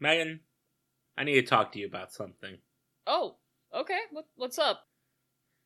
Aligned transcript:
Megan, 0.00 0.40
I 1.16 1.24
need 1.24 1.34
to 1.34 1.42
talk 1.42 1.72
to 1.72 1.78
you 1.78 1.86
about 1.86 2.12
something. 2.12 2.58
Oh, 3.06 3.36
okay. 3.74 4.00
What, 4.10 4.26
what's 4.36 4.58
up? 4.58 4.84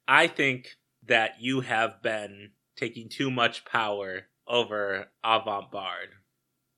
I 0.06 0.26
think 0.26 0.76
that 1.06 1.32
you 1.40 1.60
have 1.60 2.02
been 2.02 2.50
taking 2.76 3.08
too 3.08 3.30
much 3.30 3.64
power 3.64 4.22
over 4.46 5.06
Avant 5.24 5.70
Bard. 5.70 6.08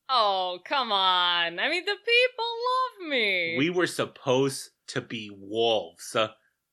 Oh, 0.09 0.59
come 0.65 0.93
on. 0.93 1.59
I 1.59 1.69
mean, 1.69 1.85
the 1.85 1.96
people 1.96 2.45
love 3.04 3.11
me. 3.11 3.57
We 3.57 3.71
were 3.71 3.87
supposed 3.87 4.71
to 4.89 5.00
be 5.00 5.30
wolves, 5.34 6.16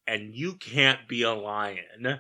and 0.06 0.34
you 0.34 0.56
can't 0.56 1.08
be 1.08 1.24
a 1.24 1.34
lion. 1.34 2.20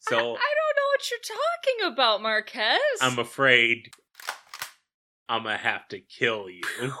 So 0.00 0.16
I, 0.16 0.18
I 0.18 0.20
don't 0.20 0.26
know 0.26 0.88
what 0.92 1.10
you're 1.10 1.20
talking 1.20 1.92
about, 1.92 2.22
Marquez. 2.22 2.80
I'm 3.00 3.18
afraid 3.18 3.90
I'm 5.30 5.44
gonna 5.44 5.56
have 5.56 5.86
to 5.88 6.00
kill 6.00 6.50
you. 6.50 6.62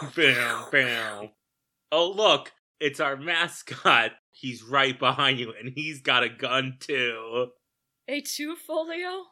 bam, 0.16 0.64
bam. 0.70 1.30
Oh, 1.92 2.10
look, 2.10 2.52
it's 2.78 3.00
our 3.00 3.16
mascot. 3.16 4.12
He's 4.30 4.62
right 4.62 4.98
behind 4.98 5.38
you, 5.38 5.52
and 5.58 5.72
he's 5.74 6.00
got 6.00 6.22
a 6.22 6.28
gun 6.28 6.76
too. 6.80 7.48
A 8.08 8.20
two 8.20 8.56
folio? 8.56 9.24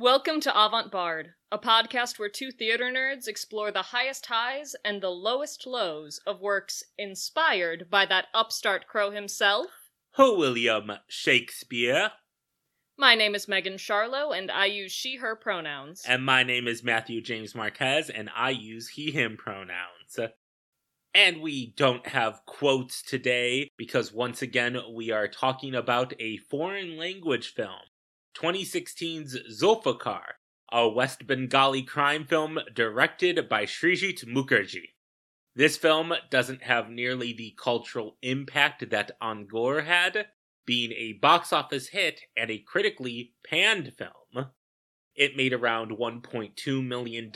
Welcome 0.00 0.40
to 0.40 0.58
Avant 0.58 0.90
Bard, 0.90 1.34
a 1.52 1.58
podcast 1.58 2.18
where 2.18 2.30
two 2.30 2.50
theater 2.50 2.90
nerds 2.90 3.28
explore 3.28 3.70
the 3.70 3.82
highest 3.82 4.24
highs 4.24 4.74
and 4.82 5.02
the 5.02 5.10
lowest 5.10 5.66
lows 5.66 6.22
of 6.26 6.40
works 6.40 6.82
inspired 6.96 7.90
by 7.90 8.06
that 8.06 8.28
upstart 8.32 8.86
crow 8.86 9.10
himself. 9.10 9.66
Who, 10.16 10.38
William 10.38 10.90
Shakespeare? 11.06 12.12
My 12.96 13.14
name 13.14 13.34
is 13.34 13.46
Megan 13.46 13.74
Charlo, 13.74 14.34
and 14.34 14.50
I 14.50 14.64
use 14.64 14.90
she 14.90 15.16
her 15.16 15.36
pronouns. 15.36 16.02
And 16.08 16.24
my 16.24 16.44
name 16.44 16.66
is 16.66 16.82
Matthew 16.82 17.20
James 17.20 17.54
Marquez, 17.54 18.08
and 18.08 18.30
I 18.34 18.50
use 18.50 18.88
he 18.88 19.10
him 19.10 19.36
pronouns. 19.36 20.18
And 21.12 21.42
we 21.42 21.74
don't 21.76 22.06
have 22.06 22.40
quotes 22.46 23.02
today 23.02 23.68
because 23.76 24.14
once 24.14 24.40
again 24.40 24.78
we 24.94 25.10
are 25.10 25.28
talking 25.28 25.74
about 25.74 26.14
a 26.18 26.38
foreign 26.38 26.96
language 26.96 27.52
film. 27.52 27.80
2016's 28.36 29.60
Zulfikar, 29.60 30.22
a 30.72 30.88
West 30.88 31.26
Bengali 31.26 31.82
crime 31.82 32.24
film 32.24 32.58
directed 32.74 33.48
by 33.48 33.64
Srijit 33.64 34.24
Mukherjee. 34.26 34.90
This 35.54 35.76
film 35.76 36.12
doesn't 36.30 36.62
have 36.62 36.90
nearly 36.90 37.32
the 37.32 37.54
cultural 37.62 38.16
impact 38.22 38.88
that 38.90 39.18
Angoor 39.20 39.84
had, 39.84 40.28
being 40.64 40.92
a 40.92 41.14
box 41.14 41.52
office 41.52 41.88
hit 41.88 42.20
and 42.36 42.50
a 42.50 42.58
critically 42.58 43.34
panned 43.44 43.92
film. 43.98 44.46
It 45.16 45.36
made 45.36 45.52
around 45.52 45.90
$1.2 45.90 46.86
million 46.86 47.32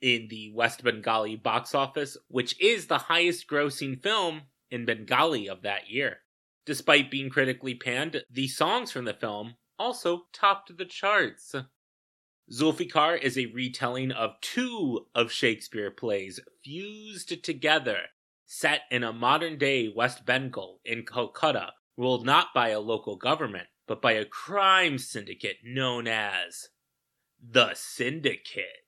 in 0.00 0.28
the 0.28 0.52
West 0.52 0.82
Bengali 0.82 1.36
box 1.36 1.74
office, 1.74 2.16
which 2.28 2.60
is 2.60 2.86
the 2.86 2.98
highest 2.98 3.48
grossing 3.48 4.02
film 4.02 4.42
in 4.70 4.84
Bengali 4.84 5.48
of 5.48 5.62
that 5.62 5.88
year. 5.88 6.18
Despite 6.66 7.10
being 7.10 7.30
critically 7.30 7.74
panned, 7.74 8.24
the 8.30 8.48
songs 8.48 8.90
from 8.90 9.04
the 9.04 9.14
film 9.14 9.54
also 9.78 10.26
topped 10.32 10.76
the 10.76 10.84
charts. 10.84 11.54
Zulfikar 12.50 13.18
is 13.18 13.38
a 13.38 13.46
retelling 13.46 14.12
of 14.12 14.40
two 14.40 15.06
of 15.14 15.32
Shakespeare 15.32 15.90
plays 15.90 16.40
fused 16.62 17.42
together, 17.42 17.98
set 18.44 18.82
in 18.90 19.02
a 19.02 19.12
modern 19.12 19.58
day 19.58 19.88
West 19.88 20.26
Bengal 20.26 20.80
in 20.84 21.04
Calcutta, 21.04 21.72
ruled 21.96 22.26
not 22.26 22.48
by 22.54 22.68
a 22.70 22.80
local 22.80 23.16
government, 23.16 23.68
but 23.86 24.02
by 24.02 24.12
a 24.12 24.24
crime 24.24 24.98
syndicate 24.98 25.58
known 25.64 26.06
as 26.06 26.68
the 27.40 27.72
Syndicate. 27.74 28.86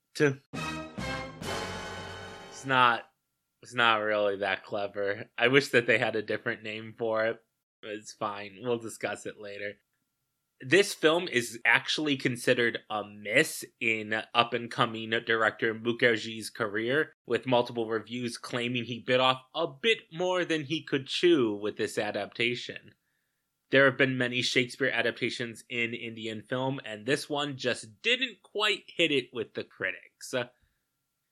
It's 2.50 2.66
not 2.66 3.04
it's 3.62 3.74
not 3.74 4.02
really 4.02 4.36
that 4.36 4.62
clever. 4.62 5.24
I 5.38 5.48
wish 5.48 5.68
that 5.68 5.86
they 5.86 5.96
had 5.96 6.16
a 6.16 6.22
different 6.22 6.62
name 6.62 6.94
for 6.98 7.24
it. 7.24 7.38
It's 7.82 8.12
fine. 8.12 8.58
We'll 8.62 8.78
discuss 8.78 9.24
it 9.24 9.40
later 9.40 9.76
this 10.60 10.94
film 10.94 11.28
is 11.28 11.58
actually 11.64 12.16
considered 12.16 12.78
a 12.88 13.02
miss 13.04 13.64
in 13.80 14.14
up 14.34 14.54
and 14.54 14.70
coming 14.70 15.10
director 15.10 15.74
Mukherjee's 15.74 16.50
career, 16.50 17.12
with 17.26 17.46
multiple 17.46 17.88
reviews 17.88 18.38
claiming 18.38 18.84
he 18.84 19.00
bit 19.00 19.20
off 19.20 19.42
a 19.54 19.66
bit 19.66 19.98
more 20.12 20.44
than 20.44 20.64
he 20.64 20.82
could 20.82 21.06
chew 21.06 21.54
with 21.54 21.76
this 21.76 21.98
adaptation. 21.98 22.92
There 23.70 23.86
have 23.86 23.98
been 23.98 24.16
many 24.16 24.40
Shakespeare 24.42 24.90
adaptations 24.90 25.64
in 25.68 25.94
Indian 25.94 26.42
film, 26.42 26.80
and 26.84 27.04
this 27.04 27.28
one 27.28 27.56
just 27.56 27.86
didn't 28.02 28.36
quite 28.42 28.84
hit 28.86 29.10
it 29.10 29.30
with 29.32 29.54
the 29.54 29.64
critics. 29.64 30.34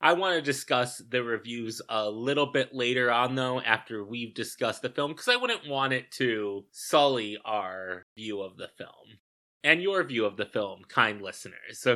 I 0.01 0.11
want 0.11 0.35
to 0.35 0.41
discuss 0.41 0.97
the 0.97 1.23
reviews 1.23 1.81
a 1.87 2.09
little 2.09 2.47
bit 2.47 2.73
later 2.73 3.09
on, 3.09 3.35
though, 3.35 3.61
after 3.61 4.03
we've 4.03 4.33
discussed 4.33 4.81
the 4.81 4.89
film, 4.89 5.11
because 5.11 5.29
I 5.29 5.37
wouldn't 5.37 5.69
want 5.69 5.93
it 5.93 6.11
to 6.17 6.65
sully 6.71 7.37
our 7.45 8.02
view 8.15 8.41
of 8.41 8.57
the 8.57 8.69
film 8.77 9.19
and 9.63 9.81
your 9.81 10.03
view 10.03 10.25
of 10.25 10.37
the 10.37 10.45
film, 10.45 10.83
kind 10.87 11.21
listeners. 11.21 11.87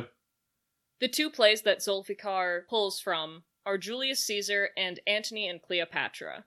The 1.00 1.08
two 1.08 1.30
plays 1.30 1.62
that 1.62 1.78
Zulfikar 1.78 2.66
pulls 2.68 3.00
from 3.00 3.44
are 3.64 3.78
Julius 3.78 4.24
Caesar 4.24 4.70
and 4.76 4.98
Antony 5.06 5.46
and 5.46 5.60
Cleopatra. 5.60 6.44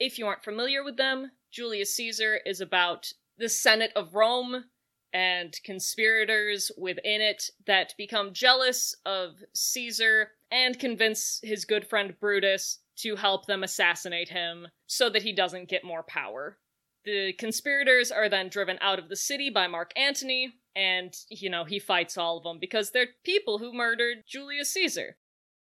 If 0.00 0.18
you 0.18 0.26
aren't 0.26 0.42
familiar 0.42 0.82
with 0.82 0.96
them, 0.96 1.30
Julius 1.50 1.94
Caesar 1.96 2.40
is 2.46 2.60
about 2.60 3.12
the 3.38 3.48
Senate 3.48 3.92
of 3.94 4.14
Rome 4.14 4.64
and 5.12 5.60
conspirators 5.62 6.72
within 6.78 7.20
it 7.20 7.50
that 7.66 7.94
become 7.98 8.32
jealous 8.32 8.96
of 9.04 9.42
Caesar 9.52 10.30
and 10.50 10.78
convince 10.78 11.38
his 11.42 11.66
good 11.66 11.86
friend 11.86 12.14
Brutus 12.18 12.78
to 12.96 13.16
help 13.16 13.46
them 13.46 13.62
assassinate 13.62 14.30
him 14.30 14.68
so 14.86 15.10
that 15.10 15.22
he 15.22 15.32
doesn't 15.32 15.68
get 15.68 15.84
more 15.84 16.02
power. 16.02 16.58
The 17.04 17.32
conspirators 17.34 18.10
are 18.12 18.28
then 18.28 18.48
driven 18.48 18.78
out 18.80 18.98
of 18.98 19.08
the 19.08 19.16
city 19.16 19.50
by 19.50 19.66
Mark 19.66 19.92
Antony, 19.96 20.52
and, 20.76 21.14
you 21.28 21.50
know, 21.50 21.64
he 21.64 21.78
fights 21.78 22.16
all 22.16 22.38
of 22.38 22.44
them 22.44 22.58
because 22.60 22.90
they're 22.90 23.08
people 23.24 23.58
who 23.58 23.72
murdered 23.72 24.24
Julius 24.26 24.72
Caesar. 24.72 25.16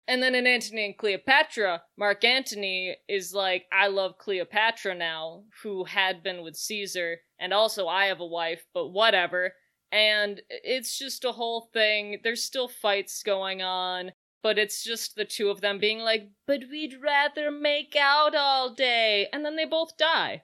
And 0.07 0.21
then 0.21 0.35
in 0.35 0.47
Antony 0.47 0.85
and 0.85 0.97
Cleopatra, 0.97 1.81
Mark 1.97 2.23
Antony 2.23 2.95
is 3.09 3.33
like, 3.33 3.65
I 3.71 3.87
love 3.87 4.17
Cleopatra 4.17 4.95
now, 4.95 5.43
who 5.63 5.83
had 5.83 6.23
been 6.23 6.43
with 6.43 6.55
Caesar, 6.55 7.17
and 7.39 7.53
also 7.53 7.87
I 7.87 8.05
have 8.05 8.19
a 8.19 8.25
wife, 8.25 8.65
but 8.73 8.89
whatever. 8.89 9.53
And 9.91 10.41
it's 10.49 10.97
just 10.97 11.25
a 11.25 11.31
whole 11.31 11.69
thing. 11.73 12.19
There's 12.23 12.43
still 12.43 12.67
fights 12.67 13.23
going 13.23 13.61
on 13.61 14.11
but 14.45 14.59
it's 14.59 14.83
just 14.83 15.15
the 15.15 15.25
two 15.25 15.49
of 15.49 15.61
them 15.61 15.79
being 15.79 15.97
like, 15.97 16.29
but 16.45 16.59
we'd 16.69 17.01
rather 17.01 17.49
make 17.49 17.95
out 17.99 18.35
all 18.35 18.71
day. 18.71 19.27
And 19.33 19.43
then 19.43 19.55
they 19.55 19.65
both 19.65 19.97
die. 19.97 20.43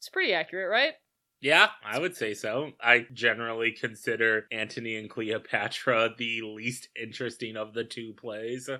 It's 0.00 0.08
pretty 0.08 0.32
accurate, 0.32 0.70
right? 0.70 0.94
Yeah, 1.42 1.68
I 1.84 1.98
would 1.98 2.16
say 2.16 2.32
so. 2.32 2.72
I 2.80 3.06
generally 3.12 3.70
consider 3.70 4.46
Antony 4.50 4.96
and 4.96 5.10
Cleopatra 5.10 6.14
the 6.16 6.40
least 6.40 6.88
interesting 6.98 7.54
of 7.54 7.74
the 7.74 7.84
two 7.84 8.14
plays. 8.14 8.70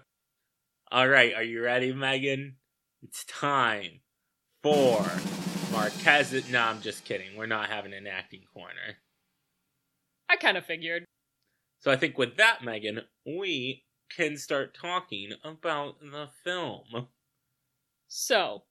All 0.91 1.09
right, 1.09 1.35
are 1.35 1.43
you 1.43 1.63
ready, 1.63 1.93
Megan? 1.93 2.57
It's 3.03 3.27
time 3.27 4.01
for 4.63 5.05
Marquez. 5.71 6.51
No, 6.51 6.63
I'm 6.63 6.81
just 6.81 7.05
kidding. 7.05 7.37
We're 7.37 7.45
not 7.45 7.69
having 7.69 7.93
an 7.93 8.07
acting 8.07 8.45
corner. 8.55 8.97
I 10.31 10.37
kind 10.37 10.57
of 10.57 10.65
figured. 10.65 11.05
So 11.81 11.91
I 11.91 11.97
think 11.97 12.17
with 12.17 12.39
that, 12.39 12.65
Megan, 12.65 13.03
we 13.27 13.85
can 14.17 14.39
start 14.39 14.75
talking 14.75 15.33
about 15.45 16.01
the 16.01 16.29
film. 16.45 17.09
So, 18.09 18.63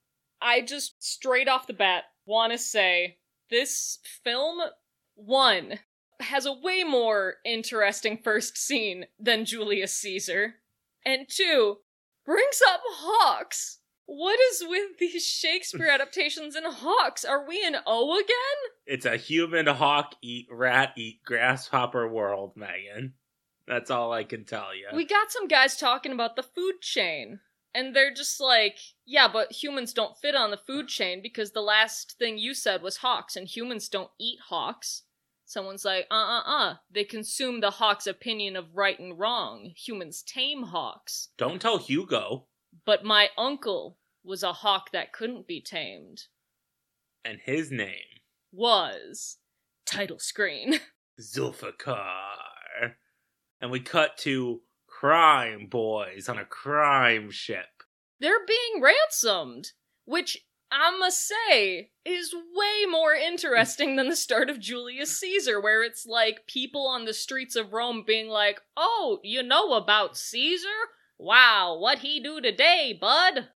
I 0.41 0.61
just 0.61 1.03
straight 1.03 1.47
off 1.47 1.67
the 1.67 1.73
bat 1.73 2.05
want 2.29 2.53
to 2.53 2.57
say 2.57 3.17
this 3.49 3.97
film, 4.23 4.59
one, 5.15 5.79
has 6.19 6.45
a 6.45 6.53
way 6.53 6.83
more 6.83 7.35
interesting 7.43 8.19
first 8.23 8.57
scene 8.57 9.05
than 9.19 9.45
Julius 9.45 9.93
Caesar, 9.97 10.55
and 11.03 11.27
two, 11.27 11.77
brings 12.25 12.61
up 12.69 12.81
hawks. 12.85 13.79
What 14.05 14.39
is 14.51 14.63
with 14.67 14.99
these 14.99 15.25
Shakespeare 15.25 15.89
adaptations 15.91 16.55
and 16.55 16.67
hawks? 16.67 17.25
Are 17.25 17.47
we 17.47 17.65
in 17.65 17.75
O 17.85 18.15
again? 18.15 18.27
It's 18.85 19.05
a 19.05 19.17
human 19.17 19.65
hawk 19.65 20.15
eat 20.21 20.47
rat 20.51 20.93
eat 20.95 21.23
grasshopper 21.25 22.07
world, 22.07 22.53
Megan. 22.55 23.13
That's 23.67 23.91
all 23.91 24.11
I 24.11 24.23
can 24.23 24.45
tell 24.45 24.75
you. 24.75 24.87
We 24.95 25.05
got 25.05 25.31
some 25.31 25.47
guys 25.47 25.77
talking 25.77 26.11
about 26.11 26.35
the 26.35 26.43
food 26.43 26.81
chain. 26.81 27.39
And 27.73 27.95
they're 27.95 28.13
just 28.13 28.39
like, 28.39 28.77
yeah, 29.05 29.27
but 29.31 29.51
humans 29.51 29.93
don't 29.93 30.17
fit 30.17 30.35
on 30.35 30.51
the 30.51 30.57
food 30.57 30.87
chain 30.87 31.21
because 31.21 31.51
the 31.51 31.61
last 31.61 32.15
thing 32.17 32.37
you 32.37 32.53
said 32.53 32.81
was 32.81 32.97
hawks, 32.97 33.35
and 33.35 33.47
humans 33.47 33.89
don't 33.89 34.09
eat 34.19 34.39
hawks. 34.49 35.03
Someone's 35.45 35.85
like, 35.85 36.05
uh 36.11 36.13
uh 36.13 36.41
uh. 36.45 36.73
They 36.91 37.03
consume 37.03 37.59
the 37.59 37.71
hawk's 37.71 38.07
opinion 38.07 38.55
of 38.55 38.75
right 38.75 38.99
and 38.99 39.17
wrong. 39.17 39.71
Humans 39.75 40.23
tame 40.23 40.63
hawks. 40.63 41.29
Don't 41.37 41.61
tell 41.61 41.77
Hugo. 41.77 42.45
But 42.85 43.03
my 43.03 43.29
uncle 43.37 43.97
was 44.23 44.43
a 44.43 44.53
hawk 44.53 44.91
that 44.91 45.13
couldn't 45.13 45.47
be 45.47 45.61
tamed. 45.61 46.25
And 47.25 47.39
his 47.43 47.71
name 47.71 48.21
was 48.51 49.37
title 49.85 50.19
screen. 50.19 50.79
Zulfikar. 51.19 51.97
And 53.61 53.71
we 53.71 53.79
cut 53.79 54.17
to 54.19 54.61
crime 54.99 55.65
boys 55.65 56.27
on 56.27 56.37
a 56.37 56.43
crime 56.43 57.31
ship. 57.31 57.67
They're 58.19 58.45
being 58.45 58.83
ransomed, 58.83 59.71
which 60.03 60.45
I 60.71 60.97
must 60.97 61.25
say 61.25 61.91
is 62.03 62.35
way 62.53 62.85
more 62.85 63.13
interesting 63.13 63.95
than 63.95 64.09
the 64.09 64.15
start 64.17 64.49
of 64.49 64.59
Julius 64.59 65.17
Caesar, 65.17 65.61
where 65.61 65.83
it's 65.83 66.05
like 66.05 66.47
people 66.47 66.85
on 66.85 67.05
the 67.05 67.13
streets 67.13 67.55
of 67.55 67.71
Rome 67.71 68.03
being 68.05 68.27
like, 68.27 68.59
"Oh, 68.75 69.21
you 69.23 69.41
know 69.41 69.73
about 69.73 70.17
Caesar? 70.17 70.67
Wow, 71.17 71.77
what 71.79 71.99
he 71.99 72.19
do 72.19 72.41
today, 72.41 72.97
bud? 72.99 73.49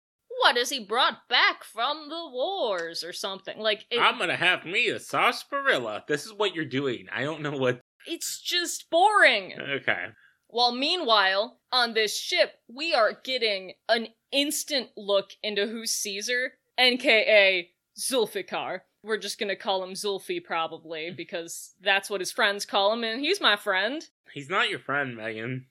What 0.42 0.58
has 0.58 0.70
he 0.70 0.80
brought 0.80 1.28
back 1.28 1.64
from 1.64 2.10
the 2.10 2.30
wars 2.30 3.04
or 3.04 3.14
something?" 3.14 3.58
Like 3.58 3.88
it, 3.90 4.00
I'm 4.00 4.20
gonna 4.20 4.38
have 4.38 4.64
me 4.64 4.90
a 4.90 5.00
sarsaparilla. 5.00 6.04
This 6.08 6.28
is 6.28 6.34
what 6.34 6.54
you're 6.54 6.66
doing. 6.66 7.08
I 7.12 7.24
don't 7.24 7.42
know 7.42 7.58
what. 7.58 7.82
it's 8.06 8.40
just 8.40 8.92
boring. 8.92 9.60
Okay. 9.60 10.06
While 10.52 10.74
meanwhile, 10.74 11.60
on 11.72 11.94
this 11.94 12.18
ship, 12.18 12.60
we 12.68 12.94
are 12.94 13.20
getting 13.24 13.74
an 13.88 14.10
instant 14.32 14.90
look 14.98 15.32
into 15.42 15.66
who's 15.66 15.92
Caesar, 15.92 16.54
aka 16.78 17.70
Zulfikar. 17.98 18.82
We're 19.04 19.18
just 19.18 19.40
gonna 19.40 19.56
call 19.56 19.84
him 19.84 19.94
Zulfi 19.94 20.44
probably, 20.44 21.10
because 21.16 21.74
that's 21.80 22.10
what 22.10 22.22
his 22.22 22.34
friends 22.34 22.66
call 22.66 22.92
him, 22.94 23.04
and 23.04 23.22
he's 23.22 23.40
my 23.40 23.56
friend. 23.56 24.06
He's 24.34 24.50
not 24.50 24.70
your 24.70 24.80
friend, 24.80 25.16
Megan. 25.16 25.68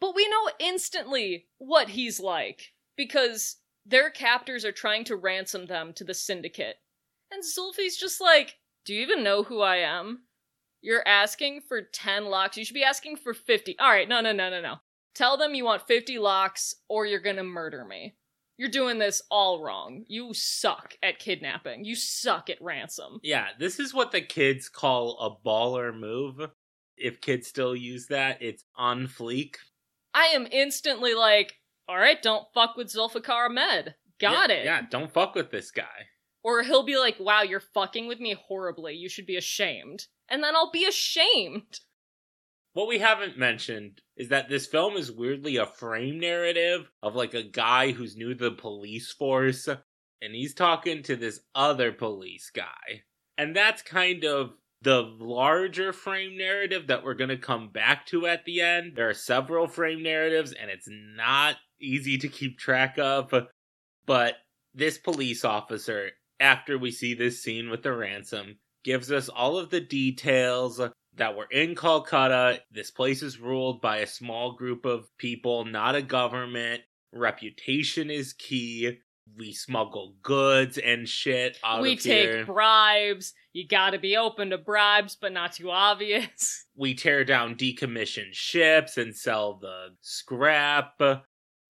But 0.00 0.14
we 0.14 0.28
know 0.28 0.50
instantly 0.60 1.46
what 1.58 1.90
he's 1.90 2.20
like, 2.20 2.72
because 2.96 3.56
their 3.84 4.10
captors 4.10 4.64
are 4.64 4.72
trying 4.72 5.04
to 5.04 5.16
ransom 5.16 5.66
them 5.66 5.92
to 5.94 6.04
the 6.04 6.14
syndicate. 6.14 6.76
And 7.32 7.42
Zulfi's 7.42 7.96
just 7.96 8.20
like, 8.20 8.58
Do 8.84 8.94
you 8.94 9.02
even 9.02 9.24
know 9.24 9.42
who 9.42 9.60
I 9.60 9.78
am? 9.78 10.22
You're 10.82 11.06
asking 11.06 11.62
for 11.68 11.82
10 11.82 12.26
lakhs. 12.26 12.56
You 12.56 12.64
should 12.64 12.74
be 12.74 12.84
asking 12.84 13.16
for 13.16 13.34
50. 13.34 13.76
Alright, 13.80 14.08
no, 14.08 14.20
no, 14.20 14.32
no, 14.32 14.50
no, 14.50 14.60
no. 14.60 14.76
Tell 15.14 15.36
them 15.36 15.54
you 15.54 15.64
want 15.64 15.86
50 15.86 16.18
lakhs 16.18 16.74
or 16.88 17.06
you're 17.06 17.20
gonna 17.20 17.42
murder 17.44 17.84
me. 17.84 18.16
You're 18.56 18.68
doing 18.68 18.98
this 18.98 19.22
all 19.30 19.62
wrong. 19.62 20.04
You 20.06 20.34
suck 20.34 20.94
at 21.02 21.18
kidnapping. 21.18 21.84
You 21.84 21.94
suck 21.96 22.50
at 22.50 22.60
ransom. 22.60 23.18
Yeah, 23.22 23.48
this 23.58 23.80
is 23.80 23.94
what 23.94 24.12
the 24.12 24.20
kids 24.20 24.68
call 24.68 25.18
a 25.18 25.48
baller 25.48 25.98
move. 25.98 26.40
If 26.96 27.22
kids 27.22 27.48
still 27.48 27.74
use 27.74 28.06
that, 28.08 28.42
it's 28.42 28.64
on 28.76 29.06
fleek. 29.06 29.54
I 30.12 30.26
am 30.26 30.46
instantly 30.50 31.14
like, 31.14 31.54
alright, 31.90 32.20
don't 32.22 32.46
fuck 32.52 32.76
with 32.76 32.92
Zulfikar 32.92 33.46
Ahmed. 33.48 33.94
Got 34.20 34.50
Yeah, 34.50 34.56
it. 34.56 34.64
Yeah, 34.66 34.82
don't 34.90 35.12
fuck 35.12 35.34
with 35.34 35.50
this 35.50 35.70
guy. 35.70 36.08
Or 36.42 36.62
he'll 36.62 36.84
be 36.84 36.98
like, 36.98 37.16
wow, 37.18 37.42
you're 37.42 37.60
fucking 37.60 38.06
with 38.08 38.20
me 38.20 38.34
horribly. 38.46 38.94
You 38.94 39.08
should 39.08 39.26
be 39.26 39.36
ashamed. 39.36 40.06
And 40.30 40.42
then 40.42 40.54
I'll 40.54 40.70
be 40.70 40.86
ashamed. 40.86 41.80
What 42.72 42.86
we 42.86 42.98
haven't 42.98 43.36
mentioned 43.36 44.00
is 44.16 44.28
that 44.28 44.48
this 44.48 44.66
film 44.66 44.96
is 44.96 45.10
weirdly 45.10 45.56
a 45.56 45.66
frame 45.66 46.20
narrative 46.20 46.88
of 47.02 47.16
like 47.16 47.34
a 47.34 47.42
guy 47.42 47.90
who's 47.90 48.16
new 48.16 48.34
to 48.34 48.44
the 48.44 48.52
police 48.52 49.10
force 49.12 49.66
and 49.66 50.34
he's 50.34 50.54
talking 50.54 51.02
to 51.02 51.16
this 51.16 51.40
other 51.54 51.90
police 51.90 52.50
guy. 52.54 53.02
And 53.36 53.56
that's 53.56 53.82
kind 53.82 54.24
of 54.24 54.52
the 54.82 55.02
larger 55.02 55.92
frame 55.92 56.38
narrative 56.38 56.86
that 56.86 57.04
we're 57.04 57.14
going 57.14 57.30
to 57.30 57.36
come 57.36 57.70
back 57.70 58.06
to 58.06 58.26
at 58.26 58.44
the 58.44 58.60
end. 58.60 58.92
There 58.94 59.08
are 59.08 59.14
several 59.14 59.66
frame 59.66 60.02
narratives 60.02 60.52
and 60.52 60.70
it's 60.70 60.88
not 60.88 61.56
easy 61.80 62.18
to 62.18 62.28
keep 62.28 62.58
track 62.58 62.98
of. 62.98 63.34
But 64.06 64.36
this 64.74 64.96
police 64.96 65.44
officer, 65.44 66.10
after 66.38 66.78
we 66.78 66.92
see 66.92 67.14
this 67.14 67.42
scene 67.42 67.68
with 67.68 67.82
the 67.82 67.92
ransom, 67.92 68.58
gives 68.84 69.10
us 69.12 69.28
all 69.28 69.58
of 69.58 69.70
the 69.70 69.80
details 69.80 70.80
that 71.16 71.36
we're 71.36 71.44
in 71.44 71.74
Calcutta. 71.74 72.62
This 72.70 72.90
place 72.90 73.22
is 73.22 73.38
ruled 73.38 73.80
by 73.80 73.98
a 73.98 74.06
small 74.06 74.52
group 74.52 74.84
of 74.84 75.08
people, 75.18 75.64
not 75.64 75.94
a 75.94 76.02
government. 76.02 76.82
Reputation 77.12 78.10
is 78.10 78.32
key. 78.32 78.98
We 79.36 79.52
smuggle 79.52 80.16
goods 80.22 80.78
and 80.78 81.08
shit 81.08 81.58
out 81.62 81.82
we 81.82 81.92
of 81.92 82.00
here. 82.00 82.38
take 82.38 82.46
bribes. 82.46 83.32
You 83.52 83.66
gotta 83.66 83.98
be 83.98 84.16
open 84.16 84.50
to 84.50 84.58
bribes, 84.58 85.16
but 85.20 85.32
not 85.32 85.52
too 85.52 85.70
obvious. 85.70 86.66
we 86.76 86.94
tear 86.94 87.24
down 87.24 87.54
decommissioned 87.54 88.32
ships 88.32 88.96
and 88.96 89.14
sell 89.14 89.58
the 89.58 89.90
scrap. 90.00 91.00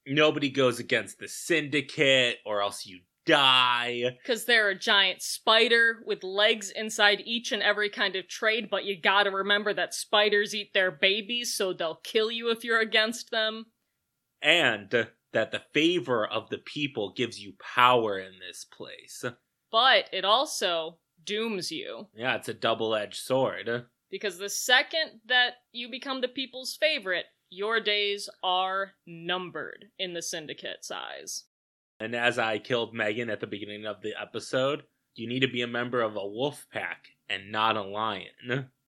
Nobody 0.06 0.48
goes 0.48 0.78
against 0.78 1.18
the 1.18 1.28
syndicate, 1.28 2.38
or 2.46 2.62
else 2.62 2.86
you 2.86 3.00
die. 3.30 4.16
Because 4.22 4.44
they're 4.44 4.70
a 4.70 4.78
giant 4.78 5.22
spider 5.22 6.02
with 6.06 6.22
legs 6.22 6.70
inside 6.70 7.22
each 7.24 7.52
and 7.52 7.62
every 7.62 7.90
kind 7.90 8.16
of 8.16 8.28
trade, 8.28 8.68
but 8.70 8.84
you 8.84 9.00
gotta 9.00 9.30
remember 9.30 9.72
that 9.74 9.94
spiders 9.94 10.54
eat 10.54 10.72
their 10.74 10.90
babies, 10.90 11.54
so 11.54 11.72
they'll 11.72 12.00
kill 12.02 12.30
you 12.30 12.50
if 12.50 12.64
you're 12.64 12.80
against 12.80 13.30
them. 13.30 13.66
And 14.42 15.08
that 15.32 15.52
the 15.52 15.62
favor 15.72 16.26
of 16.26 16.50
the 16.50 16.58
people 16.58 17.12
gives 17.16 17.38
you 17.38 17.54
power 17.74 18.18
in 18.18 18.32
this 18.46 18.64
place. 18.64 19.24
But 19.70 20.06
it 20.12 20.24
also 20.24 20.98
dooms 21.24 21.70
you. 21.70 22.08
Yeah, 22.14 22.36
it's 22.36 22.48
a 22.48 22.54
double 22.54 22.94
edged 22.94 23.22
sword. 23.22 23.86
Because 24.10 24.38
the 24.38 24.48
second 24.48 25.20
that 25.28 25.52
you 25.70 25.88
become 25.88 26.20
the 26.20 26.28
people's 26.28 26.76
favorite, 26.80 27.26
your 27.48 27.80
days 27.80 28.28
are 28.42 28.92
numbered 29.06 29.86
in 29.98 30.14
the 30.14 30.22
syndicate's 30.22 30.90
eyes. 30.90 31.44
And 32.00 32.16
as 32.16 32.38
I 32.38 32.58
killed 32.58 32.94
Megan 32.94 33.28
at 33.28 33.40
the 33.40 33.46
beginning 33.46 33.84
of 33.84 34.00
the 34.00 34.14
episode, 34.20 34.82
you 35.14 35.28
need 35.28 35.40
to 35.40 35.48
be 35.48 35.62
a 35.62 35.66
member 35.68 36.00
of 36.00 36.16
a 36.16 36.26
wolf 36.26 36.66
pack 36.72 37.08
and 37.28 37.52
not 37.52 37.76
a 37.76 37.82
lion. 37.82 38.68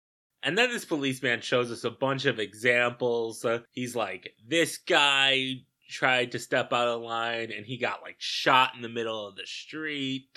And 0.44 0.58
then 0.58 0.70
this 0.70 0.84
policeman 0.84 1.40
shows 1.40 1.70
us 1.70 1.84
a 1.84 1.90
bunch 1.90 2.24
of 2.24 2.40
examples. 2.40 3.44
Uh, 3.44 3.60
he's 3.70 3.94
like, 3.94 4.32
this 4.44 4.76
guy 4.76 5.62
tried 5.88 6.32
to 6.32 6.40
step 6.40 6.72
out 6.72 6.88
of 6.88 7.00
line 7.00 7.52
and 7.52 7.64
he 7.64 7.76
got 7.76 8.02
like 8.02 8.16
shot 8.18 8.72
in 8.74 8.82
the 8.82 8.88
middle 8.88 9.28
of 9.28 9.36
the 9.36 9.46
street. 9.46 10.36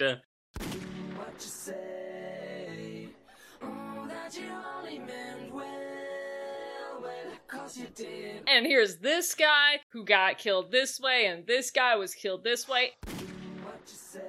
Cause 7.66 7.78
you 7.78 7.88
did. 7.96 8.44
And 8.48 8.66
here's 8.66 8.98
this 8.98 9.34
guy 9.34 9.80
who 9.92 10.06
got 10.06 10.38
killed 10.38 10.72
this 10.72 11.00
way, 11.00 11.26
and 11.26 11.48
this 11.48 11.72
guy 11.72 11.96
was 11.96 12.14
killed 12.14 12.44
this 12.44 12.68
way. 12.68 12.92
What 13.64 13.80
you 13.88 13.94
say? 13.94 14.22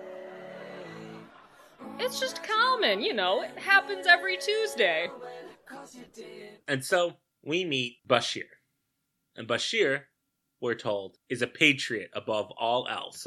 It's 1.99 2.21
just 2.21 2.43
common, 2.43 3.01
you 3.01 3.15
know, 3.15 3.43
it 3.43 3.59
happens 3.59 4.07
every 4.07 4.37
Tuesday. 4.37 5.09
Well, 5.09 5.31
cause 5.67 5.95
you 5.95 6.05
did. 6.15 6.59
And 6.69 6.85
so 6.85 7.15
we 7.43 7.65
meet 7.65 7.97
Bashir. 8.09 8.45
And 9.35 9.49
Bashir, 9.49 10.03
we're 10.61 10.75
told, 10.75 11.17
is 11.29 11.43
a 11.43 11.47
patriot 11.47 12.11
above 12.15 12.51
all 12.59 12.87
else. 12.89 13.27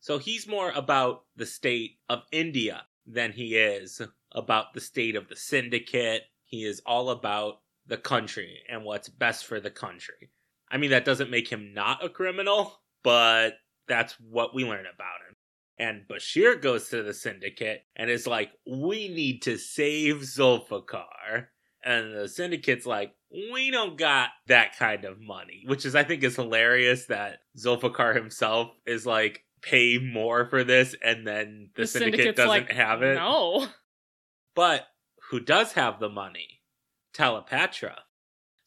So 0.00 0.18
he's 0.18 0.48
more 0.48 0.70
about 0.70 1.24
the 1.36 1.46
state 1.46 1.98
of 2.08 2.22
India 2.32 2.84
than 3.06 3.32
he 3.32 3.56
is 3.56 4.00
about 4.32 4.72
the 4.74 4.80
state 4.80 5.16
of 5.16 5.28
the 5.28 5.36
syndicate. 5.36 6.22
He 6.44 6.64
is 6.64 6.80
all 6.86 7.10
about 7.10 7.60
the 7.90 7.98
country 7.98 8.60
and 8.70 8.84
what's 8.84 9.10
best 9.10 9.44
for 9.44 9.60
the 9.60 9.70
country. 9.70 10.30
I 10.70 10.78
mean, 10.78 10.90
that 10.90 11.04
doesn't 11.04 11.30
make 11.30 11.48
him 11.48 11.74
not 11.74 12.02
a 12.02 12.08
criminal, 12.08 12.80
but 13.04 13.54
that's 13.86 14.16
what 14.20 14.54
we 14.54 14.64
learn 14.64 14.86
about 14.86 15.20
him. 15.28 15.36
And 15.78 16.08
Bashir 16.08 16.60
goes 16.60 16.88
to 16.88 17.02
the 17.02 17.12
syndicate 17.12 17.82
and 17.96 18.08
is 18.08 18.26
like, 18.26 18.52
we 18.66 19.08
need 19.08 19.42
to 19.42 19.58
save 19.58 20.16
Zulfikar. 20.16 21.48
And 21.84 22.14
the 22.14 22.28
syndicate's 22.28 22.86
like, 22.86 23.12
we 23.52 23.70
don't 23.70 23.98
got 23.98 24.30
that 24.46 24.76
kind 24.78 25.04
of 25.04 25.20
money, 25.20 25.64
which 25.66 25.84
is, 25.84 25.94
I 25.94 26.04
think, 26.04 26.22
is 26.22 26.36
hilarious 26.36 27.06
that 27.06 27.38
Zulfikar 27.58 28.14
himself 28.14 28.68
is 28.86 29.06
like, 29.06 29.44
pay 29.62 29.98
more 29.98 30.48
for 30.48 30.64
this, 30.64 30.94
and 31.02 31.26
then 31.26 31.70
the, 31.76 31.86
syndicate 31.86 32.36
doesn't 32.36 32.48
like, 32.48 32.70
have 32.70 33.02
it. 33.02 33.14
No. 33.14 33.66
But 34.54 34.86
who 35.30 35.40
does 35.40 35.72
have 35.72 36.00
the 36.00 36.08
money? 36.08 36.59
Telepatra. 37.14 37.94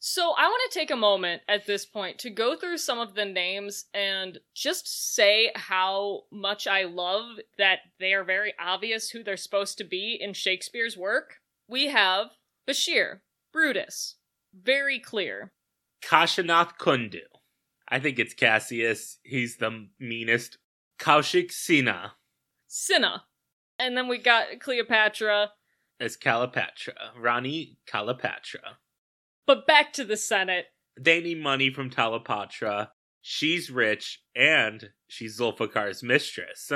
So 0.06 0.34
I 0.36 0.48
want 0.48 0.70
to 0.70 0.78
take 0.78 0.90
a 0.90 0.96
moment 0.96 1.42
at 1.48 1.66
this 1.66 1.86
point 1.86 2.18
to 2.18 2.30
go 2.30 2.56
through 2.56 2.76
some 2.76 2.98
of 2.98 3.14
the 3.14 3.24
names 3.24 3.86
and 3.94 4.38
just 4.54 5.14
say 5.14 5.50
how 5.54 6.24
much 6.30 6.66
I 6.66 6.84
love 6.84 7.38
that 7.56 7.78
they 7.98 8.12
are 8.12 8.22
very 8.22 8.52
obvious 8.60 9.08
who 9.08 9.22
they're 9.22 9.38
supposed 9.38 9.78
to 9.78 9.84
be 9.84 10.18
in 10.20 10.34
Shakespeare's 10.34 10.96
work. 10.96 11.36
We 11.68 11.86
have 11.88 12.26
Bashir, 12.68 13.20
Brutus, 13.50 14.16
very 14.52 14.98
clear. 14.98 15.52
Kashinath 16.04 16.76
Kundu. 16.78 17.20
I 17.88 17.98
think 17.98 18.18
it's 18.18 18.34
Cassius. 18.34 19.18
He's 19.22 19.56
the 19.56 19.88
meanest. 19.98 20.58
Kaushik 20.98 21.50
Sina 21.50 22.12
Cinna. 22.68 23.24
And 23.78 23.96
then 23.96 24.08
we 24.08 24.18
got 24.18 24.60
Cleopatra. 24.60 25.50
Is 26.00 26.16
Calipatra. 26.16 26.94
Rani 27.18 27.78
Calipatra. 27.90 28.76
But 29.46 29.66
back 29.66 29.92
to 29.94 30.04
the 30.04 30.16
Senate. 30.16 30.66
They 30.98 31.20
need 31.20 31.42
money 31.42 31.70
from 31.70 31.90
Telepatra. 31.90 32.88
She's 33.20 33.70
rich, 33.70 34.22
and 34.36 34.90
she's 35.08 35.40
Zulfikar's 35.40 36.02
mistress. 36.02 36.70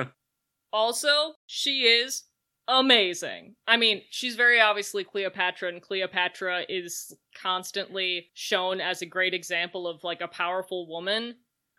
Also, 0.72 1.34
she 1.46 1.82
is 1.82 2.24
amazing. 2.66 3.54
I 3.66 3.76
mean, 3.76 4.02
she's 4.10 4.36
very 4.36 4.60
obviously 4.60 5.04
Cleopatra, 5.04 5.68
and 5.68 5.82
Cleopatra 5.82 6.64
is 6.68 7.16
constantly 7.40 8.30
shown 8.34 8.80
as 8.80 9.02
a 9.02 9.06
great 9.06 9.34
example 9.34 9.86
of 9.86 10.04
like 10.04 10.20
a 10.20 10.28
powerful 10.28 10.88
woman. 10.88 11.36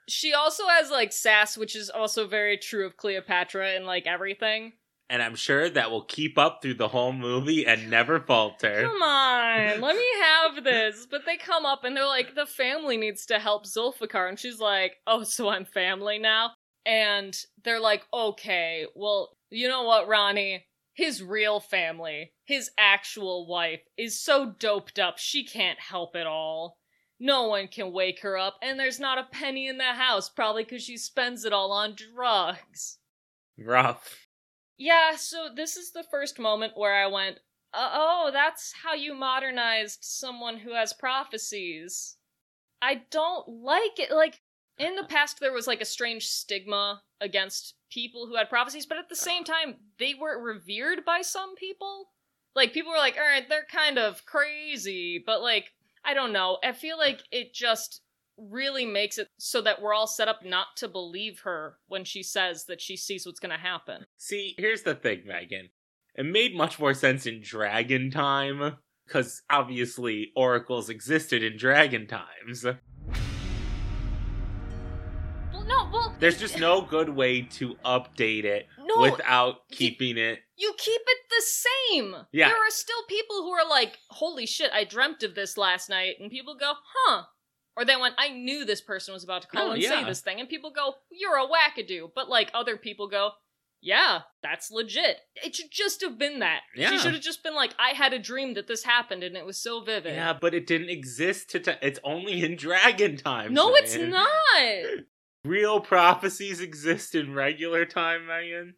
She 0.08 0.34
also 0.34 0.68
has 0.68 0.90
like 0.90 1.14
sass, 1.14 1.58
which 1.58 1.76
is 1.76 1.90
also 1.90 2.28
very 2.28 2.58
true 2.58 2.86
of 2.86 2.98
Cleopatra 2.98 3.76
and 3.76 3.86
like 3.86 4.08
everything. 4.08 4.74
And 5.12 5.24
I'm 5.24 5.36
sure 5.36 5.70
that 5.72 5.90
will 5.90 6.04
keep 6.04 6.38
up 6.38 6.60
through 6.62 6.76
the 6.76 6.88
whole 6.88 7.14
movie 7.14 7.66
and 7.66 7.90
never 7.90 8.20
falter. 8.20 8.84
Come 8.84 9.02
on, 9.02 9.82
let 9.82 9.96
me 9.96 10.06
have 10.22 10.64
this. 10.64 11.08
But 11.10 11.22
they 11.26 11.36
come 11.36 11.66
up 11.66 11.84
and 11.84 11.98
they're 11.98 12.06
like, 12.06 12.36
the 12.36 12.46
family 12.46 12.96
needs 12.96 13.26
to 13.26 13.40
help 13.40 13.66
Zulfikar. 13.66 14.30
And 14.30 14.38
she's 14.38 14.60
like, 14.60 14.98
oh, 15.08 15.24
so 15.24 15.50
I'm 15.50 15.66
family 15.66 16.20
now? 16.20 16.52
And 16.86 17.36
they're 17.64 17.80
like, 17.80 18.04
okay, 18.14 18.86
well, 18.96 19.36
you 19.50 19.68
know 19.68 19.84
what, 19.84 20.08
Rani? 20.08 20.66
His 20.94 21.24
real 21.24 21.60
family, 21.60 22.34
his 22.46 22.70
actual 22.78 23.48
wife, 23.48 23.82
is 23.98 24.20
so 24.20 24.54
doped 24.60 25.00
up 25.00 25.18
she 25.18 25.46
can't 25.46 25.80
help 25.80 26.16
it 26.16 26.28
all. 26.28 26.78
No 27.20 27.48
one 27.48 27.68
can 27.68 27.92
wake 27.92 28.22
her 28.22 28.38
up, 28.38 28.58
and 28.62 28.80
there's 28.80 29.00
not 29.00 29.18
a 29.18 29.28
penny 29.32 29.68
in 29.68 29.78
the 29.78 29.84
house, 29.84 30.30
probably 30.30 30.64
because 30.64 30.84
she 30.84 30.98
spends 30.98 31.46
it 31.46 31.54
all 31.54 31.72
on 31.72 31.96
drugs. 31.96 32.98
Rough. 33.58 34.29
Yeah, 34.80 35.18
so 35.18 35.50
this 35.54 35.76
is 35.76 35.92
the 35.92 36.06
first 36.10 36.40
moment 36.40 36.78
where 36.78 36.96
I 36.96 37.06
went, 37.08 37.40
oh, 37.74 38.30
that's 38.32 38.74
how 38.82 38.94
you 38.94 39.14
modernized 39.14 40.00
someone 40.02 40.58
who 40.58 40.74
has 40.74 40.94
prophecies. 40.94 42.16
I 42.82 43.02
don't 43.12 43.46
like 43.48 44.00
it. 44.00 44.10
Like, 44.10 44.40
in 44.78 44.96
the 44.96 45.04
past, 45.04 45.42
there 45.42 45.52
was 45.52 45.68
like 45.68 45.82
a 45.82 45.86
strange 45.86 46.28
stigma 46.28 47.02
against 47.20 47.76
people 47.92 48.26
who 48.26 48.38
had 48.38 48.50
prophecies, 48.50 48.86
but 48.86 48.98
at 48.98 49.10
the 49.10 49.18
same 49.18 49.44
time, 49.44 49.76
they 50.00 50.14
were 50.14 50.42
revered 50.42 51.04
by 51.06 51.24
some 51.24 51.56
people. 51.56 52.12
Like, 52.56 52.72
people 52.72 52.94
were 52.94 52.98
like, 52.98 53.18
alright, 53.18 53.50
they're 53.50 53.68
kind 53.70 54.00
of 54.00 54.26
crazy, 54.26 55.22
but 55.24 55.42
like, 55.42 55.72
I 56.06 56.14
don't 56.14 56.32
know. 56.32 56.58
I 56.64 56.72
feel 56.72 56.98
like 56.98 57.20
it 57.32 57.54
just 57.54 58.02
really 58.50 58.86
makes 58.86 59.18
it 59.18 59.28
so 59.38 59.62
that 59.62 59.82
we're 59.82 59.94
all 59.94 60.08
set 60.08 60.28
up 60.28 60.44
not 60.46 60.68
to 60.78 60.88
believe 60.88 61.40
her 61.42 61.78
when 61.88 62.04
she 62.04 62.24
says 62.24 62.66
that 62.66 62.82
she 62.82 62.98
sees 62.98 63.26
what's 63.26 63.40
going 63.40 63.52
to 63.52 63.58
happen. 63.58 64.06
See, 64.18 64.56
here's 64.58 64.84
the 64.84 64.96
thing, 64.96 65.24
Megan. 65.26 65.70
It 66.16 66.26
made 66.26 66.56
much 66.56 66.80
more 66.80 66.94
sense 66.94 67.26
in 67.26 67.42
Dragon 67.42 68.12
Time, 68.12 68.78
because 69.08 69.42
obviously 69.50 70.32
oracles 70.36 70.90
existed 70.90 71.44
in 71.44 71.58
Dragon 71.58 72.08
Times. 72.08 72.64
Well, 72.64 72.78
no, 75.66 75.90
well, 75.92 76.16
There's 76.20 76.40
just 76.40 76.60
no 76.60 76.82
good 76.82 77.10
way 77.10 77.42
to 77.42 77.76
update 77.86 78.44
it 78.44 78.68
no, 78.84 79.02
without 79.02 79.68
keeping 79.72 80.18
it. 80.18 80.40
you 80.58 80.74
keep 80.78 81.02
it 81.02 81.18
the 81.30 81.44
same. 81.46 82.16
Yeah. 82.32 82.50
There 82.50 82.58
are 82.58 82.70
still 82.72 83.04
people 83.08 83.44
who 83.44 83.52
are 83.52 83.68
like, 83.68 83.98
holy 84.10 84.46
shit, 84.46 84.72
I 84.74 84.84
dreamt 84.84 85.24
of 85.24 85.36
this 85.36 85.58
last 85.58 85.90
night. 85.90 86.16
And 86.20 86.30
people 86.30 86.56
go, 86.60 86.74
huh. 86.96 87.24
Or 87.80 87.86
they 87.86 87.96
went, 87.96 88.16
I 88.18 88.28
knew 88.30 88.66
this 88.66 88.82
person 88.82 89.14
was 89.14 89.24
about 89.24 89.44
to 89.44 89.48
call 89.48 89.70
Oh, 89.70 89.72
and 89.72 89.82
say 89.82 90.04
this 90.04 90.20
thing. 90.20 90.42
And 90.42 90.50
people 90.50 90.70
go, 90.70 90.96
you're 91.10 91.38
a 91.38 91.48
wackadoo. 91.48 92.12
But 92.14 92.28
like 92.28 92.52
other 92.54 92.76
people 92.76 93.08
go, 93.08 93.32
yeah, 93.82 94.24
that's 94.44 94.70
legit. 94.70 95.16
It 95.36 95.56
should 95.56 95.72
just 95.72 96.02
have 96.02 96.18
been 96.20 96.40
that. 96.40 96.60
Yeah. 96.76 96.90
She 96.92 96.98
should 96.98 97.14
have 97.14 97.24
just 97.24 97.42
been 97.42 97.56
like, 97.56 97.74
I 97.80 97.92
had 97.92 98.12
a 98.12 98.20
dream 98.20 98.56
that 98.56 98.68
this 98.68 98.84
happened 98.84 99.24
and 99.24 99.38
it 99.38 99.46
was 99.46 99.56
so 99.58 99.82
vivid. 99.82 100.14
Yeah, 100.16 100.34
but 100.34 100.54
it 100.54 100.68
didn't 100.68 100.90
exist 100.90 101.52
to. 101.52 101.60
T- 101.62 101.72
it's 101.82 102.00
only 102.04 102.44
in 102.44 102.58
Dragon 102.58 103.16
Times. 103.16 103.54
no, 103.54 103.74
it's 103.76 103.96
not. 103.96 104.28
Real 105.46 105.80
prophecies 105.80 106.60
exist 106.60 107.16
in 107.16 107.34
regular 107.34 107.86
time, 107.86 108.28
Megan. 108.28 108.76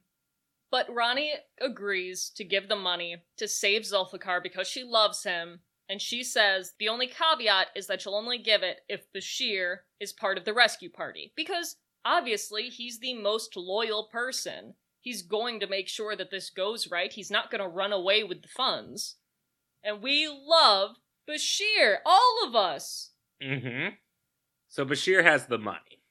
But 0.70 0.86
Rani 0.94 1.32
agrees 1.60 2.32
to 2.36 2.44
give 2.44 2.70
the 2.70 2.76
money 2.76 3.18
to 3.38 3.48
save 3.48 3.82
Zulfikar 3.82 4.44
because 4.44 4.68
she 4.68 4.84
loves 4.84 5.24
him, 5.24 5.62
and 5.92 6.02
she 6.02 6.24
says 6.24 6.72
the 6.80 6.88
only 6.88 7.06
caveat 7.06 7.68
is 7.76 7.88
that 7.88 8.02
she'll 8.02 8.16
only 8.16 8.38
give 8.38 8.64
it 8.64 8.80
if 8.88 9.12
Bashir 9.12 9.80
is 10.00 10.14
part 10.14 10.38
of 10.38 10.46
the 10.46 10.54
rescue 10.54 10.90
party. 10.90 11.34
Because 11.36 11.76
obviously 12.06 12.70
he's 12.70 13.00
the 13.00 13.14
most 13.14 13.58
loyal 13.58 14.08
person. 14.10 14.76
He's 15.02 15.22
going 15.22 15.60
to 15.60 15.68
make 15.68 15.90
sure 15.90 16.16
that 16.16 16.32
this 16.32 16.50
goes 16.50 16.90
right. 16.90 17.12
He's 17.12 17.30
not 17.30 17.52
going 17.52 17.62
to 17.62 17.68
run 17.68 17.92
away 17.92 18.24
with 18.24 18.42
the 18.42 18.48
funds. 18.48 19.18
And 19.84 20.02
we 20.02 20.30
love 20.30 20.92
Bashir, 21.30 21.98
all 22.06 22.48
of 22.48 22.56
us. 22.56 23.12
Mm-hmm. 23.44 23.96
So 24.70 24.86
Bashir 24.86 25.26
has 25.26 25.48
the 25.48 25.58
money. 25.58 26.04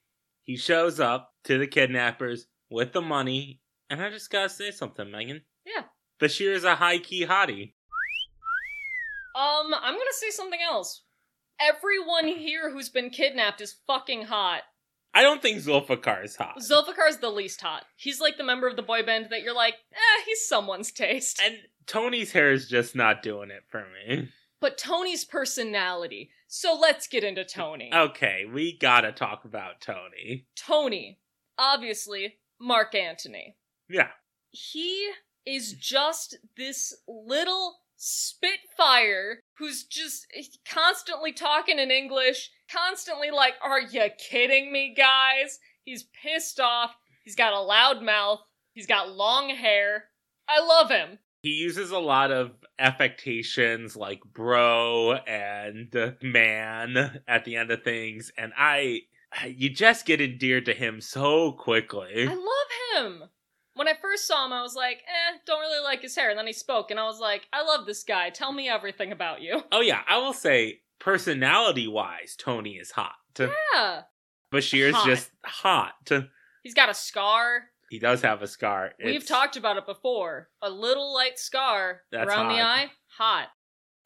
He 0.42 0.58
shows 0.58 1.00
up 1.00 1.32
to 1.44 1.56
the 1.56 1.66
kidnappers 1.66 2.48
with 2.70 2.92
the 2.92 3.00
money, 3.00 3.60
and 3.88 4.02
I 4.02 4.10
just 4.10 4.30
gotta 4.30 4.50
say 4.50 4.72
something, 4.72 5.10
Megan. 5.10 5.42
Yeah. 5.64 5.84
Bashir 6.20 6.52
is 6.52 6.64
a 6.64 6.74
high 6.74 6.98
key 6.98 7.24
hottie. 7.24 7.72
Um, 9.34 9.74
I'm 9.74 9.94
gonna 9.94 10.04
say 10.12 10.30
something 10.30 10.60
else. 10.62 11.02
Everyone 11.60 12.26
here 12.26 12.70
who's 12.70 12.88
been 12.88 13.10
kidnapped 13.10 13.60
is 13.60 13.76
fucking 13.86 14.22
hot. 14.22 14.62
I 15.12 15.22
don't 15.22 15.42
think 15.42 15.58
Zulfikar 15.58 16.24
is 16.24 16.36
hot. 16.36 16.58
Zulfikar's 16.60 17.18
the 17.18 17.30
least 17.30 17.60
hot. 17.60 17.84
He's 17.96 18.20
like 18.20 18.36
the 18.38 18.44
member 18.44 18.68
of 18.68 18.76
the 18.76 18.82
boy 18.82 19.02
band 19.02 19.26
that 19.30 19.42
you're 19.42 19.54
like, 19.54 19.74
eh, 19.92 20.22
he's 20.24 20.46
someone's 20.46 20.92
taste. 20.92 21.40
and 21.44 21.56
Tony's 21.86 22.32
hair 22.32 22.52
is 22.52 22.68
just 22.68 22.94
not 22.94 23.22
doing 23.22 23.50
it 23.50 23.64
for 23.68 23.84
me. 24.06 24.28
But 24.60 24.78
Tony's 24.78 25.24
personality. 25.24 26.30
So 26.46 26.78
let's 26.80 27.06
get 27.08 27.24
into 27.24 27.44
Tony. 27.44 27.90
Okay, 27.94 28.44
we 28.52 28.76
gotta 28.76 29.10
talk 29.10 29.44
about 29.44 29.80
Tony. 29.80 30.46
Tony, 30.54 31.18
obviously, 31.58 32.36
Mark 32.60 32.94
Antony. 32.94 33.56
Yeah. 33.88 34.08
He 34.50 35.10
is 35.46 35.72
just 35.72 36.36
this 36.56 36.94
little 37.08 37.78
spitfire 38.00 39.40
who's 39.58 39.84
just 39.84 40.26
eh, 40.34 40.42
constantly 40.68 41.32
talking 41.32 41.78
in 41.78 41.90
English, 41.90 42.50
constantly 42.72 43.30
like, 43.30 43.54
Are 43.62 43.80
you 43.80 44.08
kidding 44.18 44.72
me, 44.72 44.94
guys? 44.96 45.58
He's 45.84 46.06
pissed 46.22 46.58
off. 46.60 46.94
He's 47.24 47.36
got 47.36 47.52
a 47.52 47.60
loud 47.60 48.02
mouth. 48.02 48.40
He's 48.72 48.86
got 48.86 49.12
long 49.12 49.50
hair. 49.50 50.04
I 50.48 50.60
love 50.60 50.90
him. 50.90 51.18
He 51.42 51.50
uses 51.50 51.90
a 51.90 51.98
lot 51.98 52.30
of 52.30 52.52
affectations 52.78 53.96
like 53.96 54.20
bro 54.24 55.14
and 55.26 56.16
man 56.22 57.22
at 57.28 57.44
the 57.44 57.56
end 57.56 57.70
of 57.70 57.84
things, 57.84 58.32
and 58.36 58.52
I. 58.56 59.02
You 59.46 59.70
just 59.70 60.06
get 60.06 60.20
endeared 60.20 60.64
to 60.64 60.74
him 60.74 61.00
so 61.00 61.52
quickly. 61.52 62.26
I 62.28 62.34
love 62.34 63.04
him. 63.04 63.28
When 63.74 63.88
I 63.88 63.94
first 63.94 64.26
saw 64.26 64.44
him, 64.44 64.52
I 64.52 64.62
was 64.62 64.74
like, 64.74 64.98
eh, 65.06 65.38
don't 65.46 65.60
really 65.60 65.82
like 65.82 66.02
his 66.02 66.16
hair. 66.16 66.30
And 66.30 66.38
then 66.38 66.46
he 66.46 66.52
spoke, 66.52 66.90
and 66.90 66.98
I 67.00 67.04
was 67.04 67.20
like, 67.20 67.46
I 67.52 67.62
love 67.62 67.86
this 67.86 68.02
guy. 68.02 68.30
Tell 68.30 68.52
me 68.52 68.68
everything 68.68 69.12
about 69.12 69.40
you. 69.40 69.62
Oh, 69.72 69.80
yeah, 69.80 70.00
I 70.08 70.18
will 70.18 70.32
say, 70.32 70.80
personality 70.98 71.86
wise, 71.88 72.34
Tony 72.36 72.72
is 72.76 72.90
hot. 72.90 73.14
Yeah. 73.38 74.02
Bashir's 74.52 74.94
Hot. 74.96 75.06
just 75.06 75.30
hot. 75.44 75.92
He's 76.62 76.74
got 76.74 76.88
a 76.88 76.94
scar. 76.94 77.64
He 77.88 77.98
does 78.00 78.22
have 78.22 78.42
a 78.42 78.46
scar. 78.48 78.92
We've 78.98 79.14
It's- 79.16 79.28
talked 79.28 79.56
about 79.56 79.76
it 79.76 79.86
before. 79.86 80.50
A 80.60 80.68
little 80.70 81.14
light 81.14 81.38
scar 81.38 82.02
That's 82.10 82.28
around 82.28 82.48
the 82.48 82.60
eye. 82.60 82.90
Hot. 83.18 83.48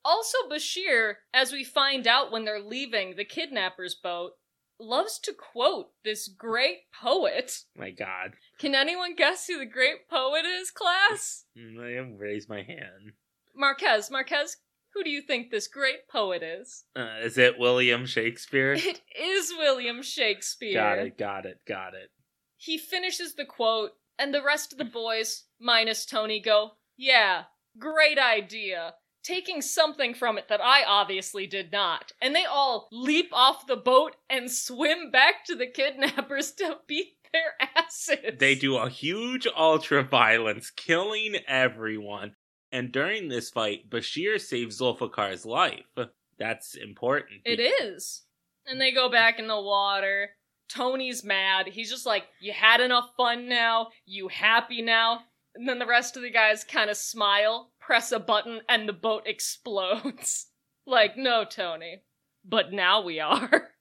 Also, 0.05 0.37
Bashir, 0.51 1.15
as 1.33 1.51
we 1.51 1.65
find 1.65 2.07
out 2.07 2.31
when 2.31 2.45
they're 2.45 2.61
leaving 2.63 3.17
the 3.17 3.25
kidnapper's 3.25 3.95
boat, 3.95 4.33
loves 4.79 5.19
to 5.21 5.33
quote 5.33 5.91
this 6.05 6.29
great 6.29 6.91
poet. 7.01 7.61
My 7.77 7.91
God. 7.91 8.33
Can 8.59 8.75
anyone 8.75 9.15
guess 9.15 9.47
who 9.47 9.59
the 9.59 9.67
great 9.67 10.09
poet 10.09 10.45
is, 10.45 10.71
class? 10.71 11.45
Mm, 11.57 11.81
I 11.81 12.17
raise 12.19 12.49
my 12.49 12.63
hand. 12.63 13.13
Marquez. 13.55 14.11
Marquez, 14.11 14.57
who 14.95 15.03
do 15.05 15.11
you 15.11 15.23
think 15.23 15.51
this 15.51 15.67
great 15.69 16.09
poet 16.09 16.43
is? 16.43 16.85
Uh, 16.97 17.19
is 17.23 17.39
it 17.39 17.59
William 17.59 18.07
Shakespeare? 18.07 18.75
It 18.79 19.01
is 19.19 19.53
William 19.57 20.03
Shakespeare. 20.03 20.75
got 20.75 20.99
it, 20.99 21.19
got 21.19 21.47
it, 21.47 21.61
got 21.67 21.95
it. 21.95 22.11
He 22.57 22.79
finishes 22.79 23.35
the 23.35 23.45
quote, 23.45 23.91
and 24.19 24.33
the 24.33 24.43
rest 24.43 24.73
of 24.73 24.79
the 24.79 24.85
boys, 24.85 25.45
minus 25.61 26.07
Tony, 26.07 26.41
go, 26.41 26.73
Yeah, 26.97 27.45
great 27.79 28.19
idea. 28.19 28.95
Taking 29.25 29.63
something 29.63 30.15
from 30.15 30.37
it 30.37 30.49
that 30.49 30.61
I 30.61 30.85
obviously 30.85 31.47
did 31.47 31.73
not. 31.73 32.13
And 32.21 32.35
they 32.35 32.45
all 32.45 32.89
leap 32.93 33.31
off 33.33 33.67
the 33.67 33.77
boat 33.77 34.17
and 34.29 34.51
swim 34.51 35.11
back 35.11 35.45
to 35.47 35.57
the 35.57 35.67
kidnappers 35.67 36.53
to 36.53 36.79
beat 36.87 37.17
their 37.33 37.55
asses. 37.77 38.39
They 38.39 38.55
do 38.55 38.77
a 38.77 38.89
huge 38.89 39.47
ultra 39.57 40.03
violence, 40.03 40.71
killing 40.71 41.37
everyone. 41.49 42.37
And 42.71 42.93
during 42.93 43.29
this 43.29 43.51
fight, 43.51 43.89
Bashir 43.89 44.41
saves 44.41 44.81
Zulfikar's 44.81 45.47
life. 45.47 45.85
That's 46.39 46.75
important. 46.75 47.43
It 47.45 47.61
is. 47.61 48.23
And 48.67 48.81
they 48.81 48.93
go 48.93 49.09
back 49.11 49.39
in 49.39 49.47
the 49.47 49.61
water. 49.61 50.31
Tony's 50.69 51.23
mad. 51.25 51.69
He's 51.69 51.91
just 51.91 52.07
like, 52.07 52.25
You 52.41 52.53
had 52.53 52.81
enough 52.81 53.11
fun 53.17 53.49
now? 53.49 53.89
You 54.07 54.29
happy 54.29 54.83
now? 54.83 55.21
And 55.55 55.69
then 55.69 55.79
the 55.79 55.87
rest 55.87 56.17
of 56.17 56.23
the 56.23 56.31
guys 56.31 56.65
kind 56.65 56.91
of 56.91 56.97
smile, 56.97 57.71
press 57.87 58.13
a 58.13 58.19
button, 58.19 58.61
and 58.69 58.89
the 58.89 58.93
boat 58.93 59.23
explodes. 59.27 60.47
like, 60.87 61.17
no, 61.17 61.45
Tony. 61.45 62.03
But 62.45 62.73
now 62.73 63.03
we 63.03 63.21
are. 63.21 63.71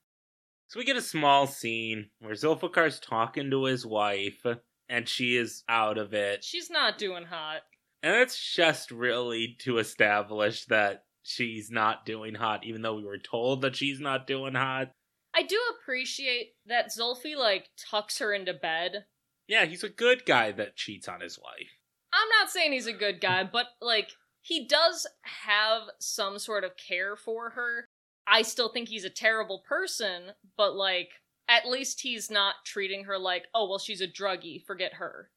So 0.69 0.79
we 0.79 0.85
get 0.85 0.97
a 0.97 1.01
small 1.03 1.45
scene 1.45 2.09
where 2.19 2.33
Zulfikar's 2.33 2.99
talking 2.99 3.51
to 3.51 3.65
his 3.65 3.85
wife, 3.85 4.43
and 4.89 5.07
she 5.07 5.37
is 5.37 5.63
out 5.69 5.99
of 5.99 6.15
it. 6.15 6.43
She's 6.43 6.71
not 6.71 6.97
doing 6.97 7.25
hot. 7.25 7.61
And 8.01 8.15
it's 8.15 8.55
just 8.55 8.89
really 8.89 9.55
to 9.59 9.77
establish 9.77 10.65
that 10.65 11.03
she's 11.21 11.69
not 11.69 12.07
doing 12.07 12.33
hot, 12.33 12.65
even 12.65 12.81
though 12.81 12.95
we 12.95 13.05
were 13.05 13.19
told 13.19 13.61
that 13.61 13.75
she's 13.75 13.99
not 13.99 14.25
doing 14.25 14.55
hot. 14.55 14.89
I 15.35 15.43
do 15.43 15.59
appreciate 15.79 16.53
that 16.65 16.89
Zulfi 16.91 17.35
like 17.37 17.69
tucks 17.77 18.17
her 18.17 18.33
into 18.33 18.53
bed. 18.55 19.05
Yeah, 19.47 19.65
he's 19.65 19.83
a 19.83 19.89
good 19.89 20.25
guy 20.25 20.51
that 20.53 20.75
cheats 20.75 21.07
on 21.07 21.21
his 21.21 21.37
wife. 21.37 21.69
I'm 22.13 22.29
not 22.39 22.49
saying 22.51 22.71
he's 22.73 22.87
a 22.87 22.93
good 22.93 23.19
guy, 23.21 23.43
but 23.43 23.67
like 23.81 24.11
he 24.41 24.65
does 24.67 25.07
have 25.23 25.83
some 25.99 26.37
sort 26.39 26.63
of 26.63 26.77
care 26.77 27.15
for 27.15 27.51
her. 27.51 27.87
I 28.27 28.41
still 28.41 28.69
think 28.69 28.87
he's 28.89 29.05
a 29.05 29.09
terrible 29.09 29.63
person, 29.67 30.31
but 30.57 30.75
like 30.75 31.09
at 31.49 31.67
least 31.67 32.01
he's 32.01 32.29
not 32.31 32.55
treating 32.65 33.05
her 33.05 33.17
like, 33.17 33.45
oh 33.53 33.67
well, 33.69 33.79
she's 33.79 34.01
a 34.01 34.07
druggie, 34.07 34.63
forget 34.63 34.93
her. 34.95 35.29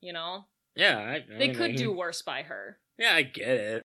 You 0.00 0.12
know, 0.12 0.44
Yeah, 0.76 0.98
I, 0.98 1.14
I 1.16 1.24
they 1.38 1.48
mean, 1.48 1.54
could 1.56 1.70
I- 1.72 1.76
do 1.76 1.92
worse 1.92 2.22
by 2.22 2.42
her. 2.42 2.78
Yeah, 2.98 3.14
I 3.14 3.22
get 3.22 3.48
it. 3.48 3.82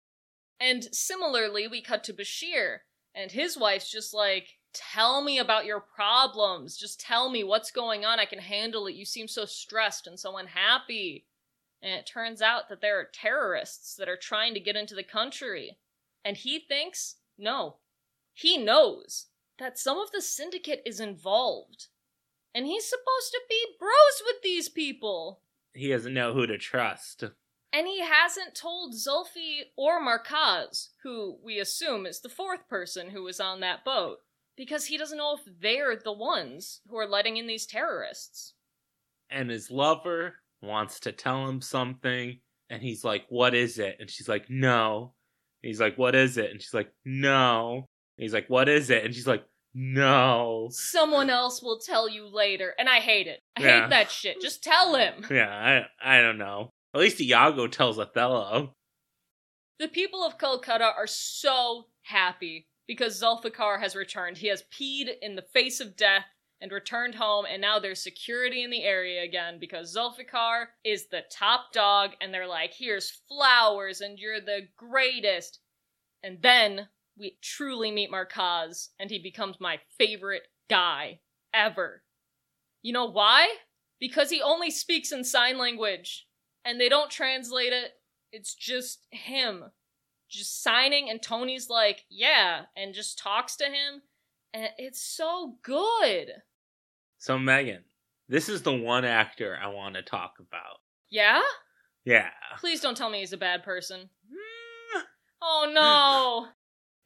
And 0.59 0.83
similarly, 0.91 1.67
we 1.67 1.81
cut 1.81 2.03
to 2.05 2.13
Bashir, 2.13 2.77
and 3.13 3.31
his 3.31 3.57
wife's 3.57 3.91
just 3.91 4.13
like, 4.13 4.47
Tell 4.73 5.21
me 5.23 5.37
about 5.37 5.65
your 5.65 5.79
problems. 5.81 6.75
Just 6.77 6.99
tell 6.99 7.29
me 7.29 7.43
what's 7.43 7.69
going 7.69 8.05
on. 8.05 8.19
I 8.19 8.25
can 8.25 8.39
handle 8.39 8.87
it. 8.87 8.95
You 8.95 9.05
seem 9.05 9.27
so 9.27 9.45
stressed 9.45 10.07
and 10.07 10.19
so 10.19 10.37
unhappy. 10.37 11.25
And 11.83 11.91
it 11.91 12.07
turns 12.07 12.41
out 12.41 12.69
that 12.69 12.79
there 12.79 12.97
are 12.97 13.09
terrorists 13.11 13.95
that 13.95 14.07
are 14.07 14.17
trying 14.17 14.53
to 14.53 14.61
get 14.61 14.77
into 14.77 14.95
the 14.95 15.03
country. 15.03 15.77
And 16.23 16.37
he 16.37 16.57
thinks, 16.57 17.17
no, 17.37 17.75
he 18.31 18.57
knows 18.57 19.27
that 19.59 19.77
some 19.77 19.99
of 19.99 20.11
the 20.11 20.21
syndicate 20.21 20.81
is 20.85 21.01
involved. 21.01 21.87
And 22.55 22.65
he's 22.65 22.85
supposed 22.85 23.31
to 23.31 23.41
be 23.49 23.65
bros 23.77 24.23
with 24.25 24.41
these 24.41 24.69
people. 24.69 25.41
He 25.73 25.89
doesn't 25.89 26.13
know 26.13 26.33
who 26.33 26.47
to 26.47 26.57
trust. 26.57 27.25
And 27.73 27.87
he 27.87 28.01
hasn't 28.01 28.55
told 28.55 28.93
Zulfi 28.93 29.63
or 29.75 29.99
Markaz, 30.01 30.89
who 31.03 31.37
we 31.43 31.59
assume 31.59 32.05
is 32.05 32.21
the 32.21 32.29
fourth 32.29 32.69
person 32.69 33.09
who 33.09 33.23
was 33.23 33.41
on 33.41 33.59
that 33.59 33.83
boat, 33.83 34.19
because 34.55 34.85
he 34.85 34.97
doesn't 34.97 35.17
know 35.17 35.35
if 35.35 35.41
they're 35.59 35.97
the 35.97 36.13
ones 36.13 36.79
who 36.87 36.95
are 36.97 37.07
letting 37.07 37.35
in 37.37 37.47
these 37.47 37.65
terrorists. 37.65 38.53
And 39.29 39.49
his 39.49 39.71
lover 39.71 40.35
wants 40.63 41.01
to 41.01 41.11
tell 41.11 41.47
him 41.47 41.61
something, 41.61 42.39
and 42.69 42.81
he's 42.81 43.03
like, 43.03 43.25
What 43.29 43.53
is 43.53 43.77
it? 43.79 43.97
And 43.99 44.09
she's 44.09 44.27
like, 44.29 44.45
No. 44.49 45.13
And 45.61 45.67
he's 45.69 45.79
like, 45.79 45.97
What 45.97 46.15
is 46.15 46.37
it? 46.37 46.51
And 46.51 46.61
she's 46.61 46.73
like, 46.73 46.91
No. 47.05 47.87
And 48.17 48.23
he's 48.23 48.33
like, 48.33 48.49
What 48.49 48.69
is 48.69 48.89
it? 48.89 49.03
And 49.05 49.13
she's 49.13 49.27
like, 49.27 49.43
No. 49.73 50.69
Someone 50.71 51.29
else 51.29 51.61
will 51.61 51.79
tell 51.79 52.07
you 52.09 52.25
later, 52.27 52.73
and 52.79 52.87
I 52.89 52.97
hate 52.99 53.27
it. 53.27 53.39
I 53.57 53.61
Yeah. 53.61 53.81
hate 53.81 53.89
that 53.89 54.11
shit. 54.11 54.41
Just 54.41 54.63
tell 54.63 54.95
him. 54.95 55.25
Yeah, 55.29 55.85
I 56.01 56.17
I 56.17 56.21
don't 56.21 56.37
know. 56.37 56.69
At 56.95 57.01
least 57.01 57.19
Iago 57.21 57.67
tells 57.67 57.97
Othello. 57.99 58.73
The 59.79 59.87
people 59.87 60.23
of 60.23 60.37
Calcutta 60.37 60.85
are 60.95 61.07
so 61.07 61.85
happy 62.03 62.67
because 62.87 63.21
Zulfikar 63.21 63.79
has 63.79 63.95
returned. 63.95 64.37
He 64.37 64.47
has 64.47 64.63
peed 64.71 65.07
in 65.21 65.35
the 65.35 65.41
face 65.53 65.79
of 65.79 65.95
death 65.95 66.25
and 66.63 66.71
returned 66.71 67.13
home, 67.13 67.45
and 67.45 67.61
now 67.61 67.77
there's 67.77 68.01
security 68.01 68.63
in 68.63 68.71
the 68.71 68.83
area 68.83 69.21
again 69.21 69.57
because 69.59 69.95
Zulfikar 69.95 70.67
is 70.85 71.07
the 71.07 71.21
top 71.29 71.73
dog, 71.73 72.11
and 72.21 72.33
they're 72.33 72.47
like, 72.47 72.73
here's 72.73 73.21
flowers, 73.27 73.99
and 73.99 74.17
you're 74.17 74.39
the 74.39 74.61
greatest. 74.77 75.59
And 76.23 76.41
then 76.41 76.87
we 77.19 77.37
truly 77.41 77.91
meet 77.91 78.09
Markaz, 78.09 78.87
and 78.97 79.11
he 79.11 79.19
becomes 79.19 79.57
my 79.59 79.77
favorite 79.99 80.43
guy 80.69 81.19
ever. 81.53 82.01
You 82.81 82.93
know 82.93 83.11
why? 83.11 83.55
Because 83.99 84.29
he 84.29 84.41
only 84.41 84.71
speaks 84.71 85.11
in 85.11 85.25
sign 85.25 85.57
language, 85.57 86.27
and 86.63 86.79
they 86.79 86.87
don't 86.87 87.11
translate 87.11 87.73
it. 87.73 87.91
It's 88.31 88.55
just 88.55 89.05
him 89.11 89.65
just 90.29 90.63
signing 90.63 91.11
and 91.11 91.21
Tony's 91.21 91.69
like, 91.69 92.05
"Yeah," 92.09 92.63
and 92.75 92.95
just 92.95 93.19
talks 93.19 93.55
to 93.57 93.65
him 93.65 94.01
and 94.53 94.69
it's 94.77 95.01
so 95.01 95.55
good. 95.63 96.31
So 97.23 97.39
Megan, 97.39 97.85
this 98.27 98.49
is 98.49 98.63
the 98.63 98.75
one 98.75 99.05
actor 99.05 99.57
I 99.57 99.67
want 99.67 99.95
to 99.95 100.01
talk 100.01 100.33
about. 100.41 100.81
Yeah? 101.09 101.41
Yeah. 102.03 102.27
Please 102.59 102.81
don't 102.81 102.97
tell 102.97 103.09
me 103.09 103.19
he's 103.21 103.31
a 103.31 103.37
bad 103.37 103.63
person. 103.63 104.09
Hmm. 104.29 105.01
Oh 105.41 105.71
no. 105.73 106.49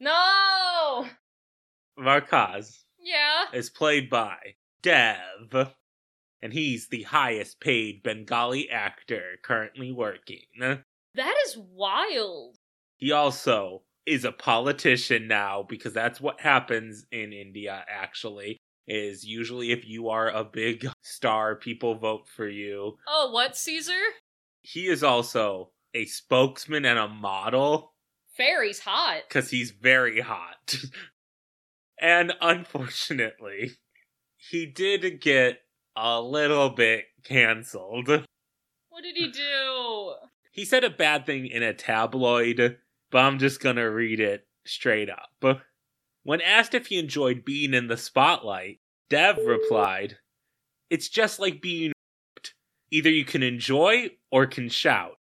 no. 0.00 1.06
Markaz 2.04 2.82
Yeah. 2.98 3.44
is 3.52 3.70
played 3.70 4.10
by 4.10 4.38
Dev, 4.82 5.72
and 6.42 6.52
he's 6.52 6.88
the 6.88 7.04
highest 7.04 7.60
paid 7.60 8.02
Bengali 8.02 8.68
actor 8.70 9.38
currently 9.44 9.92
working. 9.92 10.46
That 10.58 11.34
is 11.46 11.56
wild. 11.56 12.56
He 12.96 13.12
also 13.12 13.82
is 14.04 14.24
a 14.24 14.32
politician 14.32 15.28
now 15.28 15.64
because 15.68 15.92
that's 15.92 16.20
what 16.20 16.40
happens 16.40 17.06
in 17.12 17.32
India 17.32 17.84
actually 17.88 18.58
is 18.88 19.24
usually 19.24 19.70
if 19.70 19.86
you 19.86 20.08
are 20.08 20.28
a 20.30 20.42
big 20.44 20.86
star 21.02 21.54
people 21.54 21.94
vote 21.94 22.26
for 22.28 22.48
you. 22.48 22.96
Oh, 23.06 23.30
what, 23.30 23.56
Caesar? 23.56 24.00
He 24.62 24.88
is 24.88 25.04
also 25.04 25.70
a 25.94 26.04
spokesman 26.06 26.84
and 26.84 26.98
a 26.98 27.08
model 27.08 27.94
Fairy's 28.36 28.80
hot. 28.80 29.28
cuz 29.30 29.50
he's 29.50 29.70
very 29.70 30.20
hot. 30.20 30.76
and 32.00 32.32
unfortunately, 32.40 33.72
he 34.36 34.66
did 34.66 35.20
get 35.20 35.60
a 35.96 36.20
little 36.20 36.70
bit 36.70 37.06
canceled. 37.24 38.08
What 38.08 39.02
did 39.02 39.16
he 39.16 39.28
do? 39.32 40.14
He 40.52 40.64
said 40.64 40.84
a 40.84 40.90
bad 40.90 41.26
thing 41.26 41.46
in 41.46 41.62
a 41.62 41.74
tabloid, 41.74 42.78
but 43.10 43.18
I'm 43.18 43.38
just 43.38 43.60
gonna 43.60 43.90
read 43.90 44.20
it 44.20 44.46
straight 44.64 45.08
up. 45.10 45.62
When 46.28 46.42
asked 46.42 46.74
if 46.74 46.88
he 46.88 46.98
enjoyed 46.98 47.42
being 47.42 47.72
in 47.72 47.86
the 47.86 47.96
spotlight, 47.96 48.80
Dev 49.08 49.38
replied, 49.38 50.18
It's 50.90 51.08
just 51.08 51.40
like 51.40 51.62
being 51.62 51.92
whipped. 52.34 52.52
Either 52.90 53.08
you 53.08 53.24
can 53.24 53.42
enjoy 53.42 54.10
or 54.30 54.44
can 54.44 54.68
shout. 54.68 55.16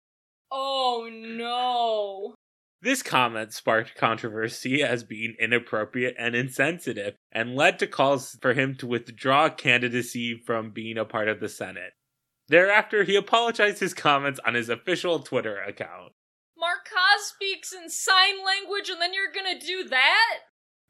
Oh 0.51 1.09
no. 1.09 2.35
This 2.83 3.05
comment 3.05 3.53
sparked 3.53 3.95
controversy 3.95 4.83
as 4.83 5.05
being 5.05 5.37
inappropriate 5.39 6.17
and 6.19 6.35
insensitive, 6.35 7.15
and 7.31 7.55
led 7.55 7.79
to 7.79 7.87
calls 7.87 8.37
for 8.43 8.55
him 8.55 8.75
to 8.79 8.89
withdraw 8.89 9.49
candidacy 9.49 10.43
from 10.45 10.73
being 10.73 10.99
a 10.99 11.05
part 11.05 11.29
of 11.29 11.39
the 11.39 11.49
Senate. 11.49 11.93
Thereafter, 12.49 13.05
he 13.05 13.15
apologized 13.15 13.79
his 13.79 13.95
comments 13.95 14.41
on 14.45 14.55
his 14.55 14.69
official 14.69 15.21
Twitter 15.21 15.63
account. 15.63 16.15
Markaz 16.59 17.29
speaks 17.29 17.73
in 17.73 17.91
sign 17.91 18.45
language 18.45 18.89
and 18.89 19.01
then 19.01 19.15
you're 19.15 19.31
gonna 19.33 19.61
do 19.61 19.89
that? 19.89 20.39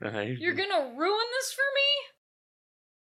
You're 0.00 0.54
gonna 0.54 0.94
ruin 0.96 1.26
this 1.38 1.52
for 1.52 1.64
me? 1.74 2.16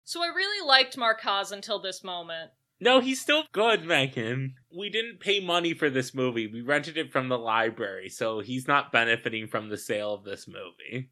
So 0.04 0.24
I 0.24 0.28
really 0.28 0.66
liked 0.66 0.98
Markaz 0.98 1.52
until 1.52 1.82
this 1.82 2.04
moment. 2.04 2.52
No, 2.80 3.00
he's 3.00 3.20
still 3.20 3.44
good, 3.52 3.86
Megan. 3.86 4.56
We 4.76 4.90
didn't 4.90 5.20
pay 5.20 5.40
money 5.40 5.74
for 5.74 5.90
this 5.90 6.14
movie. 6.14 6.48
We 6.48 6.62
rented 6.62 6.98
it 6.98 7.12
from 7.12 7.28
the 7.28 7.38
library, 7.38 8.10
so 8.10 8.40
he's 8.40 8.68
not 8.68 8.92
benefiting 8.92 9.48
from 9.48 9.70
the 9.70 9.78
sale 9.78 10.14
of 10.14 10.24
this 10.24 10.48
movie. 10.48 11.10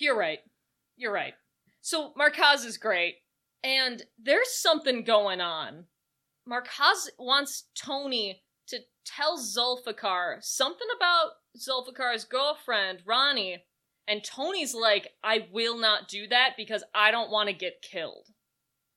You're 0.00 0.18
right. 0.18 0.40
You're 0.96 1.12
right. 1.12 1.34
So 1.80 2.12
Markaz 2.18 2.66
is 2.66 2.78
great, 2.78 3.14
and 3.62 4.02
there's 4.20 4.52
something 4.60 5.04
going 5.04 5.40
on. 5.40 5.84
Markaz 6.48 7.08
wants 7.18 7.68
Tony 7.76 8.42
to 8.66 8.80
tell 9.04 9.38
Zulfikar 9.38 10.42
something 10.42 10.88
about 10.96 11.30
Zulfikar's 11.56 12.24
girlfriend, 12.24 13.02
Rani, 13.06 13.64
and 14.06 14.24
Tony's 14.24 14.74
like, 14.74 15.08
I 15.22 15.48
will 15.52 15.78
not 15.78 16.08
do 16.08 16.26
that 16.28 16.54
because 16.56 16.84
I 16.94 17.10
don't 17.10 17.30
want 17.30 17.48
to 17.48 17.54
get 17.54 17.82
killed. 17.82 18.28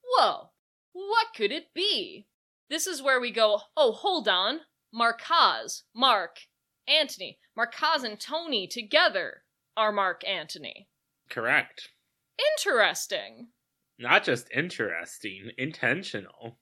Whoa, 0.04 0.50
what 0.94 1.28
could 1.36 1.52
it 1.52 1.74
be? 1.74 2.28
This 2.70 2.88
is 2.88 3.02
where 3.02 3.20
we 3.20 3.32
go, 3.32 3.62
oh, 3.78 3.92
hold 3.92 4.28
on. 4.28 4.62
Markaz, 4.94 5.84
Mark, 5.94 6.38
Antony. 6.88 7.40
Markaz 7.58 8.04
and 8.04 8.20
Tony 8.20 8.68
together 8.68 9.44
are 9.78 9.92
Mark 9.92 10.28
Antony. 10.28 10.88
Correct. 11.30 11.90
Interesting. 12.58 13.48
Not 14.00 14.24
just 14.24 14.50
interesting, 14.54 15.52
intentional. 15.58 16.60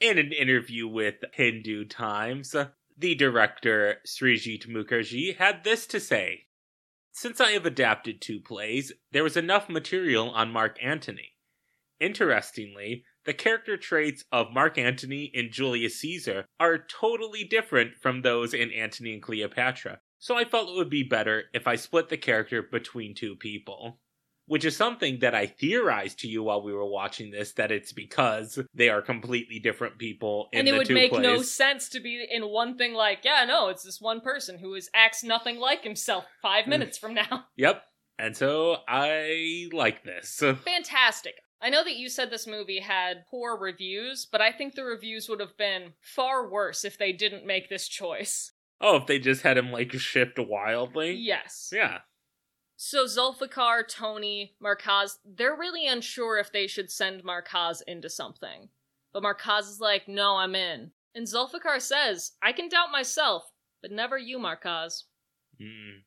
In 0.00 0.18
an 0.18 0.32
interview 0.32 0.86
with 0.86 1.16
Hindu 1.32 1.86
Times, 1.86 2.54
the 2.98 3.14
director 3.14 3.96
Srijit 4.06 4.68
Mukherjee 4.68 5.36
had 5.36 5.64
this 5.64 5.86
to 5.88 6.00
say 6.00 6.45
Since 7.18 7.40
I 7.40 7.52
have 7.52 7.64
adapted 7.64 8.20
two 8.20 8.40
plays, 8.40 8.92
there 9.10 9.24
was 9.24 9.38
enough 9.38 9.70
material 9.70 10.28
on 10.28 10.52
Mark 10.52 10.76
Antony. 10.82 11.32
Interestingly, 11.98 13.06
the 13.24 13.32
character 13.32 13.78
traits 13.78 14.26
of 14.30 14.52
Mark 14.52 14.76
Antony 14.76 15.32
and 15.34 15.50
Julius 15.50 15.98
Caesar 16.00 16.44
are 16.60 16.76
totally 16.76 17.42
different 17.42 17.96
from 17.96 18.20
those 18.20 18.52
in 18.52 18.70
Antony 18.70 19.14
and 19.14 19.22
Cleopatra, 19.22 20.00
so 20.18 20.36
I 20.36 20.44
felt 20.44 20.68
it 20.68 20.76
would 20.76 20.90
be 20.90 21.04
better 21.04 21.44
if 21.54 21.66
I 21.66 21.76
split 21.76 22.10
the 22.10 22.18
character 22.18 22.62
between 22.62 23.14
two 23.14 23.34
people. 23.34 23.98
Which 24.46 24.64
is 24.64 24.76
something 24.76 25.18
that 25.20 25.34
I 25.34 25.46
theorized 25.46 26.20
to 26.20 26.28
you 26.28 26.42
while 26.42 26.62
we 26.62 26.72
were 26.72 26.86
watching 26.86 27.30
this 27.30 27.52
that 27.54 27.70
it's 27.72 27.92
because 27.92 28.58
they 28.74 28.88
are 28.88 29.02
completely 29.02 29.58
different 29.58 29.98
people 29.98 30.48
in 30.52 30.60
and 30.60 30.68
it 30.68 30.76
would 30.78 30.90
make 30.90 31.10
plays. 31.10 31.22
no 31.22 31.42
sense 31.42 31.88
to 31.90 32.00
be 32.00 32.26
in 32.30 32.42
one 32.48 32.76
thing 32.78 32.94
like, 32.94 33.20
yeah, 33.24 33.44
no, 33.46 33.68
it's 33.68 33.82
this 33.82 34.00
one 34.00 34.20
person 34.20 34.58
who 34.58 34.74
is 34.74 34.88
acts 34.94 35.22
nothing 35.24 35.58
like 35.58 35.82
himself 35.84 36.24
Mm. 36.24 36.40
five 36.42 36.66
minutes 36.66 36.96
from 36.98 37.14
now. 37.14 37.44
Yep. 37.56 37.82
And 38.18 38.36
so 38.36 38.78
I 38.88 39.68
like 39.72 40.02
this. 40.04 40.42
Fantastic. 40.64 41.34
I 41.60 41.70
know 41.70 41.82
that 41.84 41.96
you 41.96 42.08
said 42.08 42.30
this 42.30 42.46
movie 42.46 42.80
had 42.80 43.24
poor 43.30 43.56
reviews, 43.58 44.26
but 44.30 44.40
I 44.40 44.52
think 44.52 44.74
the 44.74 44.84
reviews 44.84 45.28
would 45.28 45.40
have 45.40 45.56
been 45.56 45.92
far 46.00 46.48
worse 46.48 46.84
if 46.84 46.98
they 46.98 47.12
didn't 47.12 47.46
make 47.46 47.68
this 47.68 47.88
choice. 47.88 48.52
Oh, 48.80 48.96
if 48.96 49.06
they 49.06 49.18
just 49.18 49.42
had 49.42 49.56
him 49.58 49.72
like 49.72 49.92
shift 49.92 50.38
wildly. 50.38 51.12
Yes. 51.12 51.70
Yeah. 51.72 51.98
So 52.76 53.06
Zulfikar, 53.06 53.88
Tony, 53.88 54.54
Markaz, 54.62 55.16
they're 55.24 55.56
really 55.56 55.86
unsure 55.86 56.38
if 56.38 56.52
they 56.52 56.66
should 56.66 56.90
send 56.90 57.24
Markaz 57.24 57.80
into 57.86 58.10
something. 58.10 58.68
But 59.12 59.22
Markaz 59.22 59.62
is 59.62 59.80
like, 59.80 60.06
no, 60.08 60.36
I'm 60.36 60.54
in. 60.54 60.90
And 61.14 61.26
Zulfikar 61.26 61.80
says, 61.80 62.32
I 62.42 62.52
can 62.52 62.68
doubt 62.68 62.92
myself, 62.92 63.44
but 63.80 63.90
never 63.90 64.18
you, 64.18 64.38
Markaz. 64.38 65.04
Mm. 65.60 66.02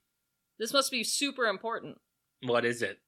This 0.60 0.72
must 0.72 0.92
be 0.92 1.04
super 1.04 1.46
important. 1.46 1.98
What 2.44 2.66
is 2.66 2.84
it? 2.84 3.00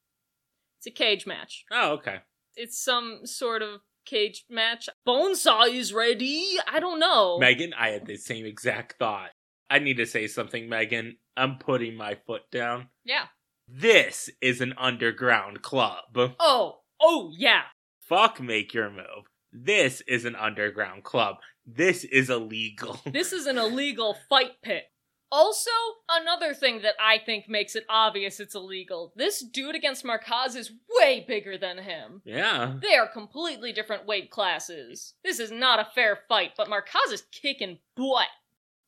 It's 0.80 0.88
a 0.88 0.92
cage 0.92 1.28
match. 1.28 1.66
Oh, 1.72 1.92
okay. 1.94 2.22
It's 2.56 2.84
some 2.84 3.20
sort 3.26 3.62
of 3.62 3.82
cage 4.06 4.46
match. 4.50 4.90
Bonesaw 5.08 5.72
is 5.72 5.94
ready. 5.94 6.56
I 6.68 6.80
don't 6.80 7.00
know. 7.00 7.38
Megan, 7.38 7.74
I 7.76 7.90
had 7.90 8.08
the 8.08 8.18
same 8.18 8.48
exact 8.48 8.98
thought. 8.98 9.30
I 9.70 9.78
need 9.78 9.98
to 9.98 10.08
say 10.08 10.26
something, 10.26 10.68
Megan. 10.68 11.18
I'm 11.38 11.60
putting 11.60 11.96
my 11.96 12.16
foot 12.26 12.42
down. 12.52 12.88
yeah. 13.06 13.26
This 13.74 14.30
is 14.42 14.60
an 14.60 14.74
underground 14.78 15.62
club. 15.62 16.34
Oh, 16.40 16.80
oh 17.00 17.32
yeah. 17.34 17.62
Fuck 18.02 18.42
make 18.42 18.74
your 18.74 18.90
move. 18.90 19.30
This 19.54 20.02
is 20.08 20.26
an 20.26 20.36
underground 20.36 21.04
club. 21.06 21.38
This 21.66 22.04
is 22.04 22.30
illegal. 22.30 23.00
This 23.12 23.32
is 23.32 23.46
an 23.46 23.58
illegal 23.58 24.18
fight 24.28 24.62
pit. 24.62 24.84
Also, 25.32 25.72
another 26.10 26.54
thing 26.54 26.82
that 26.82 26.96
I 27.00 27.18
think 27.26 27.48
makes 27.48 27.78
it 27.78 27.86
obvious 27.88 28.42
it's 28.42 28.56
illegal. 28.56 29.14
This 29.16 29.40
dude 29.40 29.76
against 29.76 30.04
Markaz 30.04 30.58
is 30.58 30.74
way 31.00 31.24
bigger 31.26 31.58
than 31.58 31.78
him. 31.78 32.22
yeah. 32.26 32.74
They 32.82 32.96
are 32.96 33.08
completely 33.08 33.72
different 33.72 34.06
weight 34.06 34.30
classes. 34.32 35.14
This 35.24 35.40
is 35.40 35.50
not 35.50 35.80
a 35.80 35.88
fair 35.96 36.20
fight, 36.28 36.52
but 36.58 36.68
Markaz 36.68 37.14
is 37.14 37.24
kicking 37.32 37.80
butt. 37.96 38.28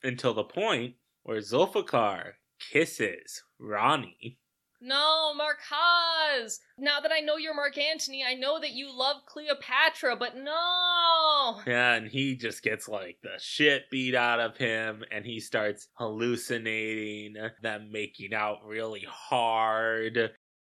Until 0.03 0.33
the 0.33 0.43
point 0.43 0.95
where 1.23 1.37
Zulfikar 1.39 2.33
kisses 2.59 3.43
Rani. 3.57 4.37
No, 4.85 5.33
Markaz! 5.33 6.59
Now 6.77 6.99
that 6.99 7.11
I 7.13 7.21
know 7.21 7.37
you're 7.37 7.53
Mark 7.53 7.77
Antony, 7.77 8.21
I 8.27 8.33
know 8.33 8.59
that 8.59 8.73
you 8.73 8.93
love 8.93 9.25
Cleopatra, 9.25 10.17
but 10.17 10.35
no! 10.35 11.61
Yeah, 11.65 11.93
and 11.93 12.05
he 12.05 12.35
just 12.35 12.61
gets 12.61 12.89
like 12.89 13.17
the 13.23 13.39
shit 13.39 13.89
beat 13.89 14.13
out 14.13 14.41
of 14.41 14.57
him, 14.57 15.05
and 15.09 15.25
he 15.25 15.39
starts 15.39 15.87
hallucinating, 15.93 17.37
them 17.61 17.93
making 17.93 18.33
out 18.33 18.57
really 18.65 19.05
hard. 19.09 20.31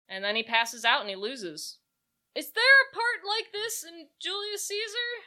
And 0.10 0.24
then 0.26 0.36
he 0.36 0.44
passes 0.44 0.84
out 0.84 1.00
and 1.00 1.10
he 1.10 1.16
loses. 1.16 1.78
Is 2.36 2.52
there 2.52 2.64
a 2.64 2.94
part 2.94 3.26
like 3.26 3.54
this 3.54 3.86
in 3.86 4.08
Julius 4.20 4.68
Caesar? 4.68 5.24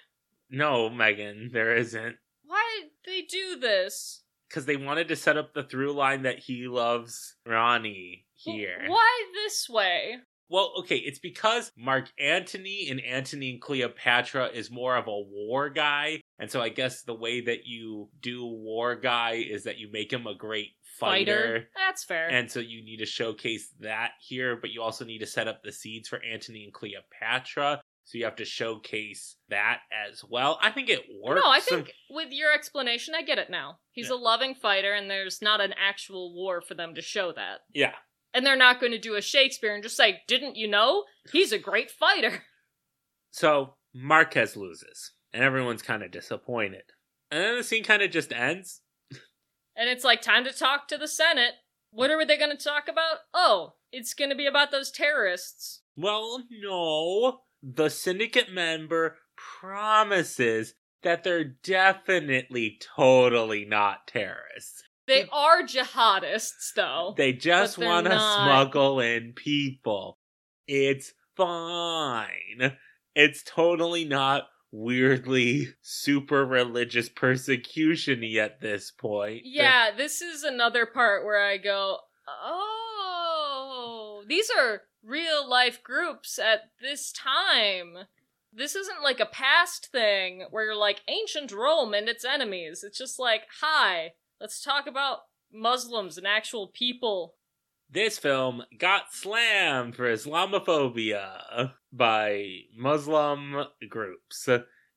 No, 0.50 0.90
Megan, 0.90 1.48
there 1.54 1.74
isn't. 1.74 2.16
Why 2.44 2.82
did 2.82 2.90
they 3.06 3.22
do 3.22 3.58
this? 3.58 4.24
Because 4.46 4.66
they 4.66 4.76
wanted 4.76 5.08
to 5.08 5.16
set 5.16 5.38
up 5.38 5.54
the 5.54 5.62
through 5.62 5.92
line 5.92 6.24
that 6.24 6.38
he 6.40 6.68
loves 6.68 7.36
Rani 7.46 8.23
here. 8.44 8.84
Why 8.86 9.24
this 9.34 9.68
way? 9.68 10.16
Well, 10.50 10.72
okay, 10.80 10.96
it's 10.96 11.18
because 11.18 11.72
Mark 11.76 12.10
Antony 12.20 12.88
and 12.90 13.00
Antony 13.00 13.50
and 13.50 13.60
Cleopatra 13.60 14.48
is 14.48 14.70
more 14.70 14.94
of 14.96 15.06
a 15.08 15.10
war 15.20 15.70
guy. 15.70 16.20
And 16.38 16.50
so 16.50 16.60
I 16.60 16.68
guess 16.68 17.02
the 17.02 17.14
way 17.14 17.40
that 17.40 17.64
you 17.64 18.10
do 18.20 18.44
war 18.44 18.94
guy 18.94 19.32
is 19.48 19.64
that 19.64 19.78
you 19.78 19.90
make 19.90 20.12
him 20.12 20.26
a 20.26 20.34
great 20.34 20.72
fighter. 20.98 21.68
That's 21.74 22.04
fair. 22.04 22.28
And 22.28 22.50
so 22.50 22.60
you 22.60 22.84
need 22.84 22.98
to 22.98 23.06
showcase 23.06 23.68
that 23.80 24.10
here, 24.20 24.56
but 24.60 24.70
you 24.70 24.82
also 24.82 25.04
need 25.04 25.20
to 25.20 25.26
set 25.26 25.48
up 25.48 25.62
the 25.62 25.72
seeds 25.72 26.08
for 26.08 26.20
Antony 26.22 26.64
and 26.64 26.72
Cleopatra. 26.74 27.80
So 28.04 28.18
you 28.18 28.24
have 28.26 28.36
to 28.36 28.44
showcase 28.44 29.36
that 29.48 29.80
as 30.10 30.22
well. 30.28 30.58
I 30.60 30.70
think 30.70 30.90
it 30.90 31.04
works. 31.22 31.40
no, 31.42 31.50
I 31.50 31.60
think 31.60 31.90
with 32.10 32.28
your 32.32 32.52
explanation, 32.52 33.14
I 33.14 33.22
get 33.22 33.38
it 33.38 33.48
now. 33.48 33.78
He's 33.92 34.08
Yeah. 34.10 34.16
a 34.16 34.18
loving 34.18 34.54
fighter, 34.54 34.92
and 34.92 35.10
there's 35.10 35.40
not 35.40 35.62
an 35.62 35.72
actual 35.72 36.34
war 36.34 36.60
for 36.60 36.74
them 36.74 36.94
to 36.96 37.00
show 37.02 37.32
that. 37.32 37.60
Yeah. 37.72 37.94
And 38.34 38.44
they're 38.44 38.56
not 38.56 38.80
going 38.80 38.92
to 38.92 38.98
do 38.98 39.14
a 39.14 39.22
Shakespeare 39.22 39.72
and 39.72 39.82
just 39.82 39.96
say, 39.96 40.22
Didn't 40.26 40.56
you 40.56 40.68
know? 40.68 41.04
He's 41.32 41.52
a 41.52 41.58
great 41.58 41.90
fighter. 41.90 42.42
So 43.30 43.74
Markaz 43.96 44.54
loses, 44.54 45.10
and 45.32 45.42
everyone's 45.42 45.82
kind 45.82 46.04
of 46.04 46.12
disappointed. 46.12 46.84
And 47.32 47.42
then 47.42 47.56
the 47.56 47.64
scene 47.64 47.82
kind 47.82 48.00
of 48.00 48.12
just 48.12 48.32
ends. 48.32 48.80
And 49.76 49.88
it's 49.88 50.04
like, 50.04 50.22
time 50.22 50.44
to 50.44 50.52
talk 50.52 50.86
to 50.86 50.96
the 50.96 51.08
Senate. 51.08 51.54
What 51.90 52.10
are 52.10 52.24
they 52.24 52.38
going 52.38 52.56
to 52.56 52.64
talk 52.64 52.84
about? 52.88 53.18
Oh, 53.34 53.74
it's 53.90 54.14
going 54.14 54.30
to 54.30 54.36
be 54.36 54.46
about 54.46 54.70
those 54.70 54.92
terrorists. 54.92 55.82
Well, 55.96 56.44
no. 56.48 57.40
The 57.60 57.88
syndicate 57.88 58.52
member 58.52 59.16
promises 59.36 60.74
that 61.02 61.24
they're 61.24 61.44
definitely 61.44 62.78
totally 62.96 63.64
not 63.64 64.06
terrorists. 64.06 64.84
They 65.06 65.28
are 65.30 65.62
jihadists, 65.62 66.72
though. 66.74 67.14
They 67.16 67.32
just 67.32 67.78
want 67.78 68.06
to 68.06 68.12
smuggle 68.12 69.00
in 69.00 69.32
people. 69.34 70.18
It's 70.66 71.12
fine. 71.36 72.76
It's 73.14 73.42
totally 73.42 74.04
not 74.04 74.48
weirdly 74.72 75.68
super 75.82 76.44
religious 76.44 77.08
persecution 77.08 78.24
at 78.38 78.60
this 78.60 78.90
point. 78.90 79.42
Yeah, 79.44 79.90
this 79.96 80.20
is 80.20 80.42
another 80.42 80.84
part 80.86 81.24
where 81.24 81.44
I 81.44 81.58
go, 81.58 81.98
oh, 82.28 84.24
these 84.26 84.50
are 84.58 84.82
real 85.04 85.48
life 85.48 85.82
groups 85.82 86.38
at 86.38 86.70
this 86.80 87.12
time. 87.12 87.98
This 88.52 88.74
isn't 88.74 89.02
like 89.02 89.20
a 89.20 89.26
past 89.26 89.86
thing 89.92 90.46
where 90.50 90.64
you're 90.64 90.76
like 90.76 91.02
ancient 91.08 91.52
Rome 91.52 91.94
and 91.94 92.08
its 92.08 92.24
enemies. 92.24 92.82
It's 92.82 92.98
just 92.98 93.18
like, 93.18 93.42
hi, 93.60 94.12
let's 94.44 94.60
talk 94.60 94.86
about 94.86 95.20
Muslims 95.50 96.18
and 96.18 96.26
actual 96.26 96.66
people. 96.68 97.36
This 97.88 98.18
film 98.18 98.62
got 98.78 99.10
slammed 99.10 99.96
for 99.96 100.04
Islamophobia 100.04 101.72
by 101.90 102.58
Muslim 102.76 103.64
groups, 103.88 104.46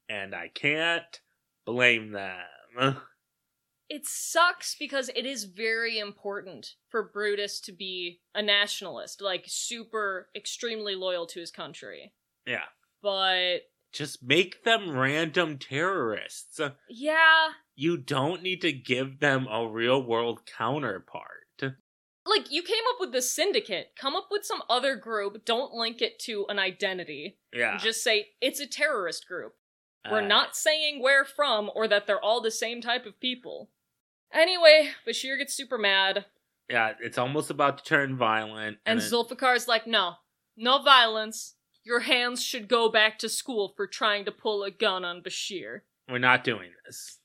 and 0.09 0.35
I 0.35 0.49
can't 0.53 1.21
blame 1.65 2.11
them. 2.11 2.97
It 3.89 4.05
sucks 4.05 4.75
because 4.77 5.09
it 5.15 5.25
is 5.25 5.45
very 5.45 5.97
important 5.97 6.73
for 6.89 7.03
Brutus 7.03 7.61
to 7.61 7.71
be 7.71 8.19
a 8.35 8.41
nationalist, 8.41 9.21
like 9.21 9.45
super 9.47 10.27
extremely 10.35 10.93
loyal 10.95 11.25
to 11.27 11.39
his 11.39 11.51
country. 11.51 12.11
Yeah. 12.45 12.65
But 13.01 13.59
Just 13.93 14.21
make 14.21 14.65
them 14.65 14.91
random 14.91 15.57
terrorists. 15.57 16.59
yeah, 16.89 17.47
You 17.79 17.95
don't 17.97 18.41
need 18.41 18.61
to 18.61 18.71
give 18.73 19.19
them 19.19 19.47
a 19.49 19.67
real 19.67 20.01
world 20.03 20.41
counterpart. 20.57 21.33
like 22.25 22.51
you 22.51 22.61
came 22.61 22.83
up 22.89 22.97
with 22.99 23.13
the 23.13 23.21
syndicate 23.21 23.91
come 23.97 24.13
up 24.15 24.27
with 24.29 24.43
some 24.45 24.61
other 24.69 24.95
group 24.97 25.45
don't 25.45 25.73
link 25.73 26.01
it 26.01 26.19
to 26.19 26.45
an 26.49 26.59
identity 26.59 27.37
Yeah. 27.53 27.77
just 27.77 28.03
say 28.03 28.27
it's 28.41 28.59
a 28.59 28.67
terrorist 28.67 29.25
group 29.29 29.53
we're 30.11 30.19
Uh, 30.23 30.27
not 30.27 30.53
saying 30.57 31.01
where 31.01 31.23
from 31.23 31.71
or 31.73 31.87
that 31.87 32.05
they're 32.05 32.19
all 32.19 32.41
the 32.41 32.51
same 32.51 32.81
type 32.81 33.05
of 33.05 33.17
people 33.21 33.69
anyway 34.33 34.91
bashir 35.07 35.37
gets 35.37 35.53
super 35.53 35.77
mad 35.77 36.25
Yeah, 36.69 36.95
it's 36.99 37.17
almost 37.17 37.49
about 37.49 37.77
to 37.77 37.83
turn 37.85 38.17
violent. 38.17 38.79
and 38.85 38.99
then- 38.99 39.09
zulfikar's 39.09 39.69
like 39.69 39.87
no 39.87 40.15
no 40.57 40.81
violence 40.81 41.55
your 41.85 42.01
hands 42.01 42.43
should 42.43 42.67
go 42.67 42.89
back 42.89 43.17
to 43.19 43.29
school 43.29 43.69
for 43.77 43.87
trying 43.87 44.25
to 44.25 44.33
pull 44.33 44.63
a 44.65 44.71
gun 44.71 45.05
on 45.05 45.21
bashir 45.23 45.81
we're 46.09 46.17
not 46.17 46.43
doing 46.43 46.71
this. 46.85 47.16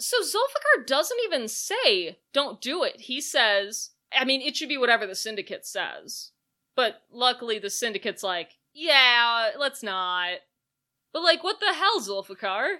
So 0.00 0.16
zulfikar 0.22 0.86
doesn't 0.86 1.18
even 1.24 1.48
say 1.48 2.18
don't 2.32 2.60
do 2.60 2.82
it. 2.82 3.02
He 3.02 3.20
says 3.20 3.90
i 4.12 4.24
mean 4.24 4.40
it 4.40 4.56
should 4.56 4.68
be 4.68 4.78
whatever 4.78 5.06
the 5.06 5.14
syndicate 5.14 5.66
says. 5.66 6.32
But 6.76 7.02
luckily 7.10 7.58
the 7.58 7.70
syndicate's 7.70 8.22
like 8.22 8.58
yeah 8.72 9.50
let's 9.58 9.82
not. 9.82 10.38
But 11.12 11.22
like 11.22 11.42
what 11.42 11.60
the 11.60 11.74
hell 11.74 12.00
zulfikar? 12.00 12.78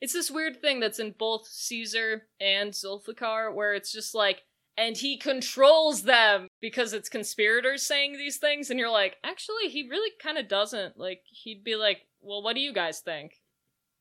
It's 0.00 0.12
this 0.12 0.30
weird 0.30 0.60
thing 0.60 0.80
that's 0.80 0.98
in 0.98 1.14
both 1.18 1.46
caesar 1.46 2.24
and 2.40 2.72
zulfikar 2.72 3.54
where 3.54 3.74
it's 3.74 3.92
just 3.92 4.14
like 4.14 4.42
and 4.78 4.94
he 4.94 5.16
controls 5.16 6.02
them 6.02 6.48
because 6.60 6.92
it's 6.92 7.08
conspirators 7.08 7.82
saying 7.82 8.12
these 8.12 8.36
things. 8.36 8.68
And 8.70 8.78
you're 8.78 8.90
like 8.90 9.16
actually 9.24 9.68
he 9.68 9.88
really 9.88 10.12
kind 10.22 10.36
of 10.38 10.48
doesn't. 10.48 10.98
Like 10.98 11.22
he'd 11.26 11.64
be 11.64 11.76
like 11.76 12.06
well 12.20 12.42
what 12.42 12.54
do 12.54 12.60
you 12.60 12.72
guys 12.72 13.00
think? 13.00 13.40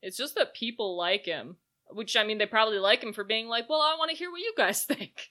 It's 0.01 0.17
just 0.17 0.35
that 0.35 0.53
people 0.53 0.97
like 0.97 1.25
him 1.25 1.57
which 1.91 2.15
I 2.15 2.23
mean, 2.23 2.37
they 2.37 2.45
probably 2.45 2.79
like 2.79 3.03
him 3.03 3.13
for 3.13 3.23
being 3.23 3.47
like, 3.47 3.69
well, 3.69 3.81
I 3.81 3.95
want 3.97 4.11
to 4.11 4.17
hear 4.17 4.31
what 4.31 4.41
you 4.41 4.53
guys 4.57 4.83
think. 4.85 5.29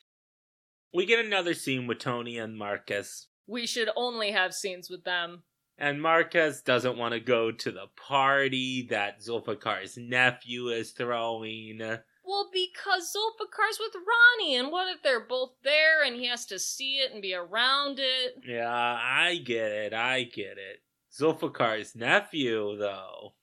We 0.93 1.07
get 1.07 1.25
another 1.25 1.55
scene 1.55 1.87
with 1.87 1.99
Tony 1.99 2.39
and 2.39 2.59
Markaz. 2.59 3.27
We 3.47 3.67
should 3.67 3.91
only 3.97 4.31
have 4.31 4.55
scenes 4.55 4.89
with 4.89 5.05
them. 5.05 5.43
And 5.77 6.01
Markaz 6.01 6.63
doesn't 6.63 6.97
want 6.99 7.15
to 7.15 7.21
go 7.21 7.51
to 7.51 7.71
the 7.73 7.87
party 7.97 8.87
that 8.91 9.21
Zulfikar's 9.21 9.97
nephew 9.97 10.69
is 10.69 10.93
throwing. 10.93 11.79
Well, 12.25 12.49
because 12.53 13.13
Zulfikar's 13.13 13.79
with 13.81 13.95
Rani, 13.95 14.57
and 14.57 14.71
what 14.71 14.95
if 14.95 15.03
they're 15.03 15.27
both 15.27 15.51
there 15.63 16.05
and 16.05 16.15
he 16.17 16.29
has 16.29 16.47
to 16.47 16.59
see 16.59 16.99
it 16.99 17.13
and 17.13 17.21
be 17.21 17.35
around 17.35 17.99
it? 17.99 18.37
Yeah, 18.47 18.71
I 18.71 19.43
get 19.45 19.73
it, 19.73 19.93
I 19.93 20.23
get 20.23 20.57
it. 20.59 20.81
Zulfikar's 21.13 21.95
nephew, 21.95 22.77
though. 22.79 23.35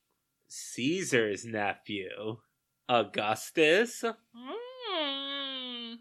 Caesar's 0.48 1.46
nephew. 1.46 2.38
Augustus? 2.90 4.04
Hmm. 4.04 5.96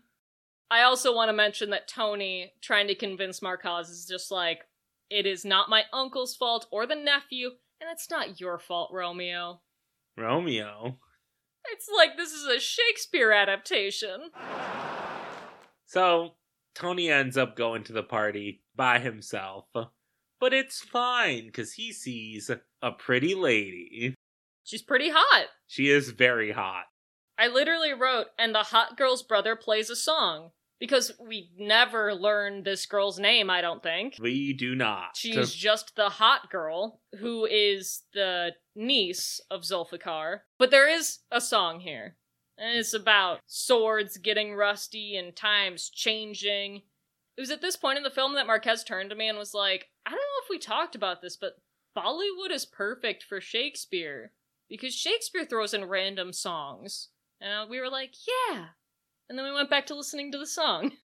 I 0.70 0.82
also 0.82 1.14
want 1.14 1.28
to 1.28 1.32
mention 1.32 1.70
that 1.70 1.88
Tony 1.88 2.52
trying 2.60 2.86
to 2.88 2.94
convince 2.94 3.40
Markaz 3.40 3.90
is 3.90 4.06
just 4.08 4.30
like, 4.30 4.60
it 5.10 5.26
is 5.26 5.44
not 5.44 5.68
my 5.68 5.82
uncle's 5.92 6.36
fault 6.36 6.66
or 6.70 6.86
the 6.86 6.94
nephew, 6.94 7.48
and 7.80 7.90
it's 7.90 8.08
not 8.10 8.40
your 8.40 8.58
fault, 8.58 8.90
Romeo. 8.92 9.60
Romeo. 10.16 10.98
It's 11.72 11.88
like 11.94 12.16
this 12.16 12.32
is 12.32 12.46
a 12.46 12.60
Shakespeare 12.60 13.32
adaptation. 13.32 14.30
So, 15.86 16.36
Tony 16.74 17.10
ends 17.10 17.36
up 17.36 17.56
going 17.56 17.82
to 17.84 17.92
the 17.92 18.04
party 18.04 18.62
by 18.76 19.00
himself. 19.00 19.66
But 19.74 20.54
it's 20.54 20.80
fine, 20.80 21.46
because 21.46 21.72
he 21.72 21.92
sees 21.92 22.50
a 22.80 22.90
pretty 22.92 23.34
lady. 23.34 24.14
She's 24.70 24.82
pretty 24.82 25.10
hot. 25.10 25.46
She 25.66 25.90
is 25.90 26.10
very 26.10 26.52
hot. 26.52 26.84
I 27.36 27.48
literally 27.48 27.92
wrote, 27.92 28.26
and 28.38 28.54
the 28.54 28.60
hot 28.60 28.96
girl's 28.96 29.24
brother 29.24 29.56
plays 29.56 29.90
a 29.90 29.96
song. 29.96 30.50
Because 30.78 31.12
we 31.20 31.50
never 31.58 32.14
learn 32.14 32.62
this 32.62 32.86
girl's 32.86 33.18
name, 33.18 33.50
I 33.50 33.60
don't 33.60 33.82
think. 33.82 34.14
We 34.18 34.54
do 34.54 34.74
not. 34.74 35.10
She's 35.14 35.52
just 35.52 35.94
the 35.94 36.08
hot 36.08 36.50
girl 36.50 37.02
who 37.18 37.44
is 37.44 38.04
the 38.14 38.52
niece 38.74 39.42
of 39.50 39.60
Zulfikar. 39.60 40.40
But 40.58 40.70
there 40.70 40.88
is 40.88 41.18
a 41.30 41.40
song 41.40 41.80
here. 41.80 42.16
And 42.56 42.78
it's 42.78 42.94
about 42.94 43.40
swords 43.46 44.16
getting 44.16 44.54
rusty 44.54 45.16
and 45.16 45.36
times 45.36 45.90
changing. 45.90 46.76
It 47.36 47.40
was 47.40 47.50
at 47.50 47.60
this 47.60 47.76
point 47.76 47.98
in 47.98 48.04
the 48.04 48.08
film 48.08 48.34
that 48.36 48.46
Marquez 48.46 48.82
turned 48.82 49.10
to 49.10 49.16
me 49.16 49.28
and 49.28 49.36
was 49.36 49.52
like, 49.52 49.90
I 50.06 50.10
don't 50.10 50.18
know 50.18 50.44
if 50.44 50.48
we 50.48 50.58
talked 50.58 50.94
about 50.94 51.20
this, 51.20 51.36
but 51.36 51.56
Bollywood 51.94 52.50
is 52.50 52.64
perfect 52.64 53.22
for 53.22 53.40
Shakespeare. 53.40 54.32
Because 54.70 54.94
Shakespeare 54.94 55.44
throws 55.44 55.74
in 55.74 55.84
random 55.84 56.32
songs. 56.32 57.08
And 57.40 57.52
uh, 57.52 57.66
we 57.68 57.80
were 57.80 57.90
like, 57.90 58.14
yeah. 58.26 58.66
And 59.28 59.38
then 59.38 59.44
we 59.44 59.52
went 59.52 59.68
back 59.68 59.86
to 59.86 59.94
listening 59.94 60.32
to 60.32 60.38
the 60.38 60.46
song. 60.46 60.92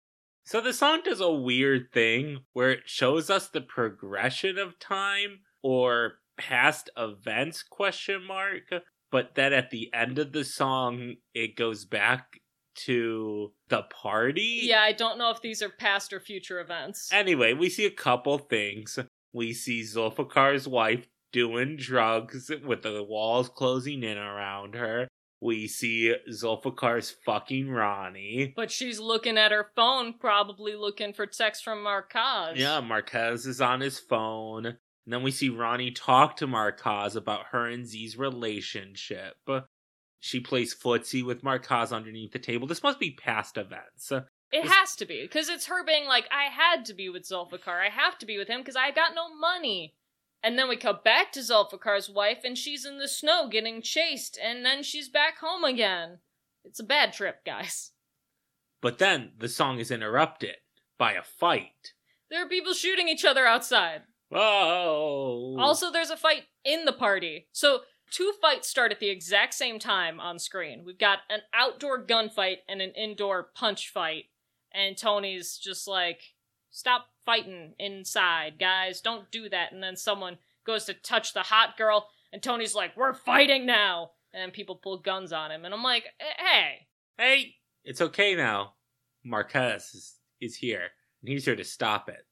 So 0.45 0.61
the 0.61 0.73
song 0.73 1.01
does 1.05 1.21
a 1.21 1.31
weird 1.31 1.91
thing 1.93 2.39
where 2.53 2.71
it 2.71 2.79
shows 2.87 3.29
us 3.29 3.49
the 3.49 3.61
progression 3.61 4.57
of 4.57 4.79
time 4.79 5.41
or 5.61 6.13
past 6.39 6.89
events 6.97 7.61
question 7.61 8.23
mark, 8.23 8.63
but 9.11 9.35
then 9.35 9.53
at 9.53 9.69
the 9.69 9.93
end 9.93 10.17
of 10.17 10.31
the 10.31 10.43
song 10.43 11.17
it 11.35 11.55
goes 11.55 11.85
back 11.85 12.39
to 12.85 13.51
the 13.67 13.83
party. 13.83 14.61
Yeah, 14.63 14.81
I 14.81 14.91
don't 14.91 15.19
know 15.19 15.29
if 15.29 15.41
these 15.41 15.61
are 15.61 15.69
past 15.69 16.13
or 16.13 16.19
future 16.19 16.59
events. 16.59 17.09
Anyway, 17.13 17.53
we 17.53 17.69
see 17.69 17.85
a 17.85 17.91
couple 17.91 18.39
things. 18.39 18.97
We 19.31 19.53
see 19.53 19.81
Zulfikar's 19.83 20.67
wife 20.67 21.05
doing 21.31 21.77
drugs 21.77 22.51
with 22.65 22.83
the 22.83 23.03
walls 23.03 23.49
closing 23.49 24.03
in 24.03 24.17
around 24.17 24.75
her. 24.75 25.07
We 25.41 25.67
see 25.67 26.13
Zulfikar's 26.29 27.15
fucking 27.25 27.69
Rani. 27.69 28.53
But 28.55 28.71
she's 28.71 28.99
looking 28.99 29.37
at 29.37 29.51
her 29.51 29.69
phone, 29.75 30.15
probably 30.19 30.75
looking 30.75 31.13
for 31.13 31.25
text 31.25 31.63
from 31.63 31.79
Markaz. 31.79 32.57
Yeah, 32.57 32.81
Markaz 32.81 33.47
is 33.47 33.61
on 33.61 33.79
his 33.79 33.99
phone. 33.99 34.65
And 34.65 34.77
then 35.07 35.23
we 35.23 35.31
see 35.31 35.49
Rani 35.49 35.91
talk 35.91 36.35
to 36.37 36.47
Markaz 36.47 37.15
about 37.15 37.45
her 37.51 37.67
and 37.67 37.85
Z's 37.85 38.17
relationship. 38.17 39.35
She 40.19 40.41
plays 40.41 40.75
footsie 40.75 41.25
with 41.25 41.41
Markaz 41.41 41.93
underneath 41.93 42.33
the 42.33 42.39
table. 42.39 42.67
This 42.67 42.83
must 42.83 42.99
be 42.99 43.11
past 43.11 43.57
events. 43.57 44.11
It 44.51 44.67
has 44.67 44.95
to 44.97 45.05
be, 45.05 45.21
because 45.21 45.47
it's 45.47 45.67
her 45.67 45.85
being 45.85 46.05
like, 46.05 46.27
I 46.31 46.51
had 46.51 46.83
to 46.85 46.93
be 46.93 47.07
with 47.07 47.23
Zulfikar. 47.23 47.79
I 47.79 47.89
have 47.89 48.17
to 48.17 48.25
be 48.25 48.37
with 48.37 48.49
him 48.49 48.59
because 48.59 48.75
I 48.75 48.91
got 48.91 49.15
no 49.15 49.33
money. 49.33 49.93
And 50.41 50.57
then 50.57 50.69
we 50.69 50.77
cut 50.77 51.03
back 51.03 51.31
to 51.33 51.41
Zulfikar's 51.41 52.09
wife, 52.09 52.39
and 52.45 52.57
she's 52.57 52.85
in 52.85 52.97
the 52.97 53.07
snow 53.07 53.49
getting 53.49 53.81
chased, 53.81 54.39
and 54.41 54.65
then 54.65 54.83
she's 54.83 55.09
back 55.09 55.39
home 55.39 55.63
again. 55.63 56.19
It's 56.63 56.79
a 56.79 56.83
bad 56.83 57.13
trip, 57.13 57.45
guys. 57.45 57.91
But 58.81 58.97
then 58.97 59.33
the 59.37 59.49
song 59.49 59.79
is 59.79 59.91
interrupted 59.91 60.55
by 60.97 61.13
a 61.13 61.23
fight. 61.23 61.93
There 62.29 62.45
are 62.45 62.49
people 62.49 62.73
shooting 62.73 63.09
each 63.09 63.25
other 63.25 63.45
outside. 63.45 64.03
Whoa! 64.29 65.57
Also, 65.59 65.91
there's 65.91 66.11
a 66.11 66.17
fight 66.17 66.43
in 66.63 66.85
the 66.85 66.93
party. 66.93 67.47
So, 67.51 67.81
two 68.11 68.31
fights 68.41 68.69
start 68.69 68.91
at 68.91 68.99
the 68.99 69.09
exact 69.09 69.55
same 69.55 69.79
time 69.79 70.19
on 70.19 70.39
screen. 70.39 70.83
We've 70.85 70.99
got 70.99 71.19
an 71.29 71.41
outdoor 71.53 72.05
gunfight 72.05 72.57
and 72.67 72.81
an 72.81 72.91
indoor 72.91 73.49
punch 73.55 73.89
fight. 73.89 74.25
And 74.71 74.95
Tony's 74.95 75.57
just 75.57 75.87
like, 75.87 76.21
stop 76.69 77.07
fighting 77.25 77.73
inside, 77.79 78.59
guys. 78.59 79.01
Don't 79.01 79.29
do 79.31 79.49
that. 79.49 79.71
And 79.71 79.81
then 79.81 79.95
someone 79.95 80.37
goes 80.65 80.85
to 80.85 80.93
touch 80.93 81.33
the 81.33 81.43
hot 81.43 81.77
girl, 81.77 82.07
and 82.31 82.41
Tony's 82.41 82.75
like, 82.75 82.95
we're 82.95 83.13
fighting 83.13 83.65
now. 83.65 84.11
And 84.33 84.53
people 84.53 84.75
pull 84.75 84.99
guns 84.99 85.33
on 85.33 85.51
him. 85.51 85.65
And 85.65 85.73
I'm 85.73 85.81
like, 85.81 86.05
hey. 86.19 86.87
hey, 87.17 87.55
it's 87.83 88.01
okay 88.01 88.35
now. 88.35 88.73
Markaz 89.25 89.95
is, 89.95 90.15
is 90.39 90.55
here, 90.55 90.89
and 91.21 91.29
he's 91.29 91.45
here 91.45 91.55
to 91.55 91.63
stop 91.63 92.09
it. 92.09 92.25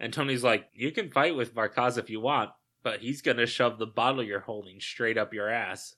And 0.00 0.12
Tony's 0.12 0.42
like, 0.42 0.68
you 0.72 0.90
can 0.90 1.10
fight 1.10 1.36
with 1.36 1.54
Markaz 1.54 1.96
if 1.96 2.10
you 2.10 2.20
want, 2.20 2.50
but 2.82 3.00
he's 3.00 3.22
gonna 3.22 3.46
shove 3.46 3.78
the 3.78 3.86
bottle 3.86 4.22
you're 4.22 4.40
holding 4.40 4.80
straight 4.80 5.16
up 5.16 5.32
your 5.32 5.48
ass. 5.48 5.94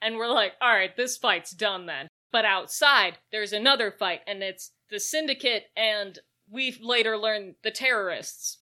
And 0.00 0.16
we're 0.16 0.28
like, 0.28 0.52
all 0.60 0.72
right, 0.72 0.96
this 0.96 1.16
fight's 1.16 1.50
done 1.50 1.86
then. 1.86 2.08
But 2.30 2.44
outside, 2.44 3.18
there's 3.32 3.52
another 3.52 3.90
fight, 3.90 4.20
and 4.26 4.42
it's 4.42 4.72
the 4.90 5.00
syndicate 5.00 5.64
and 5.76 6.18
we 6.50 6.78
later 6.82 7.16
learn 7.16 7.54
the 7.62 7.70
terrorists. 7.70 8.58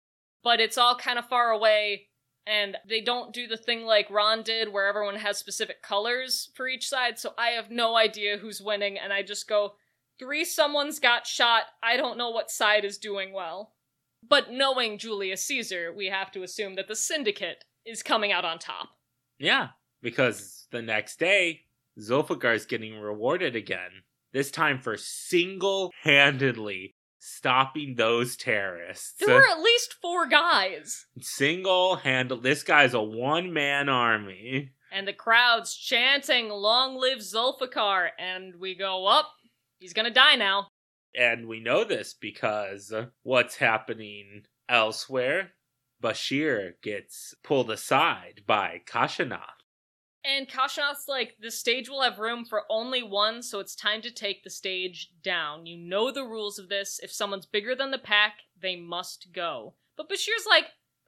But 0.43 0.59
it's 0.59 0.77
all 0.77 0.95
kind 0.95 1.17
of 1.17 1.27
far 1.29 1.51
away, 1.51 2.07
and 2.45 2.75
they 2.87 3.01
don't 3.01 3.33
do 3.33 3.47
the 3.47 3.57
thing 3.57 3.85
like 3.85 4.11
Ran 4.11 4.43
did 4.43 4.71
where 4.71 4.87
everyone 4.87 5.15
has 5.15 5.37
specific 5.37 5.81
colors 5.81 6.51
for 6.55 6.67
each 6.67 6.87
side, 6.87 7.17
so 7.17 7.33
I 7.37 7.49
have 7.49 7.71
no 7.71 7.95
idea 7.95 8.37
who's 8.37 8.61
winning, 8.61 8.97
and 8.97 9.13
I 9.13 9.23
just 9.23 9.47
go, 9.47 9.75
three 10.19 10.43
someone's 10.43 10.99
got 10.99 11.25
shot, 11.25 11.63
I 11.81 11.95
don't 11.97 12.17
know 12.17 12.29
what 12.29 12.51
side 12.51 12.83
is 12.83 12.97
doing 12.97 13.31
well. 13.33 13.73
But 14.27 14.51
knowing 14.51 14.97
Julius 14.97 15.45
Caesar, 15.45 15.93
we 15.95 16.07
have 16.07 16.31
to 16.31 16.43
assume 16.43 16.75
that 16.75 16.87
the 16.87 16.95
syndicate 16.95 17.63
is 17.85 18.03
coming 18.03 18.31
out 18.31 18.45
on 18.45 18.59
top. 18.59 18.89
Yeah, 19.37 19.69
because 20.01 20.67
the 20.71 20.81
next 20.81 21.19
day, 21.19 21.61
Zulfikar's 21.99 22.65
getting 22.65 22.99
rewarded 22.99 23.55
again. 23.55 24.03
This 24.31 24.49
time 24.49 24.79
for 24.79 24.97
single 24.97 25.91
handedly 26.03 26.95
stopping 27.25 27.95
those 27.95 28.35
terrorists. 28.35 29.13
There 29.17 29.35
were 29.35 29.47
at 29.47 29.61
least 29.61 29.95
four 30.01 30.27
guys. 30.27 31.05
Single 31.21 31.95
handed. 31.95 32.43
This 32.43 32.63
guy's 32.63 32.93
a 32.93 33.01
one 33.01 33.53
man 33.53 33.87
army. 33.87 34.71
And 34.91 35.07
the 35.07 35.13
crowd's 35.13 35.73
chanting, 35.75 36.49
Long 36.49 36.97
live 36.97 37.19
Zulfikar! 37.19 38.09
And 38.19 38.55
we 38.59 38.75
go, 38.75 39.07
up. 39.07 39.31
He's 39.79 39.93
gonna 39.93 40.11
die 40.11 40.35
now. 40.35 40.67
And 41.17 41.47
we 41.47 41.59
know 41.59 41.83
this 41.83 42.13
because 42.13 42.93
what's 43.23 43.55
happening 43.55 44.43
elsewhere? 44.67 45.53
Bashir 46.01 46.73
gets 46.81 47.33
pulled 47.43 47.71
aside 47.71 48.41
by 48.45 48.81
Kashinath. 48.85 49.62
And 50.25 50.47
Kashinath's 50.47 51.07
like, 51.07 51.35
the 51.41 51.51
stage 51.51 51.89
will 51.89 52.01
have 52.01 52.17
room 52.19 52.45
for 52.45 52.63
only 52.69 53.03
one, 53.03 53.41
so 53.43 53.59
it's 53.59 53.75
time 53.75 54.01
to 54.03 54.11
take 54.11 54.43
the 54.43 54.49
stage 54.49 55.09
down. 55.21 55.65
You 55.65 55.77
know 55.77 56.11
the 56.11 56.23
rules 56.23 56.57
of 56.59 56.69
this. 56.69 56.99
If 57.03 57.11
someone's 57.11 57.45
bigger 57.45 57.75
than 57.75 57.91
the 57.91 57.97
pack, 57.97 58.35
they 58.61 58.75
must 58.77 59.33
go. 59.33 59.73
But 59.97 60.09
Bashir's 60.09 60.45
like, 60.49 60.65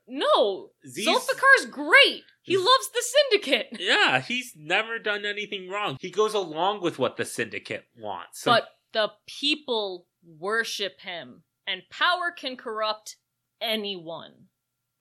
no, 0.08 0.72
Z's- 0.86 1.08
Zulfikar's 1.08 1.66
great. 1.72 2.24
He 2.44 2.58
loves 2.58 2.90
the 2.94 3.04
syndicate. 3.32 3.68
Yeah, 3.80 4.20
he's 4.20 4.54
never 4.56 5.00
done 5.00 5.26
anything 5.26 5.70
wrong. 5.70 5.98
He 6.00 6.12
goes 6.12 6.34
along 6.34 6.82
with 6.82 7.00
what 7.00 7.16
the 7.18 7.26
syndicate 7.26 7.86
wants. 7.98 8.44
But 8.44 8.68
the 8.94 9.12
people 9.28 10.08
worship 10.24 11.00
him, 11.02 11.44
and 11.66 11.82
power 11.90 12.32
can 12.38 12.56
corrupt 12.58 13.16
anyone. 13.62 14.34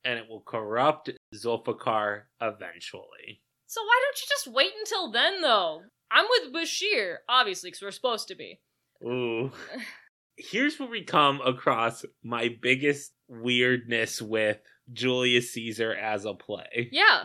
and 0.04 0.18
it 0.18 0.26
will 0.28 0.40
corrupt 0.42 1.10
Zulfikar 1.34 2.22
eventually. 2.40 3.42
So 3.74 3.82
why 3.82 4.00
don't 4.04 4.20
you 4.20 4.26
just 4.28 4.46
wait 4.54 4.70
until 4.78 5.10
then, 5.10 5.40
though? 5.40 5.82
I'm 6.08 6.26
with 6.30 6.54
Bashir, 6.54 7.16
obviously, 7.28 7.70
because 7.70 7.82
we're 7.82 7.90
supposed 7.90 8.28
to 8.28 8.36
be. 8.36 8.60
Ooh. 9.04 9.50
Here's 10.36 10.78
where 10.78 10.88
we 10.88 11.02
come 11.02 11.40
across 11.44 12.04
my 12.22 12.54
biggest 12.62 13.10
weirdness 13.26 14.22
with 14.22 14.58
Julius 14.92 15.52
Caesar 15.54 15.92
as 15.92 16.24
a 16.24 16.34
play, 16.34 16.88
Yeah. 16.92 17.24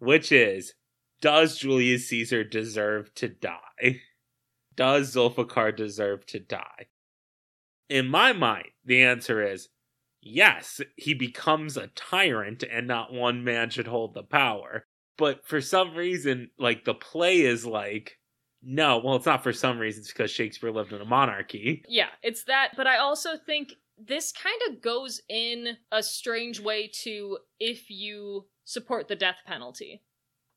which 0.00 0.32
is 0.32 0.74
does 1.22 1.56
Julius 1.56 2.08
Caesar 2.08 2.44
deserve 2.44 3.14
to 3.14 3.30
die? 3.30 4.02
Does 4.76 5.14
Zulfikar 5.14 5.74
deserve 5.74 6.26
to 6.26 6.40
die? 6.40 6.88
In 7.88 8.06
my 8.06 8.34
mind, 8.34 8.68
the 8.84 9.00
answer 9.02 9.42
is 9.42 9.70
yes, 10.20 10.82
he 10.96 11.14
becomes 11.14 11.78
a 11.78 11.86
tyrant 11.86 12.64
and 12.70 12.86
not 12.86 13.14
one 13.14 13.42
man 13.44 13.70
should 13.70 13.86
hold 13.86 14.12
the 14.12 14.22
power. 14.22 14.84
But 15.16 15.46
for 15.46 15.60
some 15.60 15.94
reason, 15.94 16.50
like 16.58 16.84
the 16.84 16.94
play 16.94 17.40
is 17.40 17.66
like, 17.66 18.18
no, 18.62 18.98
well, 18.98 19.16
it's 19.16 19.26
not 19.26 19.42
for 19.42 19.52
some 19.52 19.78
reason, 19.78 20.00
it's 20.00 20.12
because 20.12 20.30
Shakespeare 20.30 20.70
lived 20.70 20.92
in 20.92 21.00
a 21.00 21.06
monarchy. 21.06 21.82
Yeah, 21.88 22.08
it's 22.22 22.44
that, 22.44 22.70
but 22.76 22.86
I 22.86 22.98
also 22.98 23.30
think 23.36 23.72
this 23.98 24.32
kind 24.32 24.60
of 24.68 24.82
goes 24.82 25.20
in 25.28 25.76
a 25.92 26.02
strange 26.02 26.60
way 26.60 26.90
to 27.02 27.38
if 27.58 27.90
you 27.90 28.46
support 28.64 29.08
the 29.08 29.16
death 29.16 29.38
penalty. 29.46 30.02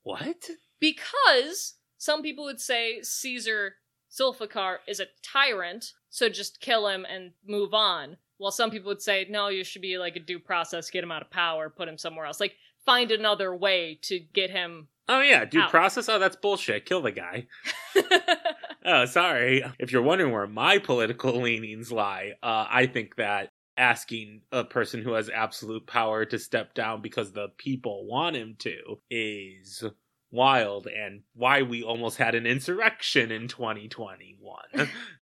What? 0.03 0.49
Because 0.79 1.75
some 1.97 2.21
people 2.21 2.45
would 2.45 2.59
say 2.59 3.01
Caesar 3.01 3.75
Zulfikar 4.11 4.77
is 4.87 4.99
a 4.99 5.07
tyrant, 5.23 5.93
so 6.09 6.29
just 6.29 6.61
kill 6.61 6.87
him 6.87 7.05
and 7.09 7.31
move 7.45 7.73
on. 7.73 8.17
While 8.37 8.51
some 8.51 8.71
people 8.71 8.89
would 8.89 9.01
say, 9.01 9.25
no, 9.29 9.47
you 9.47 9.63
should 9.63 9.81
be 9.81 9.97
like 9.97 10.15
a 10.15 10.19
due 10.19 10.39
process, 10.39 10.89
get 10.89 11.03
him 11.03 11.11
out 11.11 11.21
of 11.21 11.31
power, 11.31 11.69
put 11.69 11.87
him 11.87 11.97
somewhere 11.97 12.25
else. 12.25 12.39
Like, 12.39 12.55
find 12.85 13.11
another 13.11 13.55
way 13.55 13.99
to 14.03 14.19
get 14.19 14.49
him. 14.49 14.87
Oh, 15.07 15.21
yeah, 15.21 15.45
due 15.45 15.61
Out. 15.61 15.69
process? 15.69 16.07
Oh, 16.07 16.19
that's 16.19 16.37
bullshit. 16.37 16.85
Kill 16.85 17.01
the 17.01 17.11
guy. 17.11 17.47
Oh, 18.85 19.05
sorry. 19.05 19.63
If 19.79 19.91
you're 19.91 20.01
wondering 20.01 20.33
where 20.33 20.47
my 20.47 20.77
political 20.77 21.41
leanings 21.41 21.91
lie, 21.91 22.33
uh, 22.43 22.67
I 22.69 22.87
think 22.87 23.15
that 23.15 23.49
asking 23.77 24.41
a 24.51 24.63
person 24.63 25.01
who 25.01 25.13
has 25.13 25.29
absolute 25.29 25.87
power 25.87 26.25
to 26.25 26.37
step 26.37 26.73
down 26.73 27.01
because 27.01 27.31
the 27.31 27.47
people 27.57 28.05
want 28.05 28.35
him 28.35 28.55
to 28.59 28.99
is 29.09 29.83
wild 30.31 30.87
and 30.87 31.21
why 31.33 31.61
we 31.61 31.81
almost 31.81 32.17
had 32.17 32.35
an 32.35 32.45
insurrection 32.45 33.31
in 33.31 33.47
2021. 33.47 34.63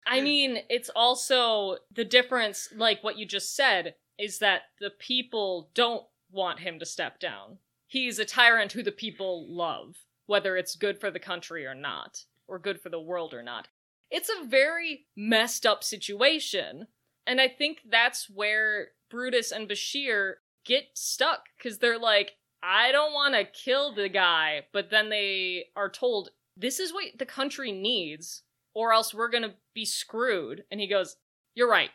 I 0.06 0.20
mean, 0.20 0.58
it's 0.68 0.90
also 0.94 1.76
the 1.92 2.04
difference, 2.04 2.68
like 2.76 3.02
what 3.02 3.18
you 3.18 3.26
just 3.26 3.54
said, 3.56 3.94
is 4.18 4.38
that 4.40 4.62
the 4.80 4.90
people 4.90 5.70
don't 5.74 6.04
want 6.34 6.60
him 6.60 6.78
to 6.80 6.86
step 6.86 7.18
down. 7.18 7.58
He's 7.86 8.18
a 8.18 8.24
tyrant 8.24 8.72
who 8.72 8.82
the 8.82 8.92
people 8.92 9.46
love, 9.48 9.96
whether 10.26 10.56
it's 10.56 10.76
good 10.76 10.98
for 10.98 11.10
the 11.10 11.20
country 11.20 11.64
or 11.64 11.74
not, 11.74 12.24
or 12.48 12.58
good 12.58 12.80
for 12.80 12.88
the 12.88 13.00
world 13.00 13.32
or 13.32 13.42
not. 13.42 13.68
It's 14.10 14.28
a 14.28 14.44
very 14.44 15.06
messed 15.16 15.64
up 15.64 15.82
situation. 15.82 16.88
And 17.26 17.40
I 17.40 17.48
think 17.48 17.78
that's 17.88 18.28
where 18.28 18.88
Brutus 19.10 19.52
and 19.52 19.68
Bashir 19.68 20.34
get 20.64 20.84
stuck, 20.94 21.44
because 21.56 21.78
they're 21.78 21.98
like, 21.98 22.32
I 22.62 22.92
don't 22.92 23.12
want 23.12 23.34
to 23.34 23.44
kill 23.44 23.94
the 23.94 24.08
guy, 24.08 24.62
but 24.72 24.90
then 24.90 25.10
they 25.10 25.66
are 25.76 25.90
told, 25.90 26.30
this 26.56 26.80
is 26.80 26.92
what 26.92 27.04
the 27.18 27.26
country 27.26 27.72
needs, 27.72 28.42
or 28.74 28.92
else 28.92 29.12
we're 29.12 29.30
gonna 29.30 29.54
be 29.74 29.84
screwed. 29.84 30.64
And 30.70 30.80
he 30.80 30.86
goes, 30.86 31.16
You're 31.54 31.70
right. 31.70 31.90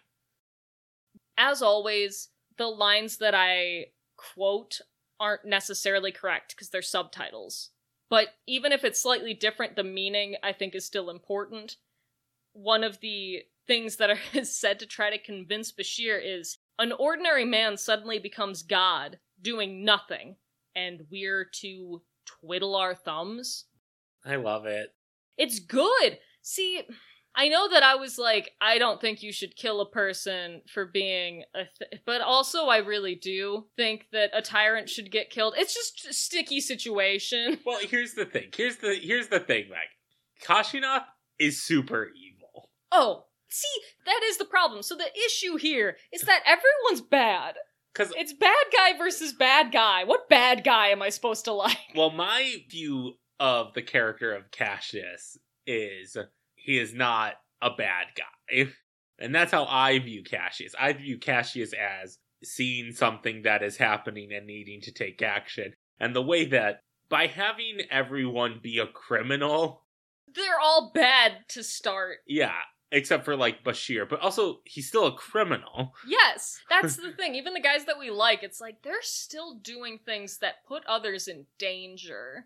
As 1.37 1.61
always, 1.61 2.29
the 2.57 2.67
lines 2.67 3.17
that 3.17 3.33
I 3.33 3.87
quote 4.33 4.79
aren't 5.19 5.45
necessarily 5.45 6.11
correct 6.11 6.55
because 6.55 6.69
they're 6.69 6.81
subtitles. 6.81 7.69
But 8.09 8.29
even 8.47 8.71
if 8.71 8.83
it's 8.83 9.01
slightly 9.01 9.33
different, 9.33 9.75
the 9.75 9.83
meaning 9.83 10.35
I 10.41 10.53
think 10.53 10.75
is 10.75 10.85
still 10.85 11.09
important. 11.09 11.77
One 12.53 12.83
of 12.83 12.99
the 12.99 13.43
things 13.67 13.97
that 13.97 14.09
are 14.09 14.19
said 14.43 14.79
to 14.79 14.85
try 14.85 15.09
to 15.09 15.17
convince 15.17 15.71
Bashir 15.71 16.19
is 16.23 16.57
an 16.79 16.91
ordinary 16.93 17.45
man 17.45 17.77
suddenly 17.77 18.19
becomes 18.19 18.63
God, 18.63 19.19
doing 19.41 19.83
nothing, 19.83 20.37
and 20.75 21.01
we're 21.11 21.45
to 21.61 22.01
twiddle 22.25 22.75
our 22.75 22.95
thumbs. 22.95 23.65
I 24.25 24.37
love 24.37 24.65
it. 24.65 24.93
It's 25.37 25.59
good. 25.59 26.19
See, 26.41 26.81
I 27.39 27.47
know 27.47 27.69
that 27.69 27.83
I 27.83 27.95
was 27.95 28.17
like, 28.17 28.51
I 28.59 28.77
don't 28.79 28.99
think 28.99 29.23
you 29.23 29.31
should 29.31 29.55
kill 29.55 29.79
a 29.79 29.89
person 29.89 30.61
for 30.67 30.85
being 30.85 31.43
a, 31.55 31.59
th- 31.79 32.01
but 32.05 32.19
also 32.19 32.65
I 32.65 32.79
really 32.79 33.15
do 33.15 33.67
think 33.77 34.07
that 34.11 34.31
a 34.33 34.41
tyrant 34.41 34.89
should 34.89 35.09
get 35.09 35.29
killed. 35.29 35.53
It's 35.57 35.73
just 35.73 36.05
a 36.05 36.13
sticky 36.13 36.59
situation. 36.59 37.59
Well, 37.65 37.79
here's 37.81 38.13
the 38.13 38.25
thing. 38.25 38.49
Here's 38.53 38.77
the 38.77 38.93
here's 38.95 39.29
the 39.29 39.39
thing, 39.39 39.69
Meg. 39.69 39.87
Kashinath 40.43 41.05
is 41.39 41.61
super 41.63 42.09
evil. 42.13 42.69
Oh, 42.91 43.25
see, 43.47 43.67
that 44.05 44.19
is 44.25 44.37
the 44.37 44.43
problem. 44.45 44.81
So 44.83 44.95
the 44.95 45.09
issue 45.25 45.55
here 45.55 45.95
is 46.11 46.23
that 46.23 46.41
everyone's 46.45 47.07
bad. 47.09 47.55
Cuz 47.93 48.11
It's 48.17 48.33
bad 48.33 48.65
guy 48.75 48.97
versus 48.97 49.31
bad 49.31 49.71
guy. 49.71 50.03
What 50.03 50.27
bad 50.27 50.65
guy 50.65 50.87
am 50.89 51.01
I 51.01 51.07
supposed 51.07 51.45
to 51.45 51.53
like? 51.53 51.77
well, 51.95 52.11
my 52.11 52.65
view 52.69 53.17
of 53.39 53.73
the 53.75 53.81
character 53.81 54.33
of 54.33 54.51
Cassius 54.51 55.37
is 55.65 56.17
he 56.63 56.77
is 56.77 56.93
not 56.93 57.33
a 57.61 57.69
bad 57.71 58.07
guy. 58.17 58.67
And 59.21 59.35
that's 59.35 59.51
how 59.51 59.65
I 59.65 59.99
view 59.99 60.23
Cassius. 60.23 60.73
I 60.79 60.93
view 60.93 61.17
Cassius 61.19 61.73
as 61.73 62.19
seeing 62.41 62.93
something 62.93 63.41
that 63.41 63.61
is 63.61 63.75
happening 63.75 64.29
and 64.31 64.47
needing 64.47 64.79
to 64.83 64.93
take 64.93 65.21
action. 65.21 65.73
And 65.99 66.15
the 66.15 66.21
way 66.21 66.45
that 66.45 66.79
by 67.09 67.27
having 67.27 67.79
everyone 67.91 68.61
be 68.63 68.77
a 68.79 68.87
criminal, 68.87 69.83
They're 70.33 70.57
all 70.63 70.91
bad 70.95 71.33
to 71.49 71.63
start. 71.63 72.19
yeah, 72.27 72.53
except 72.93 73.25
for 73.25 73.35
like 73.35 73.61
Bashir, 73.65 74.07
but 74.07 74.21
also 74.21 74.61
he's 74.63 74.87
still 74.87 75.07
a 75.07 75.13
criminal. 75.17 75.91
Yes, 76.07 76.57
that's 76.69 76.95
the 77.03 77.11
thing. 77.11 77.35
Even 77.35 77.53
the 77.53 77.59
guys 77.59 77.83
that 77.87 77.99
we 77.99 78.11
like, 78.11 78.41
it's 78.41 78.61
like 78.61 78.83
they're 78.83 79.01
still 79.01 79.55
doing 79.55 79.99
things 80.05 80.37
that 80.37 80.65
put 80.65 80.83
others 80.87 81.27
in 81.27 81.45
danger. 81.57 82.45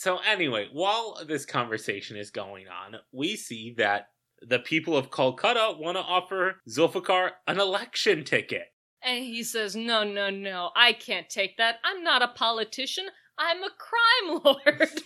So 0.00 0.16
anyway, 0.26 0.66
while 0.72 1.22
this 1.28 1.44
conversation 1.44 2.16
is 2.16 2.30
going 2.30 2.64
on, 2.68 3.00
we 3.12 3.36
see 3.36 3.74
that 3.76 4.06
the 4.40 4.58
people 4.58 4.96
of 4.96 5.10
Kolkata 5.10 5.78
want 5.78 5.98
to 5.98 6.02
offer 6.02 6.62
Zulfikar 6.66 7.32
an 7.46 7.60
election 7.60 8.24
ticket. 8.24 8.68
And 9.02 9.22
he 9.22 9.42
says, 9.42 9.76
No, 9.76 10.02
no, 10.02 10.30
no, 10.30 10.70
I 10.74 10.94
can't 10.94 11.28
take 11.28 11.58
that. 11.58 11.80
I'm 11.84 12.02
not 12.02 12.22
a 12.22 12.28
politician. 12.28 13.08
I'm 13.38 13.58
a 13.62 13.68
crime 13.68 14.40
lord. 14.44 14.90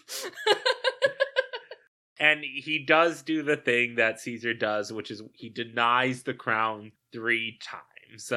And 2.21 2.45
he 2.45 2.85
does 2.87 3.23
do 3.23 3.43
the 3.43 3.57
thing 3.57 3.97
that 3.97 4.21
Caesar 4.21 4.55
does, 4.55 4.93
which 4.93 5.11
is 5.11 5.21
he 5.33 5.49
denies 5.49 6.23
the 6.23 6.35
crown 6.35 6.93
three 7.13 7.59
times. 7.61 8.33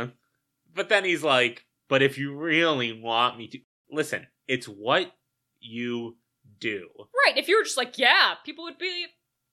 But 0.74 0.90
then 0.90 1.06
he's 1.06 1.24
like, 1.24 1.68
But 1.88 2.02
if 2.02 2.18
you 2.18 2.36
really 2.36 3.00
want 3.00 3.38
me 3.38 3.48
to. 3.50 3.60
Listen, 3.92 4.26
it's 4.48 4.66
what 4.66 5.12
you 5.60 6.18
do. 6.60 6.88
right, 7.26 7.38
if 7.38 7.48
you 7.48 7.58
were 7.58 7.64
just 7.64 7.78
like, 7.78 7.98
Yeah, 7.98 8.36
people 8.46 8.66
would 8.66 8.78
be, 8.78 9.06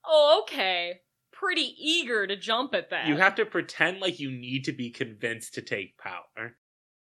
Oh, 0.05 0.43
okay. 0.43 0.99
Pretty 1.31 1.75
eager 1.77 2.25
to 2.25 2.35
jump 2.35 2.73
at 2.73 2.91
that. 2.91 3.07
You 3.07 3.17
have 3.17 3.35
to 3.35 3.45
pretend 3.45 3.99
like 3.99 4.19
you 4.19 4.31
need 4.31 4.65
to 4.65 4.71
be 4.71 4.89
convinced 4.89 5.55
to 5.55 5.61
take 5.61 5.97
power. 5.97 6.55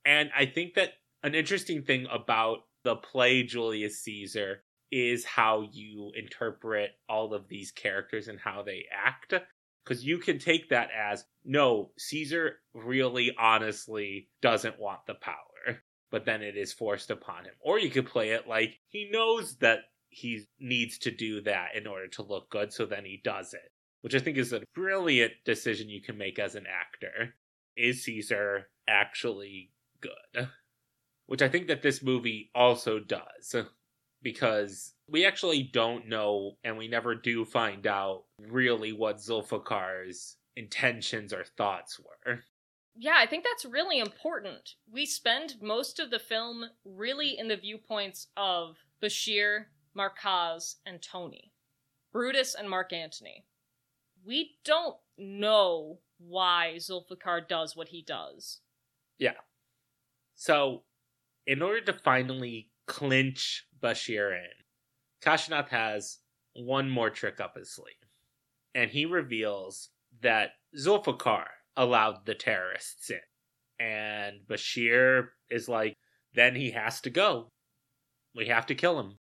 And 0.04 0.30
I 0.36 0.46
think 0.46 0.74
that 0.74 0.94
an 1.22 1.34
interesting 1.34 1.82
thing 1.82 2.06
about 2.10 2.58
the 2.84 2.96
play 2.96 3.42
Julius 3.42 4.02
Caesar 4.02 4.62
is 4.90 5.24
how 5.24 5.68
you 5.70 6.12
interpret 6.16 6.92
all 7.08 7.34
of 7.34 7.48
these 7.48 7.70
characters 7.70 8.28
and 8.28 8.38
how 8.38 8.62
they 8.62 8.84
act. 8.92 9.34
Because 9.84 10.04
you 10.04 10.18
can 10.18 10.38
take 10.38 10.68
that 10.70 10.88
as 10.96 11.24
no, 11.44 11.92
Caesar 11.98 12.56
really 12.74 13.34
honestly 13.38 14.28
doesn't 14.42 14.78
want 14.78 15.00
the 15.06 15.14
power, 15.14 15.34
but 16.10 16.24
then 16.24 16.42
it 16.42 16.56
is 16.56 16.72
forced 16.72 17.10
upon 17.10 17.44
him. 17.44 17.54
Or 17.60 17.78
you 17.78 17.90
could 17.90 18.06
play 18.06 18.30
it 18.30 18.48
like 18.48 18.78
he 18.88 19.10
knows 19.10 19.56
that 19.56 19.80
he 20.08 20.46
needs 20.58 20.98
to 20.98 21.10
do 21.10 21.40
that 21.42 21.74
in 21.74 21.86
order 21.86 22.08
to 22.08 22.22
look 22.22 22.50
good, 22.50 22.72
so 22.72 22.86
then 22.86 23.04
he 23.04 23.20
does 23.22 23.54
it 23.54 23.72
which 24.00 24.14
I 24.14 24.20
think 24.20 24.36
is 24.36 24.52
a 24.52 24.62
brilliant 24.74 25.32
decision 25.44 25.88
you 25.88 26.00
can 26.00 26.16
make 26.16 26.38
as 26.38 26.54
an 26.54 26.66
actor. 26.66 27.34
Is 27.76 28.04
Caesar 28.04 28.68
actually 28.88 29.70
good? 30.00 30.48
Which 31.26 31.42
I 31.42 31.48
think 31.48 31.68
that 31.68 31.82
this 31.82 32.02
movie 32.02 32.50
also 32.54 32.98
does, 32.98 33.54
because 34.22 34.94
we 35.08 35.26
actually 35.26 35.62
don't 35.62 36.08
know, 36.08 36.52
and 36.64 36.78
we 36.78 36.88
never 36.88 37.14
do 37.14 37.44
find 37.44 37.86
out 37.86 38.24
really 38.40 38.92
what 38.92 39.18
Zulfikar's 39.18 40.36
intentions 40.56 41.32
or 41.32 41.44
thoughts 41.44 42.00
were. 42.00 42.40
Yeah, 43.00 43.14
I 43.16 43.26
think 43.26 43.44
that's 43.44 43.64
really 43.64 44.00
important. 44.00 44.74
We 44.92 45.06
spend 45.06 45.54
most 45.62 46.00
of 46.00 46.10
the 46.10 46.18
film 46.18 46.64
really 46.84 47.38
in 47.38 47.46
the 47.46 47.56
viewpoints 47.56 48.26
of 48.36 48.76
Bashir, 49.00 49.66
Markaz, 49.96 50.74
and 50.84 51.00
Tony. 51.00 51.52
Brutus 52.12 52.56
and 52.56 52.68
Mark 52.68 52.92
Antony. 52.92 53.44
We 54.24 54.56
don't 54.64 54.96
know 55.16 56.00
why 56.18 56.74
Zulfikar 56.76 57.46
does 57.46 57.76
what 57.76 57.88
he 57.88 58.02
does. 58.02 58.60
Yeah. 59.18 59.38
So, 60.34 60.82
in 61.46 61.62
order 61.62 61.80
to 61.82 61.92
finally 61.92 62.70
clinch 62.88 63.64
Bashir 63.80 64.32
in, 64.32 64.50
Kashinath 65.22 65.68
has 65.68 66.18
one 66.54 66.90
more 66.90 67.10
trick 67.10 67.40
up 67.40 67.56
his 67.56 67.72
sleeve. 67.72 67.94
And 68.74 68.90
he 68.90 69.04
reveals 69.04 69.90
that 70.20 70.50
Zulfikar 70.76 71.46
allowed 71.78 72.26
the 72.26 72.34
terrorists 72.34 73.08
in. 73.08 73.20
And 73.80 74.40
Bashir 74.46 75.28
is 75.48 75.68
like, 75.68 75.96
then 76.34 76.54
he 76.54 76.72
has 76.72 77.00
to 77.02 77.10
go. 77.10 77.48
We 78.34 78.46
have 78.48 78.66
to 78.66 78.74
kill 78.74 79.00
him. 79.00 79.18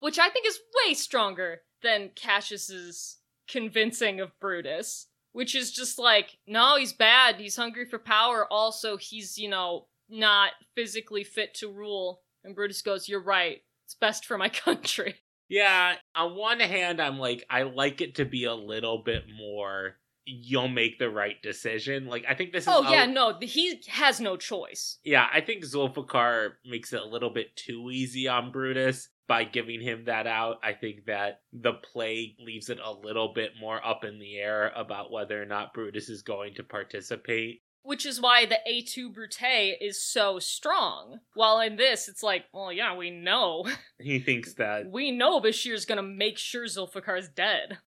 Which 0.00 0.18
I 0.18 0.28
think 0.28 0.46
is 0.46 0.58
way 0.84 0.92
stronger 0.94 1.62
than 1.82 2.10
Cassius's 2.14 3.18
convincing 3.48 4.20
of 4.20 4.38
Brutus. 4.40 5.06
which 5.32 5.54
is 5.54 5.72
just 5.72 5.98
like, 5.98 6.36
no, 6.46 6.76
he's 6.76 6.92
bad. 6.92 7.36
He's 7.36 7.56
hungry 7.56 7.84
for 7.86 7.98
power. 8.00 8.46
Also, 8.50 8.96
he's, 8.96 9.38
you 9.38 9.48
know, 9.48 9.86
not 10.08 10.50
physically 10.74 11.22
fit 11.22 11.54
to 11.54 11.68
rule. 11.72 12.22
And 12.42 12.54
Brutus 12.54 12.82
goes, 12.82 13.08
You're 13.08 13.22
right. 13.22 13.58
It's 13.84 13.94
best 13.94 14.24
for 14.26 14.36
my 14.36 14.48
country. 14.66 15.14
Yeah, 15.48 15.94
on 16.14 16.36
one 16.36 16.60
hand, 16.60 17.00
I'm 17.00 17.18
like, 17.18 17.44
I 17.50 17.62
like 17.62 18.00
it 18.00 18.16
to 18.16 18.24
be 18.24 18.44
a 18.44 18.54
little 18.54 19.02
bit 19.04 19.24
more. 19.36 19.96
You'll 20.32 20.68
make 20.68 20.98
the 20.98 21.10
right 21.10 21.42
decision. 21.42 22.06
Like, 22.06 22.24
I 22.28 22.34
think 22.34 22.52
this 22.52 22.64
is. 22.64 22.68
Oh, 22.70 22.88
yeah, 22.90 23.06
no, 23.06 23.36
he 23.42 23.80
has 23.88 24.20
no 24.20 24.36
choice. 24.36 24.98
Yeah, 25.02 25.26
I 25.32 25.40
think 25.40 25.64
Zulfikar 25.64 26.52
makes 26.64 26.92
it 26.92 27.00
a 27.00 27.06
little 27.06 27.30
bit 27.30 27.56
too 27.56 27.90
easy 27.90 28.28
on 28.28 28.52
Brutus 28.52 29.08
by 29.26 29.44
giving 29.44 29.80
him 29.80 30.04
that 30.06 30.26
out. 30.26 30.58
I 30.62 30.72
think 30.72 31.06
that 31.06 31.40
the 31.52 31.72
play 31.72 32.36
leaves 32.38 32.70
it 32.70 32.78
a 32.84 32.92
little 32.92 33.32
bit 33.34 33.52
more 33.60 33.84
up 33.84 34.04
in 34.04 34.18
the 34.18 34.38
air 34.38 34.72
about 34.76 35.10
whether 35.10 35.42
or 35.42 35.46
not 35.46 35.74
Brutus 35.74 36.08
is 36.08 36.22
going 36.22 36.54
to 36.54 36.62
participate. 36.62 37.62
Which 37.82 38.04
is 38.04 38.20
why 38.20 38.44
the 38.44 38.58
et 38.68 38.88
tu 38.88 39.10
Brute 39.10 39.78
is 39.80 40.02
so 40.02 40.38
strong. 40.38 41.20
While 41.34 41.60
in 41.60 41.76
this, 41.76 42.08
it's 42.08 42.22
like, 42.22 42.44
well, 42.52 42.72
yeah, 42.72 42.94
we 42.94 43.10
know. 43.10 43.66
He 43.98 44.18
thinks 44.18 44.54
that 44.54 44.90
we 44.90 45.10
know 45.10 45.40
Bashir's 45.40 45.86
gonna 45.86 46.02
make 46.02 46.36
sure 46.36 46.66
Zulfikar's 46.66 47.28
dead. 47.28 47.78